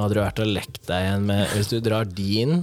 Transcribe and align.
Nå 0.00 0.06
hadde 0.06 0.16
du 0.16 0.20
vært 0.22 0.38
og 0.40 0.48
lekt 0.48 0.78
deg 0.88 1.02
igjen 1.04 1.24
med 1.28 1.50
Hvis 1.52 1.68
du 1.68 1.74
drar 1.84 2.06
din 2.08 2.62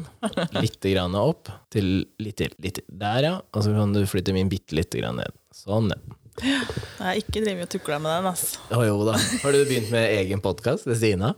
litt 0.57 0.81
grann 0.89 1.13
opp 1.19 1.51
til 1.69 1.85
litt 2.17 2.39
til, 2.41 2.49
litt 2.57 2.79
til. 2.79 2.85
Der, 2.97 3.19
ja. 3.27 3.33
Og 3.53 3.61
så 3.61 3.75
kan 3.75 3.93
du 3.93 3.99
flytte 4.09 4.33
min 4.33 4.49
bitte 4.49 4.73
lite 4.73 4.97
grann 5.03 5.19
ned. 5.21 5.35
Sånn, 5.53 5.91
ja. 5.93 6.17
Jeg 6.41 7.03
har 7.03 7.19
ikke 7.21 7.43
drevet 7.45 7.67
og 7.67 7.71
tukla 7.75 7.99
med 8.01 8.09
den, 8.15 8.27
altså. 8.31 8.57
Oh, 8.73 8.81
jo 8.87 8.97
da. 9.05 9.13
Har 9.43 9.53
du 9.53 9.59
begynt 9.69 9.93
med 9.93 10.09
egen 10.17 10.41
podkast 10.41 10.89
ved 10.89 10.97
siden 10.97 11.27
av? 11.29 11.37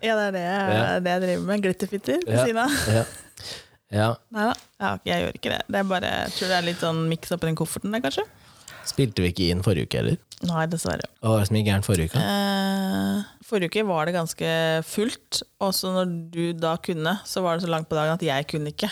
Ja, 0.00 0.16
det 0.16 0.24
er 0.30 0.32
det, 0.38 0.42
Ja. 0.48 0.82
det 1.04 1.12
jeg 1.14 1.22
driver 1.26 1.46
med. 1.52 1.62
Glitterfitter 1.68 2.24
ved 2.24 2.34
Ja. 2.38 2.44
siden 2.48 2.64
av. 2.64 2.80
Ja. 2.96 3.04
ja. 4.00 4.08
Nei 4.32 4.48
da, 4.48 4.56
ja, 4.80 4.90
jeg 5.12 5.24
gjør 5.26 5.38
ikke 5.42 5.52
det. 5.52 5.60
Det 5.68 5.80
er 5.84 5.88
bare, 5.92 6.14
jeg 6.24 6.34
tror 6.38 6.48
det 6.54 6.58
er 6.62 6.68
litt 6.72 6.80
sånn 6.88 7.04
miks 7.12 7.36
oppi 7.36 7.48
den 7.52 7.60
kofferten 7.60 7.92
der, 7.92 8.04
kanskje. 8.08 8.24
Spilte 8.88 9.22
vi 9.24 9.30
ikke 9.32 9.48
inn 9.52 9.62
forrige 9.66 9.86
uke 9.88 10.00
heller? 10.00 10.16
Nei, 10.48 10.64
dessverre. 10.70 11.06
Hva 11.20 11.32
var 11.34 11.42
det 11.42 11.48
som 11.50 11.56
gikk 11.58 11.66
gærent 11.68 11.86
forrige 11.88 12.08
uke? 12.12 12.22
Eh, 12.22 13.22
forrige 13.48 13.70
uke 13.72 13.82
var 13.88 14.06
det 14.08 14.14
ganske 14.16 14.50
fullt, 14.86 15.42
og 15.64 15.72
så 15.74 15.90
når 15.96 16.12
du 16.32 16.42
da 16.62 16.76
kunne, 16.82 17.16
så 17.26 17.42
var 17.44 17.58
det 17.58 17.66
så 17.66 17.72
langt 17.74 17.88
på 17.90 17.98
dagen 17.98 18.14
at 18.14 18.22
jeg 18.26 18.46
kunne 18.50 18.70
ikke. 18.74 18.90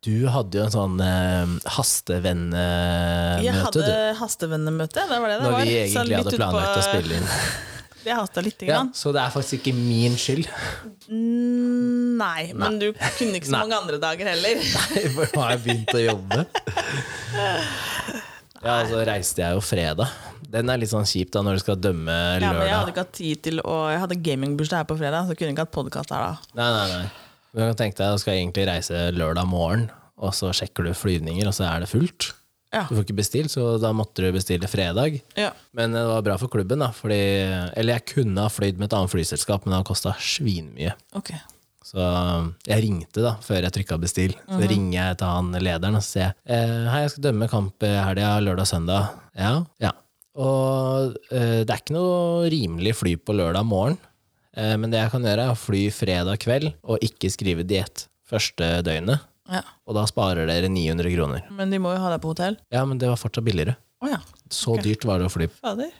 Du 0.00 0.14
hadde 0.32 0.56
jo 0.56 0.62
en 0.64 0.72
sånn 0.72 1.00
eh, 1.04 1.50
hastevennemøte, 1.76 3.44
Jeg 3.44 3.52
hadde 3.58 3.96
hastevennemøte, 4.22 5.02
det 5.10 5.18
var 5.20 5.28
det 5.28 5.34
det 5.42 5.44
Når 5.44 5.52
var. 5.58 5.66
vi 5.68 5.74
egentlig 5.82 6.16
hadde 6.22 6.36
planlagt 6.40 6.70
på- 6.72 6.80
å 6.80 6.86
spille 6.88 7.18
inn. 7.20 7.28
Det 8.00 8.14
hasta 8.16 8.40
lite 8.40 8.64
Ja, 8.64 8.78
så 8.96 9.10
det 9.12 9.20
er 9.20 9.28
faktisk 9.28 9.58
ikke 9.58 9.74
min 9.76 10.14
skyld. 10.16 10.46
Mm, 11.12 12.16
Nei, 12.16 12.46
men 12.56 12.78
du 12.80 12.86
kunne 12.96 13.36
ikke 13.36 13.50
så 13.50 13.58
mange 13.60 13.76
andre 13.76 13.98
dager 14.00 14.30
heller. 14.30 14.56
Nei, 14.78 15.02
For 15.18 15.28
nå 15.36 15.42
har 15.44 15.50
jeg 15.52 15.60
begynt 15.66 15.92
å 15.92 16.00
jobbe. 16.06 16.46
Ja, 18.60 18.74
så 18.84 19.00
reiste 19.08 19.40
jeg 19.40 19.56
jo 19.56 19.62
fredag. 19.64 20.10
Den 20.50 20.68
er 20.68 20.80
litt 20.80 20.90
sånn 20.92 21.06
kjip 21.08 21.30
da 21.32 21.42
når 21.46 21.56
du 21.56 21.62
skal 21.62 21.78
dømme 21.80 22.12
lørdag. 22.12 22.44
Ja, 22.44 22.52
men 22.58 22.68
jeg 22.68 22.76
hadde 22.76 22.92
ikke 22.92 23.04
hatt 23.06 23.16
tid 23.16 23.42
til 23.46 23.62
å 23.64 23.76
Jeg 23.88 24.02
hadde 24.02 24.18
gamingbursdag 24.26 24.82
her 24.82 24.88
på 24.90 24.98
fredag, 25.00 25.28
så 25.28 25.36
kunne 25.36 25.50
jeg 25.52 25.56
ikke 25.56 25.66
hatt 25.68 25.76
podkast 25.76 26.12
her 26.12 26.26
da. 26.26 26.58
Nei, 26.58 26.68
nei, 26.76 26.84
nei. 26.92 27.30
Men 27.56 27.70
jeg 27.70 27.78
tenkte 27.80 28.04
deg, 28.04 28.18
du 28.18 28.22
skal 28.22 28.36
egentlig 28.36 28.66
reise 28.68 29.06
lørdag 29.16 29.48
morgen, 29.50 29.88
og 30.20 30.36
så 30.36 30.52
sjekker 30.54 30.86
du 30.86 30.92
flyvninger, 30.94 31.48
og 31.48 31.56
så 31.56 31.66
er 31.70 31.82
det 31.82 31.90
fullt. 31.90 32.30
Ja. 32.70 32.84
Du 32.86 32.94
får 32.94 33.02
ikke 33.08 33.18
bestilt, 33.18 33.50
så 33.50 33.72
da 33.82 33.90
måtte 33.96 34.22
du 34.22 34.28
bestille 34.34 34.68
fredag. 34.70 35.16
Ja. 35.38 35.50
Men 35.74 35.96
det 35.96 36.04
var 36.06 36.22
bra 36.26 36.36
for 36.38 36.52
klubben, 36.52 36.84
da. 36.84 36.92
Fordi, 36.94 37.18
eller 37.74 37.96
jeg 37.96 38.06
kunne 38.12 38.44
ha 38.44 38.52
flydd 38.52 38.78
med 38.78 38.90
et 38.90 38.98
annet 38.98 39.10
flyselskap, 39.14 39.64
men 39.64 39.72
det 39.72 39.80
hadde 39.80 39.90
kosta 39.90 40.14
svinmye. 40.22 40.94
Ok. 41.18 41.32
Så 41.90 41.98
um, 41.98 42.52
jeg 42.68 42.84
ringte 42.84 43.24
da, 43.24 43.32
før 43.42 43.64
jeg 43.66 43.74
trykka 43.74 43.98
bestill. 43.98 44.36
Så 44.46 44.60
ringer 44.60 44.94
jeg 44.94 45.18
til 45.18 45.32
han 45.32 45.50
lederen 45.58 45.98
og 45.98 46.04
så 46.04 46.12
sier 46.12 46.28
jeg, 46.28 46.36
eh, 46.54 46.76
hei, 46.92 47.00
jeg 47.02 47.14
skal 47.16 47.24
dømme 47.30 47.48
kamp 47.50 47.86
helga, 47.86 48.36
lørdag 48.44 48.68
og 48.68 48.70
søndag. 48.70 49.16
Ja, 49.34 49.56
ja. 49.82 49.90
Og 50.38 51.16
eh, 51.34 51.64
det 51.66 51.74
er 51.74 51.80
ikke 51.82 51.96
noe 51.96 52.46
rimelig 52.52 52.94
fly 53.00 53.16
på 53.18 53.34
lørdag 53.34 53.66
morgen. 53.66 53.98
Eh, 54.54 54.76
men 54.78 54.92
det 54.92 55.02
jeg 55.02 55.12
kan 55.16 55.26
gjøre, 55.26 55.48
er 55.48 55.56
å 55.56 55.58
fly 55.58 55.82
fredag 55.94 56.40
kveld 56.44 56.70
og 56.82 57.02
ikke 57.06 57.32
skrive 57.34 57.66
diett 57.66 58.06
første 58.30 58.70
døgnet. 58.86 59.26
Ja. 59.50 59.64
Og 59.88 59.96
da 59.98 60.04
sparer 60.06 60.46
dere 60.46 60.70
900 60.70 61.10
kroner. 61.16 61.46
Men 61.58 61.74
de 61.74 61.80
må 61.82 61.90
jo 61.96 62.02
ha 62.04 62.12
deg 62.12 62.22
på 62.22 62.30
hotell. 62.30 62.58
Ja, 62.70 62.84
men 62.86 63.02
det 63.02 63.10
var 63.10 63.18
fortsatt 63.18 63.46
billigere. 63.46 63.74
Oh, 64.00 64.08
ja. 64.08 64.20
Så 64.54 64.78
dyrt 64.80 65.02
var 65.08 65.20
det 65.20 65.26
å 65.26 65.32
fly. 65.32 65.50
Fader. 65.58 65.90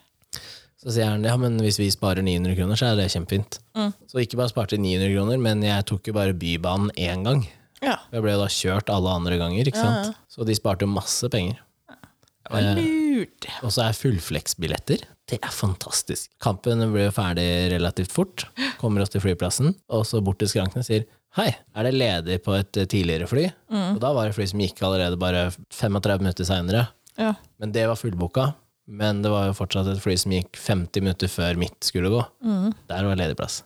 Så 0.80 0.94
sier 0.94 1.10
han 1.12 1.24
ja, 1.26 1.34
men 1.36 1.58
hvis 1.60 1.76
vi 1.80 1.90
sparer 1.92 2.24
900 2.24 2.56
kroner, 2.56 2.78
så 2.80 2.90
er 2.90 2.96
det 2.96 3.10
kjempefint. 3.12 3.58
Mm. 3.76 3.90
Så 4.08 4.22
ikke 4.22 4.38
bare 4.40 4.52
sparte 4.52 4.78
900 4.80 5.12
kroner, 5.12 5.40
men 5.44 5.64
jeg 5.66 5.84
tok 5.90 6.08
jo 6.08 6.14
bare 6.16 6.36
Bybanen 6.36 6.92
én 6.96 7.24
gang. 7.26 7.42
Ja. 7.84 7.98
Jeg 8.12 8.24
ble 8.24 8.32
jo 8.32 8.40
da 8.40 8.48
kjørt 8.52 8.92
alle 8.92 9.12
andre 9.20 9.36
ganger, 9.40 9.68
ikke 9.68 9.80
Ja, 9.80 9.90
sant? 10.04 10.22
Så 10.32 10.46
de 10.48 10.56
sparte 10.56 10.86
jo 10.86 10.92
masse 10.92 11.28
penger. 11.32 11.60
Det 11.90 12.52
var 12.54 12.80
lurt. 12.80 13.46
Og 13.62 13.72
så 13.74 13.84
er 13.84 13.98
fullflex-billetter. 13.98 15.04
Det 15.30 15.38
er 15.38 15.52
fantastisk. 15.54 16.32
Kampen 16.42 16.82
ble 16.94 17.04
jo 17.06 17.14
ferdig 17.14 17.46
relativt 17.74 18.10
fort. 18.10 18.46
Kommer 18.80 19.04
oss 19.04 19.12
til 19.12 19.22
flyplassen, 19.22 19.74
og 19.92 20.06
så 20.08 20.22
bort 20.24 20.40
til 20.40 20.50
skrankene 20.50 20.86
sier 20.86 21.04
Hei, 21.38 21.52
er 21.78 21.86
det 21.86 21.92
ledig 21.94 22.40
på 22.42 22.56
et 22.56 22.74
eh, 22.80 22.88
tidligere 22.90 23.28
fly? 23.30 23.44
Mm. 23.70 23.92
Og 23.92 24.00
da 24.02 24.08
var 24.16 24.26
det 24.26 24.34
fly 24.34 24.48
som 24.50 24.62
gikk 24.64 24.80
allerede 24.82 25.14
bare 25.20 25.44
35 25.70 26.24
minutter 26.24 26.48
seinere. 26.48 26.88
Ja. 27.14 27.36
Men 27.62 27.70
det 27.76 27.84
var 27.86 28.00
fullboka. 28.00 28.48
Men 28.90 29.20
det 29.22 29.30
var 29.30 29.46
jo 29.46 29.54
fortsatt 29.54 29.86
et 29.92 30.00
fly 30.02 30.16
som 30.18 30.32
gikk 30.34 30.58
50 30.58 31.04
minutter 31.04 31.30
før 31.30 31.58
mitt 31.60 31.78
skulle 31.86 32.10
gå. 32.10 32.22
Mm. 32.42 32.72
Der 32.90 33.06
var 33.06 33.18
ledig 33.20 33.36
plass. 33.38 33.60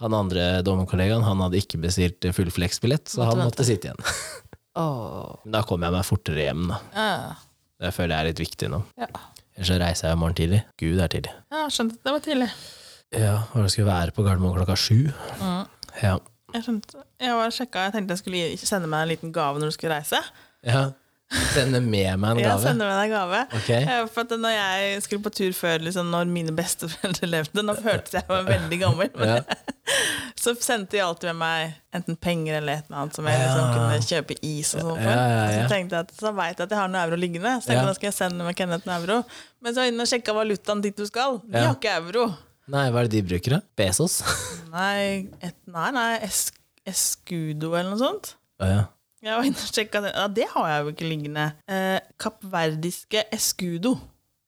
Han 0.00 0.16
andre 0.16 0.46
dommerkollegaen 0.66 1.22
han 1.22 1.42
hadde 1.44 1.60
ikke 1.60 1.78
bestilt 1.82 2.26
full 2.34 2.50
flex-billett, 2.50 3.06
så 3.12 3.28
han 3.28 3.44
Måtte 3.44 3.66
sitte 3.68 3.90
igjen. 3.90 4.00
oh. 4.80 5.36
Men 5.44 5.58
da 5.58 5.62
kom 5.68 5.84
jeg 5.86 5.94
meg 5.94 6.08
fortere 6.08 6.48
hjem, 6.48 6.66
da. 6.72 6.80
Uh. 6.96 7.46
Det 7.80 7.92
føler 7.96 8.16
jeg 8.16 8.20
er 8.20 8.28
litt 8.32 8.42
viktig 8.42 8.70
nå. 8.72 8.82
Ja. 9.00 9.08
Ellers 9.54 9.70
så 9.70 9.78
reiser 9.80 10.10
jeg 10.10 10.16
i 10.16 10.20
morgen 10.20 10.38
tidlig. 10.40 10.60
Gud, 10.80 10.96
det 10.98 11.04
er 11.06 11.14
tidlig. 11.14 11.34
ja, 11.52 11.62
skjønte. 11.72 12.00
Det 12.00 12.14
var 12.16 12.24
tidlig. 12.24 12.48
Ja, 13.10 13.36
og 13.52 13.64
det 13.66 13.72
skulle 13.74 13.90
være 13.90 14.14
på 14.16 14.24
Gardermoen 14.26 14.58
klokka 14.58 14.76
sju. 14.78 15.10
Mm. 15.40 15.64
Ja. 16.00 16.16
Jeg 16.54 16.66
skjønte. 16.66 17.04
Jeg 17.20 17.36
var 17.38 17.54
sjekka, 17.54 17.86
jeg 17.86 17.94
tenkte 17.94 18.16
jeg 18.16 18.22
skulle 18.24 18.70
sende 18.72 18.90
meg 18.90 19.04
en 19.04 19.12
liten 19.12 19.32
gave 19.34 19.60
når 19.62 19.70
du 19.70 19.76
skulle 19.78 20.00
reise. 20.00 20.18
ja. 20.66 20.90
Sende 21.30 21.78
med 21.80 22.18
meg 22.18 22.30
en 22.32 22.38
gave? 22.38 22.42
gave. 22.42 22.62
sende 22.64 22.86
med 22.86 22.96
deg 22.98 23.10
gave. 23.14 23.40
Ok. 23.54 23.68
Eh, 23.70 24.06
For 24.10 24.20
at 24.26 24.32
når 24.42 24.54
jeg 24.56 25.02
skulle 25.04 25.22
på 25.22 25.30
tur 25.34 25.52
før, 25.54 25.78
liksom, 25.86 26.08
når 26.10 26.26
mine 26.26 26.54
besteforeldre 26.56 27.28
levde, 27.34 27.62
nå 27.62 27.74
føltes 27.78 28.16
jeg 28.18 28.24
var 28.28 28.42
veldig 28.48 28.78
gammel, 28.82 29.10
men 29.18 29.28
Ja. 29.36 29.42
så 30.42 30.54
sendte 30.62 30.96
de 30.96 31.02
alltid 31.04 31.30
med 31.32 31.38
meg 31.42 31.74
enten 31.94 32.16
penger 32.18 32.58
eller 32.60 32.78
et 32.80 32.84
eller 32.90 33.00
annet 33.02 33.14
som 33.18 33.26
jeg 33.30 33.38
liksom 33.40 33.62
Ja. 33.62 33.72
kunne 33.76 34.02
kjøpe 34.10 34.36
is 34.42 34.74
og 34.74 34.80
sånn 34.82 35.00
for. 35.00 35.10
Ja, 35.10 35.24
ja, 35.30 35.40
ja. 35.50 35.62
Så 35.64 35.72
tenkte 35.74 35.96
jeg 36.00 36.06
at 36.08 36.12
så 36.18 36.32
veit 36.34 36.56
jeg 36.58 36.66
at 36.66 36.70
jeg 36.74 36.78
har 36.82 36.88
noe 36.92 37.02
euro 37.06 37.16
liggende, 37.18 37.54
så 37.58 37.66
tenkte 37.66 37.74
Ja. 37.74 37.80
jeg, 37.80 37.90
da 37.90 37.94
skal 38.00 38.10
jeg 38.10 38.18
sende 38.18 38.44
med 38.50 38.56
Kenneth 38.58 38.86
en 38.88 38.94
euro. 38.98 39.18
Men 39.60 39.72
så 39.74 39.80
var 39.82 39.84
jeg 39.90 39.94
inne 39.94 40.06
og 40.06 40.12
sjekka 40.14 40.34
valutaen 40.36 40.82
dit 40.82 40.96
du 40.96 41.06
skal. 41.06 41.38
De 41.46 41.58
Ja. 41.58 41.66
har 41.70 41.74
ikke 41.78 41.96
euro. 42.02 42.28
Nei, 42.70 42.86
hva 42.90 43.00
er 43.02 43.08
det 43.08 43.16
de 43.18 43.22
bruker, 43.26 43.50
da? 43.50 43.60
Bezos? 43.76 44.20
Nei, 44.70 45.28
et, 45.42 45.56
nei, 45.66 45.90
nei 45.94 46.10
es, 46.22 46.52
Escudo 46.86 47.74
eller 47.74 47.90
noe 47.94 47.98
sånt. 48.02 48.34
Ja, 48.60 48.66
ja. 48.66 48.84
Jeg 49.22 49.36
var 49.36 49.44
inne 49.44 49.60
og 49.60 49.74
sjekka 49.74 50.00
det. 50.06 50.14
Ja, 50.16 50.28
det 50.32 50.46
har 50.54 50.68
jeg 50.70 50.84
jo 50.86 50.92
ikke 50.94 51.08
liggende. 51.10 51.48
Eh, 51.68 51.98
Kappverdiske 52.20 53.26
Escudo. 53.36 53.98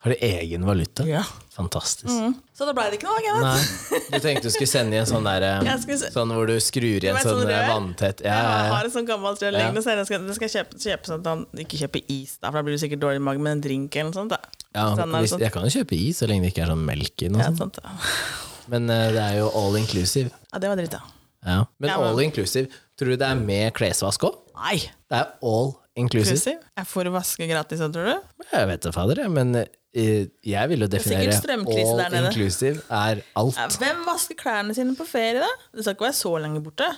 Har 0.02 0.10
de 0.10 0.16
egen 0.26 0.64
valuta? 0.66 1.04
Ja. 1.06 1.20
Fantastisk. 1.54 2.08
Mm. 2.10 2.32
Så 2.56 2.66
da 2.66 2.72
blei 2.74 2.88
det 2.90 2.96
ikke 2.98 3.06
noe, 3.06 3.20
Kenneth. 3.22 4.08
Du 4.10 4.16
tenkte 4.24 4.48
du 4.48 4.50
skulle 4.50 4.70
sende 4.72 4.96
i 4.96 4.98
en 4.98 5.06
sånn 5.06 5.22
der 5.28 5.44
eh, 5.46 5.68
Jeg 5.68 5.98
se- 6.00 6.08
Sånn 6.10 6.32
hvor 6.34 6.48
du 6.50 6.56
skrur 6.58 7.04
i 7.04 7.10
en 7.12 7.20
sånn 7.20 7.44
sånn 7.44 7.52
vanntett 7.68 8.24
Ja, 8.24 8.32
Jeg 8.34 8.48
ja, 8.48 8.72
har 8.72 8.80
en 8.80 8.90
et 8.90 8.96
sånt 8.96 9.06
gammelt 9.12 9.44
rør 9.44 9.54
liggende, 9.54 9.84
så 9.84 9.94
jeg 9.94 10.08
skal, 10.08 10.26
jeg 10.26 10.38
skal 10.40 10.52
kjøpe, 10.56 10.80
kjøpe 10.82 11.06
sånn 11.12 11.20
at 11.22 11.30
han 11.30 11.44
ikke 11.66 11.78
kjøper 11.84 12.02
is, 12.16 12.34
da, 12.42 12.48
for 12.50 12.58
da 12.58 12.64
blir 12.66 12.74
du 12.74 12.82
sikkert 12.82 13.04
dårlig 13.04 13.22
i 13.22 13.24
magen 13.28 13.46
med 13.46 13.54
en 13.58 13.62
drink 13.68 13.94
eller 14.00 14.10
noe 14.10 14.18
sånt. 14.18 14.34
Da. 14.34 14.40
ja 14.74 14.88
Sånn 14.98 15.14
hvis, 15.20 15.36
sånn. 15.36 15.44
Jeg 15.46 15.54
kan 15.54 15.68
jo 15.68 15.74
kjøpe 15.76 16.00
is 16.00 16.18
så 16.24 16.26
lenge 16.32 16.48
det 16.48 16.54
ikke 16.56 16.64
er 16.66 16.72
sånn 16.74 16.84
melk 16.90 17.22
i 17.22 17.30
noe 17.36 17.44
Ja, 17.46 17.52
sånt. 17.62 17.78
ja. 17.84 17.94
Men 18.74 18.90
uh, 18.90 19.06
det 19.14 19.22
er 19.28 19.38
jo 19.38 19.52
all 19.62 19.78
inclusive. 19.78 20.32
ja, 20.50 20.58
det 20.58 20.72
var 20.72 20.82
dritt, 20.82 20.96
da. 20.98 21.04
Ja. 21.46 21.60
Men 21.78 21.90
Ja, 21.94 22.00
men- 22.02 22.08
all 22.10 22.24
inclusive, 22.26 22.66
tror 22.98 23.14
du 23.14 23.16
det 23.22 23.28
er 23.30 23.38
med 23.38 23.70
klesvask 23.78 24.26
òg? 24.26 24.41
Nei! 24.62 24.78
Det 25.10 25.18
er 25.18 25.30
all 25.42 25.72
inclusive. 25.98 26.36
Inclusive. 26.38 26.72
Jeg 26.78 26.88
får 26.88 27.10
vaske 27.12 27.48
gratis, 27.50 27.82
tror 27.82 28.10
du? 28.10 28.34
Jeg 28.52 28.68
vet 28.70 28.84
det, 28.86 28.92
fader, 28.94 29.22
men 29.32 29.56
eh, 29.58 30.28
jeg 30.46 30.70
vil 30.70 30.86
jo 30.86 30.88
definere 30.92 31.34
all 31.34 32.18
inclusive 32.22 32.84
er 32.88 33.24
alt. 33.38 33.78
Hvem 33.82 34.04
vasker 34.08 34.38
klærne 34.38 34.76
sine 34.76 34.94
på 34.98 35.06
ferie, 35.08 35.42
da? 35.42 35.50
Det 35.74 35.84
skal 35.84 35.98
ikke 35.98 36.08
være 36.08 36.20
så 36.22 36.36
lenge 36.46 36.62
borte. 36.64 36.88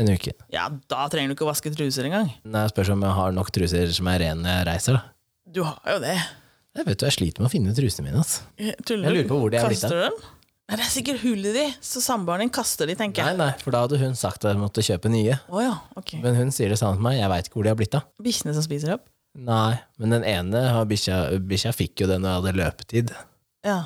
En 0.00 0.08
uke. 0.08 0.32
Ja, 0.52 0.68
da 0.88 1.06
trenger 1.12 1.32
du 1.32 1.36
ikke 1.36 1.46
å 1.46 1.50
vaske 1.52 1.72
truser 1.72 2.08
engang. 2.08 2.30
Nei, 2.48 2.66
spørs 2.72 2.92
om 2.94 3.02
jeg 3.04 3.16
har 3.18 3.34
nok 3.36 3.50
truser 3.52 3.90
som 3.92 4.08
er 4.08 4.22
rene 4.24 4.40
når 4.44 4.54
jeg 4.56 4.68
reiser, 4.70 4.98
da. 4.98 5.18
Du 5.52 5.64
har 5.68 5.96
jo 5.96 5.98
det. 6.02 6.16
Jeg 6.72 6.88
vet 6.88 7.00
du, 7.00 7.04
jeg 7.04 7.18
sliter 7.18 7.44
med 7.44 7.50
å 7.50 7.52
finne 7.52 7.74
trusene 7.76 8.06
mine. 8.06 8.22
Altså. 8.22 8.46
Jeg, 8.56 8.78
lurer 8.96 9.26
på 9.28 9.36
hvor 9.36 9.52
de 9.52 9.60
er 9.60 9.68
blitt 9.68 9.82
Kaster 9.84 9.98
du 9.98 10.06
dem? 10.06 10.22
Nei, 10.70 10.76
det 10.78 10.84
er 10.86 10.92
sikkert 10.94 11.20
hull 11.24 11.42
i 11.50 11.52
de, 11.52 11.64
så 11.84 12.00
samboeren 12.00 12.44
din 12.46 12.52
kaster 12.54 12.86
de, 12.88 12.94
tenker 12.96 13.24
Nei, 13.26 13.32
jeg. 13.34 13.38
nei, 13.42 13.50
for 13.60 13.74
da 13.74 13.80
hadde 13.84 13.98
hun 14.00 14.14
sagt 14.16 14.44
at 14.46 14.52
jeg 14.54 14.60
måtte 14.62 14.84
kjøpe 14.86 15.10
nye. 15.12 15.34
Å 15.52 15.64
ja, 15.64 15.72
ok. 15.98 16.14
Men 16.22 16.38
hun 16.38 16.52
sier 16.54 16.70
det 16.72 16.78
samme 16.80 16.96
til 17.00 17.04
meg, 17.08 17.18
jeg 17.18 17.32
veit 17.32 17.48
ikke 17.50 17.58
hvor 17.58 17.66
de 17.66 17.72
har 17.74 17.80
blitt 17.80 17.96
av. 17.98 18.06
Bikkjene 18.22 18.54
som 18.56 18.64
spiser 18.64 18.94
opp? 18.94 19.04
Nei, 19.42 19.74
men 20.00 20.12
den 20.12 20.24
ene 20.28 20.60
har 20.74 20.84
bikkja 20.88 21.18
Bikkja 21.48 21.70
fikk 21.72 22.02
jo 22.04 22.08
den 22.10 22.20
når 22.24 22.34
jeg 22.34 22.40
hadde 22.42 22.54
løpetid. 22.62 23.12
Ja. 23.66 23.78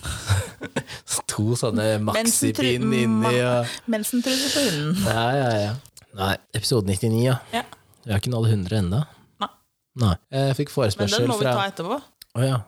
To 1.30 1.54
sånne 1.58 1.94
maxipin 2.04 2.20
Mensentru- 2.20 2.72
inni 2.74 3.40
og 3.40 3.70
Mensentruser 3.90 4.52
på 4.54 4.64
hunden. 4.66 4.98
Ja, 5.06 5.24
ja, 5.36 5.50
ja. 5.64 5.70
Nei, 6.20 6.34
episode 6.56 6.88
99, 6.90 7.20
ja. 7.24 7.36
Ja. 7.54 7.62
Vi 8.04 8.12
har 8.12 8.20
ikke 8.22 8.32
nådd 8.32 8.48
100 8.50 8.80
ennå. 8.82 9.00
Nei. 9.40 9.50
Nei. 10.02 10.14
Jeg 10.34 10.56
fikk 10.58 10.70
Men 10.72 10.76
forespørsel 10.78 11.24
den 11.24 11.30
må 11.32 11.38
vi 11.40 11.46
fra 11.46 11.54
ta 11.58 11.66
etterpå. 11.70 12.00
Å 12.36 12.44
ja. 12.46 12.58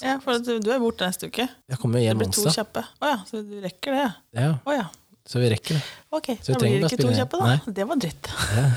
Ja, 0.00 0.16
for 0.22 0.38
du 0.38 0.70
er 0.70 0.78
borte 0.82 1.08
neste 1.08 1.26
uke. 1.30 1.48
Jeg 1.50 1.80
kommer 1.82 1.98
Det 1.98 2.06
hjem 2.06 2.20
blir 2.22 2.30
to 2.34 2.46
kjappe. 2.54 2.84
Å 3.02 3.10
ja, 3.10 3.18
så 3.26 3.42
du 3.42 3.56
rekker 3.64 3.96
det? 3.96 4.06
ja. 4.38 4.52
Oh, 4.64 4.74
ja. 4.76 4.86
så 5.26 5.42
vi 5.42 5.50
rekker 5.50 5.76
det. 5.80 5.82
Ok, 6.14 6.30
Så 6.38 6.54
da 6.54 6.62
blir 6.62 6.78
det 6.78 6.92
ikke 6.92 7.02
to 7.02 7.16
kjappe, 7.16 7.40
da. 7.40 7.50
Nei. 7.50 7.74
Det 7.80 7.88
var 7.90 8.00
dritt. 8.06 8.30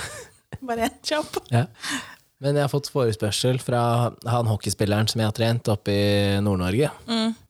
Bare 0.67 0.89
én 0.89 0.99
kjapp. 1.05 1.37
Ja. 1.53 1.67
Men 2.43 2.57
jeg 2.59 2.65
har 2.65 2.71
fått 2.73 2.89
forespørsel 2.91 3.59
fra 3.63 3.81
han 4.27 4.49
hockeyspilleren 4.49 5.07
som 5.07 5.21
jeg 5.21 5.29
har 5.29 5.35
trent 5.37 5.69
oppe 5.71 5.93
i 5.93 6.07
Nord-Norge, 6.43 6.89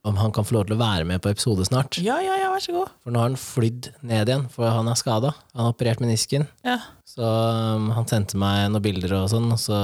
om 0.06 0.20
han 0.20 0.34
kan 0.36 0.46
få 0.46 0.60
lov 0.60 0.68
til 0.70 0.76
å 0.76 0.82
være 0.84 1.08
med 1.10 1.24
på 1.24 1.32
episode 1.34 1.66
snart. 1.66 1.98
Ja, 2.04 2.20
ja, 2.22 2.36
ja, 2.38 2.52
vær 2.54 2.62
så 2.62 2.76
god. 2.76 2.92
For 3.02 3.16
nå 3.16 3.24
har 3.24 3.32
han 3.32 3.40
flydd 3.42 3.90
ned 4.06 4.30
igjen, 4.30 4.46
for 4.54 4.70
han 4.70 4.92
er 4.92 5.00
skada. 5.00 5.32
Han 5.56 5.66
har 5.66 5.74
operert 5.74 6.04
menisken. 6.04 6.46
Ja. 6.68 6.78
Så 7.10 7.26
um, 7.26 7.90
han 7.96 8.06
sendte 8.12 8.38
meg 8.38 8.68
noen 8.70 8.86
bilder 8.86 9.16
og 9.24 9.32
sånn, 9.34 9.50
og 9.56 9.64
så 9.64 9.80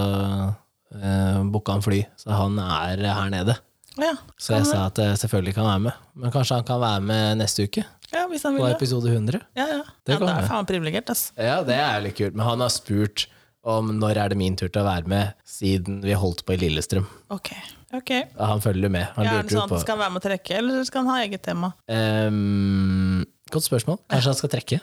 uh, 0.54 1.42
booka 1.50 1.74
han 1.80 1.86
fly. 1.86 2.04
Så 2.20 2.30
han 2.36 2.62
er 2.62 3.02
her 3.10 3.34
nede. 3.34 3.58
Ja, 4.04 4.14
Så 4.40 4.56
jeg 4.58 4.68
sa 4.70 4.86
at 4.88 5.00
jeg 5.02 5.18
selvfølgelig 5.24 5.54
kan 5.58 5.66
være 5.68 5.80
med. 5.88 6.04
Men 6.16 6.32
kanskje 6.36 6.60
han 6.60 6.68
kan 6.68 6.80
være 6.84 7.02
med 7.02 7.42
neste 7.44 7.66
uke? 7.70 7.86
ja 8.10 8.24
hvis 8.30 8.42
han 8.44 8.56
vil 8.56 8.64
På 8.64 8.70
episode 8.72 9.12
100? 9.12 9.42
Ja, 9.58 9.66
ja. 9.70 9.82
Det 10.06 10.16
ja, 10.16 10.20
det 10.24 10.30
er 10.34 10.48
faen 10.50 10.66
privilegert, 10.70 11.10
ass. 11.14 11.28
Ja, 11.38 11.60
det 11.64 11.76
er 11.78 12.00
litt 12.02 12.18
kult. 12.18 12.34
Men 12.38 12.46
han 12.48 12.64
har 12.66 12.72
spurt 12.74 13.28
om 13.70 13.92
når 14.00 14.18
er 14.24 14.32
det 14.32 14.38
min 14.40 14.56
tur 14.58 14.70
til 14.70 14.82
å 14.82 14.88
være 14.88 15.10
med, 15.12 15.36
siden 15.46 16.00
vi 16.02 16.16
holdt 16.18 16.46
på 16.48 16.56
i 16.56 16.60
Lillestrøm. 16.62 17.06
Ok. 17.36 17.52
ok. 17.94 18.12
Han 18.40 18.64
følger 18.64 18.90
med. 18.90 19.10
Han 19.18 19.28
Ja, 19.28 19.34
lurte 19.38 19.58
sånn 19.58 19.70
på... 19.70 19.82
Skal 19.84 19.98
han 19.98 20.04
være 20.06 20.16
med 20.16 20.24
å 20.24 20.26
trekke, 20.30 20.58
eller 20.62 20.88
skal 20.88 21.04
han 21.04 21.12
ha 21.14 21.18
eget 21.26 21.44
tema? 21.46 21.74
Um, 21.92 23.26
Godt 23.50 23.66
spørsmål. 23.66 23.98
Kanskje 24.10 24.30
han 24.32 24.38
skal 24.38 24.52
trekke? 24.54 24.80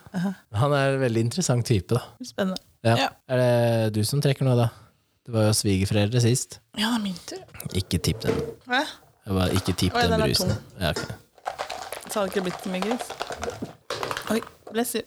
Han 0.58 0.74
er 0.74 0.96
en 0.96 1.02
veldig 1.04 1.22
interessant 1.28 1.66
type, 1.66 1.94
da. 1.94 2.02
Spennende. 2.26 2.58
Ja. 2.86 2.96
Ja. 3.06 3.08
Er 3.30 3.42
det 3.42 3.94
du 3.96 4.02
som 4.06 4.20
trekker 4.22 4.46
nå, 4.46 4.56
da? 4.58 4.68
Det 5.26 5.34
var 5.34 5.48
jo 5.48 5.54
svigerforeldre 5.58 6.20
sist. 6.22 6.60
Ja, 6.78 6.92
det 6.92 7.00
er 7.00 7.02
min 7.02 7.18
tur. 7.26 7.42
Ikke 7.78 7.98
tipp 8.02 8.20
den. 8.22 8.36
Hæ? 8.70 8.84
Jeg 9.26 9.34
bare, 9.34 9.55
ikke 9.58 9.73
tipp 9.75 9.94
den 9.99 10.12
den 10.12 10.23
brusen. 10.23 10.52
Ja, 10.78 10.93
okay. 10.94 11.06
Så 12.06 12.20
hadde 12.20 12.28
det 12.28 12.37
ikke 12.37 12.44
blitt 12.46 12.61
så 12.62 12.70
mye 12.70 12.82
gris. 12.84 13.06
Oi, 14.31 14.40
bless 14.70 14.94
you. 14.94 15.02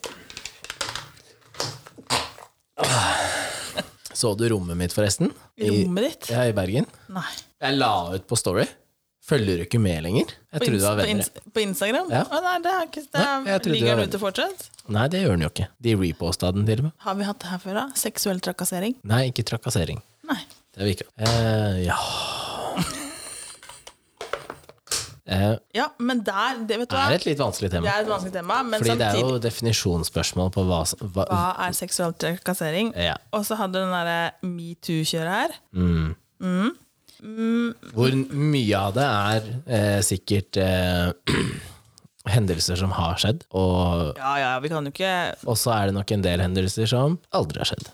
Så 4.19 4.33
du 4.35 4.43
rommet 4.51 4.75
mitt, 4.75 4.91
forresten? 4.91 5.31
Rommet 5.55 6.03
ditt? 6.03 6.27
Ja, 6.33 6.43
i 6.49 6.51
Bergen. 6.55 6.89
Nei. 7.15 7.31
Jeg 7.63 7.79
la 7.79 7.93
ut 8.11 8.25
på 8.27 8.35
Story. 8.35 8.65
Følger 9.29 9.61
du 9.61 9.63
ikke 9.63 9.79
med 9.79 10.03
lenger? 10.03 10.33
Jeg 10.51 10.65
trodde 10.65 10.81
det 10.81 10.83
var 10.83 10.99
på, 10.99 11.07
ins 11.13 11.29
på 11.55 11.63
Instagram? 11.63 12.11
Ja. 12.11 12.25
Å, 12.27 12.41
nei, 12.43 12.57
det 12.65 12.73
er 12.73 12.89
ikke 12.89 13.05
det 13.05 13.21
er, 13.23 13.39
nei, 13.45 13.55
Ligger 13.71 14.01
den 14.01 14.11
ute 14.11 14.19
fortsatt? 14.19 14.67
Nei, 14.91 15.05
det 15.13 15.23
gjør 15.23 15.37
den 15.37 15.45
jo 15.45 15.51
ikke. 15.53 15.69
De 15.87 15.95
reposta 16.01 16.51
den 16.57 16.67
til 16.67 16.83
og 16.83 16.89
med. 16.89 16.97
Har 17.05 17.15
vi 17.21 17.29
hatt 17.29 17.39
det 17.45 17.53
her 17.53 17.63
før, 17.63 17.79
da? 17.79 17.85
Seksuell 18.03 18.43
trakassering? 18.43 18.99
Nei, 19.07 19.23
ikke 19.31 19.47
trakassering. 19.53 20.03
Nei. 20.27 20.41
Det 20.73 20.83
har 20.83 20.91
vi 20.91 20.97
ikke. 20.97 21.09
Eh, 21.23 21.81
ja 21.87 22.01
eh, 25.29 25.55
Ja, 25.77 25.85
men 25.99 26.23
der 26.25 26.59
det, 26.67 26.79
Vet 26.81 26.89
du 26.91 26.97
er 26.97 27.15
et 27.15 27.25
litt 27.27 27.39
vanskelig 27.39 27.69
Det 27.69 27.77
tema. 27.77 27.93
er 27.93 28.03
et 28.03 28.09
vanskelig 28.11 28.33
tema, 28.33 28.59
men 28.65 28.81
Fordi 28.81 28.97
det 28.99 29.07
er 29.13 29.19
jo 29.21 29.39
definisjonsspørsmål 29.45 30.51
på 30.55 30.65
hva, 30.67 30.81
hva, 31.13 31.25
Hva 31.29 31.45
er 31.67 31.77
seksuell 31.77 32.13
trakassering? 32.19 32.91
Ja. 32.97 33.15
Og 33.35 33.45
så 33.47 33.55
hadde 33.59 33.77
du 33.77 33.83
den 33.85 33.93
derre 33.95 34.19
metoo-kjøret 34.43 35.33
her. 35.37 35.57
mm. 35.73 36.69
Hvor 37.93 38.13
mye 38.31 38.77
av 38.79 38.93
det 38.95 39.07
er 39.07 39.49
eh, 39.67 39.99
sikkert 40.07 40.55
eh, 40.63 41.11
hendelser 42.35 42.79
som 42.79 42.93
har 42.95 43.17
skjedd, 43.19 43.43
og 43.57 44.15
Ja, 44.19 44.33
ja, 44.39 44.51
vi 44.63 44.69
kan 44.71 44.85
jo 44.87 44.91
ikke 44.93 45.11
og 45.47 45.57
så 45.59 45.73
er 45.75 45.89
det 45.89 45.97
nok 45.97 46.11
en 46.15 46.23
del 46.23 46.43
hendelser 46.43 46.87
som 46.87 47.17
aldri 47.35 47.59
har 47.63 47.71
skjedd. 47.73 47.89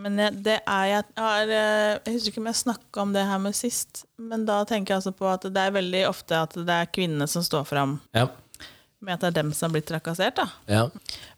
Men 0.00 0.16
det 0.44 0.58
er 0.66 0.84
jeg 0.90 1.04
har, 1.18 1.50
eh, 1.50 1.98
Jeg 2.06 2.14
husker 2.14 2.32
ikke 2.32 2.42
om 2.42 2.48
jeg 2.50 2.58
snakka 2.60 3.02
om 3.02 3.12
det 3.16 3.24
her 3.28 3.38
med 3.42 3.56
sist, 3.58 4.04
men 4.18 4.46
da 4.48 4.62
tenker 4.68 4.94
jeg 4.94 5.02
altså 5.02 5.12
på 5.16 5.28
at 5.32 5.42
det 5.52 5.56
er 5.66 5.74
veldig 5.76 6.04
ofte 6.08 6.38
at 6.40 6.56
det 6.56 6.76
er 6.76 6.90
kvinnene 6.94 7.28
som 7.28 7.42
står 7.46 7.66
fram 7.68 7.98
Ja. 8.16 8.26
med 9.00 9.14
at 9.14 9.20
det 9.20 9.28
er 9.32 9.42
dem 9.42 9.52
som 9.52 9.68
har 9.70 9.74
blitt 9.80 9.88
trakassert. 9.90 10.36
da. 10.36 10.48
Ja. 10.68 10.88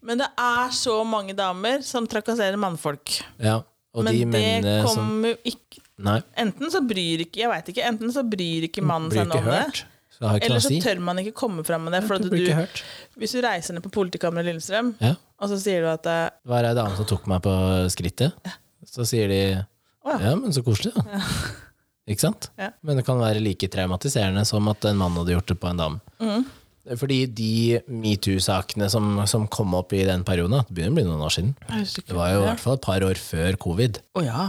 Men 0.02 0.18
det 0.18 0.28
er 0.38 0.68
så 0.70 1.04
mange 1.06 1.34
damer 1.38 1.82
som 1.82 2.06
trakasserer 2.06 2.56
mannfolk. 2.58 3.20
ja. 3.38 3.62
Og 3.94 4.04
Men 4.04 4.30
det 4.32 4.86
som 4.88 4.96
kommer 4.96 5.34
jo 5.34 5.36
ikke 5.44 5.80
Nei, 6.02 6.22
Enten 6.40 6.70
så 6.72 6.80
bryr 6.80 7.20
ikke 7.26 7.42
jeg 7.42 7.50
vet 7.50 7.66
ikke, 7.68 7.84
enten 7.84 8.10
så 8.10 8.22
bryr 8.24 8.64
ikke 8.64 8.82
mannen 8.82 9.10
seg 9.12 9.26
om 9.26 9.28
det, 9.28 9.42
hørt. 9.44 9.82
Så 10.16 10.26
har 10.26 10.38
ikke 10.38 10.48
eller 10.48 10.62
så 10.64 10.78
tør 10.82 11.00
man 11.04 11.18
ikke 11.20 11.34
komme 11.36 11.62
fram 11.64 11.84
med 11.84 11.92
det. 11.92 12.00
For 12.08 12.16
Du 12.18 12.30
hvis 13.20 13.32
du 13.36 13.40
reiser 13.44 13.74
ned 13.76 13.82
på 13.84 13.90
politikammeret 13.92 14.46
i 14.48 14.52
Lillestrøm, 14.52 14.94
Ja. 15.00 15.14
Og 15.42 15.50
så 15.50 15.58
sier 15.58 15.82
du 15.82 15.90
at 15.90 16.06
eh, 16.06 16.30
Det 16.38 16.52
var 16.54 16.68
ei 16.68 16.76
dame 16.78 16.94
som 16.98 17.08
tok 17.08 17.26
meg 17.30 17.42
på 17.44 17.52
skrittet. 17.92 18.54
Så 18.86 19.06
sier 19.08 19.30
de 19.30 19.42
ja. 19.50 20.16
ja, 20.16 20.32
men 20.38 20.54
så 20.54 20.62
koselig, 20.66 20.94
da. 20.96 21.20
Ikke 22.10 22.24
sant? 22.24 22.48
Ja. 22.58 22.72
Men 22.82 22.98
det 22.98 23.04
kan 23.06 23.20
være 23.20 23.42
like 23.42 23.68
traumatiserende 23.70 24.42
som 24.48 24.66
at 24.72 24.88
en 24.90 24.98
mann 24.98 25.14
hadde 25.20 25.36
gjort 25.36 25.52
det 25.52 25.58
på 25.62 25.70
en 25.70 25.82
dame. 25.82 26.00
Mm. 26.18 26.48
Fordi 26.98 27.18
de 27.30 27.78
metoo-sakene 27.86 28.88
som, 28.90 29.20
som 29.30 29.46
kom 29.46 29.76
opp 29.78 29.94
i 29.94 30.02
den 30.08 30.24
perioden, 30.26 30.64
det 30.66 30.74
begynner 30.74 30.90
å 30.90 30.98
bli 30.98 31.04
noen 31.06 31.22
år 31.28 31.34
siden. 31.36 31.52
Det 31.70 32.16
var 32.16 32.32
jo 32.32 32.40
i 32.40 32.48
hvert 32.48 32.62
fall 32.64 32.74
et 32.78 32.86
par 32.88 33.06
år 33.06 33.20
før 33.22 33.58
covid. 33.62 34.00
Å 34.18 34.24
ja. 34.26 34.48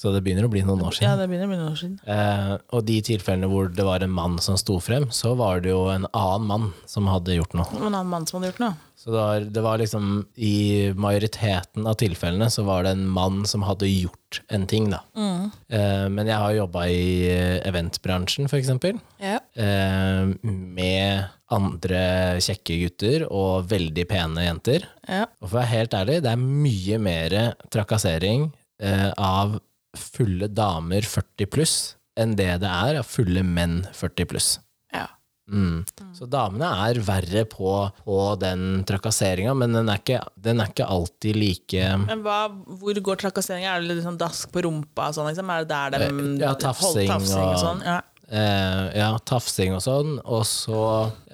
Så 0.00 0.14
det 0.14 0.22
begynner 0.24 0.46
å 0.46 0.50
bli 0.52 0.62
noen 0.64 0.80
år 0.86 0.94
siden. 0.96 1.10
ja, 1.10 1.16
det 1.20 1.26
begynner 1.28 1.44
å 1.44 1.50
bli 1.50 1.58
noen 1.60 1.72
år 1.74 1.80
siden. 1.80 1.96
Eh, 2.08 2.52
og 2.72 2.86
de 2.88 2.94
tilfellene 3.04 3.50
hvor 3.52 3.66
det 3.68 3.84
var 3.84 4.00
en 4.06 4.14
mann 4.16 4.38
som 4.40 4.56
sto 4.56 4.78
frem, 4.80 5.10
så 5.12 5.34
var 5.36 5.60
det 5.60 5.74
jo 5.74 5.82
en 5.92 6.06
annen 6.16 6.46
mann 6.48 6.70
som 6.88 7.10
hadde 7.12 7.36
gjort 7.36 7.52
noe. 7.58 7.68
En 7.76 7.90
annen 7.90 8.08
mann 8.08 8.24
som 8.30 8.38
hadde 8.40 8.54
gjort 8.54 8.62
noe. 8.64 8.78
Så 9.00 9.12
det 9.12 9.16
var, 9.18 9.44
det 9.56 9.62
var 9.64 9.80
liksom 9.80 10.08
I 10.36 10.56
majoriteten 10.96 11.86
av 11.88 11.94
tilfellene 12.00 12.48
så 12.52 12.64
var 12.68 12.84
det 12.84 12.94
en 12.96 13.06
mann 13.12 13.44
som 13.48 13.62
hadde 13.64 13.88
gjort 13.88 14.40
en 14.52 14.66
ting, 14.68 14.88
da. 14.92 15.02
Eh, 15.20 16.08
men 16.12 16.28
jeg 16.28 16.36
har 16.36 16.56
jobba 16.56 16.86
i 16.88 17.06
eh, 17.28 17.60
eventbransjen, 17.68 18.48
for 18.48 18.60
eksempel. 18.60 18.98
Ja. 19.20 19.38
Eh, 19.52 20.32
med 20.44 21.28
andre 21.52 22.02
kjekke 22.44 22.76
gutter 22.86 23.24
og 23.28 23.68
veldig 23.72 24.04
pene 24.08 24.44
jenter. 24.48 24.84
Ja. 25.08 25.26
Og 25.40 25.48
for 25.48 25.56
å 25.58 25.62
være 25.62 25.74
helt 25.76 25.96
ærlig, 25.96 26.20
det 26.24 26.32
er 26.32 26.44
mye 26.44 27.00
mer 27.02 27.40
trakassering 27.72 28.50
eh, 28.80 29.10
av 29.16 29.58
fulle 29.98 30.48
damer 30.54 31.02
40 31.02 31.46
pluss 31.50 31.76
enn 32.20 32.36
det 32.36 32.60
det 32.62 32.68
er 32.70 32.98
av 33.00 33.06
fulle 33.08 33.42
menn 33.46 33.82
40 33.96 34.26
pluss. 34.30 34.58
ja. 34.92 35.06
Mm. 35.50 35.80
Så 36.14 36.28
damene 36.30 36.68
er 36.86 37.00
verre 37.02 37.40
på, 37.50 37.70
på 38.06 38.18
den 38.38 38.84
trakasseringa, 38.86 39.50
men 39.58 39.72
den 39.74 39.88
er, 39.90 39.98
ikke, 39.98 40.20
den 40.38 40.60
er 40.62 40.68
ikke 40.70 40.86
alltid 40.86 41.34
like 41.34 41.88
Men 42.04 42.22
hva, 42.22 42.36
hvor 42.78 42.94
går 43.08 43.18
trakasseringa? 43.24 43.72
Er 43.72 43.82
det 43.82 43.96
litt 43.96 44.04
sånn 44.06 44.20
dask 44.20 44.52
på 44.54 44.62
rumpa 44.62 45.08
og 45.10 45.16
sånn? 45.16 45.26
Liksom? 45.32 45.50
Er 45.50 45.64
det 45.66 45.72
der 45.72 45.96
de 45.96 46.06
Eh, 46.06 46.38
ja, 46.44 46.52
tafsing 46.54 47.10
holdt 47.10 47.10
tafsing 47.10 47.42
og, 47.42 47.56
og- 47.56 47.64
sånn? 47.64 47.82
Ja. 47.82 47.96
eh, 48.30 48.84
Ja, 49.00 49.08
tafsing 49.26 49.74
og 49.74 49.82
sånn. 49.82 50.14
Og 50.22 50.44
så, 50.46 50.84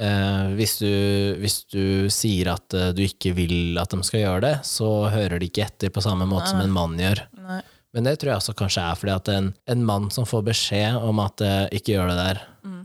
eh, 0.00 0.48
hvis, 0.56 0.78
du, 0.80 1.36
hvis 1.42 1.58
du 1.68 2.08
sier 2.08 2.54
at 2.54 2.72
eh, 2.72 2.92
du 2.96 3.02
ikke 3.04 3.34
vil 3.36 3.76
at 3.84 3.90
de 3.92 4.00
skal 4.02 4.20
gjøre 4.24 4.40
det, 4.48 4.54
så 4.64 5.10
hører 5.12 5.38
de 5.44 5.50
ikke 5.52 5.66
etter 5.68 5.92
på 5.92 6.00
samme 6.00 6.24
måte 6.24 6.48
som 6.54 6.64
en 6.64 6.72
mann 6.72 6.96
gjør. 6.96 7.20
Nei. 7.36 7.60
Men 7.96 8.04
det 8.04 8.18
tror 8.20 8.34
jeg 8.34 8.42
også 8.42 8.52
kanskje 8.58 8.82
er 8.84 8.98
fordi 9.00 9.14
at 9.14 9.28
en, 9.32 9.46
en 9.72 9.84
mann 9.88 10.10
som 10.12 10.26
får 10.28 10.42
beskjed 10.50 10.98
om 11.00 11.22
at 11.24 11.40
uh, 11.40 11.64
ikke 11.72 11.94
gjør 11.94 12.12
det 12.12 12.16
der, 12.20 12.42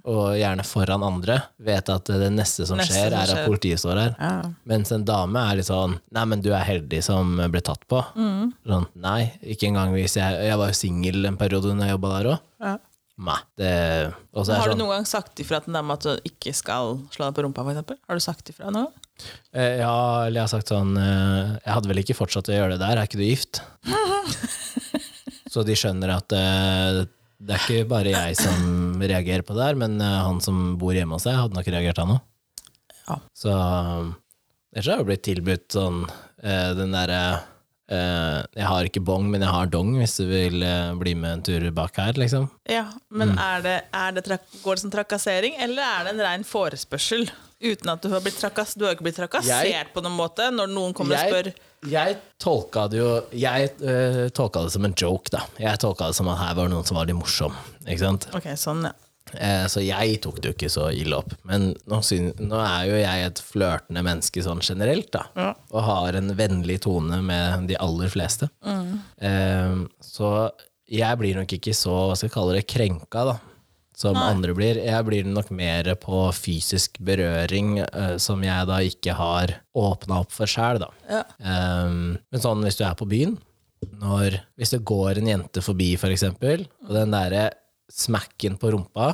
og 0.08 0.36
gjerne 0.38 0.63
foran 0.66 1.04
andre, 1.06 1.38
vet 1.62 1.90
at 1.90 2.10
det 2.22 2.30
neste 2.34 2.66
som 2.69 2.80
Neste 2.80 2.96
skjer, 2.96 3.13
som 3.13 3.20
er 3.20 3.34
at 3.34 3.50
politiet 3.50 3.82
står 3.82 4.00
her. 4.00 4.13
Ja. 4.18 4.51
Mens 4.70 4.94
en 4.94 5.06
dame 5.06 5.44
er 5.50 5.60
litt 5.60 5.70
sånn 5.70 5.98
Nei, 6.13 6.24
men 6.30 6.44
du 6.46 6.51
er 6.53 6.63
heldig 6.65 7.01
som 7.06 7.36
ble 7.53 7.62
tatt 7.65 7.84
på. 7.91 8.00
Sånn, 8.15 8.88
nei, 9.01 9.34
ikke 9.41 9.70
engang 9.70 9.94
hvis 9.96 10.18
jeg 10.20 10.48
Jeg 10.48 10.58
var 10.62 10.72
jo 10.72 10.77
singel 10.77 11.27
en 11.30 11.38
periode 11.39 11.75
når 11.75 11.89
jeg 11.89 11.98
jobba 11.98 12.13
der 12.15 12.32
òg. 12.34 12.48
Ja. 12.62 12.77
Nei. 13.22 13.38
Det 13.60 13.72
Har 14.10 14.41
du 14.41 14.48
sånn 14.48 14.80
noen 14.80 14.96
gang 14.96 15.08
sagt 15.10 15.41
ifra 15.44 15.60
til 15.62 15.75
dame 15.75 15.94
at 15.98 16.08
du 16.08 16.30
ikke 16.32 16.53
skal 16.58 16.96
slå 17.13 17.27
deg 17.27 17.38
på 17.38 17.46
rumpa, 17.46 17.65
eksempel? 17.74 18.00
Har 18.08 18.18
du 18.18 18.24
sagt 18.24 18.50
ifra 18.53 18.72
noe? 18.74 18.89
Eh, 19.54 19.78
Ja, 19.82 20.25
eller 20.25 20.40
jeg 20.40 20.46
har 20.48 20.51
sagt 20.54 20.72
sånn 20.74 20.96
eh, 20.98 21.58
Jeg 21.66 21.74
hadde 21.75 21.90
vel 21.92 22.01
ikke 22.04 22.16
fortsatt 22.18 22.50
å 22.51 22.56
gjøre 22.56 22.75
det 22.78 22.82
der, 22.84 22.98
er 23.01 23.10
ikke 23.10 23.20
du 23.22 23.25
gift? 23.28 23.62
så 25.51 25.63
de 25.68 25.75
skjønner 25.78 26.13
at 26.16 26.36
eh, 26.38 27.01
det 27.42 27.56
er 27.58 27.63
ikke 27.66 27.88
bare 27.90 28.12
jeg 28.13 28.36
som 28.38 29.00
reagerer 29.01 29.42
på 29.48 29.56
det 29.58 29.63
der, 29.72 29.78
men 29.82 29.96
han 30.00 30.38
som 30.46 30.75
bor 30.78 30.94
hjemme 30.94 31.18
hos 31.18 31.25
deg, 31.25 31.40
hadde 31.40 31.58
nok 31.58 31.70
reagert, 31.74 31.98
han 31.98 32.12
òg. 32.13 32.20
Ja. 33.08 33.16
Så 33.34 33.50
ellers 33.50 34.86
har 34.86 34.94
jeg 34.94 35.01
jo 35.01 35.08
blitt 35.10 35.24
tilbudt 35.25 35.74
sånn 35.74 36.04
eh, 36.46 36.70
den 36.78 36.94
derre 36.94 37.18
eh, 37.90 38.38
Jeg 38.60 38.68
har 38.70 38.88
ikke 38.88 39.01
bong, 39.10 39.25
men 39.34 39.42
jeg 39.42 39.51
har 39.56 39.72
dong, 39.74 39.96
hvis 39.98 40.13
du 40.22 40.28
vil 40.30 40.62
bli 41.01 41.16
med 41.18 41.40
en 41.40 41.44
tur 41.50 41.66
bak 41.75 41.98
her, 42.00 42.13
liksom. 42.22 42.46
Ja, 42.70 42.86
Mm. 43.12 43.18
men 43.25 43.34
er 43.44 43.63
det, 43.66 43.74
er 43.92 44.13
det 44.16 44.38
går 44.63 44.78
det 44.78 44.82
som 44.86 44.92
trakassering, 44.94 45.58
eller 45.60 45.82
er 45.84 46.06
det 46.06 46.13
en 46.13 46.22
rein 46.24 46.46
forespørsel? 46.48 47.25
Uten 47.62 47.89
at 47.94 48.01
du 48.01 48.10
har 48.10 48.22
blitt 48.25 48.39
trakassert? 48.41 48.77
Du 48.80 48.86
har 48.88 48.96
ikke 48.96 49.06
blitt 49.06 49.20
trakassert 49.20 49.68
Jeg- 49.70 49.91
på 49.94 50.01
noen 50.01 50.18
måte 50.18 50.48
når 50.53 50.72
noen 50.74 50.94
kommer 50.98 51.15
og 51.15 51.30
spør 51.30 51.51
jeg, 51.51 51.56
jeg 51.91 52.18
tolka 52.41 52.88
det 52.89 52.98
jo 53.00 53.12
Jeg 53.38 53.70
eh, 53.82 54.30
tolka 54.30 54.63
det 54.65 54.72
som 54.74 54.86
en 54.86 54.94
joke, 54.98 55.30
da. 55.34 55.44
Jeg 55.60 55.80
tolka 55.80 56.08
det 56.10 56.15
som 56.18 56.27
at 56.30 56.38
her 56.41 56.56
var 56.58 56.68
det 56.68 56.74
noen 56.75 56.86
som 56.86 56.98
var 56.98 57.06
litt 57.10 57.18
morsom. 57.18 57.53
Ikke 57.86 58.00
sant? 58.06 58.27
Ok, 58.34 58.50
sånn, 58.58 58.84
ja. 58.89 58.94
Eh, 59.34 59.65
så 59.72 59.80
jeg 59.86 60.18
tok 60.25 60.41
det 60.41 60.50
jo 60.50 60.56
ikke 60.58 60.70
så 60.74 60.89
ille 60.91 61.15
opp. 61.15 61.32
Men 61.48 61.70
nå, 61.88 62.01
synes, 62.03 62.36
nå 62.41 62.58
er 62.60 62.89
jo 62.89 62.98
jeg 63.00 63.25
et 63.30 63.41
flørtende 63.46 64.03
menneske 64.03 64.44
sånn 64.44 64.60
generelt, 64.65 65.10
da. 65.13 65.22
Ja. 65.38 65.53
Og 65.72 65.84
har 65.88 66.18
en 66.20 66.34
vennlig 66.36 66.82
tone 66.84 67.22
med 67.24 67.68
de 67.70 67.77
aller 67.80 68.10
fleste. 68.12 68.50
Eh, 69.22 69.75
så 70.03 70.51
jeg 70.91 71.18
blir 71.22 71.38
nok 71.39 71.53
ikke 71.56 71.74
så, 71.77 71.94
hva 72.10 72.18
skal 72.18 72.27
jeg 72.30 72.36
kalle 72.36 72.58
det, 72.58 72.65
krenka, 72.68 73.24
da. 73.32 73.38
Som 74.01 74.17
andre 74.17 74.55
blir. 74.58 74.79
Jeg 74.81 75.05
blir 75.08 75.27
nok 75.29 75.51
mer 75.53 75.91
på 76.01 76.24
fysisk 76.34 76.98
berøring, 77.05 77.77
uh, 77.86 78.17
som 78.22 78.41
jeg 78.46 78.70
da 78.70 78.81
ikke 78.88 79.15
har 79.17 79.55
åpna 79.77 80.24
opp 80.24 80.34
for 80.34 80.50
sjæl, 80.50 80.81
da. 80.81 80.89
Ja. 81.12 81.24
Um, 81.38 82.17
men 82.34 82.43
sånn 82.43 82.65
hvis 82.65 82.79
du 82.79 82.86
er 82.88 82.98
på 82.98 83.08
byen, 83.10 83.38
når, 84.01 84.41
hvis 84.58 84.74
det 84.75 84.84
går 84.88 85.22
en 85.22 85.29
jente 85.31 85.63
forbi, 85.65 85.93
for 86.01 86.13
eksempel, 86.13 86.65
og 86.88 86.96
den 86.98 87.13
derre 87.13 87.50
smacken 87.91 88.55
på 88.62 88.71
rumpa, 88.74 89.12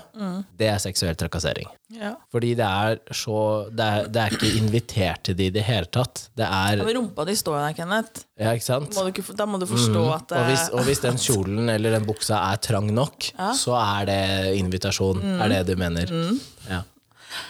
det 0.58 0.70
er 0.70 0.80
seksuell 0.82 1.16
trakassering. 1.18 1.68
Ja. 1.94 2.14
Fordi 2.34 2.50
det 2.60 2.66
er 2.68 2.98
så 3.16 3.38
Det 3.72 3.86
er, 3.86 4.08
det 4.12 4.20
er 4.22 4.34
ikke 4.36 4.50
invitert 4.60 5.22
til 5.24 5.38
det 5.40 5.46
i 5.48 5.54
det 5.56 5.64
hele 5.64 5.88
tatt. 5.88 6.26
Det 6.36 6.44
er 6.46 6.82
Men 6.84 6.98
rumpa 6.98 7.26
di 7.26 7.36
står 7.40 7.56
der, 7.62 7.78
Kenneth. 7.78 8.26
Ja, 8.38 8.52
ikke 8.52 8.66
sant? 8.68 8.92
Må 8.98 9.06
du 9.08 9.14
ikke, 9.14 9.24
da 9.40 9.48
må 9.48 9.60
du 9.62 9.66
forstå 9.70 10.04
at 10.14 10.36
Og 10.36 10.50
hvis, 10.50 10.68
og 10.76 10.84
hvis 10.88 11.02
den 11.06 11.18
kjolen 11.22 11.72
eller 11.74 11.96
den 11.96 12.06
buksa 12.08 12.42
er 12.52 12.60
trang 12.62 12.92
nok, 12.94 13.32
så 13.56 13.78
er 13.80 14.06
det 14.12 14.22
invitasjon. 14.60 15.24
Er 15.40 15.56
det 15.56 15.64
du 15.72 15.76
mener? 15.80 16.12
Ja. 16.70 16.84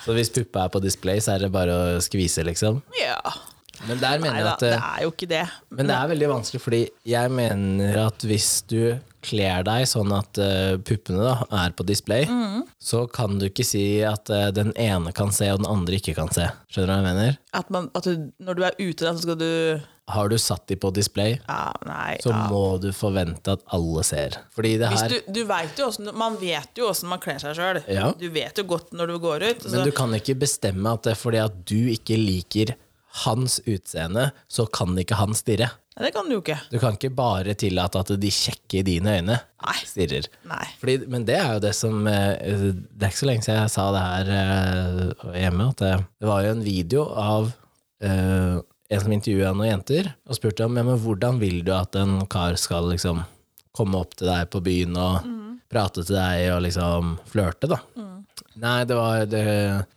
Så 0.06 0.14
hvis 0.18 0.32
puppa 0.34 0.66
er 0.66 0.74
på 0.74 0.82
display, 0.84 1.20
så 1.24 1.36
er 1.36 1.46
det 1.46 1.52
bare 1.54 1.76
å 1.98 2.02
skvise, 2.04 2.44
liksom? 2.48 2.82
Ja. 3.02 3.20
Men 3.86 4.00
der 4.02 4.24
mener 4.24 4.40
jeg 4.40 4.48
at 4.54 4.64
det 4.64 4.72
eh, 4.74 4.88
er 4.88 5.04
jo 5.06 5.12
ikke 5.14 5.30
det. 5.30 5.44
Men 5.70 5.92
det 5.92 5.98
er 5.98 6.10
veldig 6.14 6.32
vanskelig, 6.34 6.64
fordi 6.64 6.82
jeg 7.08 7.34
mener 7.38 8.00
at 8.08 8.26
hvis 8.28 8.50
du 8.70 8.82
kler 9.28 9.66
deg 9.68 9.84
sånn 9.90 10.12
at 10.16 10.40
uh, 10.40 10.78
puppene 10.88 11.24
da, 11.26 11.34
er 11.66 11.74
på 11.76 11.86
display, 11.88 12.28
så 12.80 13.04
kan 13.12 13.40
du 13.42 13.50
ikke 13.50 13.66
si 13.68 14.00
at 14.06 14.30
uh, 14.32 14.48
den 14.56 14.72
ene 14.80 15.12
kan 15.16 15.34
se 15.36 15.50
og 15.52 15.62
den 15.64 15.70
andre 15.70 16.00
ikke 16.00 16.16
kan 16.18 16.32
se. 16.34 16.48
Skjønner 16.72 16.88
du 16.88 16.94
hva 16.94 16.98
jeg 17.02 17.08
mener? 17.10 17.38
At, 17.58 17.70
man, 17.74 17.92
at 17.98 18.08
du, 18.08 18.30
når 18.44 18.60
du 18.60 18.66
er 18.70 18.80
ute, 18.80 19.04
da, 19.04 19.14
så 19.18 19.26
skal 19.26 19.40
du 19.42 19.52
Har 20.14 20.30
du 20.32 20.38
satt 20.40 20.68
de 20.72 20.78
på 20.80 20.94
display, 20.96 21.36
Ja, 21.50 21.74
nei 21.84 22.16
så 22.24 22.32
ja. 22.32 22.46
må 22.48 22.78
du 22.80 22.94
forvente 22.96 23.58
at 23.58 23.66
alle 23.76 24.06
ser. 24.08 24.40
Fordi 24.56 24.78
det 24.80 24.94
her 24.94 25.12
du, 25.12 25.18
du 25.36 25.44
vet 25.50 25.82
jo 25.82 25.90
hvordan, 25.90 26.14
Man 26.16 26.38
vet 26.40 26.80
jo 26.80 26.88
åssen 26.94 27.12
man 27.12 27.20
kler 27.24 27.42
seg 27.44 27.58
sjøl. 27.58 27.82
Ja. 27.92 28.14
Du 28.16 28.30
vet 28.32 28.56
jo 28.56 28.64
godt 28.70 28.94
når 28.96 29.12
du 29.12 29.18
går 29.20 29.44
ut. 29.50 29.66
Men 29.68 29.76
Så, 29.76 29.84
du 29.84 29.92
kan 29.98 30.16
ikke 30.16 30.38
bestemme 30.48 30.96
at 30.96 31.04
det 31.04 31.18
er 31.18 31.20
fordi 31.20 31.42
at 31.44 31.64
du 31.68 31.92
ikke 31.92 32.20
liker 32.22 32.78
hans 33.26 33.60
utseende, 33.66 34.30
så 34.52 34.68
kan 34.70 34.98
ikke 35.00 35.18
han 35.20 35.36
stirre. 35.38 35.72
Nei, 35.98 36.06
det 36.06 36.14
kan 36.14 36.28
du 36.30 36.36
jo 36.36 36.42
ikke. 36.44 36.60
Du 36.70 36.78
kan 36.78 36.94
ikke 36.94 37.10
bare 37.18 37.56
tillate 37.58 38.02
at 38.04 38.12
de 38.22 38.30
kjekke 38.30 38.82
i 38.82 38.86
dine 38.86 39.16
øyne 39.18 39.38
Nei. 39.42 39.78
stirrer. 39.82 40.28
Nei. 40.46 40.66
Fordi, 40.78 40.98
men 41.10 41.26
det 41.26 41.40
er 41.40 41.56
jo 41.56 41.64
det 41.64 41.74
som 41.74 42.06
eh, 42.06 42.68
Det 42.70 43.08
er 43.08 43.10
ikke 43.10 43.24
så 43.24 43.30
lenge 43.32 43.46
siden 43.48 43.64
jeg 43.64 43.74
sa 43.74 43.88
det 43.96 44.04
her 44.04 44.34
eh, 44.36 45.40
hjemme, 45.42 45.72
at 45.74 45.82
det, 45.82 45.94
det 46.22 46.30
var 46.30 46.46
jo 46.46 46.52
en 46.54 46.66
video 46.66 47.08
av 47.18 47.50
uh, 48.06 48.60
en 48.88 49.02
som 49.04 49.16
intervjua 49.16 49.56
noen 49.56 49.72
jenter, 49.72 50.12
og 50.30 50.38
spurte 50.38 50.68
om 50.68 50.78
ja, 50.78 50.86
men 50.86 51.02
hvordan 51.02 51.42
vil 51.42 51.64
du 51.66 51.74
at 51.76 51.98
en 52.00 52.22
kar 52.30 52.60
skal 52.62 52.92
liksom 52.94 53.24
komme 53.76 53.98
opp 54.00 54.14
til 54.18 54.30
deg 54.30 54.48
på 54.54 54.62
byen 54.64 54.96
og 55.02 55.34
prate 55.72 56.06
til 56.06 56.16
deg 56.16 56.46
og 56.54 56.62
liksom 56.66 57.18
flørte, 57.30 57.70
da. 57.74 57.82
Nei, 58.62 58.78
det 58.90 58.96
var 58.98 59.26
det, 59.30 59.42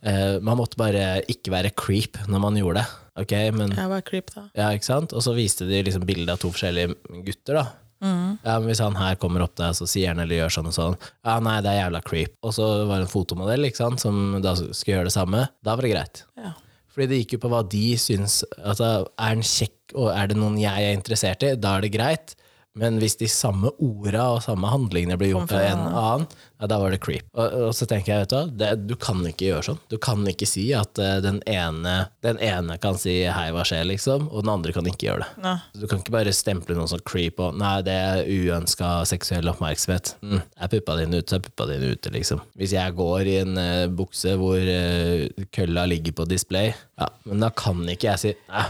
eh, 0.05 0.39
Man 0.45 0.59
måtte 0.59 0.77
bare 0.79 1.21
ikke 1.31 1.53
være 1.53 1.71
creep 1.77 2.19
når 2.29 2.43
man 2.43 2.59
gjorde 2.59 2.81
det. 2.83 2.97
Ok, 3.21 3.33
men 3.57 3.73
Jeg 3.75 3.89
var 3.91 4.01
creep, 4.07 4.29
da. 4.35 4.45
ja, 4.55 4.69
ikke 4.71 4.87
sant? 4.87 5.13
Og 5.17 5.23
så 5.25 5.33
viste 5.35 5.65
de 5.67 5.81
liksom 5.83 6.05
bilde 6.07 6.31
av 6.31 6.39
to 6.41 6.51
forskjellige 6.53 6.95
gutter, 7.25 7.59
da. 7.59 7.65
Ja, 8.01 8.55
men 8.57 8.65
Hvis 8.69 8.79
han 8.81 8.95
her 8.97 9.15
kommer 9.21 9.43
opp 9.45 9.53
der, 9.59 9.75
så 9.77 9.85
sier 9.89 10.09
han 10.13 10.21
eller 10.23 10.39
gjør 10.39 10.53
sånn 10.55 10.69
og 10.71 10.73
sånn. 10.73 10.95
Ja, 11.27 11.35
nei, 11.43 11.59
det 11.61 11.69
er 11.69 11.83
jævla 11.83 12.01
creep. 12.07 12.33
Og 12.41 12.55
så 12.57 12.65
var 12.89 12.97
det 13.01 13.05
en 13.05 13.11
fotomodell 13.13 13.67
ikke 13.67 13.77
sant, 13.83 14.01
som 14.01 14.39
da 14.41 14.55
skulle 14.57 14.95
gjøre 14.95 15.09
det 15.11 15.13
samme. 15.13 15.43
Da 15.61 15.75
var 15.75 15.85
det 15.85 15.91
greit. 15.93 16.23
Ja. 16.39 16.53
Fordi 16.91 17.07
det 17.11 17.19
gikk 17.21 17.35
jo 17.37 17.41
på 17.45 17.51
hva 17.53 17.61
de 17.69 17.83
syns. 18.01 18.39
Altså, 18.57 18.87
er 19.21 19.35
den 19.37 19.45
kjekk, 19.45 19.93
og 19.93 20.09
er 20.15 20.31
det 20.31 20.39
noen 20.39 20.57
jeg 20.59 20.87
er 20.89 20.97
interessert 20.97 21.45
i, 21.45 21.53
da 21.61 21.75
er 21.77 21.85
det 21.85 21.93
greit. 21.93 22.33
Men 22.79 23.01
hvis 23.01 23.17
de 23.19 23.27
samme 23.27 23.67
orda 23.83 24.27
og 24.37 24.43
samme 24.45 24.69
handlingene 24.71 25.17
blir 25.19 25.33
gjort 25.33 25.51
av 25.51 25.63
en 25.65 25.81
annen, 25.89 26.27
ja, 26.61 26.69
da 26.71 26.77
var 26.79 26.93
det 26.93 27.01
creep. 27.03 27.25
Og, 27.35 27.55
og 27.67 27.73
så 27.75 27.87
tenker 27.89 28.13
jeg, 28.13 28.23
vet 28.23 28.31
du 28.31 28.53
det, 28.61 28.69
du 28.87 28.93
kan 28.99 29.19
ikke 29.27 29.49
gjøre 29.49 29.65
sånn. 29.65 29.81
Du 29.91 29.97
kan 30.01 30.21
ikke 30.29 30.47
si 30.47 30.69
at 30.77 31.01
uh, 31.01 31.17
den, 31.23 31.41
ene, 31.49 31.95
den 32.23 32.39
ene 32.39 32.77
kan 32.81 32.99
si 33.01 33.17
'hei, 33.25 33.49
hva 33.51 33.65
skjer', 33.67 33.87
liksom, 33.89 34.29
og 34.29 34.45
den 34.45 34.53
andre 34.53 34.75
kan 34.75 34.87
ikke 34.87 35.09
gjøre 35.09 35.25
det. 35.25 35.43
Ne. 35.43 35.55
Du 35.81 35.87
kan 35.89 35.99
ikke 35.99 36.15
bare 36.15 36.35
stemple 36.35 36.77
noen 36.77 36.91
som 36.91 37.01
creep 37.03 37.41
og 37.43 37.57
'nei, 37.59 37.73
det 37.87 37.97
er 37.97 38.29
uønska 38.29 38.93
seksuell 39.09 39.51
oppmerksomhet'. 39.51 40.13
Mm, 40.23 40.39
er 40.39 40.71
puppa 40.75 40.99
dine 41.01 41.19
ute, 41.19 41.27
så 41.27 41.41
er 41.41 41.45
puppa 41.49 41.67
dine 41.73 41.91
ute, 41.91 42.13
liksom. 42.15 42.45
Hvis 42.55 42.77
jeg 42.77 42.95
går 42.95 43.27
i 43.27 43.35
en 43.41 43.59
uh, 43.59 43.89
bukse 43.91 44.37
hvor 44.39 44.61
uh, 44.61 45.47
kølla 45.51 45.87
ligger 45.91 46.15
på 46.21 46.29
display, 46.29 46.71
ja, 47.01 47.11
men 47.27 47.43
da 47.43 47.51
kan 47.51 47.83
ikke 47.89 48.13
jeg 48.13 48.23
si 48.23 48.33
'æ, 48.47 48.63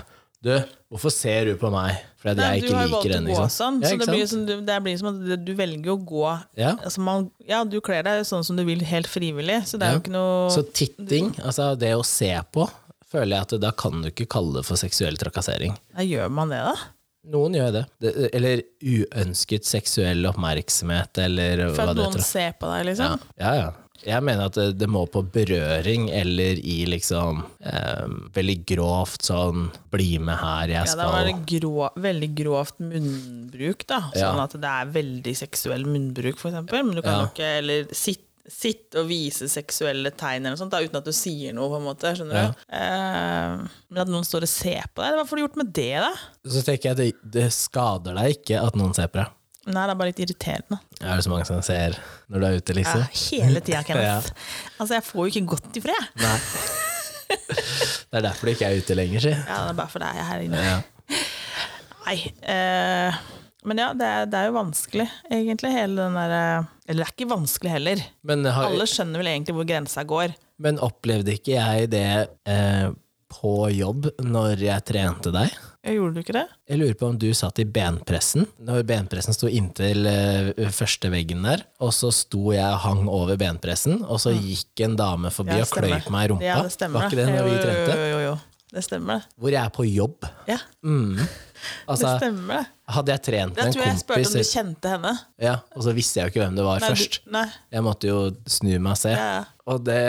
du, 0.44 0.64
hvorfor 0.92 1.12
ser 1.14 1.46
du 1.46 1.56
på 1.62 1.70
meg?' 1.72 2.00
Fordi 2.22 2.38
jeg 2.38 2.62
du 2.62 2.68
ikke 2.68 2.76
har 2.78 2.88
valgt 2.88 3.04
liker 3.06 3.10
å 3.10 3.14
den. 3.26 3.28
gå 3.34 3.46
sånn, 3.50 3.82
Ja, 3.82 3.88
så 3.90 3.98
det 3.98 4.08
blir, 4.08 4.28
som, 4.30 4.46
du- 4.46 4.62
det 4.62 4.76
blir 4.84 4.98
som 4.98 5.08
at 5.10 5.46
du 5.46 5.56
velger 5.56 5.90
å 5.96 6.06
gå 6.06 6.44
Ja. 6.58 6.76
altså 6.78 7.00
man, 7.00 7.32
Ja, 7.48 7.64
du 7.64 7.80
kler 7.82 8.04
deg 8.04 8.22
sånn 8.26 8.44
som 8.46 8.56
du 8.56 8.64
vil, 8.64 8.80
helt 8.86 9.08
frivillig, 9.08 9.64
så 9.66 9.80
det 9.80 9.84
er 9.88 9.92
Ja. 9.92 9.94
jo 9.94 10.00
ikke 10.02 10.12
noe 10.12 10.50
Så 10.52 10.64
titting, 10.74 11.32
altså 11.42 11.76
det 11.78 11.94
å 11.96 12.04
se 12.06 12.40
på, 12.54 12.70
føler 13.12 13.38
jeg 13.38 13.42
at 13.54 13.60
da 13.62 13.72
kan 13.72 14.02
du 14.02 14.10
ikke 14.12 14.28
kalle 14.30 14.54
det 14.62 14.66
for 14.66 14.76
seksuell 14.76 15.18
trakassering. 15.18 15.76
Nei, 15.98 16.06
Gjør 16.14 16.30
man 16.30 16.50
det, 16.50 16.60
da? 16.64 16.76
Noen 17.28 17.54
gjør 17.54 17.72
det. 17.72 17.86
det 18.02 18.30
eller 18.34 18.62
uønsket 18.84 19.64
seksuell 19.66 20.26
oppmerksomhet, 20.26 21.18
eller 21.18 21.74
For 21.76 21.90
at 21.90 21.96
noen 21.98 22.20
ser 22.22 22.54
på 22.54 22.66
deg, 22.70 22.86
Ja, 22.86 22.90
liksom? 22.92 23.20
ja, 23.40 23.54
ja. 23.56 23.72
Jeg 24.06 24.24
mener 24.26 24.48
at 24.50 24.56
det, 24.58 24.78
det 24.82 24.88
må 24.90 25.04
på 25.12 25.22
berøring 25.34 26.08
eller 26.10 26.58
i 26.58 26.86
liksom 26.90 27.44
eh, 27.62 28.08
veldig 28.34 28.56
grovt 28.66 29.28
sånn 29.30 29.68
'bli 29.92 30.18
med 30.20 30.38
her, 30.42 30.68
jeg 30.74 30.88
Ja, 30.88 30.96
det 30.96 30.98
var 30.98 31.22
skal' 31.22 31.30
det 31.30 31.62
grå, 31.62 31.90
veldig 32.02 32.32
grovt 32.36 32.80
munnbruk, 32.80 33.86
da. 33.88 34.00
Sånn 34.16 34.38
Ja. 34.38 34.44
at 34.44 34.52
det 34.58 34.72
er 34.72 34.86
veldig 34.98 35.36
seksuell 35.38 35.86
munnbruk, 35.86 36.38
for 36.42 36.50
eksempel. 36.52 36.84
Men 36.86 36.96
du 36.96 37.02
kan 37.02 37.14
Ja. 37.14 37.22
jo 37.22 37.32
ikke 37.36 37.58
Eller 37.62 37.84
sitte 37.94 38.26
sitte 38.52 39.00
og 39.00 39.08
vise 39.08 39.48
seksuelle 39.48 40.10
tegn 40.12 40.42
eller 40.44 40.56
noe 40.56 40.58
sånt, 40.58 40.72
da, 40.72 40.80
uten 40.82 40.98
at 40.98 41.06
du 41.06 41.12
sier 41.14 41.54
noe, 41.54 41.70
på 41.70 41.78
en 41.78 41.86
måte. 41.86 42.12
Skjønner 42.18 42.34
Ja. 42.34 42.48
du? 42.50 42.54
Eh, 42.74 43.68
men 43.92 44.02
at 44.02 44.08
noen 44.10 44.26
står 44.26 44.42
og 44.42 44.50
ser 44.50 44.84
på 44.96 45.04
deg, 45.04 45.14
hva 45.16 45.26
får 45.30 45.38
du 45.38 45.42
gjort 45.48 45.56
med 45.58 45.72
det, 45.74 46.02
da? 46.02 46.12
Så 46.50 46.64
tenker 46.66 46.90
jeg 46.90 46.98
det, 46.98 47.14
det 47.32 47.52
skader 47.54 48.16
deg 48.16 48.36
ikke 48.42 48.62
at 48.66 48.76
noen 48.76 48.94
ser 48.96 49.08
på 49.08 49.22
deg. 49.24 49.28
Nei, 49.70 49.84
det 49.86 49.92
er 49.94 49.98
bare 50.00 50.10
litt 50.10 50.22
irriterende. 50.24 50.78
Er 51.02 51.20
det 51.20 51.24
så 51.28 51.30
mange 51.30 51.46
som 51.46 51.60
ser 51.66 51.98
når 52.32 52.40
du 52.42 52.46
er 52.48 52.56
ute, 52.58 52.74
Ja, 52.74 52.78
liksom? 52.80 53.44
hele 53.46 53.62
tida, 53.62 53.84
Kenneth. 53.88 54.32
Altså, 54.80 54.96
jeg 54.98 55.06
får 55.06 55.22
jo 55.28 55.34
ikke 55.36 55.52
godt 55.54 55.78
i 55.78 55.84
fred. 55.86 56.08
Nei. 56.24 56.38
Det 57.32 58.18
er 58.20 58.26
derfor 58.26 58.50
du 58.50 58.52
ikke 58.56 58.68
er 58.68 58.80
ute 58.82 58.96
lenger, 58.98 59.24
si. 59.24 59.32
Ja, 59.36 59.60
det 59.68 59.76
er 59.76 59.78
bare 59.78 59.92
for 59.94 60.04
deg 60.04 60.18
her 60.32 60.42
inne. 60.44 60.64
Ja. 60.66 60.80
Nei. 62.08 62.18
Eh, 62.42 63.20
men 63.70 63.78
ja, 63.78 63.92
det 63.94 64.08
er, 64.10 64.26
det 64.34 64.40
er 64.42 64.50
jo 64.50 64.56
vanskelig, 64.58 65.06
egentlig, 65.30 65.70
hele 65.76 65.94
den 66.02 66.16
derre 66.18 66.42
Eller 66.90 67.04
det 67.04 67.06
er 67.06 67.14
ikke 67.14 67.30
vanskelig 67.30 67.72
heller. 67.76 68.02
Men, 68.28 68.44
har, 68.50 68.66
Alle 68.72 68.88
skjønner 68.90 69.22
vel 69.22 69.30
egentlig 69.36 69.56
hvor 69.60 69.68
grensa 69.70 70.04
går. 70.10 70.34
men 70.62 70.80
opplevde 70.82 71.36
ikke 71.38 71.54
jeg 71.60 71.92
det 71.94 72.08
eh, 72.50 72.90
på 73.32 73.54
jobb 73.78 74.10
når 74.26 74.60
jeg 74.66 74.84
trente 74.90 75.32
deg? 75.34 75.54
Jeg 75.82 75.96
gjorde 75.98 76.14
du 76.14 76.20
ikke 76.22 76.34
det? 76.36 76.44
Jeg 76.70 76.78
lurer 76.78 76.98
på 77.00 77.08
om 77.10 77.16
du 77.18 77.26
satt 77.34 77.58
i 77.58 77.66
benpressen, 77.66 78.44
når 78.62 78.84
benpressen 78.86 79.34
sto 79.34 79.50
inntil 79.50 80.06
eh, 80.06 80.70
første 80.70 81.10
veggen 81.10 81.42
der, 81.48 81.64
og 81.82 81.90
så 81.98 82.12
sto 82.14 82.52
jeg 82.54 82.68
og 82.68 82.84
hang 82.84 83.08
over 83.10 83.40
benpressen, 83.42 84.04
og 84.06 84.22
så 84.22 84.36
gikk 84.36 84.84
en 84.86 84.94
dame 85.00 85.32
forbi 85.34 85.58
Ja, 85.58 85.66
og 85.66 85.74
på 86.06 86.14
meg 86.14 86.28
i 86.28 86.32
rumpa. 86.36 86.46
Ja, 86.46 86.60
det 86.68 86.76
stemmer. 86.76 87.02
Var 87.02 87.10
ikke 87.10 87.18
det 87.24 87.28
når 87.34 87.50
vi 87.50 87.56
trente? 87.66 87.96
Jo, 87.98 88.08
jo, 88.14 88.20
jo. 88.30 88.36
Det 88.72 88.84
stemmer. 88.86 89.26
Hvor 89.42 89.52
jeg 89.52 89.60
er 89.66 89.72
på 89.76 89.84
jobb. 89.90 90.30
Ja, 90.48 90.60
Altså, 91.92 92.08
det 92.08 92.22
stemmer, 92.24 92.70
hadde 92.90 93.12
jeg 93.14 93.22
trent 93.22 93.58
med 93.58 93.60
tror 93.60 93.68
en 93.68 93.76
jeg 93.84 93.92
jeg 93.92 94.00
spurte 94.02 94.22
om 94.22 94.24
du 94.24 94.30
kompis, 94.32 94.54
kjente 94.56 94.90
henne. 94.96 95.12
ja, 95.44 95.52
og 95.78 95.84
så 95.86 95.92
visste 95.94 96.18
jeg 96.18 96.24
jo 96.26 96.32
ikke 96.32 96.42
hvem 96.46 96.56
det 96.58 96.64
var 96.66 96.80
Nei, 96.82 96.88
du- 96.88 96.94
først. 96.96 97.20
Nei. 97.36 97.44
Jeg 97.76 97.84
måtte 97.86 98.10
jo 98.10 98.16
snu 98.50 98.72
meg 98.82 98.94
og 98.96 98.98
se. 99.02 99.12
Ja, 99.14 99.28
ja. 99.36 99.44
Og, 99.70 99.84
det, 99.86 100.00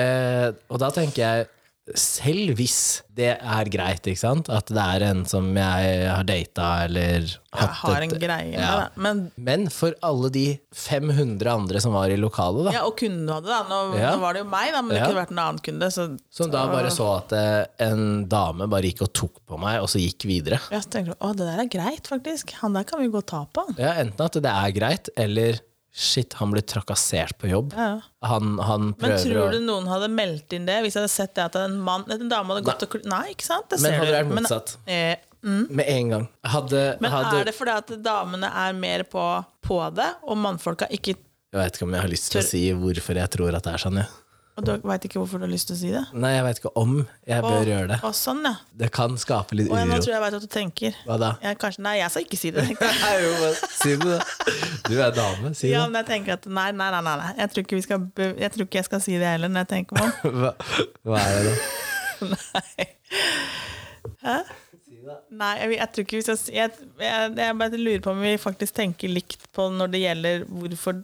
og 0.73 0.81
da 0.81 0.89
tenker 0.97 1.21
jeg, 1.27 1.51
selv 1.99 2.55
hvis 2.57 3.03
det 3.13 3.33
er 3.43 3.69
greit, 3.69 4.07
ikke 4.07 4.21
sant, 4.21 4.49
at 4.55 4.67
det 4.71 4.79
er 4.83 5.03
en 5.09 5.25
som 5.29 5.49
jeg 5.57 6.07
har 6.09 6.23
data 6.25 6.85
eller 6.85 7.27
Jeg 7.27 7.69
har 7.83 7.97
en 8.03 8.13
et- 8.15 8.21
greie 8.23 8.51
med 8.53 8.61
Ja. 8.61 8.77
det. 8.85 8.97
Men 8.97 9.33
Men 9.37 9.69
for 9.69 9.93
alle 10.03 10.31
de 10.31 10.61
500 10.73 11.47
andre 11.51 11.81
som 11.81 11.93
var 11.93 12.07
i 12.09 12.17
lokalet, 12.17 12.65
da, 12.67 12.73
ja, 12.79 12.85
og 12.87 12.97
kunden 12.97 13.27
du 13.27 13.33
hadde, 13.33 13.47
da. 13.51 13.65
Nå, 13.69 13.99
Ja. 13.99 14.13
nå 14.15 14.21
var 14.21 14.33
det 14.35 14.45
jo 14.45 14.49
meg, 14.49 14.73
da, 14.73 14.81
men 14.83 14.89
det 14.95 14.99
Ja. 15.03 15.07
kunne 15.07 15.27
vært 15.27 15.31
en 15.33 15.39
annen 15.39 15.59
kunde. 15.61 15.91
Så, 15.93 16.19
som 16.31 16.51
da 16.51 16.67
bare 16.69 16.91
så 16.91 17.17
at 17.19 17.33
eh, 17.33 17.67
en 17.91 18.27
dame 18.29 18.69
bare 18.69 18.83
gikk 18.83 19.03
og 19.03 19.13
tok 19.13 19.41
på 19.49 19.59
meg, 19.59 19.81
og 19.83 19.89
så 19.89 19.99
gikk 19.99 20.23
videre. 20.25 20.61
ja, 20.71 20.79
så 20.79 20.89
tenkte 20.89 21.07
du 21.07 21.15
å, 21.21 21.35
det 21.37 21.47
der 21.51 21.61
er 21.61 21.69
greit, 21.69 22.07
faktisk. 22.07 22.53
Han 22.63 22.73
der 22.75 22.85
kan 22.85 23.01
vi 23.01 23.09
gå 23.09 23.17
og 23.19 23.27
ta 23.27 23.45
på. 23.53 23.77
Ja, 23.77 23.93
enten 23.95 24.21
at 24.25 24.33
det 24.33 24.45
er 24.47 24.71
greit, 24.73 25.09
eller 25.17 25.59
shit, 25.93 26.33
han 26.41 26.51
blir 26.55 26.63
trakassert 26.65 27.37
på 27.39 27.51
jobb. 27.51 27.75
Ja. 27.77 28.01
Han, 28.25 28.55
han 28.65 28.87
Men 28.93 28.95
prøver 29.03 29.25
tror 29.27 29.43
å 29.43 29.51
du 29.53 29.59
noen 29.67 29.91
hadde 29.91 30.09
meldt 30.09 30.55
inn 30.57 30.65
det 30.69 30.79
hvis 30.85 30.95
jeg 30.97 31.03
hadde 31.03 31.13
sett 31.13 31.35
det 31.37 31.45
at 31.51 31.59
en, 31.61 31.75
mann, 31.85 32.07
en 32.11 32.31
dame 32.33 32.55
hadde 32.55 32.65
gått 32.65 32.87
og 32.87 32.95
kl- 32.97 33.05
Nei, 33.13 33.27
ikke 33.35 33.45
sant? 33.51 33.69
Det 33.69 33.81
Men 33.85 33.99
hadde 33.99 34.09
det 34.11 34.23
vært 34.23 34.33
motsatt? 34.39 34.73
eh, 34.87 35.17
Med 35.43 35.85
en 35.91 36.09
gang. 36.15 36.25
Hadde, 36.47 36.81
men 37.03 37.11
hadde 37.13 37.41
er 37.43 37.45
det 37.51 37.55
fordi 37.59 37.75
at 37.77 37.93
damene 38.05 38.49
er 38.65 38.73
mer 38.79 39.03
på, 39.11 39.27
på 39.67 39.81
det, 39.95 40.09
og 40.23 40.39
mannfolka 40.39 40.87
ikke 40.95 41.17
Jeg 41.53 41.61
vet 41.61 41.77
ikke 41.77 41.85
om 41.91 41.93
jeg 41.99 42.01
har 42.07 42.13
lyst 42.15 42.31
til 42.33 42.41
å 42.41 42.47
si 42.47 42.61
hvorfor 42.73 43.19
jeg 43.21 43.33
tror 43.37 43.57
at 43.59 43.67
det 43.67 43.73
er 43.75 43.83
sånn, 43.83 43.99
jeg. 44.01 44.09
Og 44.53 44.65
du 44.67 44.71
veit 44.85 45.05
ikke 45.09 45.17
hvorfor 45.17 45.41
du 45.41 45.47
har 45.47 45.51
lyst 45.53 45.71
til 45.71 45.77
å 45.77 45.81
si 45.81 45.91
det? 45.95 46.03
Nei, 46.13 46.35
jeg 46.35 46.43
vet 46.45 46.59
ikke 46.61 46.73
om 46.77 46.91
jeg 47.25 47.41
bør 47.45 47.55
Og- 47.63 47.69
gjøre 47.71 47.87
det. 47.89 47.97
Og 48.05 48.13
sånn, 48.17 48.43
ja. 48.45 48.51
Det 48.83 48.91
kan 48.93 49.15
skape 49.17 49.57
litt 49.57 49.71
Og 49.73 49.79
jeg, 49.79 49.89
nå 49.89 49.97
tror 49.97 50.11
jeg 50.11 50.17
jeg 50.19 50.25
veit 50.27 50.35
hva 50.37 50.41
du 50.43 50.51
tenker. 50.53 50.99
Hva 51.07 51.17
da? 51.23 51.31
Jeg, 51.41 51.59
kanskje, 51.63 51.85
nei, 51.87 51.95
jeg 52.03 52.13
skal 52.13 52.27
ikke 52.27 52.41
si 52.43 52.51
det. 52.53 52.65
Nei, 52.83 53.15
jo, 53.25 53.31
men 53.41 53.55
Si 53.73 53.97
det, 53.97 54.11
da. 54.11 54.19
Du 54.91 54.93
er 55.01 55.15
dame, 55.17 55.55
si 55.57 55.67
det. 55.69 55.73
Ja, 55.73 55.87
men 55.89 56.03
jeg 56.03 56.09
tenker 56.11 56.37
at 56.37 56.45
nei, 56.47 56.67
nei, 56.77 56.91
nei, 56.93 57.01
nei. 57.07 57.31
Jeg, 57.39 57.53
tror 57.55 57.65
ikke 57.65 57.79
vi 57.81 57.87
skal, 57.87 58.05
jeg 58.45 58.53
tror 58.53 58.69
ikke 58.69 58.81
jeg 58.83 58.89
skal 58.91 59.01
si 59.07 59.17
det 59.17 59.31
heller 59.31 59.49
når 59.55 59.65
jeg 59.65 59.71
tenker 59.73 60.03
meg 60.03 60.05
om. 60.11 60.37
Hva, 60.43 60.53
hva 61.09 61.23
er 61.23 61.49
det, 61.49 61.55
da? 61.57 62.29
Nei. 62.37 62.87
Hæ? 64.23 64.37
Nei, 65.35 65.55
jeg, 65.59 65.73
jeg 65.81 65.89
tror 65.95 66.05
ikke 66.07 66.19
vi 66.21 66.25
skal 66.29 66.37
si 66.39 66.53
jeg, 66.55 66.71
jeg, 67.01 67.33
jeg 67.41 67.57
bare 67.59 67.81
lurer 67.81 68.03
på 68.05 68.13
om 68.13 68.21
vi 68.23 68.37
faktisk 68.39 68.77
tenker 68.77 69.11
likt 69.11 69.49
på 69.57 69.67
når 69.75 69.91
det 69.97 70.03
gjelder 70.05 70.45
hvorfor 70.47 71.01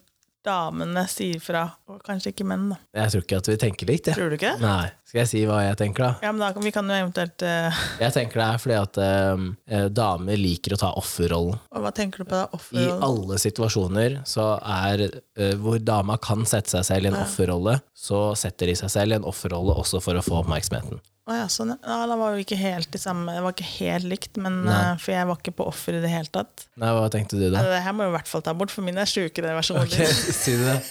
damene 0.47 1.05
sier 1.11 1.41
fra, 1.43 1.65
og 1.91 2.01
kanskje 2.07 2.33
ikke 2.33 2.47
menn, 2.49 2.69
da. 2.73 2.79
Jeg 2.97 3.13
tror 3.13 3.25
ikke 3.25 3.41
at 3.43 3.51
vi 3.51 3.57
tenker 3.61 3.91
likt, 3.91 4.11
jeg. 4.11 4.19
Tror 4.19 4.31
du 4.33 4.37
ikke? 4.39 4.55
Nei. 4.63 4.87
Skal 5.09 5.23
jeg 5.23 5.31
si 5.31 5.43
hva 5.49 5.63
jeg 5.65 5.79
tenker, 5.81 6.05
da? 6.05 6.27
Ja, 6.27 6.33
men 6.35 6.43
da 6.43 6.51
kan 6.53 6.65
vi 6.65 6.73
kan 6.75 6.91
jo 6.91 6.97
eventuelt 6.97 7.45
uh... 7.47 7.83
Jeg 8.03 8.13
tenker 8.13 8.43
det 8.43 8.47
er 8.47 8.61
fordi 8.61 8.77
at 8.77 8.99
eh, 9.01 9.87
damer 9.97 10.41
liker 10.41 10.77
å 10.77 10.81
ta 10.83 10.91
offerrollen. 11.01 11.57
og 11.73 11.85
Hva 11.85 11.93
tenker 11.97 12.23
du 12.23 12.29
på 12.29 12.37
da? 12.37 12.61
I 12.77 12.87
alle 12.93 13.39
situasjoner 13.41 14.19
så 14.29 14.51
er 14.61 15.07
uh, 15.09 15.55
hvor 15.63 15.81
dama 15.81 16.19
kan 16.21 16.45
sette 16.49 16.77
seg 16.77 16.85
selv 16.91 17.09
i 17.09 17.13
en 17.13 17.21
offerrolle, 17.23 17.79
så 17.97 18.35
setter 18.39 18.69
de 18.69 18.77
seg 18.83 18.93
selv 18.93 19.17
i 19.17 19.21
en 19.21 19.29
offerrolle 19.29 19.79
også 19.81 20.03
for 20.05 20.21
å 20.21 20.25
få 20.25 20.43
oppmerksomheten. 20.43 21.01
Å 21.29 21.35
ja, 21.37 21.49
sånn, 21.53 21.75
ja. 21.75 21.79
ja. 21.85 21.99
Da 22.09 22.17
var 22.17 22.37
vi 22.37 22.45
ikke 22.47 22.57
helt 22.57 22.95
i 22.97 23.01
samme 23.01 23.35
Det 23.37 23.43
var 23.45 23.53
ikke 23.53 23.69
helt 23.69 24.09
likt, 24.09 24.39
men, 24.41 24.63
eh, 24.65 24.95
for 25.03 25.13
jeg 25.13 25.29
var 25.29 25.41
ikke 25.43 25.57
på 25.59 25.67
offer 25.69 25.99
i 25.99 26.05
det 26.05 26.13
hele 26.13 26.33
tatt. 26.33 26.65
Nei, 26.81 26.93
hva 26.97 27.11
tenkte 27.13 27.37
du 27.37 27.51
da? 27.53 27.67
Det 27.69 27.83
her 27.85 27.97
må 27.97 28.07
jeg 28.07 28.15
i 28.15 28.17
hvert 28.17 28.31
fall 28.31 28.45
ta 28.47 28.57
bort, 28.57 28.73
for 28.73 28.87
min 28.87 29.01
er 29.01 29.11
sjukere 29.11 29.53
versjon. 29.59 29.83
Ok, 29.85 30.01
si 30.43 30.57
det. 30.63 30.79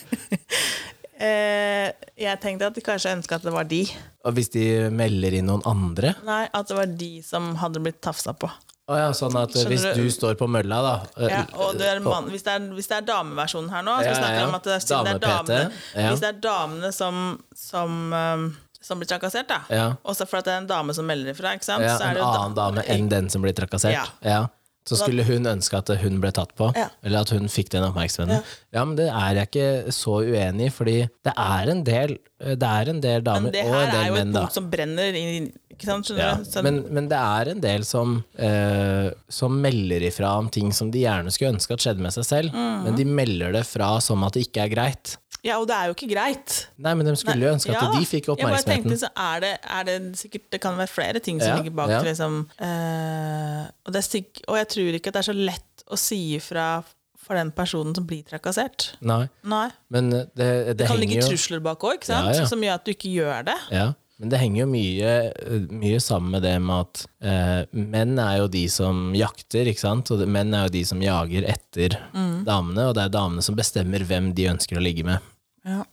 Eh, 1.17 1.87
jeg 2.21 2.37
tenkte 2.43 2.67
at 2.69 2.75
de 2.77 2.81
kanskje 2.85 3.09
ønska 3.15 3.39
at 3.39 3.45
det 3.47 3.49
var 3.49 3.65
de. 3.65 3.79
Og 4.29 4.35
hvis 4.37 4.51
de 4.53 4.85
melder 4.93 5.39
inn 5.39 5.47
noen 5.49 5.63
andre? 5.65 6.11
Nei, 6.27 6.43
at 6.45 6.69
det 6.69 6.77
var 6.77 6.91
de 6.99 7.07
som 7.25 7.55
hadde 7.57 7.81
blitt 7.81 7.97
tafsa 8.05 8.35
på. 8.37 8.51
Oh, 8.87 8.95
ja, 8.95 9.07
sånn 9.11 9.33
at 9.35 9.51
eh, 9.51 9.65
Skjønner 9.65 9.73
hvis 9.73 9.97
du? 9.97 10.05
du 10.05 10.13
står 10.15 10.37
på 10.39 10.47
mølla, 10.47 10.77
da 10.79 10.93
eh, 11.19 11.33
Ja, 11.33 11.41
og 11.59 11.73
det 11.75 11.89
mann, 12.05 12.29
hvis, 12.31 12.45
det 12.45 12.53
er, 12.53 12.69
hvis 12.71 12.87
det 12.87 13.01
er 13.01 13.07
dameversjonen 13.09 13.67
her 13.73 13.83
nå, 13.83 13.97
så 13.97 14.05
Ja, 14.05 14.13
vi 14.13 14.21
snakker 14.21 14.37
ja. 14.37 14.45
om 14.45 14.55
at 14.55 14.69
det 14.69 14.75
er, 14.77 14.85
det 14.87 15.11
er 15.11 15.19
damene, 15.25 15.57
ja. 15.91 16.05
Hvis 16.05 16.21
det 16.23 16.29
er 16.29 16.39
damene 16.45 16.91
som, 16.95 17.19
som, 17.51 17.97
um, 18.13 18.45
som 18.87 18.99
blir 19.01 19.09
trakassert, 19.11 19.47
da. 19.51 19.61
Ja. 19.73 19.87
Også 20.07 20.25
for 20.27 20.39
at 20.41 20.47
det 20.49 20.55
er 20.55 20.61
en 20.63 20.69
dame 20.69 20.95
som 20.97 21.05
melder 21.09 21.35
ifra, 21.35 21.53
ikke 21.57 21.67
sant? 21.67 21.83
ja, 21.85 21.97
er 21.99 22.17
en 22.21 22.23
annen 22.31 22.55
dame 22.57 22.87
enn 22.87 23.09
den 23.11 23.27
som 23.33 23.43
blir 23.45 23.53
trakassert. 23.57 23.93
Ja. 23.93 24.05
Ja. 24.23 24.45
Så 24.87 24.95
skulle 25.01 25.25
hun 25.27 25.43
ønske 25.51 25.75
at 25.81 25.89
hun 25.99 26.21
ble 26.23 26.29
tatt 26.31 26.53
på, 26.55 26.69
Ja. 26.77 26.85
eller 27.03 27.25
at 27.25 27.31
hun 27.35 27.49
fikk 27.51 27.73
den 27.73 27.83
oppmerksomheten. 27.83 28.39
Ja. 28.71 28.85
men 28.87 28.95
det 28.95 29.09
er 29.11 29.33
jeg 29.35 29.49
ikke 29.49 29.91
så 29.91 30.21
uenig 30.23 30.69
i, 30.69 30.71
fordi 30.71 30.93
det 31.27 31.33
er 31.35 31.71
en 31.73 31.81
del, 31.83 32.13
det 32.39 32.63
er 32.69 32.89
en 32.93 33.01
del 33.03 33.25
damer 33.25 33.49
Men 33.49 33.51
det 33.57 33.65
her 33.67 33.89
er 33.91 34.07
jo 34.07 34.13
et 34.15 34.19
menn, 34.21 34.31
da. 34.31 34.45
punkt 34.45 34.55
som 34.55 34.69
brenner 34.71 35.17
ikke 35.19 35.89
sant? 35.89 36.13
Ja. 36.15 36.29
Så, 36.47 36.63
men, 36.63 36.79
men 36.95 37.09
det 37.11 37.19
er 37.19 37.51
en 37.51 37.59
del 37.67 37.83
som, 37.83 38.15
eh, 38.39 39.09
som 39.27 39.59
melder 39.61 40.07
ifra 40.07 40.37
om 40.39 40.47
ting 40.49 40.71
som 40.71 40.89
de 40.89 41.03
gjerne 41.03 41.35
skulle 41.35 41.51
ønske 41.57 41.75
at 41.75 41.83
skjedde 41.83 41.99
med 42.07 42.15
seg 42.15 42.23
selv, 42.31 42.55
Mm. 42.55 42.83
men 42.87 42.95
de 42.95 43.03
melder 43.19 43.51
det 43.59 43.65
fra 43.67 43.91
som 43.99 44.23
at 44.23 44.33
det 44.39 44.47
ikke 44.47 44.63
er 44.69 44.71
greit. 44.71 45.17
Ja, 45.45 45.57
og 45.59 45.67
det 45.69 45.75
er 45.77 45.89
jo 45.89 45.95
ikke 45.95 46.09
greit. 46.11 46.55
Nei, 46.81 46.93
men 46.97 47.05
de 47.07 47.13
skulle 47.19 47.45
jo 47.45 47.53
ønske 47.53 47.71
at 47.71 47.77
Ja 47.77 47.91
de 47.93 48.05
fikk 48.09 48.29
oppmerksomheten. 48.33 48.57
Jeg 48.57 48.65
bare 48.65 48.89
tenkte 48.89 48.99
så 49.03 49.09
er 49.27 49.43
det, 49.43 49.51
er 49.77 49.87
det 49.87 49.97
sikkert 50.19 50.45
Det 50.51 50.59
kan 50.63 50.77
være 50.79 50.91
flere 50.91 51.19
ting 51.23 51.39
som 51.41 51.51
Ja, 51.53 51.57
ligger 51.61 51.75
bak 51.77 51.93
ja. 51.93 52.01
liksom 52.05 52.39
eh, 52.59 53.63
og, 53.85 53.93
det 53.95 54.03
sikk, 54.07 54.41
og 54.47 54.57
jeg 54.57 54.69
tror 54.73 54.99
ikke 54.99 55.13
at 55.13 55.19
det 55.19 55.23
er 55.23 55.29
så 55.29 55.37
lett 55.37 55.85
å 55.87 55.99
si 55.99 56.19
ifra 56.37 56.67
for 57.27 57.35
den 57.35 57.51
personen 57.51 57.93
som 57.95 58.05
blir 58.07 58.23
trakassert. 58.23 58.93
Nei, 59.03 59.25
Nei. 59.43 59.67
men 59.91 60.09
det, 60.13 60.21
det, 60.39 60.77
Det 60.79 60.87
kan 60.87 60.99
ligge 61.01 61.23
trusler 61.25 61.59
bak 61.63 61.81
òg, 61.83 61.97
ikke 61.99 62.07
sant? 62.07 62.37
Som 62.47 62.63
gjør 62.63 62.79
at 62.79 62.85
du 62.87 62.93
ikke 62.93 63.11
gjør 63.11 63.47
det. 63.49 63.57
Ja, 63.75 63.89
men 64.19 64.31
det 64.33 64.39
henger 64.41 64.63
jo 64.63 64.67
mye, 64.71 65.11
mye 65.77 65.99
sammen 66.01 66.31
med 66.33 66.41
det 66.47 66.55
med 66.63 66.87
at 66.87 67.01
eh, 67.21 67.61
menn 67.77 68.17
er 68.19 68.39
jo 68.41 68.47
de 68.53 68.63
som 68.73 69.11
jakter, 69.17 69.69
ikke 69.69 69.83
sant? 69.83 70.09
Og 70.15 70.23
menn 70.25 70.55
er 70.57 70.65
jo 70.67 70.73
de 70.73 70.83
som 70.89 71.01
jager 71.05 71.45
etter 71.53 71.99
Mm. 72.13 72.43
damene, 72.47 72.87
og 72.89 72.95
det 72.97 73.03
er 73.05 73.13
damene 73.13 73.43
som 73.45 73.55
bestemmer 73.57 74.01
hvem 74.09 74.31
de 74.33 74.47
ønsker 74.49 74.79
å 74.79 74.81
ligge 74.83 75.05
med. 75.05 75.21
Ja. 75.67 75.83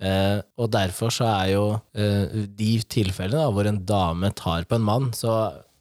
Eh, 0.00 0.38
og 0.60 0.70
derfor 0.72 1.12
så 1.12 1.26
er 1.28 1.50
jo 1.54 1.64
eh, 1.94 2.46
de 2.56 2.70
tilfellene 2.88 3.40
da, 3.42 3.50
hvor 3.52 3.66
en 3.68 3.82
dame 3.88 4.30
tar 4.36 4.64
på 4.68 4.76
en 4.78 4.84
mann, 4.86 5.10
så 5.16 5.34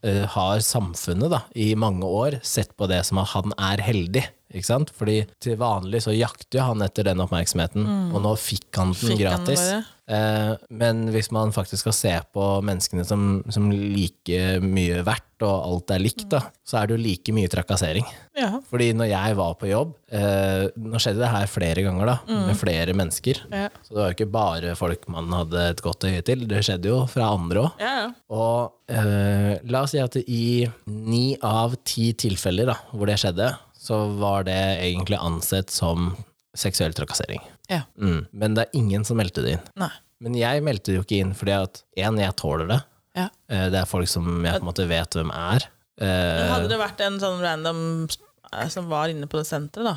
eh, 0.03 0.25
har 0.27 0.59
samfunnet 0.63 1.31
da, 1.31 1.41
i 1.55 1.73
mange 1.75 2.03
år 2.07 2.39
sett 2.43 2.75
på 2.79 2.87
det 2.91 3.03
som 3.07 3.19
at 3.23 3.31
han 3.35 3.55
er 3.57 3.83
heldig. 3.83 4.25
Ikke 4.49 4.65
sant? 4.65 4.91
Fordi 4.97 5.21
til 5.43 5.59
vanlig 5.61 6.01
så 6.05 6.15
jakter 6.15 6.61
jo 6.61 6.67
han 6.71 6.81
etter 6.85 7.05
den 7.05 7.21
oppmerksomheten, 7.21 7.85
og 8.13 8.21
nå 8.25 8.35
fikk 8.39 8.69
han 8.81 8.93
den 8.93 8.97
Mm. 8.99 9.11
Fikk 9.13 9.21
gratis. 9.21 9.61
Han 9.69 9.83
Eh, 10.09 10.53
men 10.73 11.03
hvis 11.13 11.29
man 11.29 11.51
faktisk 11.53 11.85
skal 11.85 11.93
se 11.93 12.11
på 12.33 12.45
menneskene 12.65 13.05
som, 13.05 13.43
som 13.53 13.67
like 13.69 14.57
mye 14.63 15.03
verdt, 15.05 15.25
og 15.45 15.53
alt 15.53 15.93
er 15.95 16.01
likt, 16.01 16.25
da, 16.33 16.41
så 16.67 16.79
er 16.79 16.89
det 16.89 16.97
jo 16.97 17.03
like 17.03 17.33
mye 17.35 17.51
trakassering. 17.51 18.07
Ja. 18.35 18.49
Fordi 18.67 18.89
når 18.97 19.11
jeg 19.11 19.37
var 19.39 19.53
på 19.59 19.69
jobb 19.69 19.93
eh, 20.15 20.65
Nå 20.79 20.99
skjedde 20.99 21.21
det 21.21 21.29
her 21.31 21.47
flere 21.51 21.83
ganger, 21.85 22.09
da, 22.09 22.15
med 22.49 22.57
flere 22.59 22.95
mennesker. 22.97 23.43
Ja. 23.53 23.69
Så 23.85 23.93
det 23.93 24.01
var 24.01 24.09
jo 24.09 24.17
ikke 24.17 24.29
bare 24.33 24.75
folk 24.79 25.05
man 25.13 25.31
hadde 25.35 25.69
et 25.75 25.83
godt 25.85 26.09
øye 26.09 26.25
til, 26.25 26.43
det 26.49 26.63
skjedde 26.65 26.91
jo 26.91 26.99
fra 27.11 27.29
andre 27.37 27.67
òg. 27.67 27.85
Ja. 27.85 28.09
Og 28.33 28.91
eh, 28.91 29.53
la 29.69 29.85
oss 29.85 29.93
si 29.95 30.01
at 30.03 30.17
i 30.25 30.65
ni 30.89 31.23
av 31.45 31.77
ti 31.87 32.09
tilfeller 32.17 32.73
da, 32.73 32.79
hvor 32.91 33.11
det 33.11 33.19
skjedde, 33.21 33.53
så 33.89 33.97
var 34.21 34.45
det 34.45 34.57
egentlig 34.85 35.17
ansett 35.17 35.73
som 35.73 36.11
seksuell 36.57 36.93
trakassering. 36.97 37.41
ja. 37.69 37.81
Mm. 37.97 38.27
Men 38.31 38.55
det 38.57 38.67
er 38.67 38.77
ingen 38.79 39.03
som 39.07 39.17
meldte 39.19 39.41
det 39.45 39.57
inn. 39.57 39.65
Nei. 39.81 39.91
Men 40.19 40.33
jeg 40.35 40.61
meldte 40.65 40.91
det 40.91 40.97
jo 40.99 41.03
ikke 41.05 41.19
inn 41.23 41.29
fordi 41.37 41.53
at 41.55 41.81
én, 41.97 42.17
jeg 42.19 42.35
tåler 42.41 42.67
det. 42.69 42.79
Ja. 43.15 43.27
Eh, 43.49 43.69
Det 43.71 43.79
er 43.81 43.87
folk 43.89 44.09
som 44.11 44.25
jeg 44.45 44.57
på 44.57 44.61
en 44.65 44.67
måte 44.67 44.85
vet 44.89 45.15
hvem 45.15 45.29
er. 45.31 45.65
Men 45.99 46.51
Hadde 46.53 46.67
det 46.71 46.79
vært 46.79 47.01
en 47.05 47.17
sånn 47.21 47.39
random 47.43 47.79
eh, 48.07 48.67
som 48.71 48.89
var 48.91 49.11
inne 49.11 49.27
på 49.31 49.39
det 49.39 49.47
senteret, 49.47 49.87
da? 49.93 49.95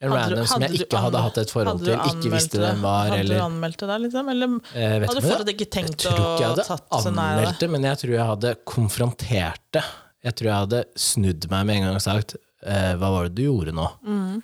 En 0.00 0.12
random 0.14 0.46
som 0.46 0.62
jeg 0.62 0.84
ikke 0.86 1.00
hadde 1.02 1.20
hatt 1.24 1.38
et 1.42 1.50
forhold 1.52 1.80
til, 1.82 1.96
ikke 1.98 2.30
visste 2.32 2.60
det? 2.60 2.64
hvem 2.68 2.82
var, 2.86 3.08
Hadde 3.10 3.20
eller 3.24 3.40
du 3.40 3.44
anmeldt 3.48 3.80
det 3.82 3.88
der, 3.90 4.02
liksom? 4.06 4.28
Eller 4.32 4.52
Eh, 4.72 4.92
hadde 5.02 5.14
du 5.20 5.26
fortsatt 5.28 5.52
ikke 5.54 5.68
tenkt 5.74 6.04
Jeg 6.04 6.12
tror 6.12 6.18
ikke 6.18 6.42
jeg 6.44 6.48
å 6.48 6.52
hadde 6.54 6.66
tatt 6.68 6.84
så 7.02 7.10
anmeldt 7.12 7.58
det, 7.64 7.70
men 7.74 7.86
jeg 7.90 8.00
tror 8.04 8.14
jeg 8.14 8.28
hadde 8.32 8.52
konfrontert 8.76 9.64
det. 9.74 9.84
Jeg 10.28 10.34
tror 10.38 10.48
jeg 10.50 10.58
hadde 10.64 10.84
snudd 10.98 11.48
meg 11.50 11.66
med 11.68 11.76
en 11.76 11.88
gang 11.88 11.98
og 11.98 12.04
sagt 12.04 12.36
eh, 12.68 12.94
hva 13.00 13.10
var 13.14 13.28
det 13.28 13.36
du 13.38 13.48
gjorde 13.48 13.74
nå? 13.76 13.88
Mm. 14.06 14.38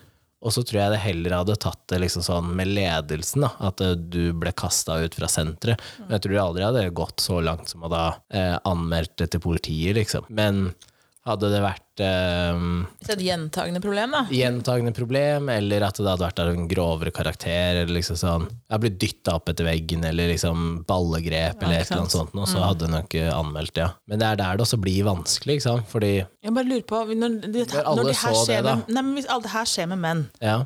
Og 0.45 0.53
så 0.53 0.61
tror 0.61 0.81
jeg 0.83 0.93
det 0.93 1.01
heller 1.01 1.35
hadde 1.39 1.57
tatt 1.57 1.81
det 1.89 2.03
liksom 2.03 2.25
sånn 2.25 2.51
med 2.57 2.69
ledelsen, 2.77 3.47
da, 3.47 3.53
at 3.71 3.81
eh, 3.85 3.95
du 3.97 4.35
ble 4.37 4.53
kasta 4.53 4.99
ut 5.01 5.17
fra 5.17 5.29
senteret. 5.31 5.81
Men 6.03 6.17
jeg 6.17 6.27
tror 6.27 6.35
det 6.35 6.43
aldri 6.43 6.67
hadde 6.67 6.89
gått 7.01 7.25
så 7.25 7.41
langt 7.45 7.73
som 7.73 7.87
å 7.87 7.93
da 7.93 8.07
eh, 8.35 8.57
anmeldt 8.69 9.17
det 9.23 9.31
til 9.33 9.45
politiet, 9.45 9.97
liksom. 9.97 10.29
Men 10.29 10.67
hadde 11.25 11.49
det 11.53 11.61
vært 11.65 12.01
um, 12.55 12.83
Så 13.01 13.15
et 13.15 13.23
gjentagende 13.25 13.81
problem, 13.81 14.13
da. 14.13 14.21
gjentagende 14.35 14.93
problem, 14.97 15.49
eller 15.55 15.87
at 15.87 15.97
det 15.97 16.05
hadde 16.05 16.27
vært 16.27 16.43
av 16.43 16.51
en 16.53 16.67
grovere 16.69 17.13
karakter, 17.17 17.81
eller 17.83 17.95
liksom 17.97 18.19
sånn 18.21 18.45
Jeg 18.51 18.83
blitt 18.83 18.99
dytta 19.01 19.37
opp 19.39 19.49
etter 19.53 19.65
veggen, 19.69 20.05
eller 20.05 20.29
liksom 20.35 20.85
ballegrep, 20.89 21.63
eller 21.65 21.81
et 21.81 21.89
eller 21.89 22.03
annet 22.05 22.17
sånt, 22.19 22.35
Og 22.37 22.49
så 22.51 22.61
hadde 22.65 22.89
hun 22.91 22.97
nok 22.99 23.17
eh, 23.21 23.31
anmeldt 23.33 23.75
det, 23.79 23.87
ja. 23.87 23.91
Men 24.11 24.21
det 24.21 24.29
er 24.33 24.41
der 24.43 24.61
det 24.61 24.67
også 24.67 24.81
blir 24.85 25.01
vanskelig, 25.09 25.59
ikke 25.61 25.69
sant, 25.71 25.89
fordi 25.93 26.13
Jeg 26.21 26.55
bare 26.61 26.69
lurer 26.69 26.87
på 26.93 27.03
Når, 27.15 27.41
det, 27.49 27.67
Når 27.73 27.81
alle 27.85 28.03
når 28.03 28.11
det 28.13 28.19
her 28.21 28.37
så 28.37 28.45
skjer 28.45 28.61
det, 28.61 28.69
da. 28.69 28.77
med, 28.83 28.95
nei, 28.99 29.07
men 29.09 29.19
Hvis 29.21 29.31
alt 29.33 29.49
det 29.49 29.55
her 29.57 29.73
skjer 29.77 29.91
med 29.95 30.05
menn, 30.05 30.25
Ja. 30.45 30.59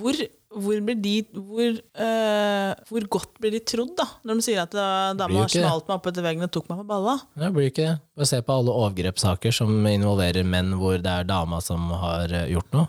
hvor, 0.00 0.24
hvor 0.56 0.80
blir 0.86 0.98
de 1.04 1.14
hvor, 1.36 1.76
uh, 2.00 2.72
hvor 2.88 3.06
godt 3.18 3.36
blir 3.42 3.52
de 3.56 3.60
trodd, 3.68 3.92
da? 3.98 4.06
Når 4.26 4.40
de 4.40 4.44
sier 4.46 4.62
at 4.62 4.74
uh, 4.76 5.12
dama 5.18 5.44
har 5.44 5.52
smalt 5.52 5.88
meg 5.90 5.96
opp 5.98 6.08
etter 6.10 6.24
veggen 6.24 6.46
og 6.46 6.52
tok 6.56 6.70
meg 6.72 6.80
på 6.82 6.86
balla? 6.88 7.16
Det 7.36 7.50
blir 7.54 7.70
ikke 7.70 7.86
det. 7.90 7.96
Bare 8.16 8.28
se 8.30 8.38
på 8.40 8.54
alle 8.56 8.72
overgrepssaker 8.72 9.52
som 9.52 9.72
involverer 9.90 10.46
menn 10.48 10.72
hvor 10.80 10.96
det 11.04 11.12
er 11.12 11.26
dama 11.28 11.58
som 11.60 11.90
har 12.00 12.32
eh, 12.32 12.46
gjort 12.54 12.72
noe. 12.72 12.86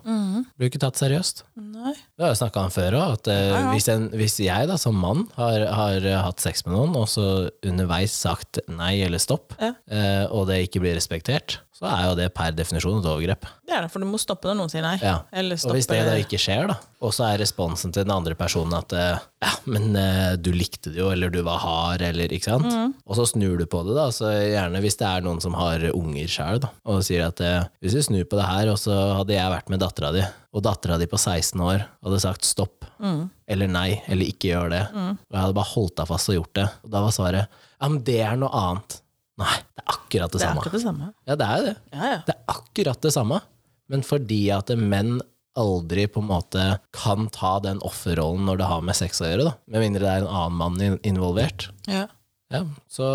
Blir 0.56 0.70
jo 0.70 0.72
ikke 0.72 0.80
tatt 0.86 1.02
seriøst. 1.02 1.44
Nei. 1.60 1.92
Det 2.16 2.24
har 2.24 2.32
jeg 2.32 2.40
snakka 2.40 2.64
om 2.64 2.72
før 2.72 2.96
òg, 3.02 3.18
at 3.18 3.28
uh, 3.28 3.36
Ja, 3.36 3.58
ja. 3.60 3.74
Hvis, 3.74 3.90
en, 3.92 4.08
hvis 4.16 4.38
jeg 4.40 4.70
da 4.72 4.78
som 4.80 4.96
mann 5.04 5.26
har, 5.36 5.66
har 5.68 6.08
eh, 6.08 6.16
hatt 6.24 6.40
sex 6.44 6.64
med 6.66 6.78
noen, 6.78 6.96
og 6.96 7.10
så 7.12 7.28
underveis 7.68 8.16
sagt 8.16 8.62
nei 8.72 8.94
eller 9.04 9.20
stopp, 9.22 9.52
Ja. 9.60 9.74
uh, 9.92 10.26
og 10.32 10.48
det 10.48 10.62
ikke 10.70 10.80
blir 10.86 10.96
respektert, 10.96 11.60
så 11.78 11.86
er 11.92 12.08
jo 12.08 12.14
det 12.18 12.28
per 12.34 12.56
definisjon 12.58 12.98
et 12.98 13.06
overgrep. 13.06 13.46
Det 13.68 13.76
er 13.76 13.84
det, 13.86 13.92
for 13.94 14.02
du 14.02 14.08
må 14.10 14.18
stoppe 14.18 14.50
når 14.50 14.56
noen 14.58 14.72
sier 14.72 14.82
nei. 14.82 14.96
Ja. 14.98 15.20
Og 15.30 15.76
hvis 15.76 15.86
det 15.92 16.00
da 16.08 16.16
ikke 16.18 16.40
skjer, 16.42 16.72
da, 16.72 16.78
og 17.06 17.12
så 17.14 17.28
er 17.28 17.42
responsen 17.44 17.94
til 17.94 18.02
den 18.08 18.14
andre 18.16 18.34
personen 18.40 18.74
at 18.80 18.96
eh, 18.98 19.20
ja, 19.46 19.52
men 19.70 19.94
eh, 20.00 20.32
du 20.42 20.50
likte 20.56 20.90
det 20.90 20.98
jo, 21.04 21.12
eller 21.14 21.30
du 21.30 21.38
var 21.46 21.62
hard, 21.62 22.02
eller 22.08 22.34
ikke 22.34 22.50
sant? 22.50 22.66
Mm. 22.66 22.96
Og 23.06 23.20
så 23.20 23.28
snur 23.30 23.60
du 23.62 23.68
på 23.70 23.84
det, 23.86 23.94
da, 24.00 24.08
så 24.16 24.32
gjerne 24.34 24.82
hvis 24.82 24.98
det 24.98 25.06
er 25.12 25.28
noen 25.28 25.44
som 25.44 25.54
har 25.60 25.86
unger 25.94 26.34
sjøl, 26.34 26.66
og 26.90 27.06
sier 27.06 27.28
at 27.30 27.44
eh, 27.46 27.70
hvis 27.86 28.00
vi 28.00 28.06
snur 28.10 28.26
på 28.32 28.40
det 28.42 28.50
her, 28.50 28.74
og 28.74 28.82
så 28.82 28.98
hadde 29.20 29.38
jeg 29.38 29.54
vært 29.54 29.70
med 29.70 29.84
dattera 29.86 30.10
di, 30.18 30.26
og 30.58 30.66
dattera 30.66 30.98
di 30.98 31.06
på 31.12 31.20
16 31.22 31.62
år 31.62 31.86
hadde 31.86 32.24
sagt 32.26 32.50
stopp, 32.50 32.74
Mm. 32.98 33.28
eller 33.46 33.68
nei, 33.70 34.00
eller 34.10 34.26
ikke 34.26 34.48
gjør 34.50 34.72
det, 34.74 34.80
og 34.90 35.36
jeg 35.36 35.38
hadde 35.44 35.54
bare 35.54 35.70
holdt 35.70 36.00
deg 36.00 36.08
fast 36.10 36.32
og 36.32 36.38
gjort 36.40 36.54
det, 36.58 36.64
og 36.82 36.90
da 36.96 37.02
var 37.06 37.14
svaret 37.14 37.44
ja, 37.78 37.90
men 37.94 38.00
det 38.08 38.16
er 38.26 38.40
noe 38.42 38.50
annet. 38.58 38.96
Nei, 39.38 39.56
det 39.78 39.84
er 39.84 39.94
akkurat 39.94 40.32
det, 40.34 40.40
Det 40.40 40.42
er 40.42 40.48
samme. 40.50 40.62
akkurat 40.62 40.74
det 40.80 40.82
samme. 40.84 41.10
Ja, 41.30 41.36
det 41.38 41.48
er 41.48 41.58
jo 41.62 41.66
det. 41.70 41.76
Ja, 41.94 42.12
ja. 42.12 42.20
Det 42.26 42.36
er 42.36 42.54
akkurat 42.56 43.02
det 43.06 43.12
samme, 43.14 43.42
men 43.90 44.02
fordi 44.04 44.40
at 44.56 44.72
menn 44.78 45.20
aldri 45.58 46.04
på 46.10 46.22
en 46.22 46.28
måte 46.30 46.64
kan 46.94 47.28
ta 47.34 47.56
den 47.64 47.80
offerrollen 47.86 48.46
når 48.46 48.58
det 48.62 48.66
har 48.70 48.82
med 48.86 48.96
sex 48.98 49.22
å 49.22 49.30
gjøre, 49.30 49.48
da. 49.50 49.54
med 49.74 49.82
mindre 49.88 50.04
det 50.06 50.12
er 50.12 50.26
en 50.26 50.30
annen 50.30 50.58
mann 50.60 51.00
involvert, 51.06 51.70
ja. 51.90 52.04
ja, 52.54 52.62
så 52.90 53.08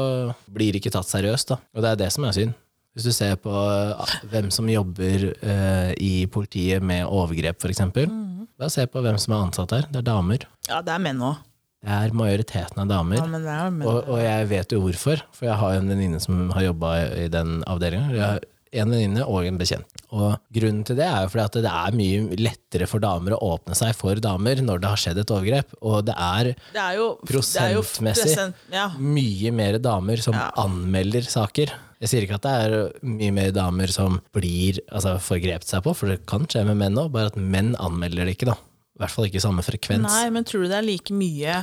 blir 0.51 0.73
det 0.75 0.81
ikke 0.83 0.95
tatt 0.97 1.07
seriøst. 1.11 1.53
Da. 1.55 1.59
Og 1.77 1.83
det 1.85 1.93
er 1.93 2.01
det 2.05 2.11
som 2.15 2.25
er 2.27 2.35
synd. 2.39 2.55
Hvis 2.93 3.07
du 3.09 3.13
ser 3.17 3.39
på 3.41 3.49
eh, 3.51 4.17
hvem 4.29 4.51
som 4.53 4.67
jobber 4.69 5.23
eh, 5.41 5.93
i 6.03 6.27
politiet 6.29 6.83
med 6.85 7.07
overgrep, 7.09 7.57
f.eks., 7.63 7.81
Mm. 8.07 8.49
da 8.59 8.69
se 8.69 8.85
på 8.87 9.01
hvem 9.03 9.17
som 9.19 9.33
er 9.33 9.47
ansatt 9.47 9.71
her. 9.73 9.87
Det 9.91 10.03
er 10.03 10.05
damer. 10.11 10.45
ja, 10.69 10.83
det 10.85 10.93
er 10.93 10.99
menn 11.01 11.23
òg. 11.25 11.39
Det 11.83 11.90
er 11.90 12.12
majoriteten 12.14 12.79
av 12.85 12.87
damer. 12.92 13.18
Ja, 13.18 13.27
men 13.27 13.42
det 13.42 13.51
er 13.59 13.71
men... 13.75 13.87
Og, 13.90 14.07
og 14.14 14.21
jeg 14.23 14.49
vet 14.53 14.71
jo 14.75 14.81
hvorfor, 14.85 15.23
for 15.35 15.49
jeg 15.49 15.59
har 15.59 15.77
en 15.81 15.88
venninne 15.90 16.21
som 16.23 16.45
har 16.55 16.68
jobba 16.68 16.92
i 17.25 17.29
den 17.33 17.57
avdelinga. 17.66 18.38
En 18.73 18.88
venninne 18.88 19.25
og 19.29 19.45
en 19.45 19.59
bekjent. 19.61 19.99
Og 20.16 20.37
grunnen 20.55 20.85
til 20.88 20.97
det 20.97 21.05
er 21.05 21.27
jo 21.27 21.33
fordi 21.35 21.42
at 21.45 21.59
det 21.66 21.73
er 21.75 21.97
mye 21.99 22.38
lettere 22.40 22.87
for 22.88 23.03
damer 23.05 23.35
å 23.37 23.40
åpne 23.51 23.77
seg 23.77 23.92
for 23.99 24.16
damer 24.23 24.62
når 24.64 24.81
det 24.81 24.92
har 24.95 25.03
skjedd 25.03 25.21
et 25.25 25.35
overgrep, 25.35 25.75
og 25.83 26.07
det 26.09 26.14
er 26.16 26.53
Det 26.73 26.81
er 26.81 26.97
jo 27.01 27.09
det 27.18 27.27
er 27.27 27.77
Prosentmessig. 27.83 28.37
Ja. 28.73 28.87
mye 28.97 29.53
mer 29.53 29.77
damer 29.83 30.23
som 30.25 30.38
Ja. 30.38 30.49
anmelder 30.62 31.27
saker. 31.29 31.75
Jeg 32.03 32.09
sier 32.11 32.25
ikke 32.25 32.38
at 32.40 32.47
det 32.47 32.55
er 32.64 32.92
mye 33.05 33.31
mer 33.37 33.51
damer 33.55 33.92
som 33.95 34.21
blir 34.35 34.81
altså, 34.90 35.18
forgrepet 35.23 35.68
seg 35.68 35.85
på, 35.85 35.92
for 35.95 36.09
det 36.14 36.23
kan 36.27 36.47
skje 36.51 36.64
med 36.66 36.79
menn 36.81 36.97
òg, 36.99 37.12
bare 37.14 37.31
at 37.31 37.37
menn 37.38 37.75
anmelder 37.79 38.25
det 38.27 38.38
ikke, 38.38 38.55
da. 38.55 38.57
I 38.93 39.03
hvert 39.03 39.15
fall 39.15 39.29
ikke 39.31 39.41
samme 39.43 39.65
frekvens. 39.65 40.05
Nei, 40.05 40.27
men 40.35 40.45
tror 40.49 40.67
du 40.67 40.69
det 40.71 40.77
er 40.79 40.85
like 40.85 41.15
mye 41.17 41.55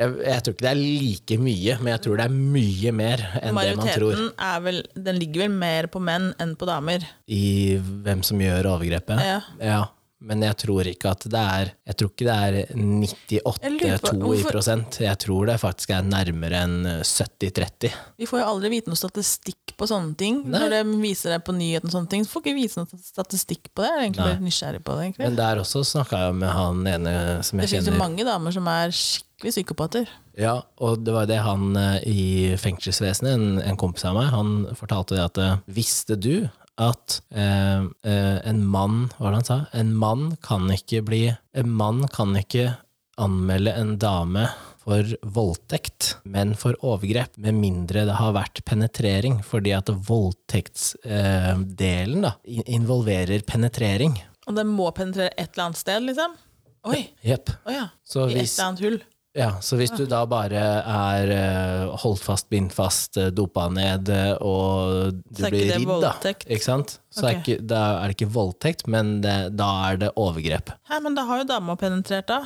Jeg, 0.00 0.14
jeg 0.24 0.42
tror 0.42 0.54
ikke 0.56 0.64
det 0.64 0.70
er 0.72 0.80
like 0.80 1.36
mye, 1.38 1.74
men 1.80 1.90
jeg 1.92 2.02
tror 2.06 2.18
det 2.18 2.24
er 2.24 2.32
mye 2.34 2.94
mer 2.96 3.24
enn 3.38 3.50
det 3.52 3.74
man 3.78 3.90
tror. 3.92 4.16
Majoriteten 4.16 5.04
er 5.04 5.12
ligger 5.20 5.44
vel 5.44 5.52
mer 5.54 5.90
på 5.92 6.02
menn 6.02 6.32
enn 6.42 6.56
på 6.58 6.66
damer. 6.66 7.04
I 7.30 7.76
hvem 7.78 8.24
som 8.26 8.40
gjør 8.42 8.72
overgrepet. 8.72 9.22
Ja. 9.22 9.38
Ja, 9.62 9.82
Men 10.24 10.40
jeg 10.46 10.56
tror 10.56 10.86
ikke 10.88 11.10
at 11.10 11.24
det 11.28 11.40
er 11.40 11.70
Jeg 11.90 11.96
tror 12.00 12.10
ikke 12.14 12.24
det 12.24 12.34
er 12.34 12.54
98-2 12.74 13.62
Jeg 13.62 13.72
lurer 13.74 13.98
på- 13.98 14.34
i 14.38 14.42
prosent. 14.46 14.98
Jeg 15.02 15.18
tror 15.18 15.46
det 15.50 15.56
faktisk 15.60 15.90
er 15.90 16.02
nærmere 16.06 16.60
enn 16.64 16.76
70-30. 17.02 17.90
Vi 18.18 18.26
får 18.30 18.40
jo 18.40 18.46
aldri 18.46 18.70
vite 18.72 18.88
noe 18.92 18.96
statistikk 18.96 19.74
på 19.76 19.88
sånne 19.90 20.16
ting. 20.16 20.38
Nei. 20.48 20.60
Når 20.62 20.70
de 20.76 20.96
viser 21.02 21.34
det 21.34 21.40
på 21.44 21.52
nyheten, 21.56 21.90
og 21.90 21.92
sånne 21.96 22.08
ting, 22.08 22.24
så 22.24 22.30
får 22.36 22.44
ikke 22.46 22.56
vise 22.56 22.80
noe 22.80 23.00
statistikk 23.02 23.68
på 23.74 23.82
det. 23.84 23.90
Jeg 23.90 23.98
er 23.98 24.04
egentlig 24.06 24.24
bare 24.30 24.46
nysgjerrig 24.46 24.82
på 24.86 24.96
det. 24.96 25.04
egentlig. 25.08 25.26
Men 25.28 25.36
der 25.36 25.62
også 25.64 25.84
snakka 25.84 26.22
jeg 26.28 26.34
med 26.40 26.48
han 26.54 26.86
ene 26.86 27.14
som 27.44 27.58
Det 27.58 27.68
jeg 27.68 27.70
finnes 27.74 27.86
jo 27.86 27.92
kjenner. 27.92 27.98
mange 27.98 28.24
damer 28.24 28.52
som 28.52 28.68
er 28.68 28.88
skikkelig 28.94 29.52
psykopater. 29.58 30.08
Ja, 30.38 30.62
og 30.78 31.04
det 31.04 31.12
var 31.14 31.26
det 31.26 31.40
han 31.44 31.76
eh, 31.76 32.00
i 32.06 32.56
fengselsvesenet, 32.56 33.34
en, 33.34 33.58
en 33.62 33.76
kompis 33.76 34.04
av 34.08 34.14
meg, 34.16 34.30
han 34.32 34.54
fortalte 34.74 35.14
det 35.18 35.24
at 35.28 35.38
eh, 35.38 35.56
visste 35.68 36.16
du 36.18 36.48
at 36.80 37.22
eh, 37.34 37.82
eh, 38.10 38.38
en 38.48 38.66
mann, 38.66 39.10
hva 39.14 39.24
var 39.26 39.32
det 39.32 39.38
han 39.42 39.50
sa? 39.50 39.58
En 39.78 39.94
mann 39.94 40.36
kan 40.42 40.70
ikke 40.74 41.02
bli 41.06 41.36
En 41.54 41.70
mann 41.70 42.08
kan 42.10 42.34
ikke 42.38 42.74
anmelde 43.20 43.72
en 43.78 43.98
dame 44.02 44.48
for 44.84 45.04
voldtekt, 45.22 46.16
men 46.28 46.54
for 46.58 46.74
overgrep, 46.84 47.36
med 47.40 47.54
mindre 47.56 48.04
det 48.08 48.16
har 48.18 48.32
vært 48.36 48.64
penetrering, 48.68 49.42
fordi 49.46 49.72
at 49.76 49.88
voldtektsdelen 49.88 52.22
da 52.26 52.32
involverer 52.66 53.40
penetrering. 53.48 54.12
Og 54.44 54.52
den 54.58 54.68
må 54.74 54.90
penetrere 54.92 55.32
et 55.38 55.50
eller 55.54 55.64
annet 55.70 55.80
sted, 55.80 56.00
liksom. 56.10 56.30
Oi! 56.90 57.00
Jepp. 57.24 57.46
Oh, 57.64 57.72
ja. 57.72 57.86
I 57.88 57.90
I 58.34 58.36
et 58.42 58.44
eller 58.44 58.66
annet 58.66 58.84
hull. 58.84 58.98
Ja, 59.34 59.56
så 59.58 59.74
hvis 59.80 59.90
du 59.90 60.04
da 60.06 60.20
bare 60.30 60.60
er 60.86 61.30
eh, 61.34 61.94
holdt 62.04 62.22
fast, 62.22 62.46
bindt 62.52 62.74
fast, 62.76 63.18
eh, 63.18 63.32
dopa 63.34 63.66
ned 63.72 64.10
eh, 64.14 64.36
og 64.38 65.16
du 65.26 65.40
blir 65.48 65.72
det 65.72 65.78
ridd, 65.80 65.94
da, 66.04 66.12
ikke 66.22 66.62
sant? 66.62 66.98
Så 67.10 67.26
er, 67.26 67.40
ikke, 67.40 67.56
da 67.66 67.80
er 67.98 68.12
det 68.12 68.14
ikke 68.18 68.30
voldtekt, 68.30 68.86
men 68.90 69.16
det, 69.24 69.34
da 69.58 69.70
er 69.88 69.98
det 70.04 70.12
overgrep. 70.14 70.70
Hæ, 70.86 71.00
men 71.02 71.18
da 71.18 71.26
har 71.26 71.42
jo 71.42 71.48
dama 71.50 71.74
penetrert, 71.80 72.30
da. 72.30 72.44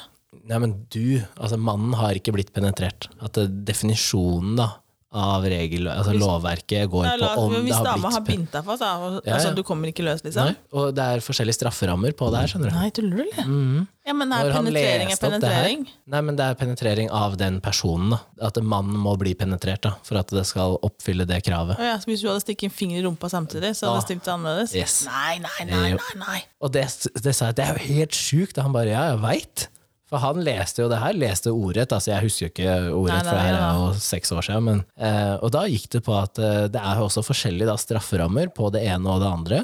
Nei, 0.49 0.63
men 0.65 0.75
du, 0.93 1.21
altså 1.37 1.59
mannen 1.61 1.93
har 2.01 2.17
ikke 2.17 2.33
blitt 2.37 2.55
penetrert. 2.57 3.11
At 3.21 3.37
det, 3.37 3.51
definisjonen 3.69 4.57
da, 4.57 4.71
av 5.09 5.45
regel, 5.49 5.87
altså 5.89 6.13
lovverket 6.13 6.91
går 6.93 7.07
Nei, 7.07 7.13
la, 7.17 7.29
på 7.33 7.45
om 7.47 7.53
det 7.55 7.61
hvis 7.65 7.77
har 7.79 7.87
dama 7.87 8.11
har 8.13 8.21
blitt 8.21 8.37
bindt 8.37 8.53
deg 8.53 8.65
fast, 8.67 8.83
da, 8.83 8.91
og, 9.01 9.15
Ja, 9.25 9.39
altså 9.39 9.55
du 9.57 9.63
kommer 9.65 9.89
ikke 9.89 10.05
løs, 10.05 10.21
liksom? 10.21 10.51
Nei, 10.51 10.57
og 10.77 10.91
det 10.99 11.07
er 11.15 11.23
forskjellige 11.25 11.57
strafferammer 11.57 12.13
på 12.19 12.29
det 12.35 12.43
her, 12.43 12.51
skjønner 12.53 12.69
du. 12.69 12.77
Nei, 12.77 12.91
tuller 12.93 13.17
du, 13.17 13.23
eller? 13.25 13.87
Ja, 14.09 14.13
men 14.17 14.33
er 14.33 14.45
Når 14.49 14.53
penetrering 14.59 15.09
er 15.09 15.15
her- 15.15 15.23
penetrering? 15.23 15.87
Nei, 16.13 16.21
men 16.29 16.37
det 16.37 16.45
er 16.45 16.55
penetrering 16.61 17.11
av 17.11 17.39
den 17.41 17.57
personen. 17.65 18.11
da. 18.11 18.21
At 18.49 18.61
mannen 18.61 18.97
må 19.01 19.17
bli 19.21 19.33
penetrert 19.35 19.81
da, 19.89 19.95
for 20.05 20.21
at 20.21 20.29
det 20.29 20.45
skal 20.49 20.77
oppfylle 20.85 21.27
det 21.29 21.41
kravet. 21.45 21.79
Ja, 21.81 21.97
så 21.97 22.05
hvis 22.13 22.21
du 22.21 22.29
hadde 22.29 22.45
stukket 22.45 22.69
en 22.69 22.77
finger 22.77 23.01
i 23.01 23.05
rumpa 23.09 23.29
samtidig, 23.33 23.73
så 23.81 23.89
hadde 23.89 24.01
det 24.05 24.07
stilt 24.11 24.29
annerledes? 24.33 24.75
Yes. 24.77 25.05
Nei, 25.09 25.39
nei, 25.45 25.65
nei, 25.73 25.91
nei, 25.97 26.15
nei. 26.21 26.39
Og 26.61 26.73
det, 26.73 26.85
det 27.25 27.35
sa 27.37 27.47
jeg, 27.51 27.57
det 27.57 27.65
er 27.67 27.77
jo 27.81 27.85
helt 27.97 28.13
sjukt. 28.13 28.57
Og 28.61 28.65
han 28.69 28.73
bare, 28.77 28.93
ja, 28.93 29.09
jeg 29.13 29.21
veit. 29.25 29.69
For 30.09 30.19
han 30.23 30.39
leste 30.41 30.81
jo 30.83 30.89
det 30.89 30.99
her, 31.03 31.13
leste 31.13 31.53
ordrett. 31.53 31.93
Altså, 31.93 32.15
jeg 32.15 32.25
husker 32.25 32.47
jo 32.47 32.53
ikke 32.55 32.77
ordrett, 32.97 33.27
for 33.29 33.37
det 33.37 33.43
her 33.45 33.59
er 33.61 33.81
jo 33.83 33.89
seks 34.01 34.33
år 34.33 34.47
siden. 34.47 34.65
Men, 34.65 34.85
eh, 34.97 35.35
og 35.45 35.51
da 35.53 35.67
gikk 35.69 35.89
det 35.99 36.01
på 36.07 36.15
at 36.17 36.39
eh, 36.41 36.63
det 36.73 36.81
er 36.81 37.03
også 37.05 37.21
forskjellige 37.27 37.69
da, 37.69 37.75
strafferammer 37.77 38.49
på 38.57 38.71
det 38.73 38.87
ene 38.89 39.05
og 39.13 39.21
det 39.21 39.29
andre. 39.29 39.61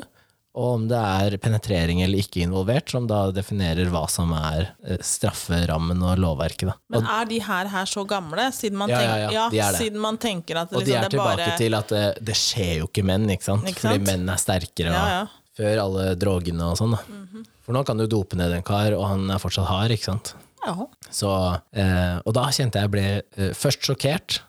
Og 0.55 0.69
om 0.77 0.83
det 0.87 0.99
er 1.01 1.35
penetrering 1.43 2.03
eller 2.05 2.21
ikke 2.23 2.45
involvert, 2.45 2.93
som 2.93 3.09
da 3.11 3.25
definerer 3.35 3.89
hva 3.91 4.05
som 4.13 4.31
er 4.37 4.69
eh, 4.87 5.01
strafferammen 5.03 5.99
og 6.07 6.21
lovverket. 6.23 6.69
Da. 6.71 6.77
Men 6.95 7.09
er 7.11 7.25
de 7.33 7.41
her, 7.43 7.71
her 7.73 7.89
så 7.91 8.05
gamle, 8.07 8.45
siden 8.55 8.79
man, 8.79 8.93
Ja, 8.93 9.01
ja, 9.01 9.09
tenker, 9.17 9.33
ja, 9.35 9.47
de 9.51 9.59
er 9.65 9.73
det. 9.75 9.81
siden 9.81 10.05
man 10.05 10.21
tenker 10.23 10.61
at 10.61 10.73
Og 10.77 10.85
de 10.85 10.93
liksom, 10.93 11.09
er 11.09 11.17
tilbake 11.17 11.41
bare 11.49 11.57
til 11.59 11.75
at 11.81 11.89
det, 11.97 12.05
det 12.31 12.37
skjer 12.39 12.77
jo 12.85 12.87
ikke 12.93 13.03
menn, 13.09 13.27
ikke 13.35 13.49
sant? 13.49 13.67
Ikke 13.73 13.81
Fordi 13.89 14.05
menn 14.13 14.29
er 14.31 14.45
sterkere. 14.45 14.93
Ja, 14.93 15.01
og- 15.01 15.17
ja. 15.17 15.25
Før 15.55 15.81
alle 15.89 16.05
drogene 16.19 16.65
og 16.71 16.77
sånn. 16.79 16.95
da. 16.99 17.03
Mhm. 17.09 17.45
For 17.65 17.77
nå 17.77 17.85
kan 17.89 18.01
du 18.01 18.07
dope 18.11 18.37
ned 18.39 18.53
en 18.53 18.67
kar, 18.67 18.93
og 18.97 19.07
han 19.09 19.31
er 19.33 19.41
fortsatt 19.43 19.71
hard, 19.71 19.95
ikke 19.95 20.11
sant? 20.13 20.35
ja. 20.65 20.75
Så, 21.13 21.31
eh, 21.77 22.19
og 22.25 22.35
da 22.37 22.49
kjente 22.53 22.81
jeg 22.81 22.93
ble 22.93 23.07
eh, 23.21 23.53
først 23.57 23.85
sjokkert, 23.85 24.41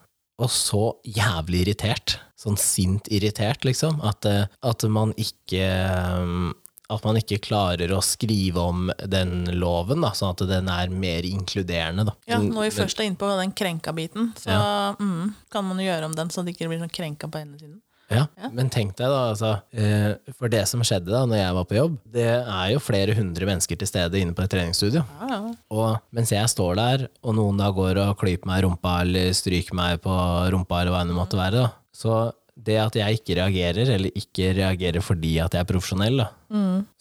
og 0.41 0.51
så 0.51 0.83
jævlig 1.07 1.65
irritert. 1.65 2.17
Sånn 2.39 2.57
sint 2.59 3.07
irritert, 3.13 3.63
liksom. 3.67 4.01
At, 4.03 4.27
eh, 4.27 4.47
at 4.67 4.85
man 4.91 5.13
ikke 5.19 5.63
eh, 5.63 6.53
at 6.85 7.05
man 7.05 7.17
ikke 7.17 7.39
klarer 7.41 7.89
å 7.95 8.01
skrive 8.05 8.61
om 8.61 8.89
den 9.09 9.47
loven, 9.57 10.03
da, 10.05 10.11
sånn 10.13 10.35
at 10.35 10.43
den 10.49 10.69
er 10.69 10.91
mer 10.93 11.25
inkluderende. 11.25 12.05
Da. 12.11 12.13
ja, 12.29 12.37
når 12.41 12.67
vi 12.67 12.75
først 12.75 13.01
er 13.01 13.09
inne 13.09 13.17
på 13.17 13.29
den 13.39 13.55
krenka-biten, 13.57 14.29
så 14.37 14.59
mm, 14.99 15.31
kan 15.53 15.65
man 15.65 15.81
jo 15.81 15.87
gjøre 15.87 16.11
om 16.11 16.17
den, 16.17 16.29
så 16.29 16.45
det 16.45 16.53
ikke 16.53 16.69
blir 16.69 16.83
sånn 16.83 16.93
krenka 16.93 17.29
på 17.31 17.41
ene 17.41 17.57
siden. 17.57 17.79
Ja, 18.11 18.27
men 18.53 18.69
tenk 18.69 18.93
deg 18.99 19.09
da, 19.09 19.21
altså, 19.31 19.51
eh, 19.73 20.13
for 20.37 20.51
det 20.51 20.61
som 20.69 20.83
skjedde 20.85 21.09
da 21.09 21.23
når 21.25 21.39
jeg 21.39 21.55
var 21.57 21.67
på 21.69 21.77
jobb, 21.79 21.95
det 22.13 22.27
er 22.27 22.67
jo 22.75 22.81
flere 22.83 23.15
hundre 23.17 23.47
mennesker 23.49 23.79
til 23.81 23.89
stede 23.89 24.19
inne 24.21 24.35
på 24.37 24.43
et 24.45 24.51
treningsstudio. 24.53 25.01
Ja, 25.21 25.29
ja. 25.31 25.53
Og 25.73 26.15
mens 26.15 26.33
jeg 26.35 26.51
står 26.51 26.77
der, 26.77 27.05
og 27.25 27.37
noen 27.39 27.57
da 27.61 27.71
går 27.73 27.97
og 28.03 28.17
klyper 28.21 28.49
meg 28.51 28.61
i 28.61 28.65
rumpa 28.67 28.99
eller 29.01 29.33
stryker 29.37 29.77
meg 29.77 30.03
på 30.05 30.13
rumpa, 30.53 30.83
eller 30.83 30.93
hva 30.93 31.01
enn 31.01 31.13
det 31.13 31.17
måtte 31.17 31.39
være, 31.39 31.65
da, 31.65 31.71
så 31.95 32.19
det 32.55 32.77
at 32.79 32.95
jeg 32.95 33.19
ikke 33.19 33.35
reagerer, 33.41 33.89
eller 33.97 34.13
ikke 34.15 34.53
reagerer 34.55 35.03
fordi 35.03 35.33
at 35.43 35.57
jeg 35.57 35.65
er 35.65 35.71
profesjonell, 35.73 36.21
da, 36.21 36.29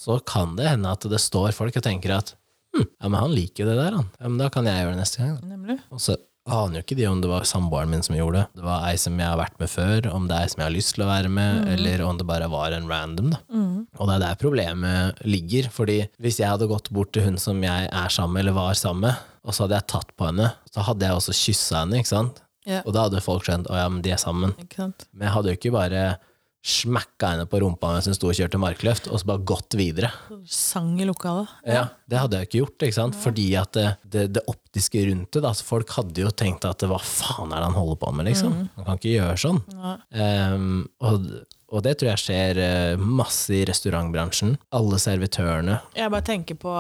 så 0.01 0.17
kan 0.27 0.57
det 0.59 0.71
hende 0.73 0.91
at 0.97 1.05
det 1.13 1.21
står 1.23 1.53
folk 1.55 1.77
og 1.79 1.85
tenker 1.85 2.17
at 2.17 2.33
hm, 2.75 2.89
ja, 2.89 3.07
men 3.11 3.21
han 3.21 3.35
liker 3.37 3.63
jo 3.63 3.69
det 3.71 3.77
der, 3.79 3.99
han. 4.01 4.09
Ja, 4.19 4.31
men 4.31 4.41
da 4.41 4.49
kan 4.51 4.67
jeg 4.67 4.81
gjøre 4.81 4.97
det 4.97 5.03
neste 5.05 5.21
gang. 5.21 5.37
Da. 5.37 5.53
Nemlig. 5.53 5.77
Og 5.95 6.01
så 6.03 6.17
aner 6.45 6.79
jo 6.79 6.83
ikke 6.85 6.97
de 6.99 7.07
om 7.09 7.21
det 7.23 7.29
var 7.31 7.47
samboeren 7.49 7.89
min 7.93 8.03
som 8.05 8.17
gjorde 8.17 8.43
det. 8.43 8.61
Det 8.61 8.65
var 8.67 8.85
ei 8.91 8.97
som 9.01 9.17
jeg 9.21 9.29
har 9.31 9.39
vært 9.41 9.57
med 9.63 9.71
før, 9.73 10.09
om 10.13 10.27
det 10.29 10.37
er 10.37 10.45
ei 10.45 10.53
som 10.53 10.61
jeg 10.61 10.69
har 10.69 10.75
lyst 10.75 10.95
til 10.97 11.05
å 11.05 11.09
være 11.09 11.31
med, 11.33 11.69
eller 11.73 12.03
om 12.05 12.19
det 12.21 12.27
bare 12.29 12.49
var 12.53 12.77
en 12.77 12.89
random. 12.91 13.31
da. 13.33 13.41
Og 13.97 14.09
det 14.11 14.17
er 14.17 14.25
der 14.27 14.41
problemet 14.41 15.23
ligger. 15.25 15.71
fordi 15.73 15.99
hvis 16.21 16.41
jeg 16.41 16.51
hadde 16.51 16.69
gått 16.69 16.91
bort 16.91 17.13
til 17.17 17.25
hun 17.25 17.39
som 17.41 17.63
jeg 17.65 17.89
er 17.89 18.09
sammen 18.13 18.35
med, 18.35 18.45
eller 18.45 18.59
var 18.59 18.75
sammen 18.75 19.09
med, 19.09 19.15
og 19.45 19.55
så 19.55 19.65
hadde 19.65 19.81
jeg 19.81 19.89
tatt 19.93 20.13
på 20.17 20.29
henne, 20.29 20.53
så 20.73 20.85
hadde 20.85 21.07
jeg 21.07 21.15
også 21.21 21.37
kyssa 21.37 21.81
henne, 21.83 22.01
ikke 22.01 22.13
sant? 22.13 22.43
Yeah. 22.67 22.85
Og 22.87 22.95
da 22.97 23.07
hadde 23.07 23.21
folk 23.25 23.45
skjønt 23.45 23.69
å 23.69 23.77
ja, 23.77 23.89
men 23.93 24.01
de 24.05 24.13
er 24.15 24.21
sammen. 24.21 24.55
Men 25.13 25.27
jeg 25.29 25.35
hadde 25.35 25.53
jo 25.53 25.59
ikke 25.59 25.75
bare 25.75 26.05
smekka 26.65 27.35
henne 27.35 27.45
på 27.51 27.59
rumpa 27.61 27.91
mens 27.93 28.07
hun 28.09 28.17
sto 28.17 28.31
og 28.31 28.39
kjørte 28.39 28.61
markløft, 28.61 29.11
og 29.13 29.21
så 29.21 29.29
bare 29.29 29.45
gått 29.45 29.77
videre. 29.77 30.09
Sang 30.49 30.95
i 31.01 31.05
lokalet. 31.09 31.51
Ja, 31.69 31.87
Det 32.09 32.21
hadde 32.23 32.39
jeg 32.41 32.49
ikke 32.49 32.61
gjort, 32.63 32.85
ikke 32.87 32.97
sant? 32.97 33.19
fordi 33.21 33.49
at 33.61 33.77
det, 33.77 33.89
det, 34.09 34.23
det 34.39 34.45
optiske 34.49 35.03
rundt 35.11 35.31
det 35.37 35.43
da, 35.45 35.53
så 35.53 35.67
Folk 35.69 35.93
hadde 35.97 36.25
jo 36.25 36.31
tenkt 36.33 36.65
at 36.69 36.85
hva 36.89 37.01
faen 37.01 37.53
er 37.53 37.61
det 37.61 37.69
han 37.69 37.77
holder 37.77 37.99
på 38.01 38.13
med, 38.17 38.29
liksom? 38.31 38.55
Han 38.79 38.87
kan 38.87 39.01
ikke 39.01 39.13
gjøre 39.17 39.37
sånn. 39.41 39.61
Ja. 39.75 39.93
Ehm, 40.25 40.71
og, 41.05 41.27
og 41.75 41.85
det 41.85 41.97
tror 42.01 42.13
jeg 42.13 42.23
skjer 42.25 42.63
eh, 42.63 43.05
masse 43.21 43.53
i 43.57 43.65
restaurantbransjen. 43.69 44.57
Alle 44.77 45.01
servitørene. 45.03 45.81
Jeg 45.99 46.13
bare 46.15 46.27
tenker 46.31 46.59
på 46.61 46.73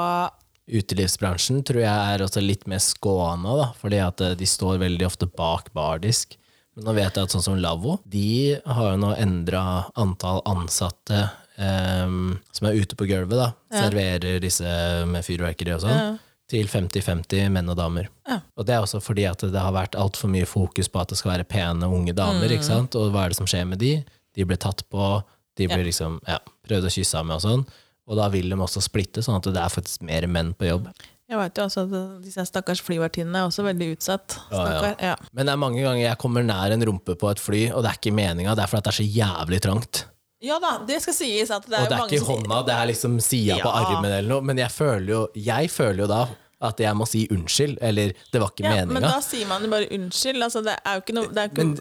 Utelivsbransjen 0.65 1.61
tror 1.67 1.83
jeg 1.83 2.15
er 2.15 2.23
også 2.25 2.41
litt 2.41 2.65
mer 2.71 2.81
skåna, 2.81 3.57
da, 3.61 3.67
fordi 3.81 4.01
at 4.01 4.23
eh, 4.25 4.37
de 4.39 4.49
står 4.49 4.81
veldig 4.81 5.09
ofte 5.11 5.29
bak 5.29 5.69
bardisk. 5.77 6.39
Men 6.75 6.89
nå 6.89 6.95
vet 6.97 7.15
jeg 7.17 7.29
at 7.29 7.35
sånn 7.35 7.45
som 7.45 7.59
Lavvo, 7.61 7.99
de 8.11 8.57
har 8.67 8.93
jo 8.95 9.01
nå 9.01 9.13
endra 9.23 9.61
antall 10.01 10.41
ansatte 10.51 11.21
um, 11.59 12.35
som 12.51 12.67
er 12.69 12.79
ute 12.81 12.97
på 12.99 13.07
gulvet, 13.07 13.37
da. 13.39 13.51
Serverer 13.75 14.41
disse 14.43 14.67
med 15.07 15.27
fyrverkeri 15.27 15.75
og 15.77 15.85
sånn. 15.85 15.95
Ja. 15.95 16.15
Til 16.51 16.67
50-50 16.69 17.49
menn 17.55 17.71
og 17.73 17.79
damer. 17.79 18.11
Ja. 18.29 18.41
Og 18.59 18.67
det 18.69 18.75
er 18.77 18.83
også 18.85 19.01
fordi 19.01 19.25
at 19.31 19.41
det 19.49 19.63
har 19.63 19.73
vært 19.75 19.95
altfor 19.97 20.29
mye 20.33 20.47
fokus 20.49 20.91
på 20.93 21.01
at 21.01 21.15
det 21.15 21.17
skal 21.21 21.33
være 21.39 21.47
pene, 21.49 21.89
unge 21.89 22.13
damer. 22.17 22.45
Mm. 22.51 22.57
ikke 22.59 22.69
sant? 22.69 22.99
Og 23.01 23.15
hva 23.15 23.25
er 23.25 23.33
det 23.33 23.39
som 23.39 23.49
skjer 23.49 23.65
med 23.71 23.81
de? 23.81 23.95
De 24.35 24.45
blir 24.45 24.61
tatt 24.61 24.83
på, 24.93 25.23
de 25.57 25.71
blir 25.71 25.81
Ja. 25.87 25.89
liksom 25.89 26.19
ja, 26.29 26.41
prøvd 26.69 26.91
å 26.91 26.93
kysse 26.93 27.17
av 27.23 27.27
med 27.31 27.39
og 27.39 27.45
sånn. 27.47 27.65
Og 28.05 28.19
da 28.19 28.27
vil 28.29 28.51
de 28.53 28.59
også 28.61 28.83
splitte, 28.85 29.23
sånn 29.25 29.39
at 29.39 29.47
det 29.49 29.63
er 29.63 29.73
faktisk 29.73 30.03
mer 30.05 30.27
menn 30.29 30.53
på 30.59 30.67
jobb. 30.69 30.91
Jeg 31.35 31.41
vet 31.41 31.59
jo 31.59 31.65
også 31.67 31.83
at 31.89 31.95
disse 32.23 32.45
stakkars 32.47 32.81
flyvertinnene 32.87 33.41
er 33.43 33.49
også 33.51 33.65
veldig 33.67 33.89
utsatt. 33.97 34.37
Ja, 34.55 34.65
ja. 34.71 34.91
Ja. 35.11 35.15
Men 35.35 35.49
det 35.49 35.55
er 35.57 35.61
mange 35.61 35.83
ganger 35.83 36.05
jeg 36.05 36.19
kommer 36.23 36.47
nær 36.47 36.71
en 36.77 36.85
rumpe 36.87 37.17
på 37.19 37.31
et 37.33 37.43
fly, 37.43 37.65
og 37.75 37.83
det 37.83 37.91
er 37.91 37.99
ikke 37.99 38.15
meninga, 38.15 38.55
det 38.55 38.63
er 38.65 38.71
fordi 38.71 38.87
det 38.87 38.93
er 38.93 38.99
så 39.01 39.07
jævlig 39.19 39.61
trangt. 39.67 40.05
ja 40.45 40.59
da, 40.63 40.75
det 40.87 41.01
skal 41.03 41.17
sies 41.17 41.51
at 41.51 41.65
det 41.67 41.75
er 41.79 41.87
Og 41.87 41.91
det 41.91 41.99
er 41.99 42.07
ikke 42.07 42.21
i 42.21 42.27
hånda, 42.29 42.61
det 42.69 42.75
er 42.77 42.89
liksom 42.93 43.19
sida 43.25 43.59
på 43.65 43.71
armen 43.73 44.11
eller 44.13 44.29
noe. 44.31 44.45
Men 44.45 44.61
jeg 44.63 44.71
føler 44.71 45.09
jo, 45.11 45.21
jeg 45.35 45.71
føler 45.73 46.05
jo 46.05 46.09
da 46.11 46.23
at 46.65 46.79
jeg 46.81 46.97
må 46.97 47.05
si 47.09 47.25
unnskyld, 47.35 47.79
eller 47.83 48.13
det 48.33 48.41
var 48.41 48.53
ikke 48.55 48.65
ja, 48.71 48.85
Men 48.89 49.03
da 49.05 49.19
sier 49.25 49.49
man 49.51 49.65
jo 49.67 49.73
bare 49.73 49.89
unnskyld. 49.93 50.39
Altså, 50.47 50.63
det 50.65 50.77
er 50.81 50.97
jo 51.01 51.03
ikke 51.03 51.17
noe 51.19 51.33
det 51.35 51.43
er 51.43 51.51
ikke, 51.51 51.65
Men 51.65 51.75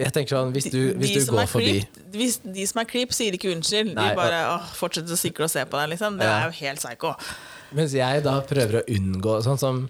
Jeg 0.00 0.14
tenker 0.16 0.36
sånn, 0.36 0.52
hvis 0.54 0.68
du, 0.72 0.78
hvis 1.00 1.10
de, 1.16 1.24
du 1.26 1.32
går 1.34 1.48
forbi 1.50 1.72
hvis 2.14 2.38
de 2.44 2.64
som 2.70 2.78
er 2.80 2.86
creep, 2.88 3.10
sier 3.16 3.34
ikke 3.36 3.50
unnskyld. 3.56 3.90
Nei, 3.96 4.06
de 4.12 4.16
bare 4.20 4.38
åh, 4.54 4.68
fortsetter 4.78 5.16
å 5.16 5.18
sikle 5.18 5.48
og 5.48 5.52
se 5.52 5.64
på 5.66 5.80
deg, 5.80 5.90
liksom. 5.96 6.20
Det 6.20 6.28
er 6.30 6.46
jo 6.46 6.54
helt 6.60 6.80
psycho. 6.80 7.10
Mens 7.76 7.94
jeg 7.96 8.24
da 8.26 8.38
prøver 8.46 8.80
å 8.80 8.86
unngå 8.90 9.36
Sånn 9.46 9.60
som 9.60 9.80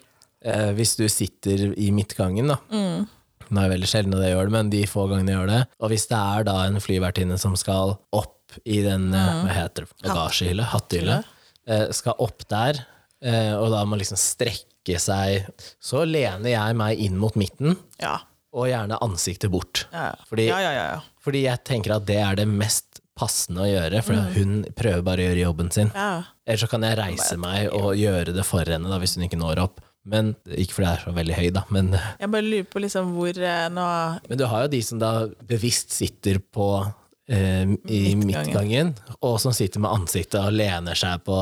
eh, 0.45 0.69
hvis 0.77 0.95
du 0.99 1.07
sitter 1.11 1.71
i 1.73 1.89
midtgangen, 1.95 2.51
da. 2.53 2.59
Mm. 2.73 3.07
Nå 3.51 3.59
er 3.59 3.67
det 3.67 3.73
veldig 3.75 3.89
sjelden 3.91 4.15
at 4.15 4.23
jeg 4.23 4.35
gjør 4.35 4.47
det, 4.47 4.55
men 4.55 4.71
de 4.71 4.81
få 4.87 5.05
gangene 5.11 5.33
jeg 5.33 5.39
gjør 5.41 5.51
det. 5.51 5.61
Og 5.83 5.91
hvis 5.91 6.07
det 6.07 6.19
er 6.21 6.47
da 6.47 6.55
en 6.69 6.79
flyvertinne 6.83 7.37
som 7.41 7.57
skal 7.59 7.97
opp 8.15 8.55
i 8.63 8.81
den 8.85 9.09
mm. 9.11 9.45
hva 9.45 9.55
heter 9.55 9.87
det, 9.87 9.95
bagasjehylle, 10.05 10.67
hattehylle, 10.71 11.19
eh, 11.67 11.85
skal 11.95 12.19
opp 12.23 12.45
der, 12.51 12.81
eh, 13.23 13.53
og 13.57 13.69
da 13.75 13.83
må 13.87 13.99
liksom 13.99 14.19
strekke 14.19 14.99
seg, 14.99 15.49
så 15.83 16.03
lener 16.07 16.53
jeg 16.53 16.77
meg 16.79 17.03
inn 17.03 17.19
mot 17.21 17.35
midten, 17.39 17.75
Ja. 18.01 18.17
og 18.51 18.67
gjerne 18.71 18.99
ansiktet 19.03 19.51
bort. 19.53 19.85
Ja, 19.93 20.11
Fordi, 20.27 20.47
ja, 20.49 20.59
ja, 20.63 20.71
ja, 20.75 20.85
ja. 20.95 21.01
fordi 21.23 21.45
jeg 21.45 21.63
tenker 21.67 21.95
at 21.95 22.07
det 22.09 22.19
er 22.19 22.39
det 22.41 22.47
mest 22.49 22.90
passende 23.21 23.63
å 23.63 23.69
gjøre, 23.69 24.01
for 24.05 24.35
hun 24.35 24.59
prøver 24.77 25.05
bare 25.05 25.23
å 25.23 25.29
gjøre 25.29 25.45
jobben 25.45 25.71
sin. 25.73 25.93
ja. 25.95 26.11
Eller 26.51 26.59
så 26.59 26.67
kan 26.67 26.83
jeg 26.83 26.97
reise 26.97 27.37
meg 27.39 27.69
og 27.77 27.93
gjøre 27.95 28.33
det 28.35 28.43
for 28.43 28.67
henne 28.67 28.89
da, 28.89 28.97
hvis 28.99 29.13
hun 29.15 29.27
ikke 29.27 29.39
når 29.39 29.61
opp. 29.63 29.79
Men, 30.01 30.31
ikke 30.49 30.79
fordi 30.79 30.87
jeg 30.87 30.97
er 30.97 31.03
så 31.05 31.11
veldig 31.13 31.35
høy, 31.37 31.49
da, 31.53 31.61
men, 31.69 31.91
Jeg 31.93 32.31
bare 32.33 32.47
lurer 32.47 32.65
på 32.73 32.81
liksom 32.81 33.11
hvor 33.13 33.37
eh, 33.37 33.67
nå 33.69 33.85
men 34.31 34.39
du 34.39 34.47
har 34.49 34.65
jo 34.65 34.71
de 34.73 34.79
som 34.81 34.97
da 35.01 35.11
bevisst 35.45 35.93
sitter 35.93 36.39
på 36.41 36.69
eh, 37.29 37.69
i 37.85 38.15
Midtgangen. 38.17 38.95
og 39.21 39.37
som 39.43 39.53
sitter 39.53 39.83
med 39.83 39.93
ansiktet 39.93 40.39
og 40.41 40.57
lener 40.57 40.97
seg 40.97 41.21
på 41.27 41.37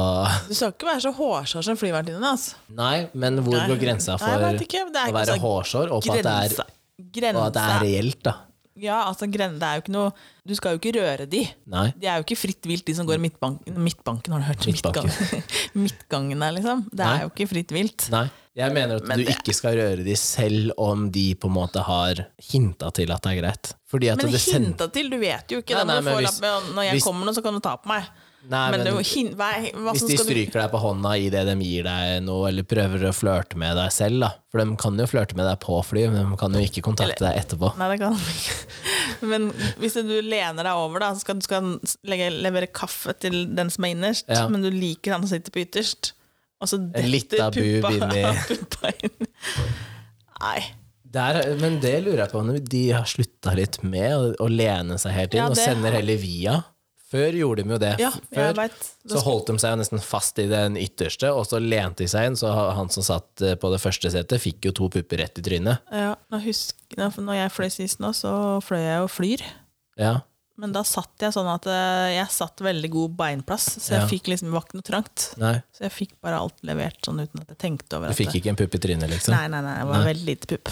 Du 0.49 0.51
skal 0.51 0.75
ikke 0.75 0.91
være 0.91 1.05
så 1.07 1.13
hårsår 1.15 1.67
som 1.69 1.79
flyvertinnen, 1.79 2.25
altså. 2.33 2.59
Nei, 2.75 3.07
men 3.15 3.39
hvor 3.45 3.55
Nei. 3.55 3.63
går 3.71 3.79
grensa 3.85 4.19
for 4.19 4.43
Nei, 4.43 4.51
ikke, 4.67 4.83
å 4.91 5.15
være 5.15 5.39
hårsår, 5.39 5.95
og 5.95 6.03
på 6.03 6.19
at 6.19 6.27
det 6.27 6.35
er, 6.35 7.31
og 7.31 7.43
at 7.47 7.55
det 7.55 7.63
er 7.63 7.83
reelt, 7.87 8.21
da? 8.27 8.35
Ja, 8.79 9.03
altså 9.09 9.27
gren, 9.31 9.57
det 9.59 9.65
er 9.67 9.75
jo 9.79 9.81
ikke 9.83 9.91
noe 9.95 10.11
Du 10.47 10.53
skal 10.55 10.75
jo 10.75 10.79
ikke 10.81 10.93
røre 10.97 11.25
de. 11.29 11.41
Nei. 11.69 11.87
De 11.99 12.07
er 12.07 12.19
jo 12.21 12.25
ikke 12.25 12.37
fritt 12.39 12.65
vilt, 12.69 12.85
de 12.87 12.93
som 12.97 13.05
går 13.05 13.19
i 13.19 13.23
midtbanken. 13.27 13.75
Midtbanken, 13.77 14.33
har 14.33 14.39
du 14.39 14.47
hørt? 14.49 14.65
Midtbanken. 14.65 15.43
Midtgangen, 15.77 16.39
der, 16.45 16.55
liksom. 16.57 16.85
Det 16.91 17.03
Nei. 17.03 17.09
er 17.19 17.25
jo 17.27 17.31
ikke 17.33 17.49
fritt 17.51 17.73
vilt. 17.75 18.07
Nei. 18.13 18.25
Jeg 18.59 18.73
mener 18.75 18.97
at 18.99 19.05
Men 19.07 19.19
du 19.21 19.25
det- 19.25 19.35
ikke 19.37 19.53
skal 19.55 19.77
røre 19.77 20.03
de 20.03 20.15
selv 20.19 20.73
om 20.77 21.05
de 21.11 21.27
på 21.39 21.47
en 21.47 21.53
måte 21.55 21.83
har 21.85 22.23
hinta 22.51 22.89
til 22.95 23.11
at 23.15 23.21
det 23.23 23.35
er 23.37 23.41
greit. 23.43 23.73
Fordi 23.89 24.09
at 24.11 24.17
Men 24.23 24.33
hinta 24.33 24.87
til, 24.91 25.09
du 25.09 25.17
vet 25.21 25.53
jo 25.53 25.61
ikke. 25.61 25.77
Nei, 25.85 25.99
nei, 26.01 26.15
hvis- 26.21 26.41
med, 26.41 26.73
når 26.75 26.83
jeg 26.89 26.93
hvis- 26.97 27.03
kommer 27.05 27.25
nå, 27.29 27.33
så 27.37 27.43
kan 27.45 27.53
du 27.53 27.59
ta 27.59 27.77
på 27.77 27.87
meg. 27.87 28.09
Nei, 28.49 28.63
men, 28.73 28.81
men- 28.81 29.03
hin, 29.05 29.27
hva, 29.37 29.47
hva 29.77 29.91
Hvis 29.93 30.07
de 30.09 30.15
stryker 30.17 30.55
du 30.55 30.59
deg 30.63 30.71
på 30.73 30.79
hånda 30.81 31.11
idet 31.21 31.43
de 31.45 31.53
gir 31.61 31.83
deg 31.85 32.23
noe, 32.25 32.47
eller 32.49 32.65
prøver 32.65 33.03
å 33.05 33.11
flørte 33.13 33.59
med 33.61 33.77
deg 33.77 33.91
selv, 33.93 34.23
da. 34.23 34.29
For 34.49 34.63
de 34.63 34.73
kan 34.81 34.97
jo 34.97 35.05
flørte 35.11 35.37
med 35.37 35.45
deg 35.45 35.59
på 35.61 35.77
fly, 35.85 36.07
men 36.09 36.31
de 36.31 36.39
kan 36.41 36.57
jo 36.57 36.63
ikke 36.65 36.81
kontakte 36.87 37.21
deg 37.27 37.37
etterpå. 37.43 37.69
Nei, 37.77 37.89
det 37.93 37.99
kan 38.01 38.17
de 38.17 38.33
ikke. 38.33 38.57
Men 39.29 39.49
hvis 39.81 39.97
du 39.99 40.13
lener 40.23 40.63
deg 40.63 40.77
over, 40.79 41.01
da, 41.03 41.09
så 41.13 41.25
skal 41.25 41.35
du 41.37 41.43
skal 41.43 41.73
legge, 42.07 42.29
levere 42.41 42.69
kaffe 42.71 43.11
til 43.19 43.41
den 43.57 43.69
som 43.73 43.83
er 43.85 43.91
innerst, 43.93 44.25
Ja. 44.31 44.45
men 44.47 44.63
du 44.63 44.69
liker 44.71 45.11
han 45.17 45.25
som 45.25 45.33
sitter 45.33 45.51
på 45.51 45.59
ytterst. 45.65 46.13
Og 46.63 46.69
så 46.71 46.79
detter 46.79 47.51
puppa, 47.51 48.09
puppa 48.49 48.93
inn. 49.03 49.27
Nei. 50.39 50.59
Der, 51.09 51.39
men 51.59 51.79
det 51.83 51.95
lurer 52.05 52.21
jeg 52.25 52.31
på 52.31 52.41
om 52.43 52.51
de 52.71 52.81
har 52.93 53.07
slutta 53.09 53.53
litt 53.57 53.79
med, 53.83 54.35
å 54.39 54.47
lene 54.51 54.97
seg 55.01 55.15
helt 55.17 55.33
inn, 55.35 55.41
Ja, 55.41 55.47
og 55.51 55.57
sender 55.57 55.95
heller 55.97 56.19
via. 56.21 56.59
Før 57.09 57.33
gjorde 57.33 57.63
de 57.65 57.73
jo 57.73 57.77
det. 57.81 57.95
Ja, 57.97 58.11
Før 58.29 58.53
så 59.09 59.21
holdt 59.25 59.47
de 59.49 59.55
seg 59.57 59.71
jo 59.73 59.79
nesten 59.81 60.01
fast 60.05 60.37
i 60.43 60.45
den 60.51 60.75
ytterste, 60.77 61.31
og 61.33 61.47
så 61.49 61.57
lente 61.57 62.03
de 62.03 62.07
seg 62.11 62.27
inn, 62.29 62.37
så 62.37 62.51
han 62.77 62.91
som 62.93 63.01
satt 63.05 63.41
eh, 63.41 63.55
på 63.57 63.71
det 63.73 63.79
første 63.81 64.11
setet, 64.13 64.37
fikk 64.43 64.67
jo 64.69 64.73
to 64.77 64.89
pupper 64.93 65.23
rett 65.23 65.41
i 65.41 65.45
trynet. 65.45 65.81
Ja, 65.89 66.11
når, 66.29 66.43
husk, 66.45 66.75
når 66.99 67.39
jeg 67.39 67.53
fløy 67.55 67.69
sist 67.73 67.99
nå, 68.03 68.11
så 68.13 68.33
fløy 68.61 68.83
jeg 68.83 68.99
jo 69.01 69.07
flyr. 69.09 69.45
Ja, 69.99 70.19
Men 70.59 70.73
da 70.75 70.81
satt 70.83 71.23
jeg 71.23 71.31
sånn 71.33 71.47
at 71.47 71.65
eh, 71.71 72.17
jeg 72.19 72.29
satt 72.35 72.59
veldig 72.61 72.89
god 72.91 73.13
beinplass, 73.17 73.65
så 73.79 73.93
jeg 73.95 74.01
Ja. 74.03 74.07
fikk 74.11 74.27
liksom, 74.27 74.49
det 74.51 74.57
var 74.59 74.65
ikke 74.67 74.77
noe 74.81 74.87
trangt. 74.91 75.27
nei. 75.39 75.53
Så 75.73 75.85
jeg 75.87 75.93
fikk 75.95 76.13
bare 76.21 76.37
alt 76.43 76.61
levert 76.67 76.99
sånn 77.07 77.21
uten 77.23 77.41
at 77.41 77.47
jeg 77.55 77.57
tenkte 77.63 77.95
over 77.97 78.11
Du 78.11 78.17
fikk 78.19 78.33
det- 78.33 78.41
ikke 78.43 78.49
en 78.53 78.59
pupp 78.59 78.75
i 78.75 78.81
trynet, 78.85 79.09
liksom? 79.09 79.33
Nei, 79.33 79.47
nei, 79.47 79.61
nei, 79.65 79.77
det 79.79 79.87
var 79.87 80.05
veldig 80.13 80.25
lite 80.29 80.47
pupp. 80.51 80.69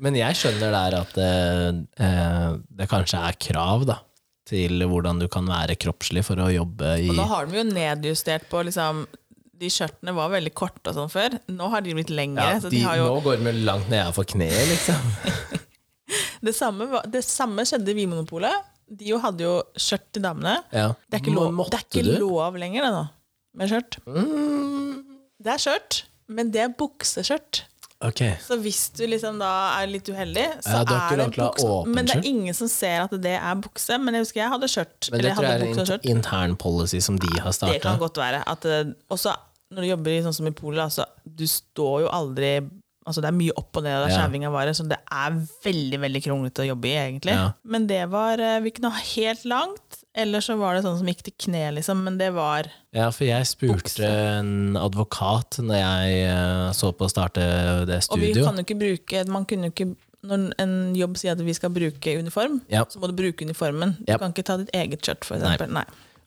Men 0.00 0.14
jeg 0.16 0.32
skjønner 0.34 0.72
der 0.72 0.96
at 0.96 1.18
eh, 1.20 1.68
eh, 2.02 2.56
det 2.80 2.88
kanskje 2.88 3.20
er 3.20 3.36
krav, 3.36 3.84
da, 3.86 3.98
til 4.50 4.82
hvordan 4.90 5.22
du 5.22 5.28
kan 5.32 5.46
være 5.48 5.76
kroppslig 5.80 6.22
for 6.26 6.42
å 6.42 6.50
jobbe 6.52 6.92
i 7.04 7.08
Og 7.12 7.16
da 7.20 7.26
har 7.30 7.46
de 7.50 7.60
jo 7.60 7.64
nedjustert 7.70 8.48
på 8.50 8.62
liksom 8.66 9.04
De 9.60 9.68
skjørtene 9.72 10.14
var 10.16 10.30
veldig 10.32 10.52
korte 10.56 10.88
og 10.92 10.96
sånn 10.96 11.10
før. 11.12 11.34
Nå 11.52 11.66
har 11.72 11.82
de 11.84 11.92
blitt 11.98 12.10
lengre. 12.16 12.46
ja, 12.54 12.60
så 12.62 12.70
de, 12.72 12.78
de 12.78 12.84
har 12.86 12.96
jo, 12.96 13.08
Nå 13.12 13.20
går 13.26 13.42
de 13.44 13.52
langt 13.68 13.90
nedenfor 13.92 14.24
kneet, 14.32 14.62
liksom. 14.70 15.10
det, 16.46 16.54
samme, 16.56 16.86
var- 16.88 17.08
det 17.12 17.20
samme 17.26 17.66
skjedde 17.68 17.92
i 17.92 17.96
Vinmonopolet. 18.00 18.68
De 18.90 19.10
jo 19.12 19.18
hadde 19.22 19.44
jo 19.44 19.52
skjørt 19.78 20.08
til 20.16 20.24
damene. 20.24 20.56
Ja. 20.74 20.88
Det 21.06 21.18
er 21.18 21.22
ikke, 21.22 21.34
lov, 21.36 21.60
det 21.70 21.76
er 21.78 21.84
ikke 21.86 22.16
lov 22.24 22.56
lenger, 22.58 22.86
det 22.88 22.92
nå, 22.96 23.02
med 23.60 23.70
skjørt. 23.70 23.98
Mm, 24.08 24.96
Det 25.44 25.52
er 25.54 25.62
skjørt, 25.62 26.00
men 26.32 26.50
det 26.56 26.64
er 26.64 26.72
bukseskjørt. 26.80 27.60
Ok. 28.08 28.22
Så 28.44 28.56
hvis 28.64 28.80
du 28.96 29.04
liksom 29.08 29.38
da 29.42 29.50
er 29.80 29.90
litt 29.90 30.08
uheldig, 30.08 30.46
så 30.64 30.80
Ja, 30.80 30.80
er 30.82 31.20
det 31.20 31.26
ha 31.26 31.50
bukse. 31.50 31.68
Men 31.90 32.08
det 32.08 32.16
er 32.16 32.26
ingen 32.30 32.56
som 32.56 32.70
ser 32.70 33.06
at 33.06 33.14
det 33.22 33.36
er 33.36 33.60
bukse. 33.60 33.98
Men 34.00 34.16
jeg 34.18 34.26
husker 34.26 34.44
jeg 34.44 34.54
hadde 34.56 34.72
skjørt. 34.72 35.10
Men 35.10 35.20
eller 35.20 35.28
det 35.28 35.36
tror 35.36 35.48
jeg 35.50 35.92
er 35.92 35.94
en 35.98 36.10
intern 36.16 36.56
policy 36.56 37.00
som 37.04 37.20
de 37.20 37.30
har 37.38 37.52
Det 37.52 37.80
kan 37.84 38.00
godt 38.00 38.20
være. 38.20 38.44
Og 39.10 39.18
så 39.20 39.36
når 39.70 39.84
du 39.84 39.90
jobber 39.92 40.14
i 40.14 40.22
sånn 40.24 40.34
som 40.34 40.48
i 40.50 40.54
Polen, 40.54 40.82
altså, 40.82 41.06
du 41.24 41.46
står 41.48 42.06
jo 42.06 42.12
aldri 42.12 42.54
Altså 43.08 43.22
Det 43.24 43.30
er 43.30 43.34
mye 43.34 43.54
opp 43.56 43.78
og 43.80 43.84
ned 43.86 43.96
av 43.96 44.04
er 44.06 44.12
skjæving 44.12 44.42
av 44.46 44.52
varer, 44.54 44.76
så 44.76 44.84
det 44.86 44.98
er 45.00 45.36
veldig 45.64 45.98
veldig 46.02 46.20
kronglete 46.22 46.62
å 46.62 46.66
jobbe 46.68 46.90
i, 46.90 46.92
egentlig. 47.00 47.32
Ja. 47.32 47.46
Men 47.64 47.86
det 47.88 48.02
var 48.12 48.38
eh, 48.44 48.58
Vi 48.62 48.74
kunne 48.76 48.90
ha 48.92 49.00
helt 49.16 49.46
langt, 49.48 49.99
eller 50.14 50.40
så 50.42 50.56
var 50.58 50.74
det 50.74 50.82
sånn 50.84 50.98
som 50.98 51.06
gikk 51.06 51.22
til 51.22 51.34
kne, 51.46 51.62
liksom. 51.76 52.02
Men 52.06 52.18
det 52.18 52.32
var 52.34 52.66
Ja, 52.92 53.10
for 53.14 53.24
jeg 53.28 53.46
spurte 53.46 54.08
en 54.08 54.76
advokat 54.76 55.60
når 55.62 55.78
jeg 55.78 56.20
eh, 56.26 56.72
så 56.74 56.90
på 56.92 57.06
å 57.06 57.10
starte 57.12 57.44
det 57.86 58.00
Og 58.10 58.18
vi 58.18 58.32
kan 58.34 58.56
jo 58.58 58.64
ikke 58.66 58.78
bruke 58.80 59.22
Man 59.30 59.44
kunne 59.46 59.70
jo 59.70 59.74
ikke 59.74 59.88
Når 60.26 60.48
en 60.60 60.74
jobb 60.98 61.16
sier 61.16 61.32
at 61.32 61.40
vi 61.40 61.54
skal 61.56 61.70
bruke 61.72 62.18
uniform, 62.18 62.60
Ja. 62.68 62.82
så 62.84 62.98
må 63.00 63.08
du 63.08 63.14
bruke 63.16 63.40
uniformen. 63.46 63.94
Du 64.04 64.10
Ja. 64.12 64.18
kan 64.18 64.32
ikke 64.34 64.44
ta 64.44 64.56
ditt 64.58 64.68
eget 64.74 65.00
skjørt, 65.00 65.24
for 65.24 65.38
Nei. 65.38 65.54
eksempel. 65.56 65.72
Nei. 65.72 65.84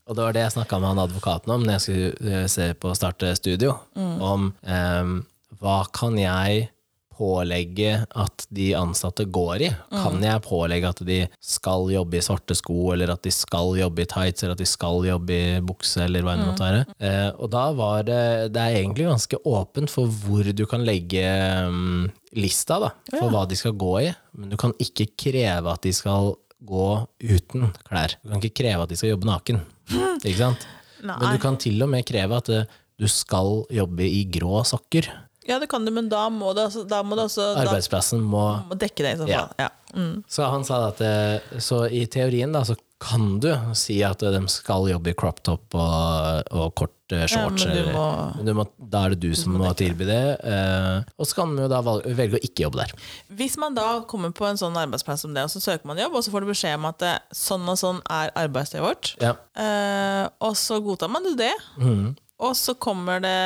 Og 0.07 0.15
det 0.17 0.23
var 0.23 0.33
det 0.33 0.41
jeg 0.41 0.51
snakka 0.55 0.79
med 0.81 0.89
han 0.89 1.03
advokaten 1.03 1.51
om 1.53 1.61
når 1.63 1.77
jeg 1.77 1.81
skulle 1.85 2.33
eh, 2.41 2.47
se 2.47 2.73
på 2.73 2.89
å 2.89 2.95
starte 2.97 3.35
studio. 3.37 3.77
Mm. 3.95 4.15
Om 4.21 4.53
um, 4.65 5.25
hva 5.61 5.85
kan 5.93 6.17
jeg 6.17 6.69
pålegge 7.17 8.05
at 8.15 8.45
de 8.53 8.71
ansatte 8.77 9.25
går 9.31 9.61
i? 9.67 9.69
Kan 9.91 10.17
Mm. 10.19 10.23
jeg 10.23 10.41
pålegge 10.45 10.89
at 10.89 11.01
de 11.05 11.17
skal 11.41 11.87
jobbe 11.93 12.17
i 12.17 12.21
svarte 12.25 12.55
sko, 12.55 12.91
eller 12.93 13.11
at 13.13 13.21
de 13.23 13.31
skal 13.31 13.73
jobbe 13.79 14.01
i 14.01 14.05
tights, 14.05 14.43
eller 14.43 14.53
at 14.57 14.63
de 14.63 14.65
skal 14.65 15.03
jobbe 15.05 15.29
i 15.31 15.61
bukse, 15.61 15.97
eller 16.03 16.21
hva 16.21 16.35
det 16.35 16.43
Mm. 16.45 16.49
måtte 16.51 16.67
være? 16.67 16.85
Eh, 16.99 17.31
og 17.39 17.49
da 17.51 17.71
var 17.73 18.03
det 18.03 18.51
Det 18.53 18.61
er 18.61 18.75
egentlig 18.83 19.05
ganske 19.07 19.37
åpent 19.45 19.89
for 19.89 20.07
hvor 20.07 20.43
du 20.53 20.65
kan 20.65 20.83
legge 20.85 21.23
um, 21.67 22.11
lista 22.35 22.79
da, 22.79 22.89
for 23.19 23.29
hva 23.29 23.47
de 23.47 23.55
skal 23.55 23.73
gå 23.73 23.93
i, 24.09 24.15
men 24.37 24.49
du 24.49 24.57
kan 24.57 24.73
ikke 24.79 25.07
kreve 25.17 25.71
at 25.71 25.81
de 25.81 25.91
skal 25.93 26.35
gå 26.63 27.07
uten 27.21 27.73
klær. 27.87 28.15
Du 28.23 28.29
kan 28.31 28.41
ikke 28.41 28.63
kreve 28.63 28.83
at 28.83 28.89
de 28.89 28.95
skal 28.95 29.09
jobbe 29.09 29.25
naken. 29.27 29.61
Ikke 30.23 30.37
sant? 30.37 30.65
Nei. 31.03 31.17
Men 31.19 31.33
du 31.35 31.41
kan 31.43 31.57
til 31.59 31.81
og 31.83 31.89
med 31.89 32.05
kreve 32.05 32.37
at 32.37 32.49
eh, 32.49 32.63
du 32.97 33.07
skal 33.07 33.65
jobbe 33.73 34.05
i 34.07 34.23
grå 34.31 34.63
sokker. 34.65 35.07
Ja, 35.47 35.59
det 35.59 35.67
kan 35.69 35.83
du, 35.85 35.91
men 35.91 36.07
da 36.09 36.29
må 36.31 36.53
det, 36.55 36.69
altså, 36.69 36.85
da 36.87 37.01
må 37.03 37.15
det 37.19 37.25
også 37.29 37.49
da 37.55 37.65
Arbeidsplassen 37.67 38.21
må 38.23 38.45
må 38.69 38.77
dekke 38.79 39.03
det 39.03 39.15
i 39.15 39.21
så 39.21 39.27
fall. 39.27 39.53
Ja. 39.59 39.69
Mm. 39.93 40.23
Så 40.27 40.47
han 40.49 40.63
sa 40.65 40.87
at 40.87 41.01
eh, 41.05 41.59
Så 41.61 41.83
i 41.91 42.05
teorien 42.09 42.51
da, 42.55 42.63
så 42.65 42.73
kan 43.03 43.37
du 43.43 43.49
si 43.75 43.97
at 44.07 44.21
de 44.23 44.39
skal 44.47 44.87
jobbe 44.87 45.11
i 45.11 45.13
crop 45.19 45.41
top 45.43 45.75
og, 45.75 46.47
og 46.55 46.69
kort 46.79 46.93
shorts, 47.11 47.33
shorts. 47.35 47.65
men 47.67 47.75
du 47.75 47.81
eller- 47.81 47.93
må- 47.93 48.37
men 48.37 48.45
du 48.47 48.53
må, 48.57 48.63
da 48.79 49.01
er 49.05 49.09
det 49.13 49.19
du 49.19 49.35
som 49.35 49.53
må, 49.59 49.67
tilby 49.77 50.05
det. 50.07 50.39
eh, 50.41 51.03
og 51.19 51.27
så 51.27 51.35
kan 51.35 51.51
man 51.51 51.65
jo 51.65 51.67
da 51.69 51.81
velge 51.83 52.39
å 52.39 52.41
ikke 52.47 52.63
jobbe 52.63 52.79
der. 52.79 52.93
Hvis 53.29 53.57
man 53.59 53.75
da 53.75 53.99
kommer 54.09 54.31
på 54.33 54.47
en 54.47 54.55
sånn 54.57 54.73
arbeidsplass 54.79 55.19
som 55.27 55.33
det, 55.35 55.43
og 55.43 55.51
så 55.51 55.59
søker 55.61 55.85
man 55.85 55.97
jobb, 55.99 56.15
og 56.15 56.23
så 56.23 56.31
får 56.31 56.41
du 56.47 56.47
beskjed 56.53 56.75
om 56.79 56.85
at 56.89 57.01
eh, 57.03 57.19
sånn 57.35 57.67
og 57.69 57.77
sånn 57.77 57.99
er 58.09 58.31
arbeidsstedet 58.47 58.87
vårt, 58.87 59.13
Ja. 59.21 59.35
eh, 59.59 60.29
og 60.41 60.55
så 60.55 60.79
godtar 60.81 61.11
man 61.11 61.23
jo 61.27 61.35
det. 61.35 61.53
Mhm. 61.77 62.15
Og 62.43 62.53
så 62.59 62.75
kommer 62.75 63.21
det 63.23 63.37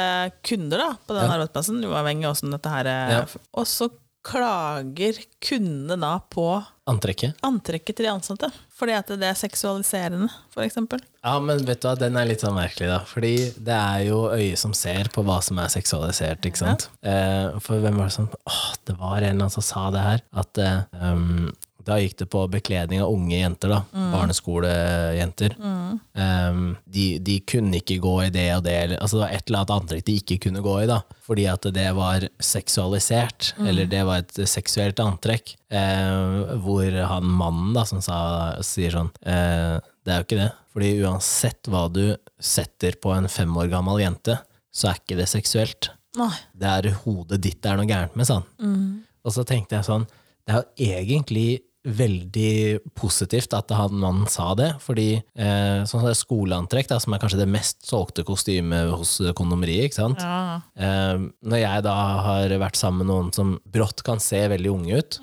kunder 0.48 0.82
da, 0.82 0.90
på 1.06 1.14
den 1.18 1.28
Ja. 1.30 1.36
arbeidsplassen, 1.38 1.84
uavhengig 1.86 2.26
av 2.26 2.36
hvordan 2.36 2.56
dette 2.58 2.74
her 2.74 2.90
er. 2.92 3.16
Ja. 3.20 3.24
Og 3.54 3.66
så 3.70 3.90
klager 4.28 5.16
kundene 5.40 5.96
da 6.02 6.18
på 6.34 6.44
Antrekket. 6.90 7.38
antrekket 7.48 7.96
til 7.96 8.08
de 8.08 8.12
ansatte. 8.12 8.50
Fordi 8.78 8.94
at 8.98 9.08
det 9.08 9.24
er 9.24 9.38
seksualiserende, 9.40 10.28
eksempel. 10.64 11.00
Ja, 11.24 11.38
men 11.44 11.64
vet 11.68 11.82
du 11.82 11.88
hva, 11.88 11.96
den 12.00 12.18
er 12.20 12.28
litt 12.30 12.44
sånn 12.44 12.56
merkelig, 12.58 12.90
da. 12.92 13.00
Fordi 13.08 13.32
det 13.56 13.74
er 13.78 14.04
jo 14.08 14.20
øyet 14.34 14.60
som 14.62 14.74
ser 14.78 15.10
på 15.14 15.24
hva 15.28 15.40
som 15.44 15.60
er 15.64 15.72
seksualisert, 15.72 16.44
ikke 16.48 16.60
sant. 16.62 16.90
Eh, 17.04 17.56
for 17.64 17.80
hvem 17.84 17.98
var 18.00 18.10
det 18.12 18.18
som 18.18 18.28
Åh, 18.48 18.74
det 18.86 18.98
var 19.00 19.18
en 19.18 19.24
eller 19.24 19.38
annen 19.48 19.56
som 19.56 19.64
sa 19.66 19.90
det 19.96 20.04
her. 20.04 20.22
At 20.44 20.58
eh, 20.58 20.84
um, 21.02 21.54
da 21.88 21.95
gikk 22.02 22.17
det 22.19 22.26
på 22.34 22.41
bekledning 22.52 23.00
av 23.04 23.12
unge 23.15 23.38
jenter, 23.39 23.71
da. 23.71 23.80
Barneskolejenter. 24.13 25.56
Um, 25.60 26.76
de, 26.86 27.06
de 27.23 27.38
kunne 27.47 27.80
ikke 27.80 28.00
gå 28.04 28.13
i 28.26 28.30
det 28.34 28.47
og 28.58 28.63
det, 28.65 28.73
eller- 28.84 29.00
altså 29.04 29.17
det 29.19 29.23
var 29.23 29.36
et 29.38 29.47
eller 29.50 29.60
annet 29.62 29.73
antrekk 29.78 30.06
de 30.08 30.15
ikke 30.21 30.38
kunne 30.47 30.63
gå 30.65 30.76
i, 30.84 30.88
da. 30.89 31.00
Fordi 31.28 31.45
at 31.52 31.67
det 31.76 31.88
var 31.95 32.28
seksualisert, 32.43 33.54
eller 33.63 33.86
det 33.89 34.04
var 34.08 34.23
et 34.23 34.39
seksuelt 34.50 35.00
antrekk. 35.04 35.56
Eh, 35.69 36.56
hvor 36.63 36.91
han 37.12 37.28
mannen 37.28 37.73
da, 37.76 37.84
som 37.88 38.00
sa, 38.02 38.17
sier 38.63 38.93
sånn 38.93 39.10
uh, 39.28 39.80
Det 40.08 40.13
er 40.13 40.21
jo 40.21 40.28
ikke 40.28 40.39
det. 40.39 40.52
Fordi 40.71 40.91
uansett 41.04 41.67
hva 41.67 41.86
du 41.91 42.04
setter 42.39 42.95
på 43.02 43.12
en 43.15 43.28
fem 43.28 43.52
år 43.60 43.67
gammel 43.73 44.00
jente, 44.04 44.38
så 44.71 44.91
er 44.91 45.00
ikke 45.02 45.17
det 45.19 45.28
seksuelt. 45.32 45.89
Nei. 46.17 46.32
Det 46.56 46.69
er 46.69 46.91
hodet 47.04 47.41
ditt 47.43 47.60
det 47.62 47.71
er 47.71 47.78
noe 47.82 47.89
gærent 47.89 48.15
med, 48.15 48.26
sa 48.30 48.39
han. 48.39 49.04
Og 49.28 49.34
så 49.36 49.43
tenkte 49.43 49.76
jeg 49.76 49.88
sånn, 49.89 50.06
det 50.47 50.54
er 50.56 50.62
jo 50.63 50.93
egentlig 50.95 51.47
veldig 51.88 52.80
positivt 52.97 53.54
at 53.56 53.71
han 53.76 53.95
mannen 54.02 54.28
sa 54.32 54.52
det, 54.60 54.73
fordi 54.84 55.10
eh, 55.17 55.82
sånn 55.88 56.08
skoleantrekk, 56.17 56.89
da, 56.91 57.00
som 57.02 57.15
er 57.15 57.21
kanskje 57.23 57.39
det 57.41 57.50
mest 57.52 57.88
solgte 57.88 58.26
kostymet 58.28 58.91
hos 58.91 59.17
kondomeriet, 59.38 59.88
ikke 59.88 60.00
sant? 60.02 60.23
Ja. 60.23 60.60
Eh, 60.76 61.28
når 61.47 61.63
jeg 61.63 61.86
da 61.88 61.97
har 62.28 62.58
vært 62.60 62.80
sammen 62.80 63.06
med 63.06 63.12
noen 63.13 63.34
som 63.36 63.56
brått 63.71 64.04
kan 64.08 64.21
se 64.23 64.43
veldig 64.52 64.73
unge 64.73 65.02
ut, 65.02 65.19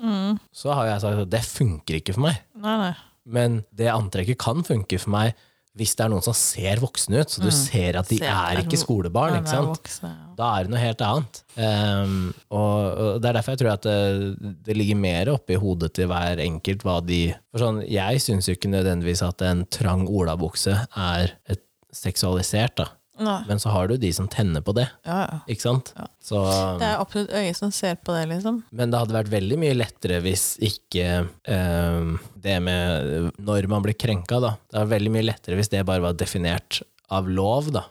så 0.55 0.73
har 0.77 0.93
jeg 0.93 1.03
sagt 1.05 1.25
at 1.25 1.33
det 1.33 1.43
funker 1.45 1.99
ikke 1.99 2.17
for 2.17 2.27
meg. 2.27 2.41
Nei, 2.61 2.77
nei. 2.87 2.93
Men 3.25 3.61
det 3.73 3.89
antrekket 3.89 4.37
kan 4.41 4.65
funke 4.65 4.99
for 5.01 5.13
meg 5.15 5.33
hvis 5.75 5.91
det 5.97 6.05
er 6.05 6.11
noen 6.13 6.23
som 6.23 6.35
ser 6.37 6.79
voksne 6.79 7.19
ut, 7.19 7.31
så 7.33 7.41
du 7.43 7.49
ser 7.51 7.97
at 7.99 8.07
de 8.07 8.17
Ser 8.21 8.31
er 8.31 8.61
ikke 8.61 8.79
skolebarn. 8.79 9.41
Ikke 9.41 9.51
sant? 9.51 9.73
voksne, 9.73 10.11
ja. 10.13 10.29
Da 10.39 10.51
er 10.55 10.67
det 10.67 10.71
noe 10.71 10.81
helt 10.81 11.03
annet. 11.03 11.39
Um, 11.55 12.15
og, 12.47 12.79
og 13.05 13.19
det 13.19 13.29
er 13.29 13.37
derfor 13.39 13.55
jeg 13.55 13.61
tror 13.61 13.71
at 13.73 13.87
det, 13.87 14.53
det 14.67 14.77
ligger 14.77 14.99
mer 14.99 15.33
oppi 15.35 15.59
hodet 15.59 15.91
til 15.95 16.07
hver 16.11 16.39
enkelt 16.43 16.83
hva 16.87 16.97
de 17.03 17.21
For 17.51 17.63
sånn, 17.63 17.81
jeg 17.91 18.23
syns 18.23 18.47
jo 18.47 18.55
ikke 18.55 18.71
nødvendigvis 18.71 19.23
at 19.27 19.43
en 19.47 19.65
trang 19.71 20.07
olabukse 20.07 20.77
er 20.89 21.35
et 21.51 21.63
seksualisert, 21.95 22.79
da. 22.79 22.89
Nei. 23.21 23.37
Men 23.47 23.61
så 23.63 23.71
har 23.71 23.87
du 23.87 23.95
de 24.01 24.09
som 24.15 24.27
tenner 24.27 24.59
på 24.65 24.73
det, 24.75 24.87
Ja, 25.07 25.19
ja. 25.23 25.37
ikke 25.47 25.63
sant? 25.63 25.93
Så, 26.19 26.41
Det 26.81 26.87
er 26.89 26.99
absolutt 26.99 27.31
øyet 27.31 27.55
som 27.55 27.71
ser 27.71 27.95
på 27.95 28.11
det, 28.15 28.25
liksom. 28.33 28.63
men 28.75 28.91
det 28.91 28.99
hadde 28.99 29.15
vært 29.15 29.31
veldig 29.31 29.59
mye 29.61 29.77
lettere 29.77 30.19
hvis 30.25 30.43
ikke 30.65 31.05
eh, 31.23 32.09
det 32.43 32.57
med 32.65 33.31
når 33.39 33.69
man 33.71 33.85
blir 33.85 33.95
krenka, 33.95 34.41
da. 34.43 34.55
Det 34.71 34.81
er 34.81 34.91
veldig 34.97 35.13
mye 35.15 35.27
lettere 35.29 35.55
hvis 35.59 35.71
det 35.71 35.85
bare 35.87 36.03
var 36.03 36.17
definert 36.19 36.81
av 37.13 37.29
lov, 37.31 37.71
da. 37.75 37.85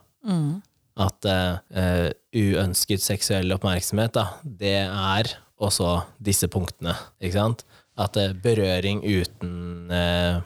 At 1.05 1.27
eh, 1.27 1.57
eh, 1.75 2.11
uønsket 2.35 3.03
seksuell 3.03 3.51
oppmerksomhet, 3.57 4.13
da, 4.15 4.29
det 4.45 4.77
er 4.85 5.33
også 5.65 6.03
disse 6.23 6.49
punktene, 6.53 6.95
ikke 7.23 7.39
sant? 7.39 7.65
At 7.99 8.17
eh, 8.19 8.33
berøring 8.45 9.01
uten 9.07 9.91
eh, 9.95 10.41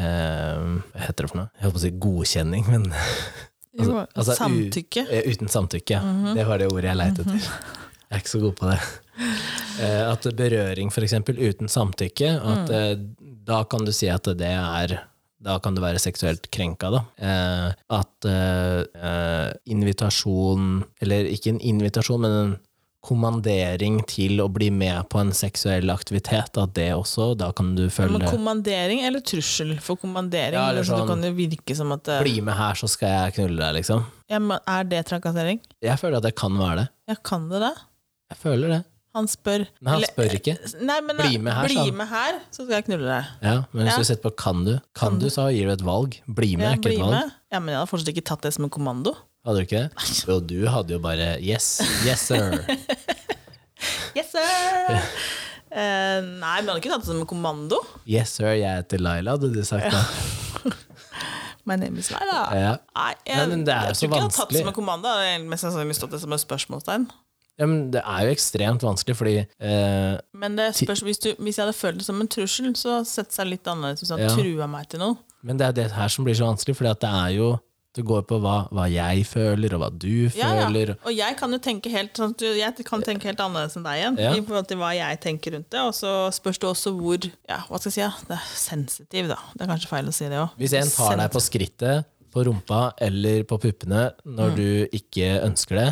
eh, 0.00 0.62
Hva 0.64 1.02
heter 1.06 1.26
det 1.26 1.30
for 1.32 1.40
noe? 1.42 1.50
Jeg 1.58 1.66
holdt 1.66 1.76
på 1.76 1.82
å 1.82 1.84
si 1.86 1.90
godkjenning, 2.06 2.70
men 2.72 2.86
Jo, 3.78 4.04
altså, 4.14 4.36
samtykke. 4.38 5.06
eh, 5.10 5.26
uten 5.32 5.50
samtykke, 5.52 5.98
ja. 5.98 6.32
Det 6.36 6.46
var 6.48 6.62
det 6.62 6.70
ordet 6.72 6.90
jeg 6.90 7.00
leite 7.00 7.26
etter. 7.26 7.50
Jeg 8.06 8.14
er 8.14 8.22
ikke 8.22 8.30
så 8.30 8.40
god 8.44 8.56
på 8.60 8.70
det. 8.70 8.78
Eh, 9.82 10.02
at 10.12 10.26
berøring, 10.38 10.92
for 10.94 11.04
eksempel, 11.04 11.36
uten 11.42 11.68
samtykke, 11.68 12.30
at 12.54 12.70
eh, 12.72 12.94
da 13.46 13.64
kan 13.68 13.84
du 13.84 13.92
si 13.92 14.08
at 14.08 14.24
det 14.38 14.52
er 14.54 14.94
da 15.46 15.58
kan 15.62 15.76
du 15.76 15.82
være 15.84 16.00
seksuelt 16.00 16.48
krenka, 16.54 16.88
da. 16.90 17.02
Eh, 17.20 17.74
at 17.98 18.28
eh, 18.30 19.50
invitasjon, 19.70 20.80
eller 21.04 21.28
ikke 21.30 21.52
en 21.54 21.60
invitasjon, 21.60 22.22
men 22.24 22.36
en 22.40 22.54
kommandering 23.06 24.00
til 24.10 24.40
å 24.42 24.48
bli 24.52 24.68
med 24.74 25.08
på 25.12 25.20
en 25.22 25.30
seksuell 25.36 25.90
aktivitet, 25.94 26.58
at 26.60 26.72
det 26.76 26.88
også, 26.96 27.30
da 27.38 27.52
kan 27.56 27.74
du 27.78 27.86
føle 27.92 28.18
Men 28.18 28.28
kommandering 28.28 29.04
eller 29.06 29.20
trussel? 29.24 29.76
For 29.84 29.96
kommandering 30.02 30.58
Ja, 30.58 30.68
eller 30.70 30.82
liksom, 30.82 30.98
sånn- 30.98 31.06
det 31.06 31.14
kan 31.14 31.28
jo 31.30 31.36
virke 31.38 31.76
som 31.78 31.92
at 31.92 32.04
Bli 32.22 32.40
med 32.40 32.54
her, 32.58 32.74
så 32.74 32.88
skal 32.90 33.08
jeg 33.14 33.34
knulle 33.38 33.56
deg, 33.62 33.74
liksom. 33.82 34.04
ja, 34.28 34.38
men 34.38 34.58
Er 34.66 34.84
det 34.84 35.04
trakassering? 35.06 35.60
Jeg 35.82 35.98
føler 35.98 36.16
at 36.18 36.22
det 36.28 36.34
kan 36.36 36.52
være 36.58 36.76
det. 36.84 36.88
Ja, 37.08 37.14
kan 37.22 37.48
det 37.48 37.60
det? 37.60 37.74
Jeg 38.30 38.38
føler 38.42 38.68
det. 38.68 38.84
Han 39.16 39.24
spør 39.32 39.62
Men 39.80 39.92
han 39.94 40.02
spør 40.04 40.34
ikke. 40.36 40.52
Nei, 40.84 41.00
men 41.00 41.16
Bli 41.16 41.38
med 41.38 41.54
her, 41.54 41.64
bli 41.70 41.74
sånn. 41.78 41.94
med 41.96 42.08
her, 42.10 42.40
så 42.52 42.66
skal 42.66 42.74
jeg 42.76 42.84
knulle 42.84 43.06
deg. 43.08 43.24
Ja, 43.42 43.54
men 43.72 43.86
hvis 43.86 43.92
Ja. 43.92 43.96
du 43.96 44.04
setter 44.04 44.28
på 44.28 44.36
kan 44.36 44.64
du, 44.66 44.74
kan 44.94 45.18
du, 45.18 45.26
så 45.32 45.46
gir 45.54 45.64
du 45.64 45.72
et 45.72 45.80
valg. 45.86 46.18
Bli 46.28 46.56
med 46.56 46.66
Ja, 46.66 46.72
er 46.72 46.76
ikke 46.76 46.92
et 46.92 47.00
valg. 47.00 47.10
med. 47.12 47.32
Ja, 47.50 47.58
men 47.60 47.68
jeg 47.72 47.78
har 47.80 47.86
fortsatt 47.86 48.12
ikke 48.12 48.24
tatt 48.28 48.42
det 48.42 48.52
som 48.52 48.64
en 48.64 48.70
kommando. 48.70 49.16
Hadde 49.46 49.60
du 49.60 49.62
ikke 49.66 49.82
det? 49.84 50.06
Jo, 50.26 50.38
du 50.42 50.56
hadde 50.66 50.96
jo 50.96 51.00
bare 51.02 51.36
yes, 51.42 51.76
yes 52.06 52.26
sir. 52.32 52.56
Yes, 54.16 54.30
sir! 54.32 55.02
Uh, 55.68 56.22
nei, 56.40 56.54
men 56.64 56.70
jeg 56.70 56.70
hadde 56.70 56.78
ikke 56.80 56.88
tatt 56.94 57.02
det 57.04 57.10
som 57.10 57.18
en 57.20 57.28
kommando. 57.28 57.78
Yes 58.08 58.32
sir, 58.38 58.48
jeg 58.56 58.64
heter 58.80 59.02
Laila, 59.04 59.34
hadde 59.36 59.50
du 59.52 59.60
sagt 59.68 59.92
da. 59.92 60.00
My 61.68 61.76
name 61.76 61.98
is 62.00 62.08
Laila. 62.14 62.38
Ja. 62.56 62.72
Nei, 62.96 63.10
jeg, 63.26 63.36
Nei, 63.36 63.46
men 63.52 63.64
det 63.66 63.74
er 63.74 63.90
jeg 63.90 63.98
så 63.98 64.06
tror 64.06 64.14
ikke 64.14 64.22
jeg 64.22 64.34
tatt 64.38 64.54
det 64.54 64.62
som 64.62 64.70
en 64.72 64.76
kommando. 64.78 65.10
Jeg 65.12 65.18
hadde 65.20 65.34
egentlig 65.34 65.52
mest 65.52 65.66
sannsynlig 65.66 65.98
stått 65.98 66.16
det 66.16 66.22
som 66.24 66.34
et 66.36 66.42
spørsmålstegn. 66.46 67.06
ja, 67.60 67.66
men 67.68 67.78
det 67.92 68.02
er 68.06 68.24
jo 68.28 68.34
ekstremt 68.38 68.84
vanskelig, 68.88 69.16
fordi 69.20 69.36
uh, 69.44 70.16
Men 70.40 70.56
det 70.58 70.70
spørs, 70.80 71.04
hvis, 71.06 71.20
du, 71.26 71.30
hvis 71.36 71.58
jeg 71.60 71.64
hadde 71.66 71.76
følt 71.76 72.00
det 72.00 72.08
som 72.08 72.20
en 72.24 72.30
trussel, 72.32 72.72
så 72.78 73.02
setter 73.04 73.28
det 73.34 73.38
seg 73.42 73.50
litt 73.52 73.68
annerledes 73.72 74.04
hvis 74.06 74.14
han 74.16 74.24
Ja. 74.24 74.32
trua 74.32 74.70
meg 74.78 74.88
til 74.94 75.02
noe. 75.04 75.18
Men 75.46 75.60
det 75.60 75.68
er 75.68 75.76
det 75.82 75.90
her 75.94 76.08
som 76.10 76.24
blir 76.26 76.34
så 76.38 76.48
vanskelig, 76.48 76.78
for 76.78 76.88
det 76.88 77.10
er 77.12 77.36
jo 77.36 77.52
Det 77.96 78.04
går 78.04 78.22
på 78.28 78.38
hva, 78.44 78.56
hva 78.76 78.84
jeg 78.92 79.24
føler, 79.26 79.72
og 79.76 79.80
hva 79.82 79.90
du 79.96 80.08
Ja, 80.36 80.50
ja. 80.54 80.66
føler. 80.66 80.94
Og 81.02 81.12
jeg 81.16 81.36
kan 81.40 81.52
jo 81.56 81.58
tenke 81.64 81.90
helt 81.90 82.12
sånn, 82.20 82.34
jeg 82.40 82.84
kan 82.86 83.02
tenke 83.06 83.24
helt 83.30 83.40
annerledes 83.40 83.76
enn 83.80 83.86
deg 83.88 84.02
igjen. 84.02 84.18
Ja. 84.20 84.34
I 84.36 84.42
forhold 84.44 84.68
til 84.68 84.76
hva 84.82 84.90
jeg 84.96 85.20
tenker 85.24 85.56
rundt 85.56 85.70
det. 85.72 85.80
Og 85.80 85.94
så 85.96 86.12
spørs 86.36 86.60
det 86.60 86.68
også 86.68 86.92
hvor 86.98 87.16
ja, 87.48 87.62
Hva 87.70 87.80
skal 87.80 87.88
jeg 87.90 87.96
si? 87.96 88.02
Ja, 88.04 88.12
det 88.28 88.36
er 88.36 88.50
sensitiv, 88.60 89.28
da. 89.32 89.38
Det 89.56 89.64
er 89.66 89.72
kanskje 89.72 89.88
feil 89.94 90.12
å 90.12 90.14
si 90.14 90.28
det 90.28 90.38
òg. 90.44 90.52
Hvis 90.60 90.76
en 90.76 90.92
tar 90.92 91.16
deg 91.24 91.32
på 91.32 91.40
skrittet, 91.42 92.12
på 92.36 92.42
rumpa 92.44 92.90
eller 93.00 93.46
på 93.48 93.56
puppene 93.56 94.10
når 94.28 94.50
Mm. 94.50 94.56
du 94.58 94.88
ikke 94.98 95.28
ønsker 95.46 95.78
det, 95.78 95.86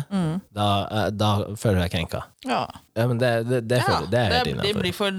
da, 0.53 0.67
eh, 0.91 1.09
da 1.09 1.29
føler 1.57 1.79
du 1.79 1.81
deg 1.81 1.91
krenka. 1.95 2.19
Ja. 2.45 2.59
Ja, 2.95 3.07
men 3.09 3.17
det, 3.17 3.31
det, 3.49 3.61
det, 3.67 3.79
føler, 3.81 4.05
det 4.11 4.19
er 4.19 4.35
helt 4.35 4.69
innafor. 4.69 5.11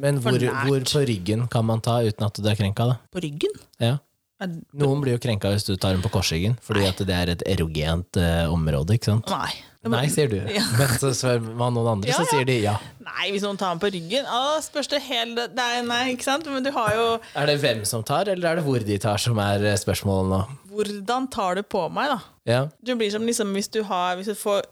Men 0.00 0.20
hvor, 0.24 0.38
hvor 0.40 0.80
på 0.88 1.02
ryggen 1.10 1.44
kan 1.52 1.66
man 1.68 1.82
ta 1.84 1.98
uten 2.00 2.24
at 2.26 2.40
du 2.40 2.48
er 2.48 2.56
krenka, 2.56 2.86
da? 2.94 2.96
På 3.12 3.20
ryggen? 3.20 3.52
Ja. 3.78 3.98
Noen 4.38 5.00
blir 5.02 5.16
jo 5.16 5.22
krenka 5.22 5.50
hvis 5.50 5.66
du 5.66 5.72
tar 5.74 5.96
dem 5.96 6.02
på 6.04 6.12
korsryggen, 6.14 6.54
fordi 6.62 6.84
at 6.86 7.00
det 7.02 7.14
er 7.14 7.32
et 7.32 7.42
erogent 7.50 8.18
uh, 8.20 8.46
område, 8.54 8.94
ikke 8.94 9.10
sant? 9.10 9.32
Nei. 9.32 9.50
Nei, 9.88 10.04
sier 10.10 10.30
du. 10.30 10.38
Ja. 10.58 10.62
Men 10.78 10.94
så 11.00 11.10
spør 11.16 11.42
man 11.58 11.74
noen 11.76 11.88
andre, 11.96 12.10
Ja, 12.10 12.18
så 12.18 12.26
ja. 12.26 12.30
sier 12.32 12.46
de 12.48 12.56
ja. 12.60 12.74
Nei, 13.02 13.28
hvis 13.32 13.44
noen 13.46 13.58
tar 13.58 13.72
dem 13.72 13.82
på 13.82 13.90
ryggen 13.94 14.26
Å, 14.26 14.58
Spørs 14.62 14.90
det 14.90 15.00
hele 15.06 15.46
Nei, 15.56 15.68
nei, 15.86 16.00
ikke 16.12 16.26
sant? 16.26 16.48
Men 16.50 16.66
du 16.66 16.70
har 16.74 16.90
jo 16.96 17.06
Er 17.38 17.48
det 17.48 17.56
hvem 17.62 17.84
som 17.88 18.02
tar, 18.06 18.28
eller 18.30 18.50
er 18.50 18.60
det 18.60 18.66
hvor 18.66 18.84
de 18.84 18.98
tar, 19.00 19.22
som 19.22 19.38
er 19.42 19.64
eh, 19.70 19.78
spørsmålet 19.80 20.32
nå? 20.34 20.40
Hvordan 20.74 21.30
tar 21.32 21.58
du 21.58 21.62
på 21.64 21.86
meg, 21.94 22.10
da? 22.12 22.18
Ja, 22.50 22.60
Du 22.84 22.94
blir 22.98 23.10
som 23.14 23.24
liksom 23.26 23.54
hvis 23.56 23.70
du 23.74 23.80
har 23.88 24.18
Hvis 24.18 24.32
du, 24.32 24.36
får, 24.38 24.66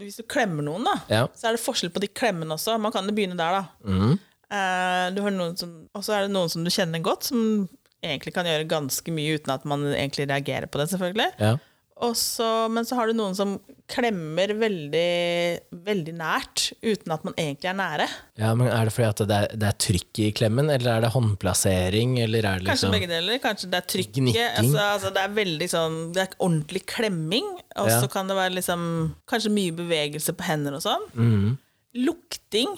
hvis 0.00 0.18
du 0.22 0.24
klemmer 0.30 0.64
noen, 0.66 0.86
da, 0.88 0.96
ja. 1.10 1.26
så 1.36 1.50
er 1.50 1.58
det 1.58 1.64
forskjell 1.64 1.92
på 1.92 2.02
de 2.02 2.08
klemmene 2.08 2.54
også. 2.56 2.78
Man 2.80 2.94
kan 2.94 3.06
jo 3.06 3.14
begynne 3.16 3.38
der, 3.38 3.60
da. 3.60 3.92
Mhm. 3.92 4.18
Uh, 4.52 5.06
du 5.16 5.22
har 5.24 5.32
noen 5.32 5.54
som, 5.56 5.70
og 5.96 6.02
så 6.04 6.12
er 6.12 6.26
det 6.26 6.34
noen 6.34 6.50
som 6.52 6.60
du 6.64 6.68
kjenner 6.72 7.00
godt, 7.00 7.30
som 7.30 7.64
egentlig 8.02 8.34
kan 8.34 8.48
gjøre 8.48 8.68
ganske 8.70 9.12
mye 9.14 9.36
uten 9.38 9.52
at 9.54 9.64
man 9.68 9.84
egentlig 9.94 10.28
reagerer 10.30 10.66
på 10.70 10.78
det, 10.82 10.90
selvfølgelig. 10.94 11.30
ja. 11.40 11.58
Også, 12.02 12.66
men 12.72 12.82
så 12.82 12.96
har 12.98 13.06
du 13.06 13.12
noen 13.14 13.34
som 13.38 13.60
klemmer 13.86 14.50
veldig, 14.58 15.60
veldig 15.86 16.14
nært, 16.18 16.72
uten 16.82 17.12
at 17.14 17.22
man 17.22 17.36
egentlig 17.38 17.68
er 17.70 17.76
nære. 17.78 18.06
Ja, 18.40 18.48
men 18.58 18.66
Er 18.74 18.88
det 18.88 18.94
fordi 18.96 19.06
at 19.06 19.22
det 19.28 19.36
er, 19.36 19.46
det 19.54 19.68
er 19.68 19.76
trykk 19.84 20.20
i 20.24 20.32
klemmen, 20.34 20.70
eller 20.72 20.96
er 20.96 21.04
det 21.04 21.12
håndplassering, 21.14 22.16
eller 22.24 22.48
er 22.48 22.58
det 22.64 22.72
Kanskje 22.72 22.88
liksom 22.88 22.96
begge 22.96 23.10
deler. 23.12 23.38
Kanskje 23.44 23.70
det 23.70 23.78
er 23.78 23.86
trykket. 23.92 24.40
Altså, 24.48 24.82
altså, 24.88 25.12
det 25.14 25.22
er 25.22 25.36
veldig 25.36 25.68
sånn 25.70 26.00
Det 26.16 26.24
er 26.24 26.34
ordentlig 26.42 26.82
klemming. 26.90 27.52
Og 27.76 27.86
så 27.92 28.00
Ja. 28.00 28.10
kan 28.16 28.26
det 28.26 28.36
være 28.40 28.56
liksom 28.58 29.14
Kanskje 29.30 29.54
mye 29.54 29.70
bevegelse 29.84 30.34
på 30.34 30.42
hender 30.48 30.74
og 30.80 30.82
sånn. 30.82 31.06
Mm. 31.14 31.58
Lukting. 32.02 32.72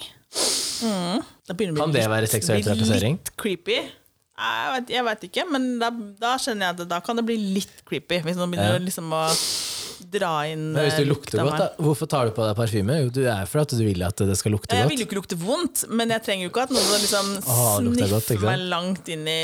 Mm. 0.85 1.23
Da 1.47 1.53
Kan 1.55 1.91
det 1.91 2.01
det 2.03 2.09
være 2.11 2.27
seksuell 2.29 2.61
trakassering? 2.61 3.17
Litt 3.17 3.37
creepy. 3.41 3.79
Jeg 4.35 4.71
vet, 4.75 4.89
jeg 4.91 5.03
vet 5.07 5.21
ikke, 5.29 5.45
men 5.47 5.67
da, 5.79 5.89
da 6.19 6.33
skjønner 6.41 6.67
jeg 6.67 6.75
at 6.75 6.89
da 6.91 6.99
kan 7.03 7.15
det 7.15 7.23
bli 7.27 7.37
litt 7.55 7.77
creepy. 7.87 8.19
Hvis 8.25 8.35
noen 8.35 8.51
begynner 8.51 8.75
Ja. 8.75 8.83
liksom 8.83 9.13
å 9.15 9.23
dra 10.11 10.31
inn 10.51 10.73
Men 10.75 10.83
hvis 10.89 10.97
du 10.99 11.03
eh, 11.05 11.07
lukter 11.07 11.39
godt, 11.39 11.57
da, 11.61 11.67
hvorfor 11.79 12.09
tar 12.11 12.27
du 12.27 12.33
på 12.35 12.43
deg 12.43 12.57
parfyme? 12.57 12.97
Jo, 13.05 13.11
du 13.15 13.21
er 13.31 13.45
for 13.47 13.63
at 13.63 13.71
du 13.71 13.83
vil 13.83 14.03
at 14.03 14.19
det 14.27 14.35
skal 14.37 14.51
lukte 14.55 14.75
Jeg 14.75 14.89
vil 14.91 15.03
jo 15.03 15.07
ikke 15.07 15.19
lukte 15.21 15.37
vondt, 15.39 15.85
men 15.89 16.11
jeg 16.11 16.23
trenger 16.25 16.47
jo 16.47 16.51
ikke 16.51 16.65
at 16.67 16.73
noen 16.75 17.05
liksom 17.05 17.29
lukter 17.87 18.11
godt, 18.11 18.27
sniffer 18.27 18.49
meg 18.49 18.65
langt 18.73 19.11
inn 19.15 19.23
i 19.31 19.39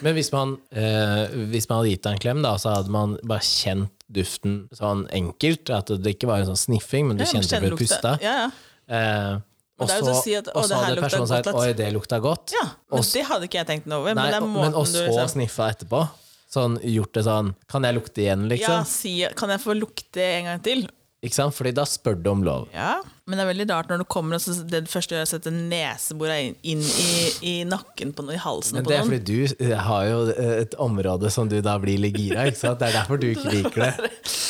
Men 0.00 0.16
hvis 0.16 0.32
man, 0.32 0.56
eh, 0.72 1.26
hvis 1.52 1.68
man 1.68 1.82
hadde 1.82 1.92
gitt 1.92 2.06
deg 2.06 2.16
en 2.16 2.22
klem, 2.24 2.40
da, 2.46 2.54
så 2.56 2.78
hadde 2.78 2.94
man 2.96 3.18
bare 3.28 3.44
kjent 3.44 3.92
duften 4.08 4.70
sånn 4.76 5.04
enkelt. 5.12 5.68
At 5.74 5.90
det 6.00 6.14
ikke 6.16 6.30
var 6.30 6.40
en 6.40 6.48
sånn 6.54 6.62
sniffing, 6.62 7.10
men 7.10 7.18
du 7.18 7.24
Ja, 7.26 7.32
kjente 7.34 7.58
at 7.58 7.66
du 7.66 7.76
pusta. 7.76 8.14
Ja, 8.24 8.46
ja. 8.46 8.48
Eh, 8.88 9.36
og 9.78 9.90
så, 9.90 10.12
si 10.22 10.34
at, 10.38 10.46
og 10.56 10.64
så 10.64 10.78
hadde 10.80 11.02
personen 11.04 11.28
sagt 11.28 11.50
'oi, 11.52 11.72
det 11.76 11.92
lukta 11.92 12.18
godt'. 12.22 12.54
ja 12.56 12.64
men 12.90 13.00
Også, 13.00 13.18
det 13.18 13.24
hadde 13.28 13.48
ikke 13.48 13.58
jeg 13.60 13.66
tenkt 13.66 13.86
noe 13.86 14.00
over. 14.00 14.14
Nei, 14.14 14.30
men 14.30 14.42
og- 14.42 14.62
men 14.62 14.74
og 14.74 14.86
så 14.86 15.04
liksom, 15.06 15.28
sniffa 15.36 15.72
etterpå. 15.74 16.08
Sånn 16.52 16.78
gjort 16.80 17.12
det 17.12 17.24
sånn 17.26 17.54
Kan 17.68 17.82
jeg 17.82 17.94
lukte 17.96 18.22
igjen, 18.22 18.46
ja, 18.48 18.54
liksom? 18.54 18.86
si, 18.86 19.26
Kan 19.36 19.50
jeg 19.50 19.60
få 19.60 19.74
lukte 19.76 20.22
en 20.22 20.44
gang 20.44 20.62
til? 20.62 20.86
Ikke 21.24 21.34
sant? 21.34 21.54
Fordi 21.56 21.72
da 21.74 21.82
spør 21.88 22.22
du 22.22 22.30
om 22.30 22.42
lov. 22.44 22.68
Ja, 22.72 23.00
men 23.26 23.38
det 23.38 23.44
er 23.46 23.48
veldig 23.50 23.66
rart 23.70 23.88
når 23.90 23.98
du 23.98 24.04
kommer 24.04 24.36
og 24.36 24.40
så 24.44 24.54
det 24.68 24.84
første 24.86 25.16
gjør 25.16 25.24
er 25.24 25.26
å 25.26 25.30
sette 25.32 25.50
nesebordet 25.50 26.36
inn, 26.44 26.56
inn 26.62 26.82
i, 26.84 27.14
i 27.42 27.54
nakken 27.64 28.12
på 28.14 28.22
noe, 28.26 28.36
i 28.36 28.42
halsen 28.42 28.78
Men 28.78 28.84
på 28.86 28.92
det 28.92 28.98
er 29.00 29.08
fordi 29.08 29.24
du 29.24 29.64
eh, 29.64 29.76
har 29.88 30.04
jo 30.06 30.20
et 30.62 30.76
område 30.78 31.32
som 31.34 31.48
du 31.50 31.58
da 31.64 31.78
blir 31.82 31.98
litt 31.98 32.14
gira 32.20 32.46
ikke 32.46 32.60
sant? 32.60 32.78
Det 32.78 32.92
er 32.92 33.00
derfor 33.00 33.18
du 33.18 33.26
ikke 33.32 33.54
liker 33.56 33.88
det. 33.88 34.12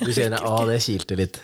Du 0.00 0.10
kjenner 0.16 0.42
å, 0.48 0.54
det 0.68 0.78
kilte 0.84 1.16
litt. 1.18 1.40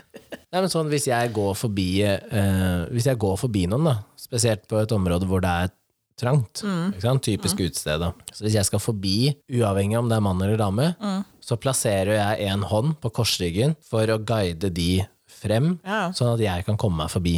Nei, 0.52 0.60
men 0.62 0.70
sånn, 0.72 0.88
hvis 0.92 1.06
jeg 1.10 1.32
går 1.36 1.54
forbi 1.58 1.88
eh, 2.06 2.86
Hvis 2.92 3.06
jeg 3.10 3.18
går 3.20 3.36
forbi 3.40 3.66
noen, 3.70 3.84
da, 3.90 3.96
spesielt 4.20 4.64
på 4.70 4.78
et 4.82 4.92
område 4.96 5.28
hvor 5.28 5.42
det 5.44 5.50
er 5.66 5.72
trangt, 6.16 6.62
sant? 7.02 7.20
typisk 7.26 7.58
utested, 7.60 8.00
da. 8.00 8.08
Så 8.32 8.46
hvis 8.46 8.54
jeg 8.56 8.64
skal 8.64 8.80
forbi, 8.80 9.34
uavhengig 9.52 9.98
om 10.00 10.08
det 10.08 10.16
er 10.16 10.24
mann 10.24 10.40
eller 10.40 10.56
dame, 10.56 10.86
så 11.44 11.58
plasserer 11.60 12.14
jeg 12.16 12.48
en 12.48 12.64
hånd 12.70 12.94
på 13.02 13.10
korsryggen 13.18 13.74
for 13.84 14.08
å 14.08 14.16
guide 14.24 14.70
de 14.72 15.02
frem, 15.36 15.74
Ja. 15.84 16.06
sånn 16.16 16.32
at 16.32 16.40
jeg 16.40 16.64
kan 16.64 16.78
komme 16.80 17.02
meg 17.04 17.12
forbi. 17.12 17.34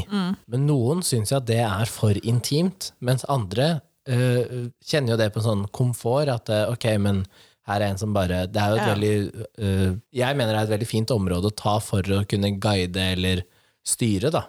Men 0.46 0.68
noen 0.68 1.02
syns 1.02 1.34
at 1.34 1.48
det 1.50 1.58
er 1.66 1.90
for 1.90 2.14
intimt, 2.22 2.92
mens 3.02 3.26
andre 3.28 3.80
øh, 4.06 4.70
kjenner 4.86 5.16
jo 5.16 5.20
det 5.24 5.32
på 5.34 5.42
sånn 5.42 5.66
komfort, 5.74 6.30
at 6.30 6.48
øh, 6.54 6.70
ok, 6.76 6.86
men 7.02 7.24
her 7.68 7.82
er 7.84 7.92
en 7.92 8.00
som 8.00 8.14
bare 8.16 8.46
Det 8.48 8.60
er 8.62 8.72
jo 8.72 8.78
et 8.80 8.88
veldig 8.88 9.12
uh, 9.60 9.90
Jeg 10.16 10.38
mener 10.38 10.54
det 10.54 10.60
er 10.62 10.64
et 10.68 10.74
veldig 10.76 10.88
fint 10.88 11.12
område 11.14 11.50
å 11.50 11.54
ta 11.54 11.76
for 11.84 12.02
å 12.16 12.22
kunne 12.28 12.54
guide 12.58 13.12
eller 13.12 13.44
styre, 13.88 14.30
da. 14.34 14.46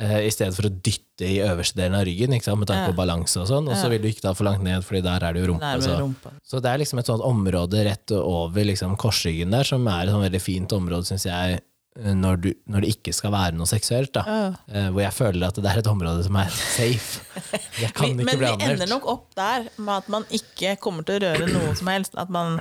Eh, 0.00 0.22
I 0.26 0.30
stedet 0.32 0.56
for 0.56 0.66
å 0.66 0.72
dytte 0.72 1.26
i 1.28 1.36
øverste 1.44 1.76
delen 1.78 1.98
av 1.98 2.06
ryggen, 2.08 2.32
ikke 2.34 2.46
sant? 2.48 2.58
med 2.62 2.70
tanke 2.70 2.88
på 2.90 2.96
balanse 2.96 3.36
og 3.42 3.46
sånn. 3.50 3.68
Og 3.68 3.76
så 3.76 3.90
vil 3.92 4.00
du 4.02 4.08
ikke 4.08 4.24
ta 4.24 4.32
for 4.34 4.48
langt 4.48 4.64
ned, 4.64 4.82
Fordi 4.86 5.02
der 5.04 5.26
er 5.28 5.36
det 5.36 5.42
jo 5.42 5.50
rumpe. 5.52 5.72
Det 5.76 5.84
Så. 5.84 5.98
rumpa. 6.00 6.32
så 6.42 6.60
det 6.64 6.70
er 6.70 6.80
liksom 6.80 6.98
et 7.02 7.10
sånt 7.10 7.22
område 7.22 7.84
rett 7.84 8.14
over 8.16 8.64
liksom 8.64 8.96
korsryggen 8.96 9.52
der, 9.52 9.68
som 9.68 9.86
er 9.86 10.06
et 10.06 10.14
sånn 10.14 10.24
veldig 10.24 10.40
fint 10.42 10.72
område, 10.72 11.04
syns 11.06 11.26
jeg, 11.28 11.60
når, 11.96 12.36
du, 12.40 12.46
når 12.72 12.80
det 12.86 12.92
ikke 12.96 13.12
skal 13.12 13.32
være 13.34 13.52
noe 13.58 13.66
seksuelt. 13.68 14.12
da. 14.16 14.22
Eh, 14.68 14.86
hvor 14.94 15.02
jeg 15.04 15.12
føler 15.12 15.48
at 15.48 15.58
det 15.60 15.68
er 15.68 15.80
et 15.82 15.90
område 15.90 16.22
som 16.24 16.36
er 16.40 16.48
safe. 16.48 17.20
Jeg 17.82 17.92
kan 17.94 18.08
ikke 18.12 18.24
men 18.24 18.38
bli 18.38 18.52
vi 18.56 18.70
ender 18.70 18.88
nok 18.88 19.06
opp 19.12 19.26
der 19.36 19.66
med 19.76 19.94
at 19.98 20.08
man 20.08 20.24
ikke 20.30 20.76
kommer 20.80 21.04
til 21.08 21.20
å 21.20 21.26
røre 21.34 21.50
noe 21.52 21.74
som 21.76 21.90
helst. 21.92 22.16
At 22.16 22.30
man 22.32 22.60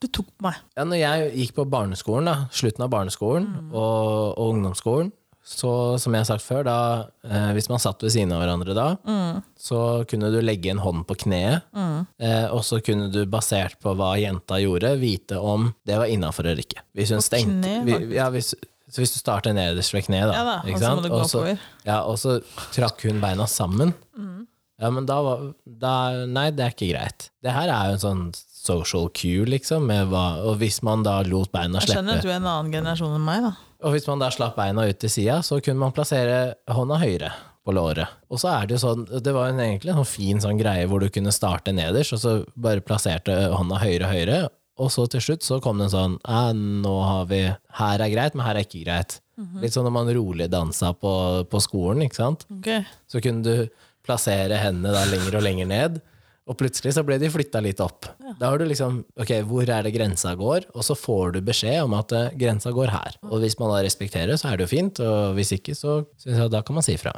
Du 0.00 0.06
tok 0.08 0.26
på 0.38 0.46
meg. 0.48 0.56
Ja, 0.78 0.84
når 0.88 0.96
jeg 1.02 1.32
gikk 1.42 1.54
på 1.58 1.64
barneskolen, 1.68 2.24
da, 2.30 2.36
slutten 2.56 2.84
av 2.86 2.90
barneskolen 2.94 3.48
Mm. 3.52 3.72
og, 3.76 4.38
og 4.38 4.54
ungdomsskolen, 4.54 5.10
så 5.48 5.70
som 6.00 6.12
jeg 6.12 6.20
har 6.24 6.28
sagt 6.28 6.44
før, 6.44 6.64
da, 6.68 6.76
eh, 7.24 7.52
hvis 7.56 7.68
man 7.72 7.80
satt 7.80 8.02
ved 8.04 8.12
siden 8.12 8.32
av 8.36 8.42
hverandre 8.42 8.74
da, 8.76 8.88
Mm. 9.08 9.42
så 9.58 9.78
kunne 10.10 10.28
du 10.34 10.40
legge 10.44 10.70
en 10.70 10.82
hånd 10.84 11.06
på 11.08 11.16
kneet, 11.24 11.62
eh, 12.20 12.46
og 12.52 12.60
så 12.68 12.82
kunne 12.84 13.08
du 13.10 13.24
basert 13.26 13.78
på 13.80 13.94
hva 13.96 14.10
jenta 14.20 14.60
gjorde, 14.60 14.92
vite 15.00 15.40
om 15.40 15.70
det 15.88 15.96
var 15.96 16.06
innafor 16.12 16.44
eller 16.46 16.60
ikke. 16.62 16.82
Hvis 16.94 17.10
hun 17.16 17.24
stengte 17.24 17.78
vi, 17.86 18.14
ja, 18.16 18.28
hvis, 18.30 18.54
Så 18.90 19.02
hvis 19.02 19.12
du 19.12 19.18
starter 19.20 19.52
nederst 19.52 19.92
ved 19.92 20.06
kneet, 20.06 20.30
da, 20.30 20.32
Ja 20.32 20.44
da, 20.44 20.52
ikke 20.64 20.78
sant? 20.80 21.10
Og 21.12 21.26
så- 21.28 21.58
ja, 21.84 21.98
og 22.08 22.16
så 22.16 22.38
trakk 22.72 23.02
hun 23.04 23.20
beina 23.20 23.44
sammen. 23.44 23.92
Mm. 24.18 24.46
Ja, 24.80 24.88
men 24.90 25.04
da 25.04 25.20
var 25.22 25.54
da, 25.66 26.24
Nei, 26.24 26.50
det 26.52 26.60
er 26.64 26.70
ikke 26.72 26.94
greit. 26.96 27.28
Det 27.42 27.52
her 27.52 27.68
er 27.68 27.88
jo 27.88 27.92
en 27.92 27.98
sånn 28.32 28.42
social 28.64 29.10
cue, 29.10 29.44
liksom, 29.44 29.88
hva, 30.08 30.38
og 30.42 30.56
hvis 30.58 30.82
man 30.82 31.02
da 31.02 31.20
lot 31.22 31.52
beina 31.52 31.80
Jeg 31.80 31.96
skjønner 31.98 32.16
at 32.16 32.22
du 32.22 32.28
er 32.30 32.36
en 32.36 32.44
annen 32.46 32.72
generasjon 32.72 33.14
enn 33.14 33.24
meg, 33.26 33.42
da. 33.42 33.52
Og 33.84 33.94
hvis 33.94 34.08
man 34.10 34.22
da 34.22 34.30
slapp 34.34 34.56
beina 34.58 34.86
ut 34.88 34.98
til 34.98 35.12
sida, 35.12 35.38
så 35.46 35.60
kunne 35.62 35.82
man 35.82 35.94
plassere 35.94 36.56
hånda 36.74 36.98
høyre 37.02 37.30
på 37.66 37.74
låret. 37.76 38.08
Og 38.32 38.40
så 38.42 38.50
er 38.54 38.66
det 38.66 38.78
jo 38.78 38.82
sånn, 38.86 39.04
det 39.22 39.34
var 39.36 39.50
en 39.52 39.60
egentlig 39.62 39.92
en 39.94 40.08
fin 40.08 40.40
sånn 40.42 40.58
greie 40.60 40.86
hvor 40.88 41.02
du 41.04 41.10
kunne 41.12 41.34
starte 41.34 41.74
nederst, 41.76 42.16
og 42.16 42.22
så 42.22 42.32
bare 42.58 42.84
plasserte 42.84 43.34
hånda 43.54 43.80
høyre 43.82 44.10
høyre, 44.10 44.38
og 44.78 44.92
så 44.94 45.08
til 45.10 45.22
slutt 45.22 45.42
så 45.46 45.58
kom 45.62 45.80
det 45.80 45.88
en 45.88 45.94
sånn 45.94 46.12
«Æ, 46.22 46.52
nå 46.54 46.94
har 47.02 47.24
vi 47.30 47.40
Her 47.80 48.04
er 48.04 48.12
greit, 48.12 48.36
men 48.38 48.46
her 48.46 48.58
er 48.60 48.66
ikke 48.66 48.84
greit. 48.84 49.18
Litt 49.62 49.74
sånn 49.74 49.86
når 49.86 49.94
man 49.94 50.10
rolig 50.14 50.46
dansa 50.50 50.92
på, 50.98 51.12
på 51.50 51.60
skolen, 51.62 52.02
ikke 52.06 52.18
sant. 52.18 52.46
Ok. 52.58 52.70
Så 53.10 53.22
kunne 53.22 53.42
du 53.46 53.68
plassere 54.06 54.58
hendene 54.58 54.94
da 54.94 55.04
lenger 55.10 55.36
og 55.38 55.44
lenger 55.44 55.68
ned, 55.70 55.98
og 56.48 56.56
plutselig 56.58 56.94
så 56.96 57.02
ble 57.04 57.18
de 57.20 57.28
flytta 57.30 57.60
litt 57.64 57.80
opp. 57.84 58.06
Da 58.40 58.48
har 58.50 58.58
du 58.58 58.64
liksom 58.70 59.02
Ok, 59.20 59.30
hvor 59.48 59.68
er 59.68 59.82
det 59.86 59.92
grensa 59.94 60.32
går? 60.38 60.64
Og 60.74 60.82
så 60.86 60.96
får 60.96 61.34
du 61.36 61.40
beskjed 61.44 61.82
om 61.84 61.94
at 61.98 62.12
eh, 62.16 62.30
grensa 62.40 62.72
går 62.72 62.88
her. 62.94 63.18
Og 63.28 63.42
hvis 63.44 63.58
man 63.60 63.70
da 63.74 63.82
respekterer, 63.84 64.34
så 64.40 64.48
er 64.52 64.56
det 64.60 64.66
jo 64.68 64.72
fint, 64.76 65.00
og 65.04 65.34
hvis 65.36 65.52
ikke, 65.58 65.76
så 65.76 66.00
syns 66.22 66.40
jeg 66.42 66.50
da 66.54 66.62
kan 66.64 66.78
man 66.78 66.86
si 66.86 66.96
fra. 67.00 67.12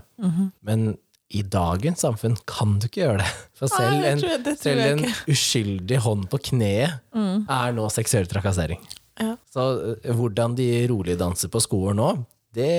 Men 0.66 0.96
i 1.30 1.44
dagens 1.46 2.00
samfunn 2.02 2.34
kan 2.50 2.72
du 2.82 2.88
ikke 2.88 3.04
gjøre 3.04 3.20
det. 3.22 3.28
For 3.54 3.70
selv 3.70 4.02
en, 4.08 4.18
jeg- 4.24 4.42
det 4.48 4.56
selv 4.58 4.80
en 4.88 5.04
uskyldig 5.30 6.00
hånd 6.02 6.24
på 6.32 6.40
kneet 6.50 6.98
er 7.14 7.72
nå 7.76 7.86
seksuell 7.94 8.26
trakassering. 8.26 8.80
Ja. 9.20 9.36
Så 9.52 9.68
eh, 10.02 10.14
hvordan 10.16 10.56
de 10.58 10.66
rolig 10.90 11.14
danser 11.20 11.48
på 11.52 11.60
skolen 11.62 12.00
nå, 12.02 12.10
det, 12.56 12.70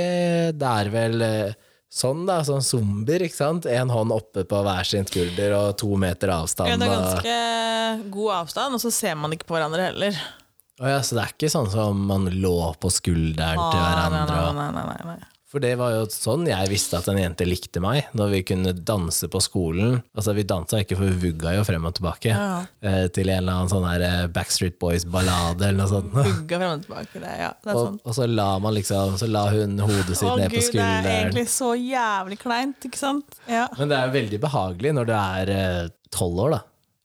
det 0.59 0.67
er 0.67 0.89
vel 0.91 1.21
eh, 1.23 1.53
sånn 1.91 2.23
da, 2.29 2.37
sånn 2.47 2.63
zombier, 2.63 3.25
ikke 3.27 3.35
sant? 3.35 3.65
En 3.67 3.89
hånd 3.91 4.13
oppe 4.15 4.45
på 4.47 4.61
hver 4.63 4.87
sin 4.87 5.07
skulder 5.09 5.55
og 5.57 5.73
to 5.81 5.89
meter 5.99 6.31
avstand. 6.37 6.71
Ja, 6.71 6.77
det 6.79 6.87
er 6.87 6.95
ganske 6.95 8.11
god 8.13 8.31
avstand, 8.37 8.77
og 8.77 8.83
så 8.85 8.91
ser 8.95 9.17
man 9.19 9.35
ikke 9.35 9.49
på 9.49 9.57
hverandre 9.57 9.89
heller. 9.91 10.15
Å 10.81 10.87
ja, 10.89 11.01
så 11.05 11.17
det 11.17 11.25
er 11.27 11.33
ikke 11.35 11.49
sånn 11.51 11.67
som 11.69 11.99
man 12.09 12.29
lå 12.41 12.55
på 12.81 12.89
skulderen 12.89 13.59
Ah, 13.59 13.71
til 13.73 13.83
hverandre. 13.83 14.39
nei, 14.55 14.55
nei, 14.55 14.71
nei, 14.71 14.85
nei, 14.87 15.17
nei. 15.19 15.27
For 15.51 15.59
det 15.59 15.73
var 15.75 15.91
jo 15.91 16.05
sånn 16.07 16.45
jeg 16.47 16.69
visste 16.71 16.95
at 17.01 17.09
en 17.11 17.17
jente 17.19 17.43
likte 17.43 17.81
meg, 17.83 18.05
når 18.15 18.29
vi 18.31 18.39
kunne 18.47 18.71
danse 18.87 19.27
på 19.27 19.41
skolen. 19.43 19.97
Altså 20.15 20.31
Vi 20.37 20.45
dansa 20.47 20.79
ikke, 20.79 20.95
for 20.95 21.09
vi 21.11 21.27
vugga 21.29 21.51
jo 21.57 21.65
frem 21.67 21.83
og 21.89 21.93
tilbake 21.97 22.31
Ja. 22.31 22.61
eh, 22.81 23.07
til 23.11 23.27
en 23.27 23.41
eller 23.41 23.57
annen 23.59 23.71
sånn 23.73 23.83
her 23.89 24.05
eh, 24.07 24.27
Backstreet 24.31 24.77
Boys-ballade 24.79 25.67
eller 25.67 25.81
noe 25.81 25.91
sånt. 25.91 26.13
Bugga 26.15 26.61
frem 26.61 26.71
og 26.77 26.85
tilbake. 26.85 27.19
Det, 27.25 27.35
ja, 27.43 27.51
det 27.65 27.75
Og, 27.75 27.81
sånn. 27.89 27.99
og 28.05 28.15
så 28.15 28.29
la 28.31 28.47
man 28.63 28.77
liksom 28.79 29.17
Så 29.19 29.27
la 29.27 29.43
hun 29.51 29.75
hodet 29.83 30.15
sitt 30.15 30.29
Å 30.31 30.37
ned 30.39 30.55
på 30.55 30.63
gud, 30.63 30.79
det 30.79 30.87
er 30.87 31.11
egentlig 31.25 31.47
så 31.51 31.73
jævlig 31.75 32.39
kleint, 32.45 32.87
ikke 32.87 33.01
sant? 33.03 33.39
Ja. 33.51 33.67
Men 33.77 33.91
det 33.91 33.99
er 33.99 34.07
jo 34.07 34.15
veldig 34.21 34.39
behagelig 34.47 34.95
når 35.01 35.11
du 35.11 35.15
er 35.19 35.55
tolv 36.15 36.45
år, 36.47 36.57
da. 36.57 36.61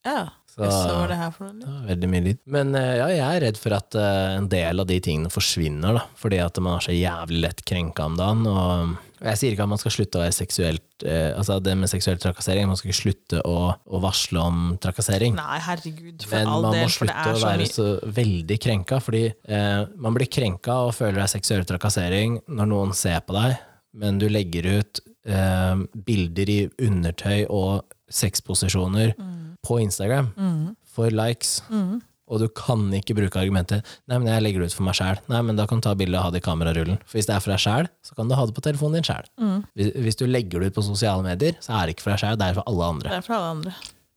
ja. 0.06 0.24
Så- 0.56 0.64
Jeg 0.64 0.72
så 0.72 1.08
det 1.10 1.16
her 1.20 1.30
for 1.34 1.52
noe. 1.52 1.82
Veldig 1.86 2.08
mye 2.08 2.24
lyd. 2.24 2.38
Men 2.48 2.74
eh, 2.74 2.94
ja, 2.96 3.06
jeg 3.12 3.20
er 3.36 3.42
redd 3.44 3.58
for 3.60 3.74
at 3.76 3.94
eh, 3.94 4.36
en 4.38 4.46
del 4.48 4.80
av 4.80 4.86
de 4.88 4.96
tingene 5.04 5.28
forsvinner, 5.28 5.98
da. 5.98 6.04
Fordi 6.16 6.38
at 6.40 6.56
man 6.64 6.78
er 6.78 6.86
så 6.86 6.94
jævlig 6.96 7.42
lett 7.42 7.60
krenka 7.68 8.06
om 8.08 8.16
dagen. 8.16 8.46
Og 8.48 8.94
jeg 9.20 9.36
sier 9.40 9.52
ikke 9.52 9.66
at 9.66 9.68
man 9.74 9.78
skal 9.82 9.92
slutte 9.92 10.16
å 10.16 10.22
være 10.24 10.32
seksuelt 10.36 11.04
eh, 11.04 11.32
Altså 11.36 11.58
det 11.64 11.74
med 11.76 11.88
seksuell 11.92 12.16
trakassering, 12.20 12.66
man 12.68 12.76
skal 12.80 12.88
ikke 12.88 13.02
slutte 13.02 13.42
å, 13.44 13.74
å 13.76 14.00
varsle 14.00 14.40
om 14.40 14.62
trakassering. 14.80 15.36
Nei, 15.36 15.58
herregud, 15.60 16.24
for 16.24 16.36
Men 16.38 16.48
all 16.54 16.62
man 16.70 16.72
del, 16.78 16.88
må 16.88 16.94
slutte 16.96 17.34
å 17.34 17.40
være 17.44 17.68
så, 17.68 17.86
så 18.00 18.12
veldig 18.16 18.58
krenka, 18.64 19.00
fordi 19.04 19.24
eh, 19.28 19.84
man 19.96 20.16
blir 20.16 20.26
krenka 20.32 20.78
og 20.88 20.94
føler 20.96 21.20
det 21.20 21.26
er 21.28 21.34
seksuell 21.36 21.68
trakassering 21.68 22.40
når 22.48 22.72
noen 22.72 22.96
ser 22.96 23.20
på 23.28 23.36
deg, 23.36 23.58
men 23.92 24.16
du 24.20 24.26
legger 24.32 24.70
ut 24.80 25.00
eh, 25.28 25.84
bilder 26.08 26.48
i 26.56 26.58
undertøy 26.88 27.44
og 27.52 27.84
sexposisjoner 28.08 29.14
Mm. 29.18 29.34
På 29.66 29.80
Instagram 29.82 30.30
for 30.96 31.12
likes. 31.14 31.58
Og 32.26 32.42
du 32.42 32.46
kan 32.50 32.88
ikke 32.96 33.14
bruke 33.14 33.38
argumentet 33.38 33.86
'nei, 34.06 34.18
men 34.18 34.30
jeg 34.32 34.42
legger 34.42 34.62
det 34.62 34.72
ut 34.72 34.78
for 34.78 34.86
meg 34.88 34.96
sjæl'. 34.98 35.20
Nei, 35.30 35.42
men 35.46 35.58
da 35.58 35.66
kan 35.66 35.78
du 35.78 35.86
ta 35.86 35.94
bilde 35.94 36.18
og 36.18 36.26
ha 36.26 36.30
det 36.34 36.42
i 36.42 36.46
kamerarullen. 36.46 36.98
For 37.06 37.18
hvis 37.18 37.28
det 37.28 37.36
er 37.36 37.42
for 37.44 37.54
deg 37.54 37.62
sjæl, 37.62 37.90
så 38.02 38.16
kan 38.18 38.28
du 38.28 38.34
ha 38.34 38.46
det 38.46 38.56
på 38.56 38.64
telefonen 38.66 38.98
din 38.98 39.06
sjæl. 39.06 39.28
Mm. 39.38 39.60
Hvis, 39.78 39.92
hvis 39.94 40.18
du 40.18 40.26
legger 40.26 40.60
det 40.60 40.72
ut 40.72 40.78
på 40.80 40.88
sosiale 40.88 41.22
medier, 41.22 41.54
så 41.62 41.78
er 41.78 41.86
det 41.86 41.94
ikke 41.94 42.08
for 42.08 42.16
deg 42.16 42.24
sjæl, 42.24 42.40
det 42.40 42.48
er 42.48 42.58
for 42.58 42.66
alle 42.66 42.88
andre. 42.96 43.12
Det 43.12 43.20
er 43.20 43.28
for 43.28 43.38
alle 43.38 43.52
andre. 43.58 43.76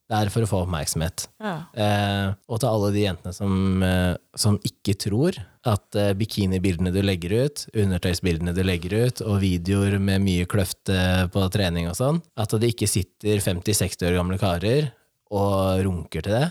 Det 0.10 0.18
er 0.18 0.32
for 0.34 0.42
å 0.42 0.50
få 0.50 0.64
oppmerksomhet. 0.64 1.28
Ja. 1.38 1.54
Eh, 1.78 2.28
og 2.50 2.58
til 2.58 2.72
alle 2.72 2.90
de 2.96 3.04
jentene 3.04 3.34
som, 3.36 3.84
eh, 3.86 4.16
som 4.34 4.58
ikke 4.66 4.98
tror 4.98 5.38
at 5.70 5.98
eh, 6.02 6.16
bikinibildene 6.18 6.90
du 6.90 7.04
legger 7.06 7.36
ut, 7.46 7.68
undertøysbildene 7.78 8.56
du 8.58 8.64
legger 8.66 8.96
ut, 9.06 9.22
og 9.22 9.38
videoer 9.44 10.00
med 10.02 10.26
mye 10.26 10.48
kløft 10.50 10.90
på 10.90 11.44
trening 11.54 11.92
og 11.92 12.00
sånn, 12.00 12.24
at 12.42 12.58
det 12.58 12.72
ikke 12.74 12.90
sitter 12.90 13.38
50-60 13.38 14.10
år 14.10 14.18
gamle 14.18 14.42
karer 14.42 14.90
og 15.30 15.84
runker 15.86 16.26
til 16.26 16.36
det, 16.36 16.48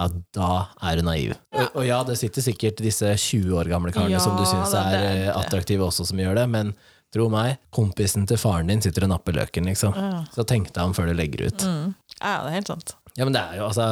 ja, 0.00 0.06
da 0.36 0.50
er 0.86 1.00
du 1.00 1.04
naiv. 1.04 1.34
Og, 1.52 1.66
og 1.80 1.84
ja, 1.84 1.98
det 2.06 2.16
sitter 2.20 2.44
sikkert 2.44 2.80
disse 2.80 3.10
20 3.10 3.56
år 3.58 3.68
gamle 3.72 3.92
karene 3.92 4.14
Ja, 4.14 4.22
som 4.22 4.36
du 4.38 4.44
syns 4.48 4.72
er 4.76 4.94
er 4.96 5.06
eh, 5.26 5.30
attraktive 5.34 5.84
også, 5.84 6.06
som 6.08 6.20
gjør 6.22 6.38
det, 6.38 6.46
men 6.52 6.72
tro 7.12 7.26
meg, 7.32 7.58
kompisen 7.74 8.24
til 8.30 8.38
faren 8.38 8.70
din 8.70 8.80
sitter 8.84 9.04
og 9.08 9.10
napper 9.16 9.34
løken, 9.34 9.66
liksom. 9.66 9.96
Så 10.32 10.44
tenk 10.46 10.70
deg 10.72 10.84
om 10.84 10.94
før 10.96 11.10
du 11.10 11.16
legger 11.18 11.48
ut. 11.48 11.64
ja, 11.66 12.36
det 12.44 12.52
er 12.52 12.56
helt 12.60 12.70
sant. 12.70 12.94
Ja, 13.18 13.26
men 13.26 13.34
det 13.34 13.42
er 13.42 13.58
jo 13.58 13.66
altså 13.66 13.88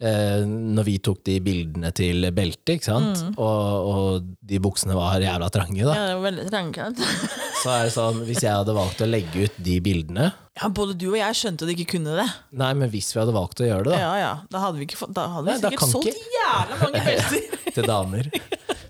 eh, 0.00 0.42
Når 0.48 0.86
vi 0.86 0.96
tok 1.04 1.20
de 1.26 1.36
bildene 1.44 1.90
til 1.96 2.26
beltet, 2.34 2.76
ikke 2.78 2.88
sant, 2.90 3.22
og, 3.36 3.88
og 3.92 4.28
de 4.48 4.60
buksene 4.62 4.94
var 4.98 5.20
jævla 5.24 5.48
trange, 5.54 5.82
da, 5.86 5.94
Ja, 5.96 6.06
det 6.10 6.16
var 6.18 6.26
veldig 6.28 6.46
trange. 6.50 6.88
så 7.62 7.72
er 7.74 7.88
det 7.88 7.94
sånn 7.96 8.20
Hvis 8.28 8.42
jeg 8.46 8.54
hadde 8.54 8.74
valgt 8.76 9.02
å 9.02 9.08
legge 9.10 9.48
ut 9.48 9.58
de 9.66 9.78
bildene 9.84 10.28
Ja, 10.58 10.68
både 10.74 10.94
du 10.98 11.08
og 11.12 11.18
jeg 11.20 11.38
skjønte 11.38 11.66
at 11.66 11.70
du 11.70 11.74
ikke 11.76 11.92
kunne 11.96 12.16
det. 12.18 12.26
Nei, 12.58 12.72
men 12.78 12.90
hvis 12.90 13.12
vi 13.14 13.20
hadde 13.22 13.34
valgt 13.36 13.60
å 13.62 13.68
gjøre 13.68 13.86
det, 13.90 13.94
da, 13.94 14.00
Ja, 14.02 14.14
ja. 14.22 14.32
Da 14.50 14.62
hadde 14.66 14.80
vi, 14.80 14.88
ikke 14.90 14.98
fått, 15.04 15.14
da 15.18 15.28
hadde 15.36 15.46
vi 15.46 15.54
Nei, 15.54 15.60
sikkert 15.62 15.92
solgt 15.94 16.10
ikke- 16.10 16.34
jævla 16.38 16.80
mange 16.82 17.04
belter. 17.12 17.62
til 17.78 17.86
damer 17.92 18.30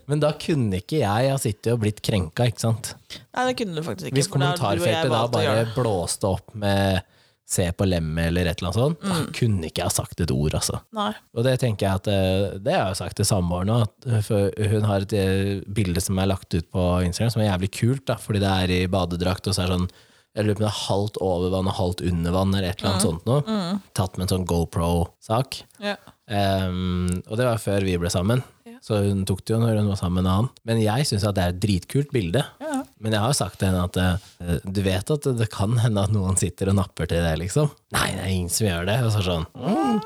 Men 0.09 0.23
da 0.25 0.31
kunne 0.41 0.79
ikke 0.81 1.03
jeg 1.03 1.29
ha 1.33 1.37
sittet 1.41 1.75
og 1.75 1.83
blitt 1.83 1.99
krenka, 2.05 2.47
ikke 2.49 2.63
sant? 2.65 2.95
Nei, 3.37 3.43
det 3.51 3.59
kunne 3.61 3.77
du 3.77 3.83
faktisk 3.85 4.09
ikke. 4.09 4.17
Hvis 4.23 4.31
kommentarfeltet 4.33 5.13
da 5.13 5.27
bare 5.29 5.67
blåste 5.75 6.31
opp 6.31 6.55
med 6.57 7.03
se 7.49 7.65
på 7.73 7.87
lemmet 7.89 8.27
eller 8.29 8.45
et 8.51 8.59
eller 8.61 8.69
annet 8.69 8.77
sånt, 8.83 8.99
Mm. 9.01 9.13
da 9.15 9.33
kunne 9.39 9.69
ikke 9.71 9.81
jeg 9.87 9.95
sagt 9.95 10.21
et 10.21 10.31
ord, 10.35 10.53
altså. 10.59 10.81
Nei. 10.93 11.13
Og 11.35 11.45
det 11.47 11.55
tenker 11.63 11.87
jeg 11.87 11.95
at 12.03 12.09
eh, 12.13 12.59
Det 12.61 12.75
har 12.77 12.91
jeg 12.91 12.99
sagt 13.01 13.17
til 13.17 13.25
samboeren 13.25 13.71
nå, 13.73 13.79
eh, 14.07 14.21
for 14.27 14.51
hun 14.69 14.85
har 14.85 15.07
et 15.07 15.15
eh, 15.17 15.63
bilde 15.65 16.03
som 16.05 16.19
er 16.21 16.29
lagt 16.29 16.53
ut 16.55 16.69
på 16.71 16.85
Instagram 17.07 17.33
som 17.33 17.43
er 17.43 17.49
jævlig 17.49 17.71
kult, 17.79 18.05
da, 18.11 18.19
fordi 18.21 18.43
det 18.45 18.53
er 18.53 18.75
i 18.77 18.87
badedrakt, 18.93 19.49
og 19.49 19.57
så 19.57 19.65
er 19.65 19.73
det 19.73 19.79
sånn 19.79 19.89
jeg 20.37 20.45
lurer 20.45 20.55
på 20.59 20.61
om 20.61 20.67
det 20.69 20.75
er 20.75 20.87
halvt 20.93 21.17
over 21.25 21.51
vann 21.51 21.67
og 21.73 21.75
halvt 21.75 22.03
under 22.07 22.31
vann, 22.37 22.53
eller 22.55 22.69
et 22.69 22.79
eller 22.83 22.91
annet 22.93 23.03
sånt 23.09 23.25
noe. 23.27 23.81
Tatt 23.97 24.19
med 24.21 24.29
en 24.29 24.35
sånn 24.37 24.45
GoPro-sak. 24.47 25.63
Yeah. 25.83 25.97
Um, 26.29 27.09
og 27.27 27.39
det 27.41 27.47
var 27.49 27.59
før 27.63 27.83
vi 27.89 27.97
ble 27.99 28.11
sammen. 28.13 28.45
Så 28.85 28.99
hun 29.05 29.25
tok 29.29 29.43
det 29.45 29.55
jo 29.55 29.61
når 29.63 29.79
hun 29.81 29.89
var 29.93 29.97
sammen 30.01 30.23
med 30.23 30.27
en 30.27 30.35
annen. 30.37 30.51
Men 30.65 30.81
jeg 30.83 31.07
syns 31.09 31.25
det 31.27 31.43
er 31.45 31.53
et 31.55 31.61
dritkult 31.63 32.11
bilde. 32.15 32.45
Ja. 32.63 32.83
Men 33.01 33.13
jeg 33.15 33.21
har 33.23 33.33
sagt 33.39 33.59
til 33.61 33.69
henne 33.71 33.85
at 33.87 33.97
eh, 33.97 34.59
du 34.65 34.81
vet 34.83 35.11
at 35.15 35.29
det 35.39 35.49
kan 35.55 35.77
hende 35.79 36.03
at 36.03 36.11
noen 36.15 36.37
sitter 36.41 36.71
og 36.73 36.79
napper 36.81 37.07
til 37.11 37.23
det, 37.23 37.35
liksom. 37.45 37.71
Nei, 37.95 38.09
det 38.17 38.25
er 38.25 38.33
ingen 38.35 38.51
som 38.51 38.67
gjør 38.67 38.89
det. 38.91 38.99
Og 39.05 39.13
så 39.15 39.19
er 39.23 39.47
Mm. 39.59 40.01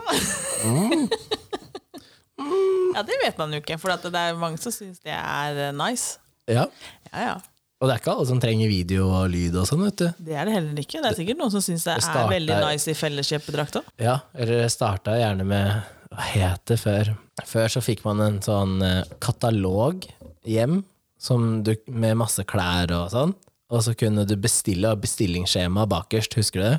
sånn 0.62 1.09
ja, 2.97 3.03
det 3.07 3.16
vet 3.25 3.39
man 3.41 3.53
jo 3.55 3.61
ikke, 3.62 3.79
for 3.81 3.95
at 3.95 4.05
det 4.05 4.18
er 4.20 4.37
mange 4.39 4.61
som 4.61 4.75
syns 4.75 5.01
det 5.05 5.14
er 5.14 5.62
eh, 5.68 5.73
nice. 5.77 6.18
Ja. 6.51 6.66
Ja, 7.12 7.25
ja. 7.31 7.35
Og 7.83 7.89
det 7.89 7.97
er 7.97 8.03
ikke 8.03 8.12
alle 8.14 8.27
som 8.29 8.39
trenger 8.43 8.68
video 8.70 9.09
og 9.11 9.25
lyd 9.33 9.57
og 9.59 9.64
sånn, 9.66 9.81
vet 9.89 9.97
du. 9.99 10.05
Det 10.29 10.37
er 10.39 10.47
det 10.47 10.53
heller 10.55 10.77
ikke. 10.85 11.01
Det 11.03 11.09
er 11.11 11.16
sikkert 11.18 11.41
noen 11.41 11.51
som 11.51 11.64
syns 11.64 11.83
det 11.83 11.97
Det 11.97 11.99
er 11.99 12.05
starter- 12.07 12.31
veldig 12.37 12.59
nice 12.62 12.93
i 12.93 12.95
felleskjøpedrakt 12.95 13.79
òg. 13.81 13.89
Ja, 14.05 14.18
eller 14.39 14.68
starta 14.70 15.16
gjerne 15.18 15.45
med 15.49 15.83
Hva 16.12 16.27
het 16.37 16.62
det 16.68 16.77
før? 16.79 17.11
Før 17.49 17.72
så 17.72 17.82
fikk 17.84 18.05
man 18.07 18.22
en 18.24 18.40
sånn 18.45 18.78
eh, 18.86 19.03
katalog 19.22 20.07
hjem 20.49 20.82
som 21.22 21.62
du, 21.66 21.74
med 21.86 22.18
masse 22.20 22.45
klær 22.49 22.93
og 22.97 23.11
sånn. 23.12 23.34
Og 23.72 23.84
så 23.86 23.95
kunne 23.97 24.26
du 24.28 24.34
bestille 24.36 24.90
bestillingsskjema 25.01 25.86
bakerst, 25.88 26.36
husker 26.36 26.61
du 26.61 26.66
det? 26.66 26.78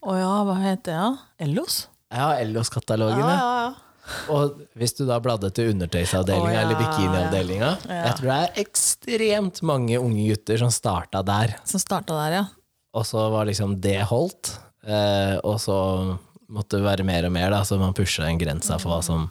Å 0.00 0.18
ja, 0.18 0.34
hva 0.48 0.58
heter 0.62 0.88
det? 0.88 0.98
Ja? 0.98 1.08
Ellos? 1.46 1.86
Ja, 2.12 2.32
Ellos-katalogen. 2.40 3.24
Ja. 3.26 3.34
ja, 3.36 3.64
ja. 3.66 3.92
Og 4.34 4.64
hvis 4.78 4.96
du 4.98 5.04
da 5.06 5.20
bladde 5.22 5.52
til 5.54 5.70
undertøysavdelinga 5.76 6.48
oh, 6.48 6.50
ja, 6.50 6.62
eller 6.64 6.78
bikiniavdelinga 6.80 7.68
ja. 7.86 7.98
Jeg 8.08 8.16
tror 8.18 8.26
det 8.26 8.38
er 8.40 8.56
ekstremt 8.64 9.60
mange 9.62 10.00
unge 10.02 10.24
gutter 10.32 10.58
som 10.58 10.72
starta 10.74 11.22
der. 11.26 11.54
Som 11.68 11.82
starta 11.82 12.16
der, 12.24 12.34
ja. 12.40 12.44
Og 12.98 13.06
så 13.08 13.22
var 13.32 13.46
liksom 13.48 13.76
det 13.84 14.00
holdt. 14.10 14.56
Eh, 14.82 15.36
og 15.46 15.60
så 15.62 15.78
måtte 16.52 16.78
være 16.84 17.04
mer 17.08 17.24
og 17.28 17.32
mer, 17.32 17.48
da, 17.54 17.62
så 17.64 17.78
man 17.80 17.94
pusha 17.96 18.26
en 18.28 18.38
grensa 18.40 18.76
for 18.82 18.92
hva 18.92 19.00
som 19.06 19.28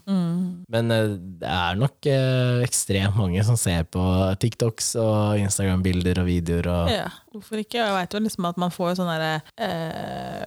Men 0.72 0.92
eh, 0.96 1.12
det 1.42 1.48
er 1.50 1.76
nok 1.80 2.08
eh, 2.10 2.62
ekstremt 2.66 3.18
mange 3.20 3.44
som 3.46 3.58
ser 3.60 3.84
på 3.94 4.02
TikToks 4.42 4.96
og 5.02 5.38
Instagram-bilder 5.44 6.22
og 6.24 6.30
videoer 6.30 6.70
og 6.72 6.90
ja. 6.94 7.06
Hvorfor 7.34 7.62
ikke? 7.62 7.78
Jeg 7.84 7.94
veit 7.98 8.16
jo 8.18 8.24
liksom 8.26 8.48
at 8.50 8.58
man 8.62 8.74
får 8.74 8.98
sånne 9.00 9.18
derre 9.20 9.36
eh, 9.62 10.42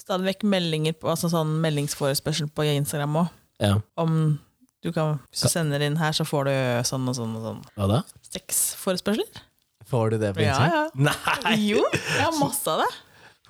Stadig 0.00 0.30
vekk 0.30 0.46
meldinger 0.48 0.94
på 0.96 1.10
altså 1.12 1.28
sånn 1.32 1.58
meldingsforespørsel 1.64 2.48
på 2.56 2.64
Instagram 2.72 3.18
òg. 3.24 3.34
ja. 3.60 3.74
Om 4.00 4.38
du 4.80 4.88
kan, 4.96 5.18
hvis 5.28 5.42
du 5.44 5.50
sender 5.52 5.82
inn 5.84 5.98
her, 6.00 6.14
så 6.16 6.24
får 6.24 6.46
du 6.48 6.52
sånn 6.88 7.04
og 7.10 7.12
sånn 7.18 7.34
og 7.36 7.42
sånn. 7.44 7.58
Hva 7.76 7.88
da? 7.90 7.98
Sexforespørsler? 8.32 9.42
Får 9.90 10.14
du 10.14 10.18
det 10.22 10.30
på 10.38 10.40
Ja, 10.46 10.54
Instagram? 10.54 10.88
ja. 10.94 11.10
Nei! 11.44 11.56
Jo, 11.68 11.82
jeg 11.92 12.22
har 12.24 12.36
masse 12.40 12.64
av 12.72 12.80
det. 12.80 12.88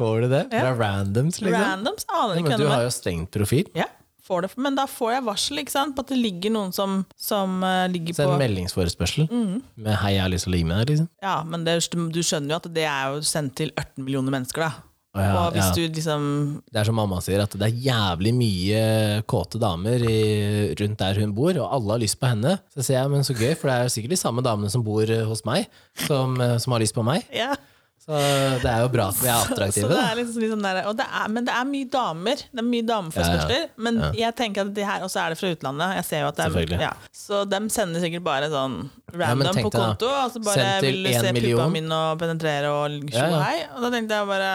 Får 0.00 0.24
du 0.24 0.28
det? 0.32 0.44
Fra 0.48 0.66
Ja. 0.70 0.74
randoms, 0.78 1.40
liksom? 1.44 1.60
Randoms 1.60 2.06
aner 2.08 2.36
Ja, 2.38 2.44
men 2.48 2.60
du 2.60 2.68
har 2.70 2.84
jo 2.86 2.92
stengt 2.94 3.30
profil. 3.34 3.68
Ja, 3.76 3.86
får 4.24 4.46
det, 4.46 4.50
men 4.56 4.76
da 4.78 4.86
får 4.88 5.14
jeg 5.16 5.24
varsel 5.26 5.62
ikke 5.62 5.74
sant? 5.74 5.96
på 5.96 6.04
at 6.06 6.12
det 6.12 6.20
ligger 6.20 6.54
noen 6.54 6.74
som, 6.74 7.00
som 7.18 7.62
uh, 7.66 7.86
ligger 7.90 8.16
på 8.16 8.36
meldingsforespørsel 8.40 9.26
med 9.28 9.96
'hei, 9.96 10.14
jeg 10.16 10.22
har 10.24 10.30
lyst 10.32 10.46
til 10.48 10.54
å 10.54 10.56
ligge 10.56 10.70
med 10.70 10.80
deg', 10.80 10.94
liksom. 10.94 11.08
Ja, 11.22 11.40
men 11.44 11.66
det, 11.66 11.80
du 11.90 12.22
skjønner 12.22 12.54
jo 12.54 12.60
at 12.62 12.70
det 12.72 12.86
er 12.86 13.10
jo 13.14 13.26
sendt 13.26 13.58
til 13.60 13.74
18 13.76 14.06
millioner 14.06 14.38
mennesker, 14.38 14.68
da. 14.68 14.86
Oh, 15.10 15.18
ja, 15.18 15.30
og 15.34 15.56
hvis 15.56 15.66
ja. 15.66 15.74
du 15.74 15.94
liksom 15.96 16.26
Det 16.70 16.78
er 16.78 16.86
som 16.86 16.94
mamma 16.94 17.16
sier, 17.18 17.40
at 17.42 17.50
det 17.58 17.66
er 17.66 17.80
jævlig 17.82 18.30
mye 18.30 18.82
kåte 19.26 19.58
damer 19.58 20.04
i, 20.06 20.70
rundt 20.78 21.00
der 21.00 21.18
hun 21.18 21.32
bor, 21.34 21.50
og 21.58 21.66
alle 21.66 21.96
har 21.96 22.02
lyst 22.04 22.20
på 22.20 22.30
henne. 22.30 22.54
Så 22.70 22.84
sier 22.86 23.00
jeg, 23.00 23.10
men 23.10 23.26
så 23.26 23.34
gøy, 23.34 23.56
for 23.58 23.66
det 23.66 23.74
er 23.74 23.88
jo 23.88 23.94
sikkert 23.96 24.14
de 24.14 24.20
samme 24.20 24.44
damene 24.46 24.70
som 24.70 24.84
bor 24.86 25.10
hos 25.26 25.42
meg, 25.48 25.66
som, 26.06 26.38
eh, 26.38 26.54
som 26.62 26.76
har 26.76 26.84
lyst 26.84 26.94
på 26.94 27.02
meg. 27.02 27.26
Ja. 27.34 27.56
Så 28.00 28.16
det 28.16 28.66
er 28.70 28.80
jo 28.80 28.88
bra 28.94 29.10
at 29.12 29.18
vi 29.20 29.28
er 29.28 29.42
Så 29.44 29.52
attraktive, 29.52 29.88
det 29.92 29.98
er 30.00 30.16
liksom 30.18 30.46
sånn 30.54 30.64
der, 30.64 30.78
og 30.88 30.96
det 30.96 31.04
er, 31.04 31.26
men 31.34 31.44
det 31.46 31.52
er 31.52 31.66
mye 31.68 31.88
damer. 31.92 32.40
Det 32.48 32.62
er 32.62 32.66
mye 32.70 32.86
dameforespørsler. 32.88 33.66
Men 33.86 34.00
jeg 34.16 34.34
tenker 34.38 34.64
at 34.64 34.72
de 34.78 34.86
her 34.88 35.04
også 35.04 35.20
er 35.20 35.34
det 35.34 35.38
fra 35.42 35.50
utlandet. 35.54 35.94
Jeg 36.00 36.06
ser 36.08 36.24
jo 36.24 36.30
at 36.32 36.40
det 36.40 36.48
er, 36.48 36.74
ja. 36.88 36.90
Så 37.12 37.42
de 37.50 37.60
sender 37.70 38.00
sikkert 38.02 38.24
bare 38.26 38.48
sånn 38.50 38.80
random 39.12 39.60
på 39.60 39.68
konto. 39.68 39.76
da, 39.76 39.86
konto. 39.92 40.10
Og 40.24 40.34
så 40.34 40.42
bare 40.48 40.66
vil 40.86 41.00
du 41.04 41.12
se 41.12 41.32
puppa 41.38 41.68
mine 41.76 42.02
og 42.10 42.20
penetrere 42.24 42.72
og 42.72 43.00
tjo 43.10 43.18
Ja, 43.20 43.30
ja. 43.36 43.40
hei. 43.46 43.56
Og 43.76 43.84
da 43.84 43.90
tenkte 43.98 44.20
jeg 44.22 44.30
bare 44.32 44.52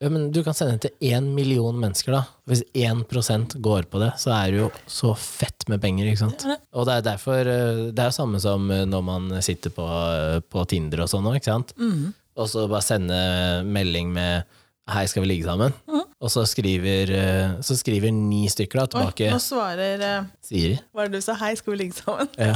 Ja, 0.00 0.08
men 0.08 0.30
du 0.32 0.38
kan 0.46 0.54
sende 0.56 0.78
den 0.78 0.80
til 0.86 1.10
én 1.12 1.26
million 1.36 1.76
mennesker, 1.76 2.14
da. 2.16 2.22
Hvis 2.48 2.62
1% 2.72 3.58
går 3.60 3.82
på 3.92 4.00
det, 4.00 4.14
så 4.22 4.32
er 4.32 4.54
det 4.54 4.62
jo 4.62 4.68
så 4.88 5.10
fett 5.20 5.66
med 5.68 5.82
penger, 5.82 6.08
ikke 6.08 6.22
sant. 6.22 6.46
Og 6.72 6.86
det 6.88 6.94
er 6.96 7.04
derfor 7.10 7.40
eh, 7.44 7.82
Det 7.92 8.00
er 8.00 8.08
jo 8.08 8.16
samme 8.16 8.40
som 8.40 8.70
eh, 8.72 8.86
når 8.88 9.04
man 9.04 9.28
sitter 9.44 9.68
på, 9.76 9.84
eh, 9.84 10.38
på 10.48 10.64
Tinder 10.72 11.04
og 11.04 11.12
sånn 11.12 11.28
òg, 11.28 11.36
ikke 11.42 11.52
sant. 11.52 11.76
Mhm. 11.76 12.14
Og 12.38 12.48
så 12.50 12.66
bare 12.70 12.84
sende 12.84 13.20
melding 13.66 14.12
med 14.14 14.44
'hei, 14.90 15.06
skal 15.06 15.22
vi 15.22 15.28
ligge 15.28 15.46
sammen'? 15.46 15.72
Mm. 15.88 16.04
Og 16.20 16.30
så 16.30 16.44
skriver, 16.46 17.10
eh, 17.10 17.60
så 17.64 17.76
skriver 17.78 18.12
ni 18.12 18.46
stykker 18.48 18.80
da 18.80 18.84
Oi, 18.84 18.88
tilbake 18.92 19.30
nå 19.32 19.38
svarer 19.40 20.02
eh, 20.04 20.24
Siri. 20.44 20.78
Hva 20.92 21.04
er 21.04 21.08
det 21.08 21.20
du 21.20 21.24
sa? 21.24 21.34
Hei, 21.40 21.54
skal 21.56 21.72
vi 21.72 21.78
ligge 21.84 21.96
sammen? 21.96 22.28
Ja. 22.38 22.54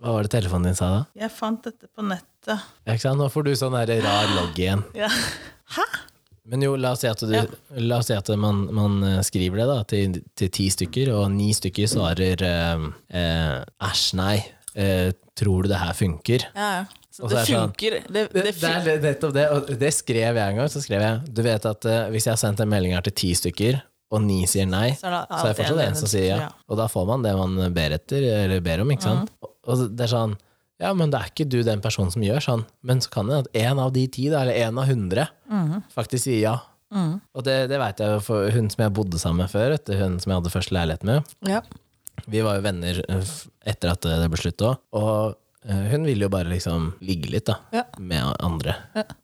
Hva 0.00 0.12
var 0.12 0.26
det 0.26 0.32
telefonen 0.34 0.68
din 0.68 0.76
sa 0.76 0.88
da? 0.92 1.02
Jeg 1.16 1.32
fant 1.32 1.62
dette 1.64 1.88
på 1.88 2.04
nettet. 2.04 2.58
Ja, 2.84 2.92
Ikke 2.92 3.00
sant? 3.06 3.20
Nå 3.20 3.30
får 3.32 3.44
du 3.46 3.54
sånn 3.56 3.76
der 3.76 4.02
rar 4.04 4.26
logg 4.36 4.58
igjen. 4.60 4.82
Ja. 4.96 5.08
Hæ? 5.76 5.84
Men 6.44 6.60
jo, 6.60 6.74
la 6.76 6.90
oss 6.92 7.00
si 7.00 7.08
at, 7.08 7.22
du, 7.24 7.32
Ja. 7.32 7.44
la 7.80 7.98
oss 8.02 8.10
si 8.10 8.16
at 8.16 8.28
man, 8.36 8.66
man 8.74 8.98
eh, 9.02 9.20
skriver 9.24 9.62
det 9.62 9.68
da, 9.70 9.78
til, 9.88 10.18
til 10.36 10.50
ti 10.52 10.66
stykker, 10.72 11.08
og 11.16 11.30
ni 11.32 11.54
stykker 11.56 11.88
svarer 11.88 12.36
æsj, 12.44 14.04
eh, 14.12 14.18
nei, 14.20 14.34
eh, 14.76 15.12
tror 15.36 15.64
du 15.64 15.72
det 15.72 15.80
her 15.80 15.96
funker? 15.96 16.44
Ja, 16.52 16.68
ja. 16.82 16.84
Så 17.14 17.28
det 17.30 17.36
det 17.38 17.46
sånn- 17.46 17.68
funker. 17.70 17.96
Det, 18.10 18.22
Det, 18.34 18.42
det, 18.44 18.54
det 18.60 18.92
er 18.94 19.02
nettopp 19.04 19.32
det, 19.36 19.44
og 19.54 19.68
det 19.78 19.90
skrev 19.94 20.34
jeg 20.40 20.44
en 20.50 20.56
gang. 20.58 20.68
Så 20.72 20.82
skrev 20.82 21.00
jeg 21.04 21.34
Du 21.34 21.42
vet 21.46 21.66
at 21.70 21.86
uh, 21.86 22.08
hvis 22.10 22.26
jeg 22.26 22.32
har 22.34 22.40
sendt 22.42 22.60
en 22.64 22.68
melding 22.72 22.94
her 22.96 23.04
til 23.06 23.14
ti 23.14 23.30
stykker, 23.38 23.80
og 24.14 24.22
ni 24.22 24.40
sier 24.50 24.66
nei, 24.66 24.90
Så 24.98 25.06
er 25.08 25.14
det 25.14 25.20
så 25.30 25.38
er 25.44 25.52
det 25.52 25.56
fortsatt 25.60 25.84
en- 25.86 25.94
som 26.00 26.08
sier 26.10 26.26
ja. 26.32 26.36
ja. 26.44 26.50
Og 26.68 26.76
da 26.78 26.88
får 26.90 27.06
man 27.06 27.22
det 27.22 27.36
man 27.38 27.56
ber 27.74 27.94
etter, 27.96 28.26
eller 28.44 28.60
ber 28.66 28.82
om, 28.82 28.90
ikke 28.90 29.02
sant? 29.06 29.30
Og- 29.42 29.50
Og 29.66 29.96
det 29.96 30.04
er 30.04 30.12
sånn 30.12 30.36
Ja, 30.82 30.90
men 30.92 31.08
det 31.10 31.20
er 31.20 31.30
ikke 31.30 31.48
du 31.48 31.62
den 31.62 31.80
personen 31.80 32.10
som 32.12 32.20
gjør 32.20 32.42
sånn. 32.42 32.64
Men 32.82 32.98
så 33.00 33.08
kan 33.14 33.28
det 33.30 33.38
at 33.46 33.48
en 33.62 33.78
av 33.78 33.92
de 33.94 34.06
ti, 34.08 34.26
eller 34.26 34.50
en 34.66 34.76
av 34.82 34.86
hundre, 34.90 35.28
faktisk 35.94 36.24
sier 36.26 36.40
ja. 36.42 36.56
Og 37.34 37.42
det, 37.46 37.68
det 37.70 37.78
veit 37.80 37.98
jeg 38.02 38.20
for 38.22 38.50
hun 38.50 38.68
som 38.70 38.82
jeg 38.84 38.92
bodde 38.94 39.18
sammen 39.18 39.38
med 39.46 39.50
før, 39.50 39.72
etter 39.74 39.96
hun 39.98 40.18
som 40.20 40.30
jeg 40.30 40.40
hadde 40.42 40.52
første 40.52 40.74
leilighet 40.74 41.04
med. 41.04 41.24
ja. 41.46 41.62
Vi 42.30 42.40
var 42.46 42.54
jo 42.56 42.62
venner 42.62 43.00
eh, 43.08 43.24
etter 43.66 43.90
at 43.90 44.00
det 44.06 44.28
ble 44.30 44.38
slutt 44.38 44.62
òg. 44.62 44.76
Og 44.94 45.34
hun 45.64 46.04
ville 46.04 46.26
jo 46.26 46.32
bare 46.32 46.50
liksom 46.52 46.92
ligge 47.04 47.30
litt 47.32 47.46
da, 47.48 47.58
Ja. 47.72 47.84
med 47.98 48.34
andre. 48.44 48.74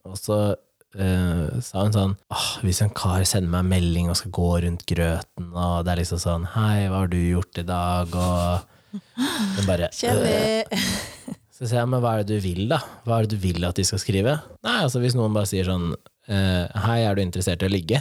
Og 0.08 0.16
så 0.18 0.38
uh, 0.56 1.60
sa 1.60 1.84
hun 1.84 1.92
sånn 1.94 2.14
Åh, 2.32 2.46
Hvis 2.64 2.80
en 2.82 2.90
kar 2.96 3.22
sender 3.28 3.50
meg 3.52 3.60
en 3.66 3.72
melding 3.74 4.08
og 4.10 4.16
skal 4.18 4.32
gå 4.34 4.48
rundt 4.64 4.86
grøten, 4.88 5.50
og 5.52 5.84
det 5.86 5.92
er 5.92 6.00
liksom 6.02 6.22
sånn 6.22 6.48
Hei, 6.56 6.88
hva 6.90 7.04
har 7.04 7.12
du 7.12 7.18
gjort 7.20 7.60
i 7.60 7.66
dag? 7.68 8.16
Og 8.16 8.96
hun 9.56 9.68
bare 9.68 9.90
«Øh». 9.92 10.64
Så 11.60 11.68
sier 11.68 11.82
jeg, 11.82 11.90
men 11.92 12.00
hva 12.00 12.14
er 12.16 12.22
det 12.24 12.38
du 12.38 12.40
vil, 12.40 12.62
da? 12.70 12.78
Hva 13.04 13.18
er 13.20 13.26
det 13.28 13.36
du 13.36 13.42
vil 13.42 13.66
at 13.68 13.76
de 13.76 13.84
skal 13.84 14.00
skrive? 14.00 14.38
Nei, 14.64 14.78
altså 14.80 15.02
hvis 15.02 15.12
noen 15.12 15.34
bare 15.36 15.44
sier 15.50 15.66
sånn 15.68 15.90
eh, 15.92 16.64
Hei, 16.86 17.02
er 17.04 17.18
du 17.18 17.20
interessert 17.20 17.60
i 17.60 17.68
å 17.68 17.72
ligge? 17.74 18.00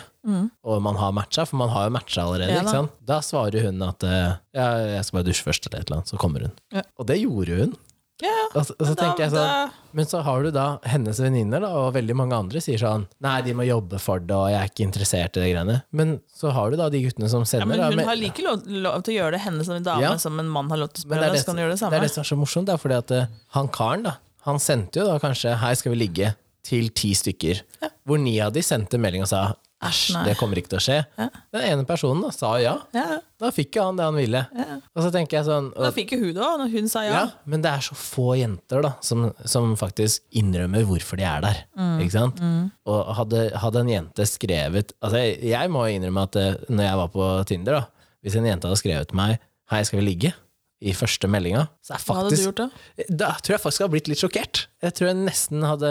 Og 0.64 0.80
man 0.86 0.96
har 0.96 1.12
matcha, 1.18 1.44
for 1.50 1.60
man 1.60 1.74
har 1.74 1.90
jo 1.90 1.92
matcha 1.98 2.24
allerede. 2.24 2.56
Mm. 2.56 2.56
Ja, 2.56 2.64
ikke 2.64 2.86
da. 2.88 3.04
Da 3.12 3.18
svarer 3.26 3.66
hun 3.68 3.84
at 3.84 4.06
eh, 4.08 4.38
ja, 4.56 4.68
jeg 4.96 5.04
skal 5.04 5.18
bare 5.20 5.28
dusje 5.28 5.44
først, 5.44 5.68
eller 5.68 5.84
et 5.84 5.90
eller 5.90 6.00
annet. 6.00 6.14
Så 6.14 6.22
kommer 6.22 6.46
hun. 6.48 6.56
Ja. 6.72 6.86
Og 6.96 7.10
det 7.12 7.20
gjorde 7.20 7.58
hun. 7.60 7.76
Ja, 8.22 8.34
Og 8.54 8.66
så, 8.68 8.74
og 8.80 8.86
så 8.88 8.96
da- 8.96 9.02
tenker 9.04 9.24
jeg 9.24 9.32
sånn 9.32 9.72
Men 9.96 10.06
så 10.06 10.22
har 10.24 10.44
du 10.44 10.52
da 10.52 10.78
hennes 10.84 11.20
venninner, 11.24 11.64
og 11.64 11.94
veldig 11.96 12.16
mange 12.20 12.36
andre 12.36 12.60
sier 12.60 12.78
sånn 12.78 13.06
Nei, 13.24 13.42
de 13.46 13.54
må 13.54 13.64
jobbe 13.66 14.00
for 14.00 14.20
det, 14.20 14.36
og 14.36 14.50
jeg 14.52 14.60
er 14.60 14.68
ikke 14.68 14.86
interessert 14.88 15.38
i 15.38 15.44
de 15.46 15.54
greiene. 15.54 15.78
Men 15.92 16.20
så 16.36 16.52
har 16.52 16.70
du 16.72 16.76
da 16.78 16.90
de 16.90 17.02
guttene 17.06 17.30
som 17.32 17.42
ja, 17.42 17.46
sender. 17.46 17.66
hun 17.66 17.78
da, 17.80 17.90
hun 18.04 18.10
har 18.12 18.16
like 18.20 18.44
lov, 18.44 18.68
lov 18.68 19.02
til 19.04 19.16
å 19.16 19.18
gjøre 19.24 19.32
det, 19.38 19.42
henne 19.48 19.64
som 19.66 19.76
en 19.76 19.84
dame, 19.88 20.02
Ja. 20.02 20.18
som 20.18 20.38
en 20.40 20.50
mann 20.50 20.70
har 20.70 20.78
lov 20.78 20.92
til 20.94 21.06
å 21.06 21.08
Men 21.10 21.18
spørre 21.18 21.22
det 21.22 21.30
er 21.30 21.34
det, 21.34 21.46
som- 21.46 21.56
det 21.56 21.62
det 21.64 21.98
er 21.98 22.02
det 22.02 22.12
som 22.12 22.22
er 22.22 22.30
så 22.30 22.38
morsomt, 22.38 22.66
da, 22.66 22.76
fordi 22.78 22.98
at 22.98 23.12
eh, 23.12 23.26
han 23.56 23.68
karen, 23.70 24.04
da, 24.04 24.18
han 24.46 24.60
sendte 24.60 25.00
jo 25.00 25.06
da 25.08 25.18
kanskje 25.20 25.56
'hei, 25.58 25.74
skal 25.78 25.92
vi 25.96 26.08
ligge?' 26.08 26.36
til 26.62 26.90
ti 26.90 27.14
stykker. 27.16 27.62
Hvor 28.06 28.20
ni 28.20 28.40
av 28.42 28.52
de 28.54 28.60
sendte 28.62 29.00
melding 29.00 29.22
og 29.24 29.28
sa 29.30 29.54
'æsj, 29.80 30.26
det 30.26 30.36
kommer 30.40 30.60
ikke 30.60 30.74
til 30.74 30.80
å 30.80 30.84
skje'. 30.84 31.04
Ja. 31.18 31.28
Den 31.56 31.62
ene 31.68 31.86
personen 31.88 32.22
da, 32.26 32.32
sa 32.36 32.58
ja. 32.60 32.78
Ja, 32.94 33.20
Da 33.40 33.52
fikk 33.56 33.78
jo 33.78 33.86
han 33.88 33.96
det 33.96 34.04
han 34.04 34.18
ville. 34.20 34.42
ja. 34.52 34.80
Og 34.96 35.06
så 35.06 35.12
tenker 35.14 35.38
jeg 35.40 35.46
sånn 35.48 35.70
Da 35.76 35.92
fikk 35.96 36.12
jo 36.12 36.20
hun 36.20 36.34
det 36.36 36.44
òg, 36.44 36.58
når 36.60 36.74
hun 36.74 36.90
sa 36.92 37.04
ja. 37.08 37.22
Men 37.46 37.62
det 37.64 37.72
er 37.72 37.86
så 37.88 37.96
få 37.96 38.36
jenter 38.36 38.84
da 38.84 38.92
som, 39.02 39.30
som 39.46 39.76
faktisk 39.80 40.26
innrømmer 40.36 40.84
hvorfor 40.84 41.18
de 41.22 41.24
er 41.24 41.46
der. 41.46 41.64
Mm. 41.80 42.02
Ikke 42.04 42.18
sant? 42.18 42.44
Og 42.90 43.16
hadde, 43.16 43.46
hadde 43.56 43.80
en 43.86 43.94
jente 43.94 44.28
skrevet 44.28 44.92
Altså, 45.00 45.24
jeg, 45.24 45.40
jeg 45.54 45.72
må 45.72 45.86
innrømme 45.88 46.28
at 46.28 46.36
eh, 46.36 46.60
når 46.68 46.84
jeg 46.90 47.00
var 47.04 47.16
på 47.16 47.32
Tinder, 47.48 47.80
da 47.80 47.86
hvis 48.20 48.36
en 48.36 48.48
jente 48.50 48.68
hadde 48.68 48.80
skrevet 48.82 49.08
til 49.08 49.16
meg 49.16 49.40
'hei, 49.72 49.84
skal 49.88 50.02
vi 50.02 50.06
ligge?' 50.06 50.34
i 50.80 50.94
første 50.96 51.28
meldinga, 51.28 51.66
så 51.84 51.98
er 51.98 52.04
Hva 52.08 52.16
hadde 52.16 52.36
du 52.36 52.40
gjort 52.40 52.60
da? 52.62 52.68
da 53.10 53.30
tror 53.44 53.56
jeg 53.58 53.62
faktisk 53.66 53.82
jeg 53.82 53.86
hadde 53.86 53.96
blitt 53.98 54.08
litt 54.08 54.22
sjokkert. 54.22 54.62
Jeg 54.82 54.94
tror 54.96 55.08
jeg 55.10 55.18
nesten 55.26 55.66
hadde 55.68 55.90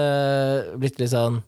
blitt 0.81 0.97
litt 0.99 1.13
sånn 1.13 1.43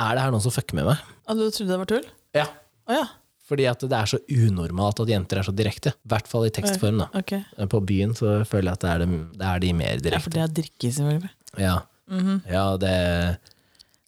Er 0.00 0.16
det 0.16 0.22
her 0.24 0.30
noen 0.34 0.42
som 0.44 0.54
fucker 0.54 0.76
med 0.78 0.86
meg? 0.90 1.00
Ja, 1.28 1.34
du 1.36 1.42
trodde 1.50 1.70
det 1.72 1.78
var 1.82 1.90
tull? 1.90 2.06
Ja. 2.36 2.46
Oh, 2.88 2.94
ja. 2.96 3.06
Fordi 3.50 3.64
at 3.66 3.82
det 3.82 3.96
er 3.98 4.06
så 4.06 4.18
unormalt 4.30 5.00
at 5.02 5.08
jenter 5.10 5.40
er 5.40 5.46
så 5.48 5.52
direkte. 5.58 5.90
I 6.06 6.10
hvert 6.12 6.28
fall 6.30 6.44
i 6.46 6.52
tekstform. 6.54 7.00
da. 7.02 7.08
Okay. 7.18 7.42
På 7.72 7.80
byen 7.82 8.12
så 8.14 8.40
føler 8.46 8.70
jeg 8.70 8.78
at 8.78 8.84
det 8.84 8.90
er, 8.92 9.04
de, 9.04 9.22
det 9.40 9.48
er 9.52 9.62
de 9.64 9.72
mer 9.74 9.88
Ja, 9.90 9.96
for 9.98 10.04
direkte. 10.06 10.34
det 10.36 10.42
er 10.44 10.52
drikke, 10.60 10.92
selvfølgelig. 10.98 11.32
Ja, 11.58 11.74
ja 12.50 12.64
det 12.78 12.92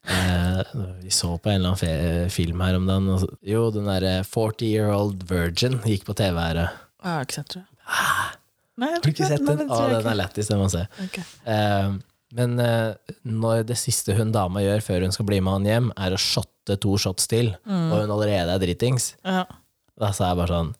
eh, 0.07 0.61
Vi 1.03 1.11
så 1.11 1.33
på 1.37 1.51
en 1.51 1.59
eller 1.61 1.73
annen 1.75 2.29
film 2.31 2.63
her 2.63 2.77
om 2.79 2.87
dagen. 2.87 3.09
og 3.17 3.27
Jo, 3.43 3.65
den 3.75 3.85
derre 3.91 4.15
40 4.27 4.69
Year 4.71 4.93
Old 4.95 5.23
Virgin 5.29 5.79
gikk 5.83 6.05
på 6.07 6.15
TV 6.15 6.39
her. 6.39 6.61
Jeg 6.63 7.11
har 7.11 7.27
ikke 7.27 7.39
sett 7.41 7.57
det. 7.57 7.65
Nei, 8.79 8.87
jeg 8.89 8.95
Har 8.95 9.03
du 9.03 9.11
ikke 9.11 9.27
sett 9.29 9.43
Nei, 9.43 9.55
den? 9.59 9.67
Å, 9.69 9.75
tror 9.75 9.91
jeg 9.91 9.99
den 9.99 9.99
er 9.99 10.07
ikke. 10.07 10.19
lættis, 10.23 10.47
den 10.49 10.57
må 10.57 10.65
man 10.69 10.73
se. 10.73 10.85
Ok. 11.03 11.19
Eh, 11.45 11.89
men 12.33 12.55
eh, 12.59 12.93
når 13.29 13.63
det 13.69 13.77
siste 13.77 14.15
hun 14.17 14.31
dama 14.33 14.63
gjør 14.63 14.81
før 14.85 15.05
hun 15.05 15.13
skal 15.15 15.27
bli 15.29 15.39
med 15.43 15.53
han 15.59 15.67
hjem, 15.69 15.91
er 15.97 16.15
å 16.15 16.19
shotte 16.21 16.77
to 16.81 16.95
shots 16.97 17.27
til, 17.29 17.51
og 17.67 17.97
hun 18.01 18.13
allerede 18.15 18.55
er 18.55 18.61
dritings, 18.63 19.11
Ja. 19.25 19.43
da 19.99 20.09
sa 20.15 20.31
jeg 20.31 20.39
bare 20.41 20.47
sånn 20.55 20.71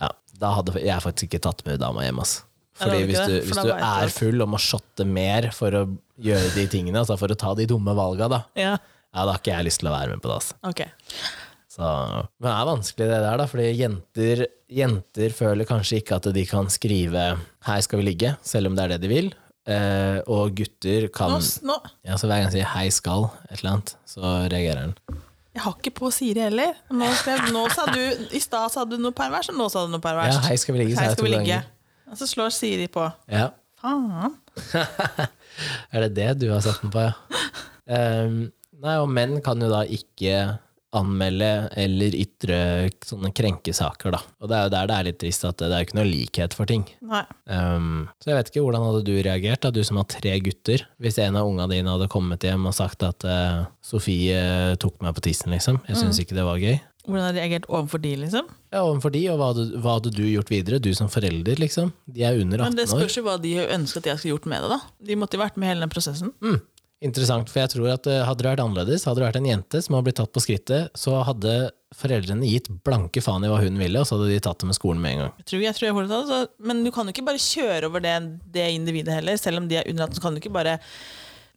Ja, 0.00 0.08
da 0.40 0.54
hadde 0.56 0.72
jeg 0.80 1.02
faktisk 1.04 1.28
ikke 1.30 1.42
tatt 1.44 1.60
med 1.66 1.78
dama 1.82 2.02
hjem, 2.06 2.18
ass. 2.24 2.38
Det 2.72 2.86
Fordi 2.86 2.96
hadde 2.96 3.06
hvis 3.10 3.18
ikke 3.20 3.28
du, 3.28 3.34
det, 3.34 3.42
for 3.42 3.46
hvis 3.52 3.56
da 3.56 3.62
du 3.62 3.68
vet 3.68 3.78
du 3.78 3.84
er 3.84 4.06
at- 4.08 4.16
full 4.16 4.42
og 4.42 4.48
må 4.48 4.58
shotte 4.58 5.04
mer 5.06 5.50
for 5.52 5.70
å 5.70 5.82
gjøre 6.18 6.54
de 6.54 6.66
tingene, 6.72 6.98
altså 7.02 7.18
for 7.20 7.28
å 7.28 7.36
ta 7.38 7.52
de 7.54 7.66
dumme 7.66 7.94
valga, 7.94 8.28
da, 8.32 8.40
ja. 8.56 8.72
ja, 8.78 9.24
da 9.26 9.28
har 9.34 9.38
ikke 9.42 9.52
jeg 9.58 9.66
lyst 9.68 9.80
til 9.84 9.90
å 9.92 9.96
være 9.98 10.14
med 10.16 10.22
på 10.24 10.32
det. 10.32 10.36
ass. 10.40 10.54
Ok. 10.64 10.82
Så, 11.72 11.84
men 12.40 12.48
det 12.48 12.52
er 12.52 12.66
vanskelig 12.68 13.06
det 13.08 13.20
der, 13.24 13.36
da, 13.40 13.46
fordi 13.48 13.68
jenter, 13.78 14.42
jenter 14.68 15.32
føler 15.36 15.68
kanskje 15.68 16.00
ikke 16.02 16.18
at 16.18 16.26
de 16.36 16.42
kan 16.48 16.66
skrive 16.72 17.22
'her 17.64 17.80
skal 17.84 17.98
vi 18.02 18.04
ligge', 18.10 18.36
selv 18.44 18.66
om 18.68 18.76
det 18.76 18.84
er 18.84 18.88
det 18.96 19.00
de 19.06 19.08
vil. 19.08 19.30
Eh, 19.62 20.18
og 20.26 20.56
gutter 20.58 21.04
kan 21.14 21.30
Nå, 21.36 21.38
nå. 21.62 21.76
ja, 22.02 22.16
Så 22.18 22.26
hver 22.26 22.40
gang 22.40 22.48
jeg 22.48 22.54
sier 22.56 22.70
'hei 22.72 22.88
skal', 22.90 23.28
et 23.46 23.60
eller 23.60 23.76
annet, 23.76 23.94
så 24.06 24.20
reagerer 24.50 24.80
han. 24.80 24.94
Jeg 25.54 25.62
har 25.62 25.74
ikke 25.76 25.92
på 25.94 26.10
Siri 26.10 26.40
heller. 26.40 26.72
Nå, 26.90 27.04
jeg, 27.04 27.52
nå 27.52 27.62
sa 27.70 27.84
du, 27.92 28.00
I 28.32 28.40
stad 28.40 28.72
sa 28.72 28.84
du 28.84 28.96
noe 28.98 29.12
pervers, 29.12 29.50
og 29.52 29.58
nå 29.60 29.68
sa 29.70 29.84
du 29.86 29.92
noe 29.92 30.00
perverst. 30.02 30.40
Ja, 30.40 30.48
'hei 30.48 30.56
skal 30.58 30.74
vi 30.74 30.84
ligge', 30.84 30.98
jeg 30.98 31.12
skal 31.12 31.24
vi 31.24 31.34
ligge. 31.36 31.62
Og 32.10 32.18
så 32.18 32.26
slår 32.26 32.50
Siri 32.50 32.86
på. 32.88 33.06
Ja. 33.30 33.50
Faen. 33.80 34.34
Er 35.92 36.00
det 36.08 36.14
det 36.16 36.40
du 36.40 36.50
har 36.52 36.60
satt 36.64 36.80
den 36.82 36.90
på, 36.90 36.98
ja? 36.98 37.12
Um, 37.86 38.52
nei, 38.82 38.96
og 38.98 39.08
menn 39.08 39.40
kan 39.44 39.60
jo 39.60 39.68
da 39.70 39.82
ikke 39.84 40.58
anmelde 40.96 41.50
eller 41.80 42.14
ytre 42.16 42.58
sånne 43.06 43.32
krenkesaker, 43.34 44.12
da. 44.14 44.20
Og 44.42 44.50
det 44.50 44.58
er 44.58 44.66
jo 44.66 44.72
der 44.74 44.90
det 44.90 44.96
er 44.96 45.08
litt 45.08 45.18
trist 45.22 45.46
at 45.48 45.58
det, 45.62 45.70
er 45.70 45.82
jo 45.82 45.88
ikke 45.88 45.98
noe 45.98 46.08
likhet 46.10 46.56
for 46.56 46.68
ting. 46.68 46.84
Ehm, 47.02 48.06
så 48.20 48.32
jeg 48.32 48.38
vet 48.38 48.52
ikke, 48.52 48.64
hvordan 48.66 48.86
hadde 48.88 49.04
du 49.08 49.12
reagert, 49.16 49.64
da, 49.64 49.72
du 49.72 49.80
som 49.86 50.00
har 50.00 50.08
tre 50.12 50.36
gutter, 50.44 50.86
hvis 51.02 51.20
en 51.24 51.38
av 51.40 51.48
unga 51.48 51.68
dine 51.72 51.94
hadde 51.94 52.10
kommet 52.12 52.44
hjem 52.44 52.68
og 52.68 52.76
sagt 52.76 53.04
at 53.06 53.24
uh, 53.28 53.64
Sofie 53.84 54.76
tok 54.82 55.00
meg 55.04 55.16
på 55.16 55.24
tissen, 55.28 55.54
liksom. 55.54 55.80
Jeg 55.88 56.00
syns 56.00 56.20
ikke 56.22 56.36
det 56.36 56.46
var 56.46 56.60
gøy. 56.60 56.76
Hvordan 57.02 57.24
hadde 57.24 57.34
du 57.34 57.42
reagert 57.42 57.64
overfor 57.66 57.98
de, 58.02 58.12
liksom? 58.20 58.50
Ja, 58.70 58.84
overfor 58.84 59.10
de, 59.10 59.22
og 59.32 59.40
hva 59.40 59.48
hadde, 59.50 59.64
hva 59.82 59.96
hadde 59.96 60.12
du 60.14 60.22
gjort 60.28 60.52
videre? 60.52 60.78
Du 60.82 60.92
som 60.94 61.08
forelder, 61.10 61.58
liksom. 61.58 61.90
De 62.06 62.22
er 62.22 62.38
under 62.38 62.62
18 62.62 62.68
år. 62.68 62.68
Men 62.68 62.78
det 62.78 62.86
spørs 62.92 63.16
jo 63.18 63.24
hva 63.26 63.34
de 63.42 63.56
ønsker 63.64 64.04
at 64.04 64.12
jeg 64.12 64.20
skulle 64.20 64.36
gjort 64.36 64.46
med 64.52 64.62
det. 64.62 64.76
da 64.76 65.08
De 65.08 65.16
måtte 65.18 65.38
jo 65.38 65.42
vært 65.42 65.58
med 65.58 65.72
hele 65.72 65.82
den 65.82 65.92
prosessen. 65.92 66.30
Mm. 66.44 66.60
Interessant, 67.02 67.50
for 67.50 67.62
jeg 67.64 67.72
tror 67.72 67.88
at 67.96 68.06
eh, 68.06 68.20
hadde 68.22 68.44
det 68.44 68.50
vært 68.52 68.62
annerledes, 68.62 69.04
hadde 69.08 69.18
det 69.22 69.26
vært 69.26 69.38
en 69.40 69.48
jente 69.48 69.80
som 69.82 69.96
hadde 69.96 70.06
blitt 70.06 70.18
tatt 70.20 70.32
på 70.34 70.42
skrittet, 70.44 70.92
så 70.98 71.16
hadde 71.26 71.54
foreldrene 71.98 72.46
gitt 72.48 72.68
blanke 72.86 73.20
faen 73.24 73.42
i 73.44 73.50
hva 73.50 73.58
hun 73.60 73.80
ville, 73.80 74.00
og 74.00 74.06
så 74.08 74.16
hadde 74.16 74.30
de 74.30 74.38
tatt 74.44 74.62
det 74.62 74.68
med 74.70 74.78
skolen 74.78 75.02
med 75.02 75.16
en 75.16 75.24
gang. 75.24 75.32
Jeg 75.42 75.48
tror, 75.50 75.64
jeg 75.66 75.76
tror 75.78 75.88
jeg 75.88 75.96
får 75.98 76.06
det 76.06 76.12
til, 76.14 76.28
så, 76.30 76.68
Men 76.70 76.84
du 76.86 76.92
kan 76.94 77.08
jo 77.10 77.14
ikke 77.16 77.26
bare 77.26 77.42
kjøre 77.42 77.90
over 77.90 78.04
det, 78.04 78.14
det 78.54 78.68
individet 78.76 79.18
heller. 79.18 79.36
Selv 79.42 79.60
om 79.60 79.66
de 79.68 79.80
er 79.82 79.90
under 79.90 80.06
18, 80.06 80.16
så 80.20 80.24
kan 80.24 80.32
du 80.38 80.40
ikke 80.40 80.54
bare 80.54 80.78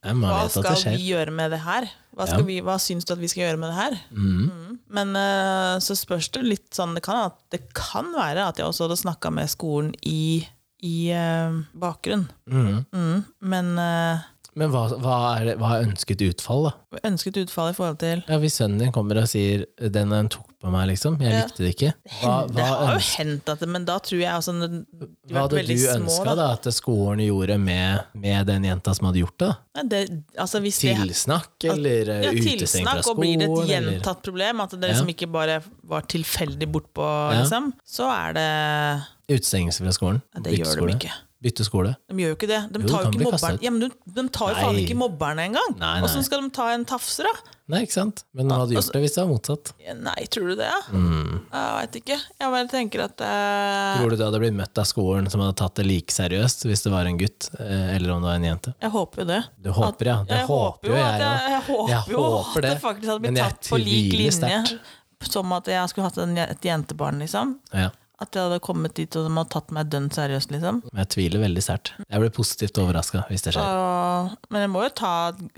Hva 0.06 0.42
skal 0.52 0.82
vi 0.98 1.08
gjøre 1.12 1.32
med 1.34 1.54
det 1.54 1.62
her? 1.64 1.88
Hva, 2.16 2.26
Ja. 2.30 2.40
vi, 2.48 2.58
hva 2.64 2.76
syns 2.80 3.04
du 3.04 3.12
at 3.14 3.20
vi 3.22 3.28
skal 3.28 3.42
gjøre 3.46 3.58
med 3.60 3.70
det 3.72 3.78
her? 3.78 3.96
Mm. 4.10 4.50
Mm. 4.50 4.76
Men 4.98 5.16
uh, 5.18 5.78
så 5.82 5.96
spørs 5.98 6.28
det 6.32 6.44
litt 6.46 6.68
sånn 6.76 6.94
Det 6.96 7.02
kan, 7.04 7.26
at, 7.30 7.38
det 7.52 7.62
kan 7.76 8.12
være 8.14 8.44
at 8.50 8.60
jeg 8.60 8.66
også 8.68 8.86
hadde 8.86 9.00
snakka 9.02 9.32
med 9.34 9.50
skolen 9.52 9.90
i, 10.06 10.46
i 10.86 10.96
uh, 11.16 11.58
bakgrunn. 11.74 12.26
Mhm. 12.48 12.84
Mm. 12.94 13.24
Men 13.40 13.72
eh, 13.82 14.24
Men 14.56 14.70
hva, 14.72 14.86
hva, 14.96 15.16
er, 15.36 15.50
hva 15.60 15.74
er 15.76 15.86
ønsket 15.90 16.22
utfall, 16.30 16.70
da? 16.70 17.00
ønsket 17.04 17.36
utfall 17.42 17.74
i 17.74 17.76
forhold 17.76 17.98
til 18.00 18.22
Ja, 18.24 18.38
Hvis 18.40 18.54
sønnen 18.56 18.78
din 18.80 18.92
kommer 18.94 19.18
og 19.20 19.28
sier 19.28 19.66
'den 19.76 20.08
den 20.14 20.28
tok 20.32 20.46
på 20.62 20.70
meg', 20.72 20.86
liksom, 20.88 21.18
jeg 21.20 21.32
Ja. 21.34 21.42
likte 21.44 21.60
det 21.60 21.72
ikke, 21.76 21.90
hva, 22.22 22.46
Det 22.48 22.64
har 22.64 22.94
jo 22.94 23.02
hendt 23.18 23.48
at 23.52 23.60
det, 23.60 23.68
men 23.68 23.84
da 23.84 23.98
tror 23.98 24.18
jeg 24.18 24.32
altså 24.32 24.52
hva 24.56 25.42
hadde 25.42 25.66
du 25.66 25.74
ønska 25.92 26.36
da, 26.36 26.46
at 26.56 26.64
skolen 26.72 27.20
gjorde 27.26 27.58
med, 27.60 28.04
med 28.14 28.46
den 28.46 28.64
jenta 28.64 28.94
som 28.96 29.06
hadde 29.10 29.20
gjort 29.20 29.38
det? 29.38 29.52
Ja, 29.76 29.82
det, 29.82 30.00
altså 30.38 30.60
hvis 30.64 30.80
det, 30.80 30.96
Tilsnakk, 30.96 31.52
eller 31.64 32.06
ja, 32.24 32.30
utestengt 32.32 32.88
fra 32.88 32.96
tilsnakk, 32.96 33.06
og 33.12 33.20
blir 33.20 33.36
det 33.36 33.44
et 33.44 33.52
skolen? 33.52 33.68
gjentatt 33.68 34.22
problem, 34.22 34.60
at 34.60 34.70
det 34.70 34.88
liksom 34.90 35.08
ikke 35.12 35.30
bare 35.30 35.60
var 35.84 36.00
tilfeldig 36.08 36.72
bortpå, 36.72 37.10
liksom, 37.36 37.72
så 37.84 38.08
er 38.08 38.32
det 38.32 39.36
Utestengelse 39.36 39.82
fra 39.84 39.92
skolen? 39.92 40.22
ja, 40.34 40.40
Det 40.40 40.58
gjør 40.58 40.86
de 40.86 40.94
ikke. 40.96 41.12
Bytte 41.42 41.66
skole? 41.66 41.90
De 42.08 42.16
gjør 42.16 42.30
jo 42.32 42.36
ikke 42.38 42.48
det. 42.48 42.58
De 42.72 42.80
Jo, 42.80 42.88
tar 42.88 43.02
jo 43.04 43.10
ikke 43.12 43.26
mobberen. 43.26 43.58
Ja, 43.60 43.70
de, 43.82 43.88
de 44.16 44.22
tar 44.32 44.48
jo 44.54 44.56
faen 44.56 44.78
ikke 44.80 44.94
mobberne 44.96 45.44
engang! 45.50 45.74
Åssen 46.06 46.24
skal 46.24 46.40
de 46.40 46.48
ta 46.56 46.70
en 46.72 46.86
tafser, 46.88 47.28
da? 47.28 47.52
Nei, 47.68 47.80
ikke 47.84 47.92
sant? 47.96 48.22
Men 48.32 48.48
hadde 48.54 48.72
gjort 48.72 48.80
altså- 48.80 48.94
det 48.94 49.02
hvis 49.02 49.14
det 49.16 49.20
var 49.20 49.28
motsatt. 49.34 49.72
Nei, 50.00 50.24
tror 50.32 50.48
du 50.48 50.54
det? 50.56 50.68
Ja? 50.70 50.78
Mm. 50.96 51.34
Jeg 51.50 51.74
veit 51.76 51.98
ikke. 52.00 52.18
Jeg 52.40 52.52
bare 52.54 52.70
tenker 52.72 53.04
at 53.04 53.20
uh... 53.26 53.98
Tror 54.00 54.14
du 54.14 54.16
du 54.16 54.24
hadde 54.24 54.40
blitt 54.46 54.56
møtt 54.56 54.80
av 54.80 54.88
skolen 54.88 55.28
som 55.32 55.42
hadde 55.44 55.58
tatt 55.60 55.76
det 55.82 55.86
like 55.90 56.14
seriøst 56.14 56.64
hvis 56.70 56.86
det 56.86 56.94
var 56.94 57.10
en 57.10 57.20
gutt, 57.20 57.50
eh, 57.58 57.94
eller 57.98 58.14
om 58.16 58.24
det 58.24 58.30
var 58.30 58.40
en 58.40 58.48
jente? 58.48 58.74
Jeg 58.86 58.94
håper 58.96 59.24
jo 59.24 59.28
det. 59.34 59.42
Du 59.66 59.70
håper, 59.76 60.12
ja. 60.12 60.16
Det 60.30 60.40
jeg 60.40 60.48
håper 60.48 60.88
jo 60.92 60.96
jeg 60.96 61.04
at 61.10 61.26
jeg, 61.26 61.52
jeg 61.56 61.62
håper 61.68 61.92
Jeg 61.92 62.14
jo 62.16 62.22
håper 62.22 62.56
at 62.56 62.62
det 62.62 62.70
det, 62.70 62.80
faktisk 62.86 63.12
hadde 63.12 63.26
blitt 63.26 63.42
tatt 63.42 63.70
på 63.74 63.82
lik 63.82 64.12
linje. 64.14 64.32
sterkt. 64.40 64.94
Som 65.32 65.52
at 65.56 65.68
jeg 65.72 65.92
skulle 65.92 66.08
hatt 66.08 66.18
en, 66.22 66.36
et 66.48 66.64
jentebarn, 66.70 67.20
liksom. 67.24 67.56
Ja. 67.74 67.90
At 68.22 68.32
jeg 68.32 68.46
hadde 68.46 68.62
kommet 68.64 68.94
dit 68.96 69.12
og 69.18 69.26
de 69.26 69.32
hadde 69.36 69.50
tatt 69.52 69.72
meg 69.76 69.90
dønn 69.92 70.06
seriøst, 70.14 70.52
liksom. 70.54 70.78
Men 70.88 71.02
jeg 71.02 71.10
tviler 71.12 71.42
veldig 71.42 71.64
sterkt. 71.66 71.90
Jeg 72.08 72.22
blir 72.22 72.32
positivt 72.32 72.78
overraska 72.80 73.26
hvis 73.28 73.44
det 73.44 73.52
skjer. 73.56 73.66
Og, 73.66 74.36
men 74.54 74.64
jeg 74.64 74.70
må 74.72 74.86
jo 74.86 74.92
ta, 75.02 75.10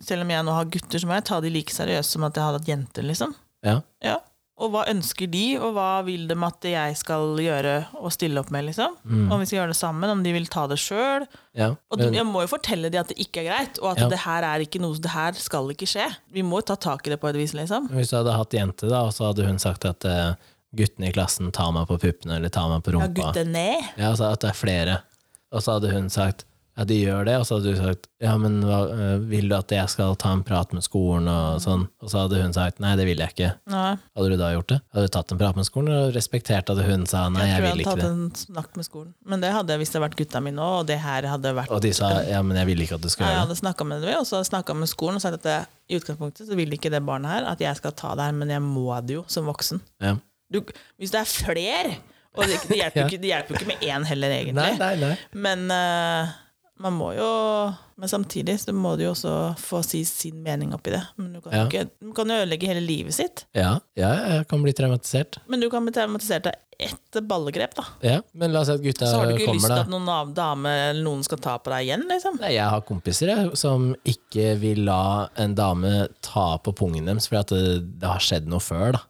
selv 0.03 0.27
om 0.27 0.33
jeg 0.35 0.47
nå 0.49 0.57
har 0.57 0.73
gutter, 0.75 0.99
så 0.99 1.07
må 1.07 1.15
jeg 1.21 1.29
ta 1.31 1.39
de 1.45 1.53
like 1.55 1.75
seriøst 1.75 2.17
som 2.17 2.27
at 2.27 2.35
jeg 2.35 2.49
hadde 2.49 2.59
hatt 2.59 2.73
jenter, 2.73 3.07
liksom. 3.07 3.37
Ja. 3.67 3.77
Ja. 4.03 4.17
Og 4.59 4.73
hva 4.75 4.81
ønsker 4.91 5.29
de, 5.31 5.45
og 5.63 5.77
hva 5.77 6.01
vil 6.03 6.25
de 6.27 6.35
at 6.43 6.67
jeg 6.67 6.97
skal 6.99 7.37
gjøre 7.39 7.77
og 8.01 8.11
stille 8.11 8.43
opp 8.43 8.51
med, 8.51 8.67
liksom? 8.67 8.97
Mm. 9.07 9.29
Om 9.31 9.39
vi 9.39 9.47
skal 9.47 9.61
gjøre 9.61 9.71
det 9.71 9.79
sammen, 9.79 10.11
om 10.11 10.25
de 10.27 10.33
vil 10.35 10.51
ta 10.51 10.67
det 10.67 10.81
sjøl. 10.83 11.29
ja. 11.55 11.71
Og 11.95 12.03
jeg 12.03 12.27
må 12.27 12.43
jo 12.43 12.51
fortelle 12.51 12.91
dem 12.91 13.05
at 13.05 13.13
det 13.15 13.21
ikke 13.23 13.45
er 13.45 13.53
greit, 13.53 13.79
og 13.79 13.93
at 13.93 14.03
Ja. 14.03 14.09
det 14.11 14.19
her 14.27 14.43
er 14.43 14.67
ikke 14.67 14.83
noe 14.83 14.99
Det 14.99 15.15
her 15.15 15.33
skal 15.39 15.71
ikke 15.71 15.87
skje. 15.87 16.11
Vi 16.35 16.43
må 16.43 16.59
jo 16.59 16.75
ta 16.75 16.75
tak 16.75 17.07
i 17.07 17.11
det 17.15 17.21
på 17.23 17.31
et 17.31 17.37
vis, 17.39 17.55
liksom. 17.55 17.87
hvis 17.95 18.11
du 18.11 18.17
hadde 18.19 18.35
hatt 18.35 18.51
jente, 18.51 18.91
da, 18.91 19.05
og 19.07 19.15
så 19.15 19.31
hadde 19.31 19.47
hun 19.47 19.59
sagt 19.63 19.85
at 19.85 20.05
eh, 20.05 20.35
guttene 20.77 21.09
i 21.09 21.15
klassen 21.17 21.53
tar 21.55 21.73
meg 21.73 21.89
på 21.89 21.97
puppene 22.03 22.37
eller 22.37 22.53
tar 22.53 22.69
meg 22.73 22.85
på 22.85 22.93
rumpa 22.97 23.09
Ja, 23.09 23.15
guttene? 23.33 23.67
Ja, 23.97 24.11
altså 24.13 24.33
at 24.33 24.45
det 24.45 24.53
er 24.53 24.59
flere. 24.59 25.01
Og 25.55 25.65
så 25.65 25.79
hadde 25.79 25.95
hun 25.95 26.11
sagt 26.13 26.45
ja, 26.79 26.85
de 26.87 26.95
gjør 26.95 27.25
det, 27.27 27.33
og 27.41 27.43
så 27.43 27.57
hadde 27.57 27.73
du 27.75 27.79
sagt 27.81 28.05
ja, 28.23 28.37
men 28.39 28.61
hva, 28.63 28.77
øh, 28.95 29.23
vil 29.27 29.49
du 29.51 29.55
at 29.57 29.73
jeg 29.75 29.91
skal 29.91 30.13
ta 30.15 30.31
en 30.31 30.45
prat 30.47 30.71
med 30.77 30.85
skolen 30.87 31.27
og 31.27 31.57
sånn? 31.65 31.89
Og 32.05 32.13
så 32.13 32.21
hadde 32.21 32.39
hun 32.39 32.53
sagt 32.55 32.79
nei, 32.79 32.93
det 33.01 33.07
vil 33.09 33.19
jeg 33.19 33.35
ikke. 33.35 33.49
Nei, 33.73 33.97
Hadde 34.15 34.29
du 34.31 34.37
da 34.39 34.53
gjort 34.55 34.71
det? 34.71 34.79
Hadde 34.95 35.09
du 35.09 35.13
tatt 35.17 35.35
en 35.35 35.41
prat 35.41 35.59
med 35.59 35.67
skolen 35.67 35.91
og 35.97 36.13
respektert 36.15 36.71
at 36.71 36.83
hun 36.87 37.03
sa 37.11 37.25
nei, 37.35 37.49
jeg 37.49 37.51
jeg 37.51 37.59
tror 37.59 37.67
jeg 37.67 37.67
vil 37.67 37.73
hadde 37.73 37.83
ikke 37.83 37.97
tatt 37.99 38.13
en 38.13 38.45
snakk 38.45 38.79
med 38.79 38.87
skolen. 38.87 39.11
Men 39.27 39.43
det 39.43 39.51
hadde 39.57 39.75
jeg 39.75 39.83
hvis 39.83 39.91
det 39.91 39.99
hadde 39.99 40.05
vært 40.07 40.17
gutta 40.23 40.45
mine 40.47 40.69
òg, 40.69 40.77
og 40.85 40.87
det 40.93 41.01
her 41.03 41.29
hadde 41.33 41.55
vært 41.59 41.75
Og 41.75 41.83
de 41.83 41.93
sa 41.99 42.13
ja, 42.31 42.45
men 42.47 42.63
jeg 42.63 42.71
vil 42.71 42.87
ikke 42.87 43.01
at 43.01 43.09
du 43.09 43.11
skal 43.11 43.27
jeg 43.27 43.33
gjøre 43.35 43.41
det. 43.41 43.49
hadde 43.49 43.59
snakka 43.65 43.89
med 43.91 44.07
dem, 44.07 44.15
og 44.21 44.31
så 44.31 44.45
snakka 44.47 44.79
med 44.79 44.93
skolen 44.95 45.19
og 45.19 45.27
sagt 45.27 45.41
at 45.41 45.49
det, 45.51 45.59
i 45.91 45.99
utgangspunktet 45.99 46.47
så 46.47 46.55
vil 46.63 46.79
ikke 46.79 46.95
det 46.95 47.03
barnet 47.03 47.35
her 47.35 47.51
at 47.57 47.67
jeg 47.67 47.75
skal 47.83 47.99
ta 47.99 48.15
det 48.15 48.31
her, 48.31 48.39
men 48.39 48.55
jeg 48.55 48.63
må 48.63 48.87
det 49.03 49.19
jo 49.19 49.27
som 49.27 49.51
voksen. 49.51 49.83
Ja. 49.99 50.15
Du, 50.53 50.63
hvis 50.99 51.11
det 51.13 51.21
er 51.21 51.29
flere 51.29 51.95
Og 52.39 52.45
det, 52.47 52.59
det, 52.69 52.77
hjelper 52.79 53.01
jo 53.01 53.03
Ja. 53.05 53.09
ikke, 53.11 53.21
det 53.23 53.33
hjelper 53.33 53.57
ikke 53.59 53.67
med 53.73 53.81
én 53.89 54.05
heller, 54.09 54.31
egentlig. 54.37 54.55
Nei, 54.55 54.77
nei, 54.79 54.95
nei. 55.03 55.15
Men 55.35 55.65
uh, 55.75 56.37
man 56.79 56.95
må 56.95 57.09
jo 57.17 57.27
Men 57.99 58.09
samtidig 58.13 58.55
så 58.63 58.71
må 58.77 58.93
du 58.97 59.03
jo 59.03 59.11
også 59.11 59.33
få 59.59 59.81
si 59.83 60.05
sin 60.07 60.37
mening 60.45 60.71
oppi 60.77 60.93
det. 60.95 61.01
Men 61.19 61.33
du 61.35 61.41
kan, 61.43 61.53
Ja. 61.57 61.65
ikke, 61.67 61.89
du 62.01 62.13
kan 62.15 62.31
ødelegge 62.31 62.69
hele 62.71 62.81
livet 62.85 63.17
sitt. 63.17 63.43
Ja, 63.59 63.73
ja, 63.99 64.13
jeg 64.37 64.47
kan 64.53 64.63
bli 64.63 64.73
traumatisert. 64.79 65.41
Men 65.51 65.59
du 65.65 65.67
kan 65.73 65.83
bli 65.89 65.93
traumatisert 65.97 66.47
av 66.47 66.55
ett 66.79 67.19
ballegrep, 67.27 67.73
da. 67.75 67.85
Ja, 68.07 68.21
men 68.39 68.53
la 68.55 68.61
oss 68.63 68.69
si 68.71 68.77
at 68.79 68.85
gutta 68.85 69.09
Så 69.11 69.19
har 69.19 69.27
du 69.27 69.35
ikke 69.35 69.57
lyst 69.57 69.67
til 69.67 69.81
at 69.81 69.91
noen 69.91 70.07
av- 70.15 70.31
dame 70.37 70.71
eller 70.93 71.03
noen 71.03 71.25
skal 71.27 71.41
ta 71.43 71.57
på 71.59 71.73
deg 71.75 71.89
igjen, 71.89 72.05
liksom. 72.07 72.39
Nei, 72.39 72.53
jeg 72.55 72.71
har 72.71 72.85
kompiser 72.87 73.33
jeg, 73.35 73.51
som 73.59 73.89
ikke 74.07 74.53
vil 74.63 74.85
la 74.87 75.01
en 75.43 75.57
dame 75.59 76.07
ta 76.23 76.53
på 76.63 76.71
pungen 76.79 77.11
deres 77.11 77.27
fordi 77.27 77.41
at 77.43 77.55
det, 77.57 77.99
det 77.99 78.13
har 78.15 78.23
skjedd 78.23 78.47
noe 78.47 78.63
før. 78.63 78.93
da. 78.95 79.03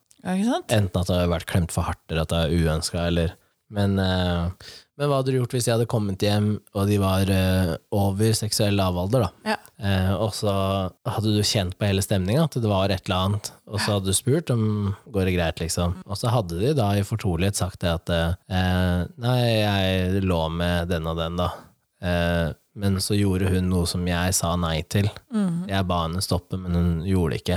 Enten 0.75 1.01
at 1.03 1.11
det 1.11 1.21
har 1.23 1.31
vært 1.33 1.49
klemt 1.51 1.75
for 1.75 1.89
hardt, 1.89 2.05
eller 2.11 2.27
at 2.27 2.33
det 2.35 2.41
er 2.45 2.57
uønska, 2.59 3.07
eller 3.09 3.37
men, 3.69 3.99
eh, 4.01 4.69
men 4.97 5.11
hva 5.11 5.19
hadde 5.19 5.33
du 5.33 5.37
gjort 5.37 5.53
hvis 5.53 5.67
jeg 5.69 5.77
hadde 5.77 5.89
kommet 5.91 6.23
hjem, 6.25 6.55
og 6.73 6.89
de 6.89 6.97
var 7.03 7.29
eh, 7.33 7.75
over 7.95 8.33
seksuell 8.37 8.79
lavalder, 8.79 9.27
da? 9.27 9.53
Ja. 9.53 9.57
Eh, 9.79 10.13
og 10.17 10.33
så 10.35 10.53
hadde 11.07 11.35
du 11.35 11.43
kjent 11.45 11.77
på 11.79 11.87
hele 11.91 12.03
stemninga, 12.05 12.47
at 12.49 12.57
det 12.57 12.71
var 12.71 12.89
et 12.91 13.05
eller 13.05 13.29
annet, 13.29 13.53
og 13.69 13.77
så 13.83 13.99
hadde 13.99 14.09
du 14.09 14.17
spurt 14.17 14.51
om 14.55 14.65
går 15.13 15.29
det 15.29 15.37
greit, 15.37 15.63
liksom. 15.63 15.99
Og 16.09 16.19
så 16.19 16.33
hadde 16.33 16.61
de 16.63 16.73
da 16.79 16.91
i 16.97 17.05
fortrolighet 17.07 17.61
sagt 17.61 17.85
det 17.85 17.93
at 17.93 18.15
eh, 18.17 19.05
nei, 19.21 19.39
jeg 19.61 20.25
lå 20.25 20.43
med 20.57 20.89
den 20.95 21.11
og 21.11 21.21
den, 21.21 21.37
da. 21.45 21.53
Eh, 22.03 22.53
men 22.79 23.01
så 23.03 23.17
gjorde 23.19 23.49
hun 23.51 23.67
noe 23.73 23.87
som 23.91 24.05
jeg 24.07 24.35
sa 24.39 24.53
nei 24.61 24.83
til. 24.87 25.09
Mm. 25.35 25.65
Jeg 25.67 25.87
ba 25.91 26.05
henne 26.05 26.23
stoppe, 26.23 26.59
men 26.61 26.77
hun 26.79 26.91
gjorde 27.09 27.35
det 27.35 27.41
ikke. 27.43 27.57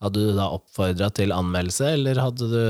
Hadde 0.00 0.22
du 0.24 0.30
da 0.38 0.46
oppfordra 0.56 1.10
til 1.12 1.34
anmeldelse, 1.36 1.90
eller 1.98 2.20
hadde 2.24 2.48
du 2.48 2.60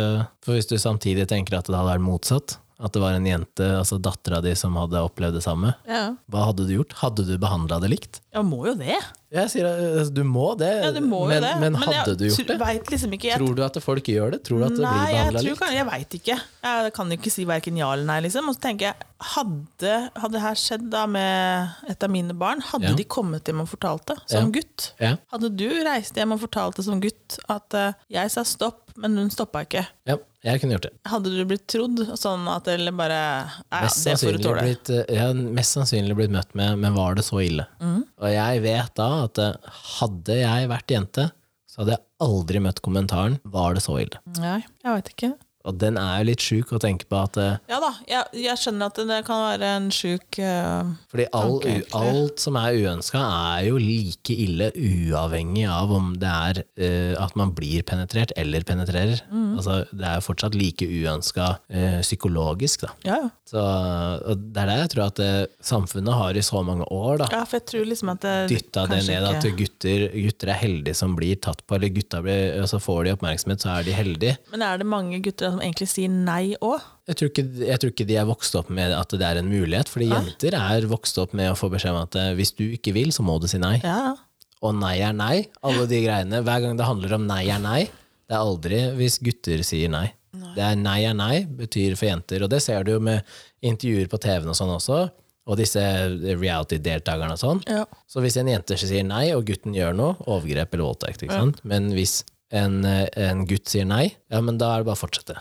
For 0.42 0.56
hvis 0.56 0.66
du 0.66 0.74
samtidig 0.82 1.28
tenker 1.30 1.58
at 1.60 1.68
det 1.70 1.76
hadde 1.78 1.92
vært 1.92 2.06
motsatt, 2.08 2.56
at 2.82 2.92
det 2.92 3.00
var 3.00 3.14
en 3.16 3.24
jente, 3.24 3.64
altså 3.78 3.96
dattera 4.02 4.42
di, 4.44 4.50
som 4.58 4.74
hadde 4.76 5.00
opplevd 5.00 5.38
det 5.38 5.44
samme, 5.46 5.74
Ja. 5.88 6.10
hva 6.28 6.48
hadde 6.50 6.66
du 6.66 6.74
gjort? 6.74 6.92
Hadde 7.00 7.24
du 7.24 7.38
behandla 7.38 7.78
det 7.80 7.88
likt? 7.94 8.20
Ja, 8.34 8.42
må 8.42 8.66
jo 8.66 8.74
det. 8.74 8.98
Jeg 9.36 9.50
sier 9.52 9.66
at 9.68 10.10
du 10.16 10.22
må 10.24 10.46
det, 10.58 10.70
Ja, 10.84 10.90
du 10.96 11.00
må 11.04 11.20
men, 11.28 11.42
det. 11.44 11.52
men 11.60 11.74
hadde 11.80 11.94
jeg 11.96 12.18
du 12.18 12.24
gjort 12.28 12.46
det? 12.50 12.56
Vet 12.62 12.90
liksom 12.94 13.12
ikke, 13.16 13.28
jeg, 13.30 13.38
Tror 13.42 13.54
du 13.58 13.62
at 13.66 13.76
folk 13.84 14.04
gjør 14.12 14.30
det? 14.36 14.40
Tror 14.48 14.58
du 14.62 14.64
at 14.68 14.76
det 14.76 14.84
nei, 14.84 14.92
blir 14.96 15.12
behandla 15.16 15.42
likt? 15.46 15.58
kan- 15.60 15.74
jeg 15.76 15.86
veit 15.90 16.16
ikke. 16.20 16.36
Jeg 16.66 16.92
kan 16.96 17.10
jo 17.12 17.16
ikke 17.20 17.32
si 17.36 17.44
verken 17.48 17.76
ja 17.80 17.92
eller 17.92 18.04
nei, 18.08 18.20
liksom. 18.26 18.48
Og 18.48 18.56
så 18.56 18.60
tenker 18.66 18.88
jeg, 18.90 18.94
hadde, 19.34 19.94
hadde 20.16 20.32
det 20.36 20.42
her 20.44 20.54
skjedd 20.60 20.90
da 20.92 21.06
med 21.06 21.68
et 21.88 22.02
av 22.04 22.10
mine 22.10 22.34
barn, 22.36 22.60
hadde 22.60 22.90
Ja. 22.90 22.94
de 22.94 23.04
kommet 23.04 23.44
hjem 23.44 23.60
og 23.64 23.68
fortalt 23.68 24.06
det 24.06 24.18
som 24.26 24.44
Ja. 24.52 24.60
gutt? 24.60 24.92
Ja. 25.00 25.16
Hadde 25.32 25.50
du 25.56 25.68
reist 25.84 26.14
hjem 26.16 26.32
og 26.32 26.40
fortalt 26.40 26.76
det 26.76 26.84
som 26.84 27.00
gutt 27.00 27.38
at 27.48 27.74
uh, 27.74 27.92
jeg 28.10 28.30
sa 28.30 28.42
stopp, 28.42 28.90
men 28.96 29.16
hun 29.16 29.30
stoppa 29.30 29.64
ikke? 29.66 29.86
Jeg 30.46 30.62
kunne 30.62 30.76
gjort 30.76 30.86
det. 30.86 30.92
Hadde 31.10 31.32
du 31.34 31.40
blitt 31.48 31.64
trodd 31.72 32.02
sånn 32.18 32.46
at 32.52 32.68
Eller 32.70 32.94
bare 32.96 33.16
Ja, 33.16 33.80
Mest 33.86 34.02
sannsynlig, 34.04 34.52
blitt, 34.60 34.90
eh, 34.90 35.32
mest 35.34 35.76
sannsynlig 35.76 36.16
blitt 36.18 36.34
møtt 36.34 36.54
med 36.54 36.78
'men 36.78 36.94
var 36.94 37.16
det 37.18 37.24
så 37.26 37.40
ille'? 37.42 37.66
Mm. 37.80 38.04
Og 38.22 38.28
jeg 38.32 38.62
vet 38.62 38.94
da 38.94 39.08
at 39.24 39.38
eh, 39.42 39.72
hadde 39.98 40.38
jeg 40.40 40.68
vært 40.70 40.94
jente, 40.94 41.30
så 41.66 41.82
hadde 41.82 41.96
jeg 41.96 42.04
aldri 42.20 42.62
møtt 42.62 42.82
kommentaren 42.82 43.40
'var 43.44 43.74
det 43.74 43.82
så 43.82 43.98
ille'? 44.00 44.20
Nei, 44.38 44.60
jeg 44.84 44.92
veit 44.94 45.12
ikke. 45.14 45.32
Og 45.66 45.78
den 45.80 45.98
er 46.00 46.20
jo 46.20 46.28
litt 46.30 46.44
sjuk 46.44 46.72
å 46.76 46.80
tenke 46.82 47.08
på 47.10 47.18
at 47.18 47.38
eh, 47.42 47.58
Ja 47.70 47.80
da, 47.82 47.92
jeg, 48.08 48.42
jeg 48.46 48.60
skjønner 48.62 48.92
at 48.92 49.00
det 49.10 49.20
kan 49.26 49.42
være 49.42 49.70
en 49.80 49.88
sjuk 49.94 50.38
uh, 50.42 50.92
Fordi 51.12 51.26
all, 51.36 51.56
egentlig. 51.62 51.90
alt 51.98 52.42
som 52.42 52.58
er 52.60 52.78
uønska, 52.80 53.22
er 53.56 53.66
jo 53.70 53.80
like 53.82 54.36
ille 54.46 54.70
uavhengig 54.74 55.66
av 55.70 55.94
om 55.96 56.12
det 56.20 56.32
er 56.50 56.62
uh, 56.62 57.24
at 57.24 57.36
man 57.38 57.54
blir 57.56 57.84
penetrert 57.86 58.34
eller 58.38 58.66
penetrerer. 58.66 59.22
Mm. 59.30 59.56
Altså, 59.58 59.80
det 59.90 60.06
er 60.06 60.20
jo 60.20 60.26
fortsatt 60.28 60.56
like 60.58 60.86
uønska 60.86 61.48
uh, 61.58 62.00
psykologisk. 62.04 62.86
Da. 62.86 62.94
Ja, 63.06 63.18
ja. 63.26 63.32
Så, 63.46 63.62
og 63.62 64.40
det 64.50 64.62
er 64.64 64.70
det 64.72 64.76
jeg 64.80 64.90
tror 64.96 65.04
at 65.04 65.18
det, 65.20 65.32
samfunnet 65.62 66.18
har 66.18 66.34
i 66.34 66.42
så 66.42 66.62
mange 66.66 66.86
år 66.90 67.20
da, 67.20 67.28
ja, 67.30 67.44
for 67.46 67.60
jeg 67.60 67.66
tror 67.70 67.84
liksom 67.86 68.10
at 68.10 68.24
det 68.24 68.34
dytta 68.50 68.86
det 68.90 68.98
ned 69.06 69.26
at 69.28 69.46
gutter, 69.54 70.06
gutter 70.16 70.50
er 70.50 70.58
heldige 70.58 70.98
som 70.98 71.14
blir 71.14 71.38
tatt 71.42 71.62
på, 71.62 71.76
eller 71.78 71.92
gutta 71.94 72.22
blir, 72.24 72.66
så 72.66 72.80
får 72.82 73.06
de 73.06 73.14
oppmerksomhet, 73.14 73.62
så 73.62 73.76
er 73.76 73.86
de 73.86 73.94
heldige. 73.94 74.34
Men 74.50 74.64
er 74.66 74.82
det 74.82 74.88
mange 74.90 75.20
gutter 75.22 75.55
som 75.56 75.64
egentlig 75.64 75.88
sier 75.90 76.12
nei 76.12 76.54
òg? 76.60 76.84
Jeg 77.08 77.32
jeg 77.32 77.80
tror 77.80 77.92
ikke 77.92 78.06
de 78.08 78.18
er 78.20 78.28
vokst 78.28 78.56
opp 78.58 78.70
med 78.74 78.92
at 78.94 79.12
det 79.16 79.26
er 79.26 79.40
en 79.40 79.50
mulighet, 79.50 79.90
fordi 79.90 80.10
jenter 80.12 80.56
er 80.58 80.86
vokst 80.90 81.18
opp 81.22 81.34
med 81.36 81.52
å 81.52 81.58
få 81.58 81.70
beskjed 81.72 81.94
om 81.94 82.04
at 82.04 82.18
eh, 82.20 82.34
hvis 82.38 82.54
du 82.58 82.66
ikke 82.68 82.94
vil, 82.96 83.12
så 83.14 83.24
må 83.26 83.38
du 83.40 83.48
si 83.50 83.60
nei. 83.62 83.78
Ja, 83.84 84.12
ja. 84.12 84.14
Og 84.64 84.72
nei 84.78 84.96
er 85.04 85.12
nei. 85.16 85.46
Alle 85.66 85.84
de 85.88 86.00
greiene. 86.00 86.40
Hver 86.44 86.62
gang 86.64 86.78
det 86.78 86.86
handler 86.88 87.18
om 87.18 87.26
nei 87.28 87.44
er 87.52 87.60
nei, 87.62 87.82
det 88.26 88.34
er 88.34 88.40
aldri 88.40 88.78
hvis 88.98 89.20
gutter 89.22 89.62
sier 89.66 89.92
nei. 89.92 90.08
Det 90.56 90.64
er 90.64 90.76
nei 90.80 91.02
er 91.06 91.14
nei, 91.16 91.44
betyr 91.58 91.96
for 91.96 92.08
jenter. 92.08 92.44
Og 92.44 92.50
det 92.52 92.62
ser 92.64 92.84
du 92.84 92.94
jo 92.94 93.02
med 93.04 93.24
intervjuer 93.64 94.08
på 94.12 94.20
TV-en 94.22 94.52
og 94.52 94.58
sånn 94.58 94.72
også, 94.74 95.00
og 95.46 95.58
disse 95.60 95.82
reality-deltakerne 96.26 97.36
og 97.36 97.40
sånn. 97.40 97.60
Ja. 97.70 97.84
Så 98.10 98.22
hvis 98.24 98.38
en 98.40 98.50
jente 98.50 98.78
sier 98.80 99.06
nei, 99.06 99.28
og 99.36 99.46
gutten 99.48 99.76
gjør 99.76 99.94
noe, 99.96 100.16
overgrep 100.24 100.74
eller 100.74 100.88
voldtekt, 100.88 101.22
ikke 101.22 101.38
sant? 101.38 101.62
men 101.68 101.92
hvis 101.96 102.20
en, 102.54 102.84
eh, 102.86 103.08
en 103.26 103.44
gutt 103.48 103.66
sier 103.70 103.86
nei, 103.88 104.14
ja, 104.30 104.40
men 104.44 104.58
da 104.60 104.72
er 104.72 104.82
det 104.82 104.88
bare 104.88 104.98
å 104.98 105.02
fortsette. 105.02 105.36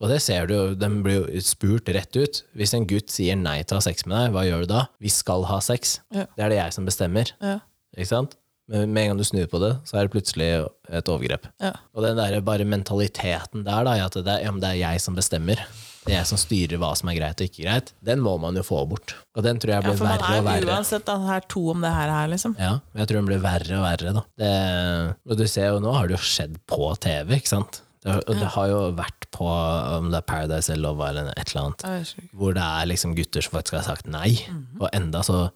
Og 0.00 0.08
det 0.08 0.20
ser 0.24 0.48
du 0.48 0.54
jo, 0.54 0.64
de 0.78 0.90
blir 1.04 1.20
jo 1.20 1.42
spurt 1.44 1.90
rett 1.92 2.16
ut. 2.16 2.42
Hvis 2.56 2.74
en 2.76 2.86
gutt 2.88 3.12
sier 3.12 3.36
nei 3.36 3.60
til 3.62 3.76
å 3.76 3.82
ha 3.82 3.86
sex 3.88 4.06
med 4.06 4.16
deg, 4.16 4.34
hva 4.36 4.46
gjør 4.48 4.64
du 4.64 4.72
da? 4.72 4.84
Vi 5.02 5.12
skal 5.12 5.44
ha 5.50 5.60
sex. 5.64 5.98
Ja. 6.14 6.28
Det 6.36 6.46
er 6.46 6.54
det 6.54 6.60
jeg 6.62 6.76
som 6.78 6.88
bestemmer. 6.88 7.32
Ja. 7.44 7.58
Ikke 7.96 8.12
sant? 8.12 8.38
Men 8.68 8.92
med 8.92 9.02
en 9.02 9.12
gang 9.12 9.20
du 9.20 9.24
snur 9.24 9.48
på 9.48 9.60
det, 9.62 9.72
så 9.88 9.96
er 9.96 10.06
det 10.06 10.12
plutselig 10.12 10.48
et 10.92 11.08
overgrep. 11.08 11.48
Ja. 11.62 11.72
Og 11.96 12.04
den 12.04 12.18
der 12.20 12.36
bare 12.44 12.68
mentaliteten 12.68 13.64
der, 13.64 13.84
da, 13.86 13.94
at 14.04 14.16
det 14.16 14.34
er, 14.42 14.58
det 14.60 14.72
er 14.74 14.80
jeg 14.82 15.04
som 15.04 15.16
bestemmer, 15.16 15.60
er 15.60 15.87
jeg 16.12 16.28
som 16.30 16.40
styrer 16.40 16.80
hva 16.80 16.92
som 16.98 17.10
er 17.12 17.18
greit 17.18 17.42
og 17.42 17.50
ikke 17.50 17.64
greit, 17.64 17.92
den 18.04 18.22
må 18.24 18.36
man 18.42 18.56
jo 18.58 18.64
få 18.66 18.84
bort. 18.90 19.16
Og 19.36 19.44
den 19.46 19.60
tror 19.62 19.74
jeg 19.76 19.86
blir 19.86 19.96
ja, 19.96 20.04
verre 20.04 20.14
og 20.18 20.22
for 20.38 20.46
man 20.48 20.54
er 20.54 20.70
uansett 20.76 21.04
da, 21.08 21.18
det 21.24 21.34
er 21.36 21.50
to 21.54 21.64
om 21.74 21.84
det 21.84 21.92
her, 21.94 22.14
her 22.14 22.32
liksom. 22.32 22.56
Ja, 22.60 22.72
jeg 23.00 23.10
tror 23.10 23.20
den 23.20 23.28
blir 23.30 23.44
verre 23.44 23.76
og 23.80 23.84
verre, 23.86 24.14
da. 24.20 24.24
Det, 24.40 24.54
og 25.28 25.38
du 25.40 25.44
ser 25.50 25.70
jo, 25.72 25.84
nå 25.84 25.92
har 25.96 26.08
det 26.08 26.18
jo 26.18 26.24
skjedd 26.30 26.58
på 26.70 26.90
TV, 27.04 27.36
ikke 27.38 27.54
sant? 27.54 27.82
Det, 28.04 28.14
og 28.14 28.34
det 28.38 28.48
har 28.54 28.68
jo 28.70 28.82
vært 28.94 29.26
på 29.34 29.46
om 29.48 30.12
det 30.12 30.20
er 30.20 30.26
Paradise 30.28 30.70
eller 30.70 30.86
Love 30.86 31.08
Island 31.10 31.32
eller 31.32 31.40
et 31.42 31.50
eller 31.50 31.64
annet, 31.64 32.28
hvor 32.30 32.54
det 32.54 32.66
er 32.66 32.90
liksom 32.92 33.16
gutter 33.18 33.44
som 33.44 33.56
faktisk 33.58 33.80
har 33.80 33.88
sagt 33.88 34.06
nei, 34.10 34.36
og 34.78 34.86
enda 34.94 35.24
så 35.26 35.48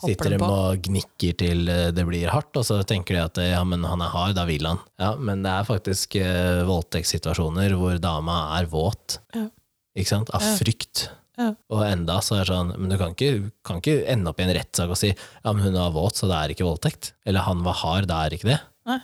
sitter 0.00 0.34
de 0.34 0.40
og 0.44 0.82
gnikker 0.86 1.36
til 1.40 1.70
eh, 1.70 1.90
det 1.94 2.04
blir 2.08 2.30
hardt, 2.32 2.56
og 2.56 2.66
så 2.66 2.80
tenker 2.88 3.16
de 3.16 3.22
at 3.22 3.40
eh, 3.42 3.52
ja, 3.52 3.62
men 3.68 3.84
han 3.86 4.02
er 4.04 4.12
hard, 4.14 4.36
da 4.38 4.46
vil 4.48 4.66
han. 4.68 4.80
Ja, 5.00 5.14
men 5.20 5.44
det 5.44 5.52
er 5.52 5.68
faktisk 5.68 6.16
eh, 6.20 6.62
voldtektssituasjoner 6.68 7.76
hvor 7.78 8.00
dama 8.02 8.42
er 8.58 8.70
våt, 8.70 9.20
Ja. 9.36 9.48
Ikke 9.96 10.08
sant, 10.12 10.30
av 10.36 10.44
frykt. 10.58 11.08
Ja. 11.40 11.54
Og 11.72 11.82
enda 11.86 12.18
så 12.20 12.36
er 12.36 12.44
det 12.44 12.50
sånn, 12.52 12.74
men 12.76 12.90
du 12.92 12.96
kan 13.00 13.14
ikke, 13.14 13.50
kan 13.64 13.78
ikke 13.80 14.02
ende 14.12 14.28
opp 14.32 14.40
i 14.42 14.44
en 14.44 14.52
rettssak 14.54 14.90
og 14.92 14.98
si 15.00 15.08
ja, 15.14 15.52
men 15.54 15.62
hun 15.64 15.78
var 15.78 15.94
våt, 15.94 16.18
så 16.20 16.28
det 16.28 16.36
er 16.36 16.52
ikke 16.54 16.66
voldtekt. 16.68 17.12
Eller 17.24 17.46
han 17.46 17.62
var 17.64 17.78
hard, 17.80 18.08
da 18.10 18.18
er 18.26 18.36
ikke 18.36 18.50
det. 18.50 18.58
Nei. 18.90 18.98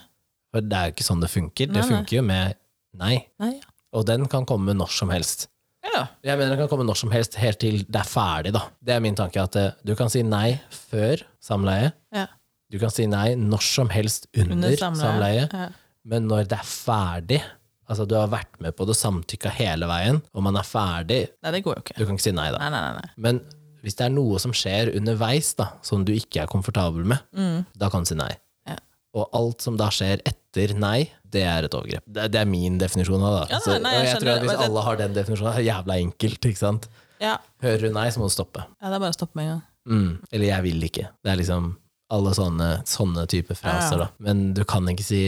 For 0.53 0.61
det 0.63 0.77
er 0.77 0.89
jo 0.91 0.95
ikke 0.95 1.07
sånn 1.07 1.23
det 1.23 1.31
funker. 1.33 1.71
Nei, 1.71 1.75
Det 1.81 1.87
funker 1.89 2.19
jo 2.19 2.23
med 2.27 2.57
nei. 2.97 3.15
Nei. 3.41 3.53
Og 3.97 4.05
den 4.07 4.27
kan 4.31 4.45
komme 4.47 4.75
når 4.77 4.91
som 4.93 5.09
helst. 5.13 5.47
Ja. 5.87 6.03
Jeg 6.27 6.37
mener 6.37 6.53
den 6.53 6.61
kan 6.61 6.69
komme 6.69 6.85
når 6.85 6.99
som 6.99 7.11
helst, 7.13 7.35
helt 7.41 7.59
til 7.63 7.81
det 7.87 7.99
er 8.03 8.07
ferdig, 8.09 8.51
da. 8.53 8.65
Det 8.85 8.93
er 8.95 9.01
min 9.03 9.15
tanke, 9.17 9.41
at 9.41 9.55
eh, 9.57 9.71
du 9.87 9.95
kan 9.97 10.11
si 10.13 10.21
nei 10.27 10.59
før 10.91 11.23
samleie. 11.41 11.91
Ja. 12.13 12.27
Du 12.69 12.77
kan 12.81 12.91
si 12.93 13.05
nei 13.09 13.31
når 13.39 13.63
som 13.63 13.89
helst 13.93 14.27
under, 14.35 14.53
Under 14.59 14.75
samleie. 14.77 15.47
samleie. 15.49 15.69
Men 16.07 16.27
når 16.29 16.45
det 16.51 16.59
er 16.59 16.67
ferdig, 16.67 17.41
altså 17.89 18.05
du 18.07 18.15
har 18.15 18.27
vært 18.31 18.59
med 18.63 18.75
på 18.77 18.85
det, 18.87 18.95
samtykka 18.99 19.49
hele 19.57 19.87
veien, 19.89 20.21
og 20.33 20.43
man 20.43 20.55
er 20.59 20.67
ferdig, 20.67 21.21
Nei, 21.43 21.51
det 21.55 21.63
går 21.65 21.75
jo 21.79 21.83
ikke. 21.85 21.97
du 21.97 22.05
kan 22.05 22.15
ikke 22.17 22.25
si 22.27 22.31
nei 22.35 22.49
da. 22.51 22.59
Nei, 22.59 22.69
nei, 22.69 22.93
nei. 22.99 23.09
Men 23.17 23.41
hvis 23.83 23.95
det 23.95 24.05
er 24.07 24.13
noe 24.15 24.39
som 24.43 24.51
skjer 24.51 24.91
underveis 24.97 25.53
da, 25.55 25.69
som 25.85 26.03
du 26.03 26.11
ikke 26.15 26.41
er 26.43 26.47
komfortabel 26.51 27.05
med, 27.07 27.19
Mm. 27.33 27.65
da 27.77 27.89
kan 27.93 28.03
du 28.03 28.09
si 28.11 28.15
nei. 28.19 28.33
Ja. 28.67 28.75
Og 29.15 29.29
alt 29.33 29.61
som 29.61 29.77
da 29.79 29.87
skjer 29.93 30.19
etter 30.27 30.73
nei, 30.77 31.09
det 31.23 31.43
er 31.43 31.63
et 31.67 31.73
overgrep. 31.77 32.03
Det, 32.07 32.31
det 32.31 32.39
er 32.41 32.45
min 32.49 32.77
definisjon 32.81 33.23
av 33.23 33.35
det. 33.47 33.55
Ja. 33.55 33.59
Nei, 33.67 33.79
nei, 33.85 33.93
jeg 33.97 34.05
jeg 34.13 34.21
tror 34.21 34.33
at 34.35 34.41
Hvis 34.47 34.65
alle 34.67 34.81
har 34.89 34.95
den 34.97 35.13
definisjonen, 35.13 35.53
er 35.53 35.57
det 35.61 35.65
jævla 35.69 35.97
enkelt. 36.03 36.45
ikke 36.51 36.57
sant? 36.61 36.87
Ja. 37.21 37.37
Hører 37.63 37.81
du 37.87 37.93
nei, 37.93 38.09
så 38.13 38.19
må 38.19 38.27
du 38.29 38.33
stoppe. 38.35 38.63
ja, 38.81 38.89
det 38.89 38.95
er 38.95 38.99
bare 38.99 39.13
å 39.15 39.19
stoppe 39.19 39.35
med 39.39 39.45
en 39.47 39.51
gang. 39.55 39.63
Mm. 39.87 40.17
Eller 40.33 40.45
jeg 40.51 40.63
vil 40.63 40.83
ikke. 40.89 41.07
Det 41.23 41.31
er 41.31 41.37
liksom 41.39 41.75
alle 42.11 42.31
sånne, 42.35 42.67
sånne 42.87 43.27
typer 43.27 43.55
fraser. 43.55 43.97
Da. 43.99 44.07
Men 44.19 44.53
du 44.53 44.63
kan 44.65 44.85
ikke 44.87 45.03
si 45.03 45.21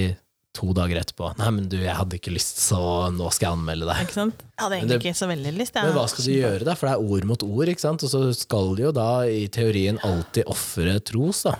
to 0.58 0.72
dager 0.74 0.98
etterpå 0.98 1.30
Nei, 1.38 1.50
men 1.56 1.68
du, 1.70 1.76
jeg 1.78 1.94
hadde 1.94 2.18
ikke 2.18 2.32
lyst, 2.34 2.58
så 2.64 2.80
nå 3.14 3.28
skal 3.36 3.46
jeg 3.52 3.58
anmelde 3.60 3.88
deg. 3.90 4.02
Ikke 4.08 4.18
sant? 4.18 4.44
Jeg 4.50 4.64
hadde 4.64 4.78
egentlig 4.80 5.00
ikke 5.00 5.20
så 5.20 5.28
veldig 5.30 5.54
lyst. 5.60 5.76
jeg. 5.78 5.86
Men 5.86 5.98
hva 5.98 6.06
skal 6.12 6.26
du 6.26 6.32
gjøre, 6.34 6.64
da? 6.68 6.76
For 6.80 6.90
det 6.90 6.94
er 6.96 7.14
ord 7.16 7.28
mot 7.30 7.46
ord, 7.46 7.72
ikke 7.74 7.86
sant? 7.86 8.06
Og 8.08 8.12
så 8.14 8.22
skal 8.38 8.72
jo 8.82 8.94
da 8.96 9.10
i 9.30 9.44
teorien 9.54 10.00
alltid 10.08 10.50
offeret 10.50 11.06
tros, 11.12 11.44
da. 11.48 11.56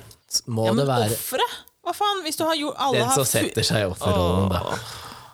Må 0.50 0.66
Ja, 0.68 0.74
men 0.74 0.84
det 0.84 0.90
være 0.90 1.12
offeret? 1.16 1.60
Hva 1.86 1.94
faen? 1.98 2.24
Hvis 2.26 2.38
du 2.38 2.44
har 2.46 2.58
gjort 2.60 2.82
Alle 2.86 3.04
den 3.04 3.14
som 3.16 3.26
setter 3.30 3.66
seg 3.66 3.86
i 3.86 3.92
offerrollen, 3.94 4.50
da. 4.54 4.80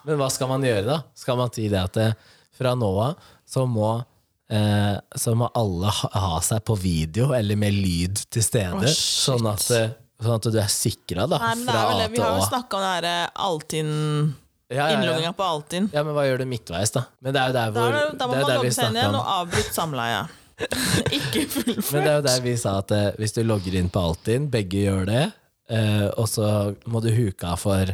Men 0.05 0.19
hva 0.21 0.27
skal 0.31 0.51
man 0.51 0.63
gjøre, 0.67 0.85
da? 0.87 0.99
Skal 1.17 1.39
man 1.39 1.51
si 1.55 1.65
det 1.71 1.79
at 1.81 1.95
det, 1.97 2.11
fra 2.55 2.75
nå 2.77 2.91
av 3.07 3.31
så 3.49 3.65
må 3.67 3.89
eh, 4.51 4.95
så 5.17 5.33
må 5.37 5.49
alle 5.57 5.91
ha, 5.91 6.09
ha 6.13 6.39
seg 6.45 6.61
på 6.65 6.75
video 6.79 7.31
eller 7.35 7.57
med 7.59 7.73
lyd 7.75 8.21
til 8.31 8.45
stede, 8.45 8.85
oh, 8.85 8.93
sånn, 8.93 9.47
at, 9.49 9.65
eh, 9.73 9.89
sånn 10.23 10.35
at 10.39 10.47
du 10.53 10.57
er 10.61 10.71
sikra 10.71 11.25
da, 11.27 11.37
Nei, 11.41 11.53
men 11.59 11.65
det 11.67 11.75
er 11.75 11.87
vel 11.89 11.99
det. 12.03 12.09
Vi 12.15 12.21
har 12.23 12.37
jo 12.39 12.45
snakka 12.47 12.77
om 12.77 12.83
det 12.85 12.91
her 13.11 13.29
Altinn 13.47 13.91
Ja, 14.71 14.87
ja. 14.89 14.95
Innlogginga 14.95 15.33
på 15.37 15.43
Altinn. 15.45 15.89
ja, 15.93 16.03
men 16.03 16.15
hva 16.15 16.23
gjør 16.25 16.39
du 16.41 16.45
midtveis, 16.49 16.91
da? 16.95 17.03
Men 17.21 17.35
det 17.35 17.41
er 17.41 17.51
jo 17.51 17.57
der 17.59 17.71
hvor 17.75 17.97
da 18.17 18.27
må 18.27 18.33
man 18.39 18.47
logge 18.55 18.71
seg 18.73 18.89
inn 18.89 18.97
igjen 19.01 19.17
og 19.19 19.27
avbryte 19.35 19.73
samleie. 19.75 20.23
ikke 21.17 21.43
Men 21.91 22.05
det 22.05 22.09
er 22.09 22.15
jo 22.15 22.23
der 22.29 22.41
vi 22.45 22.55
sa 22.57 22.77
at 22.79 22.91
eh, 22.95 23.09
hvis 23.19 23.35
du 23.35 23.43
logger 23.43 23.75
inn 23.75 23.89
på 23.91 23.99
Altinn, 24.09 24.47
begge 24.53 24.85
gjør 24.87 25.05
det, 25.09 25.25
eh, 25.69 26.07
og 26.15 26.29
så 26.31 26.47
må 26.87 27.01
du 27.03 27.11
huke 27.13 27.51
av 27.51 27.59
for 27.61 27.91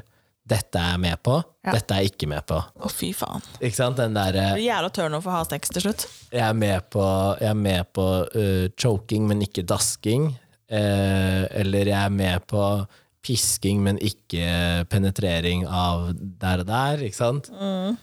'dette 0.52 0.76
er 0.76 0.96
jeg 0.96 1.00
med 1.00 1.18
på', 1.24 1.38
Ja. 1.64 1.72
'dette 1.74 1.96
er 1.96 2.02
jeg 2.02 2.12
ikke 2.12 2.28
med 2.28 2.44
på'. 2.50 2.60
Å, 2.82 2.90
fy 2.92 3.12
faen. 3.14 3.42
Ikke 3.62 3.76
sant? 3.78 3.98
Den 3.98 4.14
der 4.18 4.36
eh, 4.36 4.50
Det 4.52 4.60
blir 4.60 4.68
jævla 4.68 4.90
turnover 4.92 5.22
for 5.24 5.32
å 5.32 5.38
ha 5.38 5.44
sex 5.46 5.70
til 5.70 5.82
slutt. 5.86 6.06
Jeg 6.32 6.42
er 6.44 6.54
med 6.54 6.90
på, 6.92 7.04
jeg 7.40 7.50
er 7.50 7.60
med 7.60 7.92
på 7.94 8.08
eh, 8.36 8.68
choking, 8.78 9.28
men 9.30 9.42
ikke 9.46 9.64
dasking. 9.66 10.32
Eh, 10.72 11.46
eller 11.62 11.92
jeg 11.92 12.00
er 12.00 12.14
med 12.16 12.48
på 12.48 12.64
pisking, 13.22 13.84
men 13.86 14.00
ikke 14.02 14.86
penetrering 14.90 15.66
av 15.70 16.10
der 16.18 16.64
og 16.64 16.70
der. 16.70 17.04
Ikke 17.06 17.20
sant? 17.20 17.52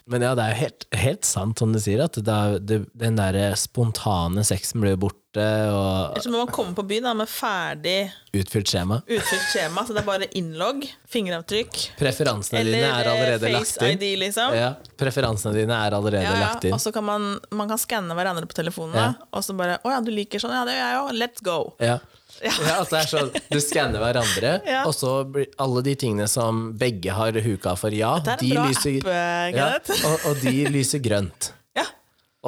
Men 0.07 0.25
ja, 0.25 0.35
det 0.39 0.45
er 0.45 0.53
jo 0.53 0.61
helt, 0.63 0.87
helt 1.01 1.27
sant 1.27 1.59
som 1.59 1.75
du 1.75 1.81
sier, 1.83 2.05
at 2.05 2.21
det 2.23 2.37
det, 2.69 2.81
den 2.99 3.19
der 3.19 3.57
spontane 3.59 4.47
sexen 4.47 4.85
blir 4.85 5.01
borte. 5.01 5.17
Kortet 5.39 6.19
og 6.19 6.23
så 6.23 6.31
må 6.33 6.39
man 6.45 6.51
komme 6.53 6.75
på 6.75 6.85
byen 6.89 7.07
da, 7.09 7.15
med 7.15 7.29
ferdig 7.31 8.11
utfylt 8.39 8.69
skjema. 8.69 9.01
utfylt 9.07 9.47
skjema, 9.53 9.85
så 9.87 9.95
det 9.97 10.03
er 10.03 10.07
bare 10.09 10.29
innlogg, 10.39 10.85
fingeravtrykk 11.09 11.79
Preferansene 11.99 12.61
eller 12.61 12.77
dine 12.79 12.91
er 12.93 13.11
allerede 13.13 13.49
eh, 13.49 13.55
lagt 13.57 13.83
inn. 13.83 13.97
ID, 13.97 14.19
liksom. 14.25 14.55
Ja, 14.59 14.75
preferansene 15.01 15.55
dine 15.57 15.79
er 15.87 15.97
allerede 15.97 16.23
Ja, 16.27 16.35
ja. 16.35 16.45
lagt 16.53 16.65
inn. 16.69 16.75
Og 16.77 16.81
så 16.83 16.93
kan 16.95 17.05
man, 17.07 17.39
man 17.51 17.69
kan 17.71 17.79
skanne 17.81 18.15
hverandre 18.19 18.47
på 18.51 18.59
telefonene, 18.59 19.15
Ja. 19.15 19.29
og 19.33 19.43
så 19.45 19.57
bare 19.57 19.79
'Å 19.85 19.91
ja, 19.97 20.01
du 20.01 20.11
liker 20.11 20.39
sånn. 20.43 20.53
Ja, 20.55 20.65
det 20.65 20.75
gjør 20.77 20.89
jeg 20.93 21.03
òg. 21.03 21.13
Let's 21.23 21.43
go'. 21.43 21.73
Ja. 21.81 21.99
Ja, 22.39 22.83
at 22.83 22.91
det 22.91 22.99
er 23.01 23.09
sånn, 23.11 23.31
Du 23.51 23.59
skanner 23.59 23.99
hverandre, 23.99 24.61
Ja. 24.67 24.85
og 24.87 24.95
så 24.95 25.25
blir 25.27 25.47
alle 25.59 25.83
de 25.83 25.95
tingene 25.97 26.29
som 26.29 26.73
begge 26.79 27.11
har 27.11 27.33
huka 27.33 27.77
for 27.77 27.91
ja, 27.91 28.19
de 28.21 28.53
lyser, 28.55 29.01
eh, 29.05 29.51
ja, 29.57 29.79
og, 30.05 30.21
og 30.31 30.37
de 30.43 30.67
lyser 30.71 31.01
grønt. 31.03 31.53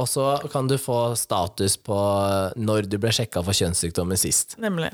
Og 0.01 0.09
så 0.09 0.26
kan 0.53 0.68
du 0.70 0.76
få 0.80 1.12
status 1.20 1.76
på 1.84 1.96
når 2.57 2.88
du 2.88 2.96
ble 3.03 3.12
sjekka 3.14 3.42
for 3.44 3.57
kjønnssykdommer 3.57 4.18
sist. 4.20 4.57
Nemlig. 4.62 4.90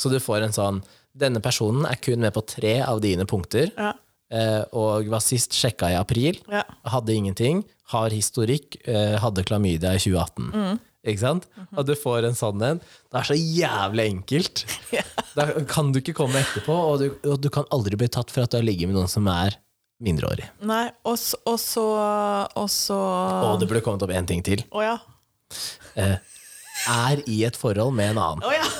Så 0.00 0.10
du 0.12 0.18
får 0.22 0.46
en 0.48 0.56
sånn 0.56 0.82
Denne 1.20 1.40
personen 1.42 1.82
er 1.90 1.98
kun 1.98 2.20
med 2.22 2.30
på 2.36 2.42
tre 2.46 2.76
av 2.86 3.00
dine 3.02 3.24
punkter, 3.26 3.72
Ja. 3.76 3.88
eh, 4.30 4.60
og 4.78 5.08
var 5.10 5.18
sist 5.18 5.50
sjekka 5.58 5.88
i 5.90 5.96
april. 5.98 6.36
Ja. 6.48 6.60
Hadde 6.86 7.10
ingenting, 7.16 7.64
har 7.90 8.10
historikk, 8.14 8.76
eh, 8.86 9.16
hadde 9.18 9.42
klamydia 9.42 9.90
i 9.96 9.98
2018. 9.98 10.52
Mm. 10.54 10.78
Ikke 11.10 11.18
sant? 11.18 11.48
Mhm. 11.58 11.66
Og 11.78 11.86
du 11.88 11.94
får 11.98 12.28
en 12.28 12.38
sånn 12.38 12.62
en. 12.62 12.78
Det 13.10 13.18
er 13.18 13.26
så 13.26 13.34
jævlig 13.34 14.06
enkelt. 14.12 14.64
Da 15.34 15.48
kan 15.66 15.90
du 15.92 15.98
ikke 16.00 16.14
komme 16.14 16.38
etterpå, 16.42 16.74
og 16.74 16.98
du, 17.02 17.10
og 17.30 17.40
du 17.40 17.48
kan 17.50 17.66
aldri 17.74 17.96
bli 17.98 18.08
tatt 18.08 18.30
for 18.30 18.42
at 18.46 18.50
du 18.50 18.58
har 18.58 18.64
ligget 18.66 18.88
med 18.90 18.96
noen 18.98 19.08
som 19.10 19.26
er 19.30 19.56
mindreårig. 20.00 20.48
Nei, 20.66 20.90
og 21.04 21.18
så 21.20 21.36
Og 21.46 21.58
så, 21.60 21.84
og 22.56 22.68
så 22.72 22.98
Og 23.52 23.60
det 23.60 23.68
burde 23.70 23.82
kommet 23.84 24.02
opp 24.06 24.10
én 24.16 24.26
ting 24.26 24.42
til. 24.46 24.64
Oh, 24.72 24.82
ja. 24.84 24.98
Eh, 25.96 26.16
er 26.88 27.20
i 27.28 27.42
et 27.44 27.56
forhold 27.60 27.92
med 27.92 28.12
en 28.14 28.18
annen. 28.22 28.44
Oh, 28.46 28.52
ja. 28.54 28.64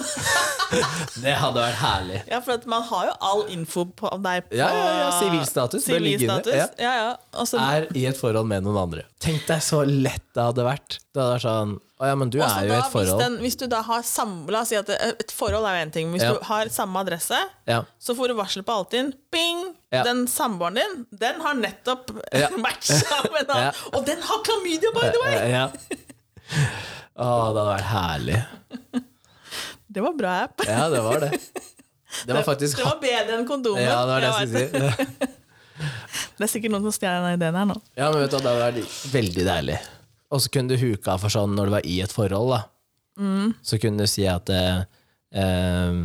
Det 1.20 1.32
hadde 1.34 1.58
vært 1.58 1.78
herlig. 1.80 2.18
ja, 2.30 2.38
for 2.46 2.54
at 2.54 2.66
man 2.70 2.84
har 2.86 3.08
jo 3.08 3.14
all 3.26 3.40
info 3.50 3.82
på 3.98 4.06
deg 4.22 4.44
på 4.46 4.54
Ja, 4.54 4.68
ja, 4.70 4.90
ja, 5.00 5.08
sivilstatus 5.18 5.82
Sivilstatus. 5.82 6.52
ja. 6.54 6.68
Ja, 6.78 6.92
ja. 6.94 7.08
Og 7.42 7.54
Er 7.58 7.88
i 7.98 8.04
et 8.06 8.16
forhold 8.16 8.46
med 8.46 8.62
noen 8.62 8.78
andre. 8.78 9.02
Tenk 9.18 9.48
deg 9.48 9.64
så 9.66 9.80
lett 9.82 10.22
det 10.32 10.44
hadde 10.46 10.62
vært. 10.68 11.00
Det 11.10 11.18
hadde 11.24 11.32
vært 11.34 11.42
sånn 11.48 11.74
Å 12.00 12.06
ja, 12.06 12.14
men 12.22 12.30
du 12.30 12.38
Også 12.38 12.60
er 12.62 12.68
jo 12.68 12.72
i 12.72 12.76
et 12.78 12.84
Hvis, 12.84 12.92
forhold. 12.94 13.18
den, 13.24 13.36
hvis 13.42 13.58
du 13.58 13.66
da 13.66 13.82
har 13.90 14.06
samme 14.06 14.46
La 14.54 14.62
oss 14.62 14.70
si 14.70 14.78
at 14.78 14.88
et 14.94 15.34
forhold 15.34 15.66
er 15.66 15.80
jo 15.80 15.82
en 15.88 15.90
ting. 15.98 16.12
Hvis 16.14 16.22
Ja. 16.22 16.32
du 16.38 16.46
har 16.52 16.70
samme 16.70 17.02
adresse, 17.02 17.42
Ja. 17.66 17.82
så 18.00 18.14
får 18.14 18.28
du 18.30 18.34
varsel 18.38 18.62
på 18.62 18.72
Altinn. 18.78 19.12
Bing! 19.34 19.74
Ja. 19.90 20.04
Den 20.06 20.26
samboeren 20.30 20.76
din, 20.78 20.92
den 21.18 21.40
har 21.42 21.54
nettopp 21.58 22.12
Ja. 22.32 22.48
matcha 22.62 23.16
med 23.32 23.40
en 23.42 23.50
annen. 23.50 23.64
Ja. 23.64 23.72
Og 23.98 24.04
den 24.06 24.20
har 24.22 24.42
klamydia, 24.46 24.92
by 24.94 25.08
the 25.10 25.22
way! 25.24 25.50
Ja. 25.50 25.64
Å, 27.20 27.26
det 27.26 27.40
hadde 27.42 27.64
vært 27.72 27.88
herlig. 27.90 28.38
Det 29.90 30.04
var 30.04 30.14
bra 30.14 30.34
app. 30.46 30.62
Ja, 30.68 30.84
det 30.92 31.00
var 31.02 31.20
det. 31.26 31.32
Det 32.26 32.34
var 32.34 32.42
faktisk 32.46 32.78
Det 32.78 32.84
var 32.86 32.98
bedre 33.02 33.36
enn 33.38 33.46
kondomet. 33.48 33.82
Ja, 33.86 34.00
det 34.06 34.12
var 34.14 34.20
det 34.20 34.30
jeg 34.30 34.48
Jeg 34.48 34.68
skulle 34.70 34.92
si. 34.94 35.36
Det 36.40 36.46
er 36.46 36.50
sikkert 36.50 36.72
noen 36.74 36.86
som 36.88 36.94
stjeler 36.94 37.26
den 37.26 37.36
ideen 37.38 37.56
her 37.58 37.66
nå. 37.70 37.76
Ja, 37.98 38.08
men 38.12 38.22
vet 38.22 38.32
du, 38.32 38.36
det 38.38 38.50
hadde 38.50 38.62
vært 38.62 38.94
veldig 39.12 39.44
deilig. 39.46 39.76
Og 40.30 40.42
så 40.44 40.50
kunne 40.54 40.70
du 40.74 40.80
huka 40.80 41.14
for 41.20 41.32
sånn 41.32 41.54
når 41.58 41.70
du 41.70 41.74
var 41.74 41.86
i 41.88 41.98
et 42.04 42.14
forhold, 42.14 42.54
da. 42.54 42.60
Mm. 43.20 43.52
Så 43.66 43.78
kunne 43.82 44.06
du 44.06 44.10
si 44.10 44.24
at 44.30 44.50
eh, 44.54 44.82
eh, 45.34 46.00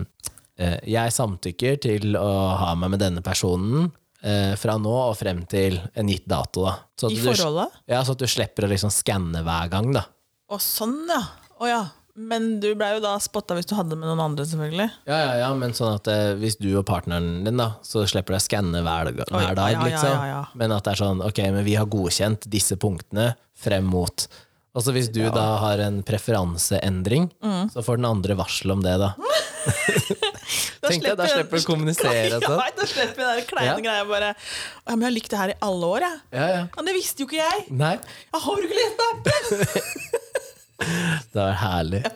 jeg 0.58 1.12
samtykker 1.16 1.80
til 1.84 2.16
å 2.20 2.30
ha 2.62 2.72
meg 2.80 2.94
med 2.96 3.02
denne 3.04 3.22
personen 3.26 3.90
eh, 4.24 4.54
fra 4.60 4.78
nå 4.80 4.94
og 5.10 5.18
frem 5.20 5.44
til 5.52 5.82
en 5.94 6.08
gitt 6.12 6.26
dato, 6.32 6.64
da. 6.70 6.78
Så 7.00 7.12
I 7.12 7.18
du, 7.20 7.26
forholdet? 7.28 7.76
Ja, 7.92 8.00
så 8.08 8.16
at 8.16 8.24
du 8.24 8.28
slipper 8.32 8.66
å 8.68 8.72
liksom 8.72 8.94
skanne 8.94 9.44
hver 9.46 9.70
gang, 9.74 9.92
da. 9.96 10.06
Å, 10.48 10.60
sånn, 10.62 10.98
ja. 11.12 11.22
Å 11.60 11.68
ja. 11.70 11.84
Men 12.16 12.62
du 12.64 12.70
blei 12.80 12.94
jo 12.96 13.02
da 13.04 13.18
spotta 13.20 13.58
hvis 13.58 13.68
du 13.68 13.74
hadde 13.76 13.98
med 14.00 14.08
noen 14.08 14.22
andre, 14.24 14.46
selvfølgelig. 14.48 14.86
Ja, 15.10 15.18
ja, 15.20 15.32
ja, 15.42 15.50
men 15.60 15.74
sånn 15.76 15.98
at 15.98 16.08
eh, 16.08 16.30
hvis 16.40 16.56
du 16.62 16.70
og 16.80 16.86
partneren 16.88 17.42
din, 17.44 17.60
da, 17.60 17.74
så 17.84 18.06
slipper 18.08 18.38
du 18.38 18.40
å 18.40 18.44
skanne 18.46 18.80
hver, 18.86 19.10
Oi, 19.12 19.26
hver 19.34 19.58
dag, 19.60 19.74
ja, 19.74 19.82
ja, 19.82 19.84
liksom. 19.90 20.14
ja, 20.16 20.30
ja. 20.32 20.42
Men 20.56 20.72
at 20.78 20.88
det 20.88 20.94
er 20.94 21.02
sånn, 21.04 21.20
ok, 21.28 21.42
men 21.58 21.68
vi 21.68 21.76
har 21.76 21.90
godkjent 21.92 22.48
disse 22.54 22.78
punktene 22.80 23.34
frem 23.60 23.84
mot 23.92 24.30
Og 24.76 24.84
så 24.84 24.92
hvis 24.96 25.08
du 25.12 25.22
da 25.32 25.44
har 25.66 25.84
en 25.84 26.02
preferanseendring, 26.08 27.30
Mm. 27.44 27.70
så 27.76 27.84
får 27.84 28.00
den 28.00 28.08
andre 28.10 28.36
varsel 28.40 28.72
om 28.76 28.82
det, 28.84 28.96
da. 29.04 29.12
Da 30.82 30.90
Tenk 30.92 31.04
deg, 31.04 31.16
da 31.18 31.26
slipper 31.28 31.58
du 31.58 31.64
å 31.64 31.68
kommunisere 31.68 32.26
Ja, 32.36 32.40
sånn. 32.44 32.62
da 32.78 32.86
slipper 32.90 33.18
vi 33.18 33.30
den 33.42 33.48
kleine 33.50 33.72
Ja. 33.72 33.78
greia 33.88 34.06
bare 34.10 34.30
ja, 34.36 34.94
men 34.94 35.02
Jeg 35.02 35.08
har 35.10 35.16
likt 35.16 35.32
det 35.34 35.40
her 35.42 35.54
i 35.56 35.58
alle 35.66 35.86
år, 35.98 36.06
jeg. 36.06 36.20
Ja, 36.38 36.48
ja. 36.54 36.64
Men 36.76 36.90
det 36.90 36.94
visste 36.98 37.24
jo 37.24 37.30
ikke 37.30 37.42
jeg! 37.42 37.66
Nei, 37.74 37.94
Jeg 37.98 38.42
har 38.46 38.62
jo 38.62 38.68
ikke 38.68 38.80
lest 38.82 38.98
det? 39.00 39.86
det 41.34 41.40
var 41.40 41.56
herlig. 41.64 42.04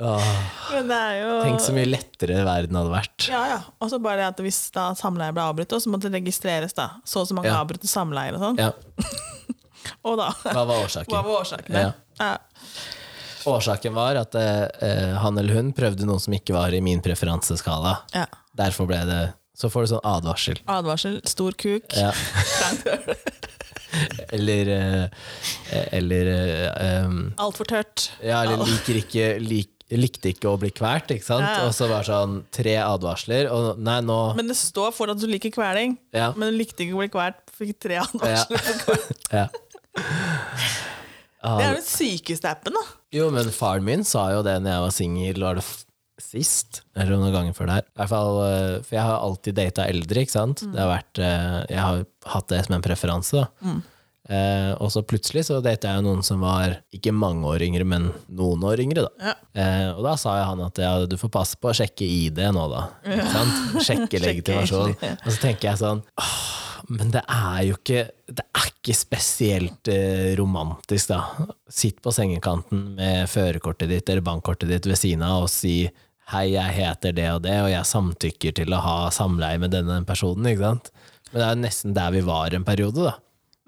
Åh, 0.00 0.28
jo 0.72 1.32
tenk 1.44 1.60
så 1.60 1.74
mye 1.76 1.88
lettere 1.90 2.38
verden 2.46 2.78
hadde 2.78 2.92
vært. 2.94 3.26
Ja, 3.28 3.40
ja. 3.50 3.58
Og 3.84 3.90
så 3.92 3.98
bare 4.00 4.22
det 4.22 4.28
at 4.30 4.38
hvis 4.40 4.60
da 4.72 4.86
samleie 4.96 5.34
ble 5.36 5.44
avbrutt, 5.44 5.74
så 5.76 5.92
måtte 5.92 6.08
det 6.08 6.22
registreres 6.22 6.72
da. 6.76 6.86
Så 7.04 7.20
og 7.20 7.28
så 7.28 7.36
mange 7.36 7.50
Ja. 7.52 7.58
avbrutte 7.60 7.90
samleier 7.90 8.38
og 8.38 8.40
sånn. 8.46 8.58
Ja, 8.58 8.72
Og 10.04 10.16
da 10.16 10.30
Hva 10.44 10.64
var 10.68 10.86
årsaken? 10.86 11.12
Hva 11.12 11.20
var 11.24 11.42
årsaken? 11.42 11.76
Ja. 11.76 11.92
Ja. 12.20 12.38
Årsaken 13.48 13.94
var 13.96 14.14
at 14.20 14.34
eh, 14.36 15.14
han 15.22 15.38
eller 15.40 15.54
hun 15.56 15.70
prøvde 15.76 16.04
noe 16.08 16.20
som 16.20 16.34
ikke 16.36 16.52
var 16.56 16.70
i 16.76 16.80
min 16.84 17.00
preferanseskala. 17.04 17.92
ja. 18.16 18.26
Derfor 18.60 18.84
ble 18.90 18.98
det 19.06 19.18
Så 19.56 19.68
får 19.70 19.80
du 19.84 19.88
sånn 19.92 20.02
advarsel. 20.04 20.58
Advarsel, 20.68 21.20
stor 21.28 21.52
kuk. 21.56 21.84
Ja. 21.96 22.10
Eller 24.30 24.68
eh, 24.74 25.04
Eller 25.96 26.26
eh, 26.30 27.04
um, 27.06 27.32
Altfor 27.38 27.64
tørt. 27.70 28.10
Ja, 28.22 28.42
eller 28.44 28.58
liker 28.66 28.94
ikke 29.00 29.24
lik, 29.42 29.70
Likte 29.90 30.28
ikke 30.30 30.46
å 30.52 30.58
bli 30.60 30.70
kvalt, 30.70 31.10
ikke 31.10 31.26
sant? 31.26 31.42
Ja. 31.42 31.64
Og 31.66 31.72
så 31.74 31.88
var 31.90 32.04
det 32.04 32.12
sånn 32.12 32.36
tre 32.54 32.76
advarsler, 32.78 33.48
og 33.50 33.80
nei, 33.82 33.96
nå 34.06 34.18
Men 34.38 34.46
det 34.52 34.54
står 34.60 34.92
for 34.94 35.10
at 35.10 35.18
du 35.18 35.26
liker 35.26 35.50
kveling. 35.50 35.96
Ja. 36.14 36.28
Men 36.38 36.52
du 36.52 36.58
likte 36.60 36.84
ikke 36.84 36.94
å 36.94 37.00
bli 37.02 37.08
kvalt. 37.10 37.40
Fikk 37.58 37.74
tre 37.88 37.96
advarsler. 38.04 38.62
Ja. 39.34 39.42
ja. 39.42 39.46
Det 41.40 41.66
er 41.66 41.78
den 41.78 41.86
sykeste 41.86 42.50
appen, 42.50 42.76
da. 42.76 42.82
Jo, 43.16 43.30
men 43.34 43.48
faren 43.54 43.86
min 43.86 44.04
sa 44.06 44.26
jo 44.34 44.42
det 44.46 44.58
når 44.60 44.74
jeg 44.74 44.84
var 44.86 44.96
singel, 44.96 45.46
var 45.46 45.60
det 45.60 45.64
sist? 46.20 46.82
Eller 46.94 47.16
noen 47.16 47.32
ganger 47.32 47.56
før 47.56 47.70
der. 47.72 47.86
I 47.86 48.00
hvert 48.02 48.12
fall, 48.12 48.40
eh, 48.44 48.74
for 48.84 48.98
jeg 48.98 49.06
har 49.08 49.22
alltid 49.24 49.56
data 49.56 49.86
eldre, 49.88 50.26
ikke 50.26 50.36
sant? 50.36 50.64
Det 50.68 50.82
har 50.82 50.90
vært, 50.92 51.22
eh, 51.24 51.56
jeg 51.72 51.80
har 51.80 52.04
hatt 52.34 52.52
det 52.52 52.60
som 52.66 52.76
en 52.76 52.84
preferanse, 52.84 53.40
da. 53.40 53.72
Eh, 54.30 54.72
og 54.78 54.92
så 54.94 55.00
plutselig 55.02 55.46
så 55.48 55.56
data 55.64 55.90
jeg 55.90 56.04
noen 56.06 56.20
som 56.22 56.44
var 56.44 56.76
ikke 56.94 57.10
mange 57.16 57.48
år 57.50 57.64
yngre, 57.66 57.86
men 57.88 58.10
noen 58.28 58.62
år 58.68 58.82
yngre, 58.84 59.08
da. 59.08 59.32
Ja. 59.32 59.34
Eh, 59.58 59.88
og 59.96 60.04
da 60.06 60.14
sa 60.20 60.36
jeg 60.38 60.46
han 60.52 60.62
at 60.68 60.78
ja, 60.84 60.92
du 61.08 61.16
får 61.18 61.32
passe 61.34 61.58
på 61.58 61.72
å 61.72 61.74
sjekke 61.74 62.06
ID 62.06 62.38
nå, 62.54 62.68
da. 62.70 62.84
Sant? 63.32 63.80
Sjekke 63.88 64.22
legitimasjon. 64.22 64.94
Og 64.94 65.30
så 65.32 65.38
tenker 65.40 65.72
jeg 65.72 65.80
sånn 65.82 66.04
åh, 66.20 66.36
men 66.88 67.12
det 67.14 67.22
er 67.26 67.62
jo 67.68 67.76
ikke 67.78 68.04
Det 68.30 68.44
er 68.44 68.68
ikke 68.70 68.94
spesielt 68.96 69.90
eh, 69.90 70.32
romantisk, 70.38 71.10
da. 71.10 71.48
Sitt 71.68 72.00
på 72.02 72.12
sengekanten 72.14 72.94
med 72.98 73.28
førerkortet 73.30 73.90
ditt 73.90 74.08
eller 74.08 74.24
bankkortet 74.24 74.70
ditt 74.70 74.86
ved 74.88 74.98
siden 75.00 75.26
av 75.26 75.48
og 75.48 75.52
si 75.52 75.82
Hei, 76.30 76.52
jeg 76.52 76.76
heter 76.76 77.14
det 77.16 77.26
og 77.32 77.40
det, 77.42 77.56
og 77.58 77.72
jeg 77.72 77.90
samtykker 77.90 78.54
til 78.54 78.70
å 78.70 78.78
ha 78.84 78.98
samleie 79.10 79.58
med 79.58 79.72
denne 79.74 79.96
personen. 80.06 80.46
ikke 80.46 80.62
sant? 80.62 80.92
Men 81.32 81.40
det 81.40 81.46
er 81.46 81.56
jo 81.56 81.62
nesten 81.64 81.96
der 81.96 82.12
vi 82.14 82.20
var 82.22 82.54
en 82.54 82.66
periode, 82.68 83.08
da. 83.08 83.16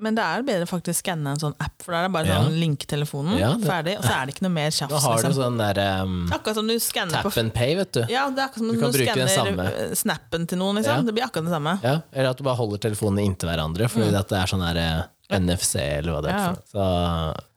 Men 0.02 0.16
det 0.18 0.22
er 0.26 0.42
bedre 0.46 0.66
faktisk 0.66 0.96
å 0.96 0.98
skanne 0.98 1.32
en 1.36 1.38
sånn 1.38 1.54
app, 1.62 1.76
for 1.84 1.94
da 1.94 2.00
er 2.00 2.08
det 2.08 2.12
bare 2.16 2.26
Ja. 2.26 2.40
sånn 2.42 2.58
linke 2.58 2.88
telefonen, 2.90 3.38
Ja, 3.38 3.52
det- 3.54 3.68
ferdig, 3.68 3.96
og 3.98 4.02
så 4.04 4.12
er 4.16 4.26
det 4.26 4.34
ikke 4.34 4.42
noe 4.42 4.54
mer 4.56 4.70
tjafs. 4.70 4.90
Da 4.90 4.98
har 4.98 5.16
du 5.16 5.28
liksom. 5.28 5.36
sånn 5.38 5.58
der 5.58 6.02
um, 6.02 6.28
Akkurat 6.32 6.54
som 6.58 6.66
du 6.66 6.74
skanner 6.82 7.22
tap 7.22 7.38
and 7.38 7.54
pay, 7.54 7.76
vet 7.76 7.92
du. 7.92 8.00
Ja, 8.10 8.28
det 8.30 8.38
er 8.38 8.48
akkurat 8.48 8.58
som 8.58 8.68
Du 8.68 8.80
du, 8.80 9.04
skanner 9.06 9.62
eh, 9.68 9.94
snappen 9.94 10.48
til 10.48 10.58
noen. 10.58 10.76
Liksom. 10.80 10.96
Ja. 10.96 11.02
Det 11.02 11.14
blir 11.14 11.22
akkurat 11.22 11.46
det 11.46 11.54
samme. 11.54 11.78
Ja, 11.82 12.00
eller 12.12 12.30
at 12.30 12.36
du 12.36 12.42
bare 12.44 12.56
holder 12.56 12.78
telefonene 12.78 13.24
inntil 13.24 13.48
hverandre, 13.48 13.88
fordi 13.88 14.12
at 14.12 14.28
det 14.28 14.38
er 14.42 14.46
sånn 14.50 14.74
der, 14.74 14.82
uh, 14.82 15.38
NFC, 15.38 15.76
eller 15.78 16.12
hva 16.12 16.22
det 16.22 16.30
er. 16.32 16.38
Ja. 16.38 16.54
Så 16.72 16.82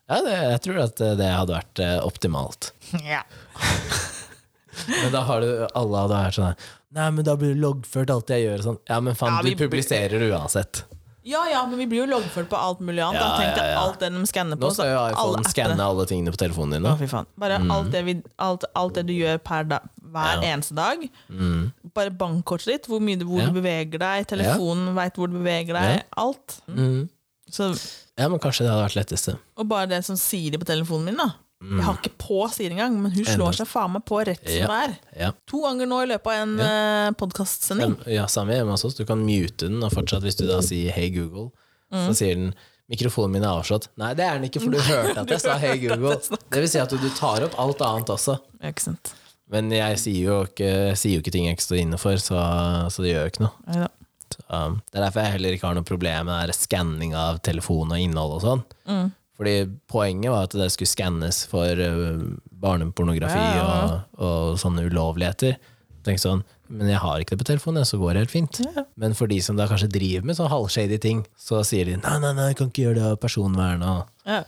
ja, 0.05 0.21
det, 0.21 0.33
jeg 0.51 0.61
tror 0.61 0.83
at 0.83 1.01
eh, 1.01 1.15
det 1.17 1.29
hadde 1.33 1.55
vært 1.57 1.81
uh, 1.81 2.05
optimalt. 2.05 2.71
Ja. 3.03 3.23
Men 5.01 5.11
da 5.13 5.21
har 5.25 5.41
du 5.41 5.67
alle 5.73 6.01
hadde 6.03 6.17
vært 6.19 6.37
sånn 6.37 6.57
Nei, 6.95 7.09
men 7.11 7.25
da 7.27 7.33
blir 7.35 7.51
det 7.51 7.59
loggført 7.59 8.11
alt 8.13 8.29
jeg 8.31 8.45
gjør. 8.45 8.61
Sånn. 8.63 8.77
Ja, 8.87 9.01
men 9.03 9.17
faen, 9.19 9.33
Ja, 9.35 9.41
du 9.43 9.59
publiserer 9.59 10.21
uansett. 10.31 10.85
Ja 11.25 11.41
ja, 11.49 11.61
men 11.65 11.79
vi 11.81 11.87
blir 11.89 12.03
jo 12.03 12.07
loggført 12.11 12.47
på 12.51 12.57
alt 12.59 12.79
mulig 12.85 13.01
annet. 13.01 13.19
Ja, 13.21 13.27
da. 13.31 13.37
Tenk 13.41 13.55
deg 13.57 13.65
ja, 13.65 13.71
ja. 13.73 13.81
alt 13.81 13.99
det 14.03 14.09
de 14.13 14.23
skanner 14.29 14.59
på. 14.61 14.67
Nå 14.69 14.75
skal 14.77 14.91
jo 14.91 14.99
iPhone 15.11 15.49
skanne 15.51 15.87
alle 15.89 16.05
tingene 16.09 16.33
på 16.35 16.39
telefonen 16.43 16.77
din. 16.77 16.85
Å, 16.85 16.93
nå. 16.93 16.99
fy 17.01 17.07
faen. 17.11 17.27
Bare 17.41 17.57
alt, 17.63 17.89
det 17.93 18.03
vi, 18.07 18.15
alt, 18.45 18.65
alt 18.77 18.93
det 18.99 19.05
du 19.09 19.13
gjør 19.17 19.41
per 19.43 19.63
dag, 19.73 19.87
hver 20.15 20.35
Ja. 20.43 20.53
eneste 20.53 20.75
dag. 20.77 21.07
Bare 21.97 22.11
bankkortet 22.11 22.71
ditt, 22.73 22.85
hvor 22.91 23.01
mye 23.03 23.17
hvor 23.25 23.41
Ja. 23.41 23.49
du 23.49 23.57
beveger 23.61 23.99
deg, 23.99 24.27
telefonen 24.31 24.93
vet 24.95 25.15
hvor 25.17 25.27
du 25.31 25.39
beveger 25.39 25.73
deg. 25.73 25.97
Ja. 25.97 26.03
Alt. 26.25 26.59
Mm. 26.67 27.09
Så, 27.49 27.71
Ja, 28.17 28.29
men 28.29 28.39
kanskje 28.39 28.63
det 28.65 28.71
hadde 28.71 28.85
vært 28.87 28.95
letteste. 29.01 29.37
og 29.57 29.67
bare 29.67 29.87
det 29.87 30.03
som 30.05 30.15
sier 30.15 30.51
det 30.51 30.59
på 30.61 30.65
telefonen 30.69 31.05
min, 31.11 31.17
da. 31.17 31.33
Jeg 31.71 31.85
har 31.87 31.97
ikke 31.99 32.13
på 32.21 32.37
Siri 32.53 32.75
engang, 32.75 32.99
men 33.01 33.11
hun 33.15 33.25
Mm. 33.25 33.31
Slår 33.33 33.57
seg 33.57 33.67
faen 33.67 33.91
meg 33.95 34.05
på 34.05 34.19
rett 34.27 34.43
som 34.43 34.69
det 34.69 34.79
er. 34.83 34.95
Ja. 35.17 35.31
To 35.49 35.63
ganger 35.65 35.89
nå 35.89 36.03
i 36.03 36.09
løpet 36.13 36.29
av 36.31 36.43
en 36.43 36.55
ja. 36.61 37.11
podkastsending. 37.17 37.97
Ja, 38.11 38.27
samme 38.31 38.53
hjemme 38.53 38.75
hos 38.75 38.85
oss. 38.85 38.95
Du 38.95 39.05
kan 39.07 39.23
mute 39.25 39.67
den, 39.67 39.81
og 39.83 39.93
fortsatt 39.95 40.23
hvis 40.25 40.37
du 40.37 40.45
da 40.47 40.61
sier 40.65 40.93
'Hei, 40.93 41.09
Google', 41.15 41.51
så 41.91 42.13
sier 42.13 42.35
den 42.35 42.53
Mikrofonen 42.85 43.31
min 43.33 43.43
er 43.43 43.49
avslått. 43.49 43.87
Nei, 43.97 44.13
det 44.13 44.25
er 44.27 44.37
den 44.37 44.45
ikke, 44.49 44.61
for 44.61 44.75
du 44.75 44.79
hørte 44.91 45.23
at 45.23 45.31
jeg 45.33 45.41
sa 45.41 45.57
hei, 45.57 45.73
Google. 45.81 46.19
Det 46.21 46.61
vil 46.61 46.69
si 46.69 46.81
at 46.81 46.93
du, 46.93 47.09
tar 47.17 47.47
opp 47.47 47.57
alt 47.61 47.81
annet 47.81 48.11
også. 48.13 48.37
Ja, 48.61 48.69
ikke 48.69 48.85
sant. 48.91 49.13
Men 49.49 49.69
jeg 49.73 49.97
sier 50.01 50.21
jo 50.21 50.37
ikke, 50.45 50.71
sier 50.97 51.17
jo 51.17 51.23
ikke 51.23 51.33
ting 51.33 51.47
jeg 51.49 51.57
ikke 51.57 51.65
står 51.65 51.81
inne 51.81 51.99
for, 52.01 52.21
så, 52.21 52.37
så 52.93 53.05
det 53.05 53.13
gjør 53.13 53.25
jo 53.25 53.33
ikke 53.33 53.45
noe. 53.45 53.65
Neida. 53.69 53.89
Så, 54.25 54.41
um, 54.49 54.79
det 54.89 54.99
er 54.99 55.05
derfor 55.05 55.21
jeg 55.21 55.35
heller 55.35 55.55
ikke 55.57 55.69
har 55.69 55.77
noe 55.77 55.85
problem 55.85 56.29
med 56.29 56.53
skanning 56.57 57.13
av 57.17 57.41
telefon 57.45 57.93
og 57.93 58.01
innhold 58.01 58.37
og 58.37 58.45
sånn. 58.45 58.63
Mm. 58.89 59.11
Fordi 59.35 59.55
poenget 59.91 60.31
var 60.31 60.47
at 60.47 60.55
det 60.55 60.69
skulle 60.71 60.87
skannes 60.91 61.41
for 61.51 61.67
uh, 61.75 62.21
barnepornografi 62.63 63.35
Ja, 63.39 63.55
ja, 63.57 63.63
ja. 63.65 63.97
Og, 64.15 64.27
og 64.27 64.59
sånne 64.61 64.85
ulovligheter. 64.87 65.57
Tenk 66.05 66.21
sånn, 66.21 66.43
men 66.69 66.91
jeg 66.91 67.01
har 67.01 67.21
ikke 67.21 67.33
det 67.33 67.41
på 67.41 67.47
telefonen, 67.49 67.85
så 67.87 67.97
går 67.97 68.13
det 68.13 68.23
helt 68.25 68.33
fint. 68.35 68.61
Men 69.01 69.17
for 69.17 69.29
de 69.29 69.39
som 69.41 69.57
da 69.57 69.65
kanskje 69.69 69.89
driver 69.91 70.27
med 70.29 70.37
sånn 70.37 70.51
halvshady 70.51 70.99
ting, 71.01 71.23
så 71.33 71.63
sier 71.65 71.89
de 71.89 71.97
nei, 71.97 72.15
nei, 72.21 72.33
nei, 72.37 72.51
jeg 72.51 72.59
kan 72.61 72.69
ikke 72.69 72.85
gjøre 72.87 72.99
det 72.99 73.07
av 73.09 73.19
personvern. 73.21 73.85
Og... 73.89 74.13
Ja. 74.29 74.43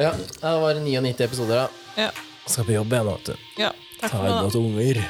Ja, 0.00 0.14
det 0.16 0.54
var 0.64 0.80
99 0.80 1.26
episoder, 1.28 1.66
da. 1.66 2.04
Ja. 2.06 2.10
Skal 2.48 2.66
på 2.66 2.78
jobb 2.78 2.94
igjen, 2.96 3.12
vet 3.12 3.32
du. 3.32 3.48
ja. 3.60 3.74
Ta 4.00 4.22
imot 4.24 4.56
unger. 4.56 5.04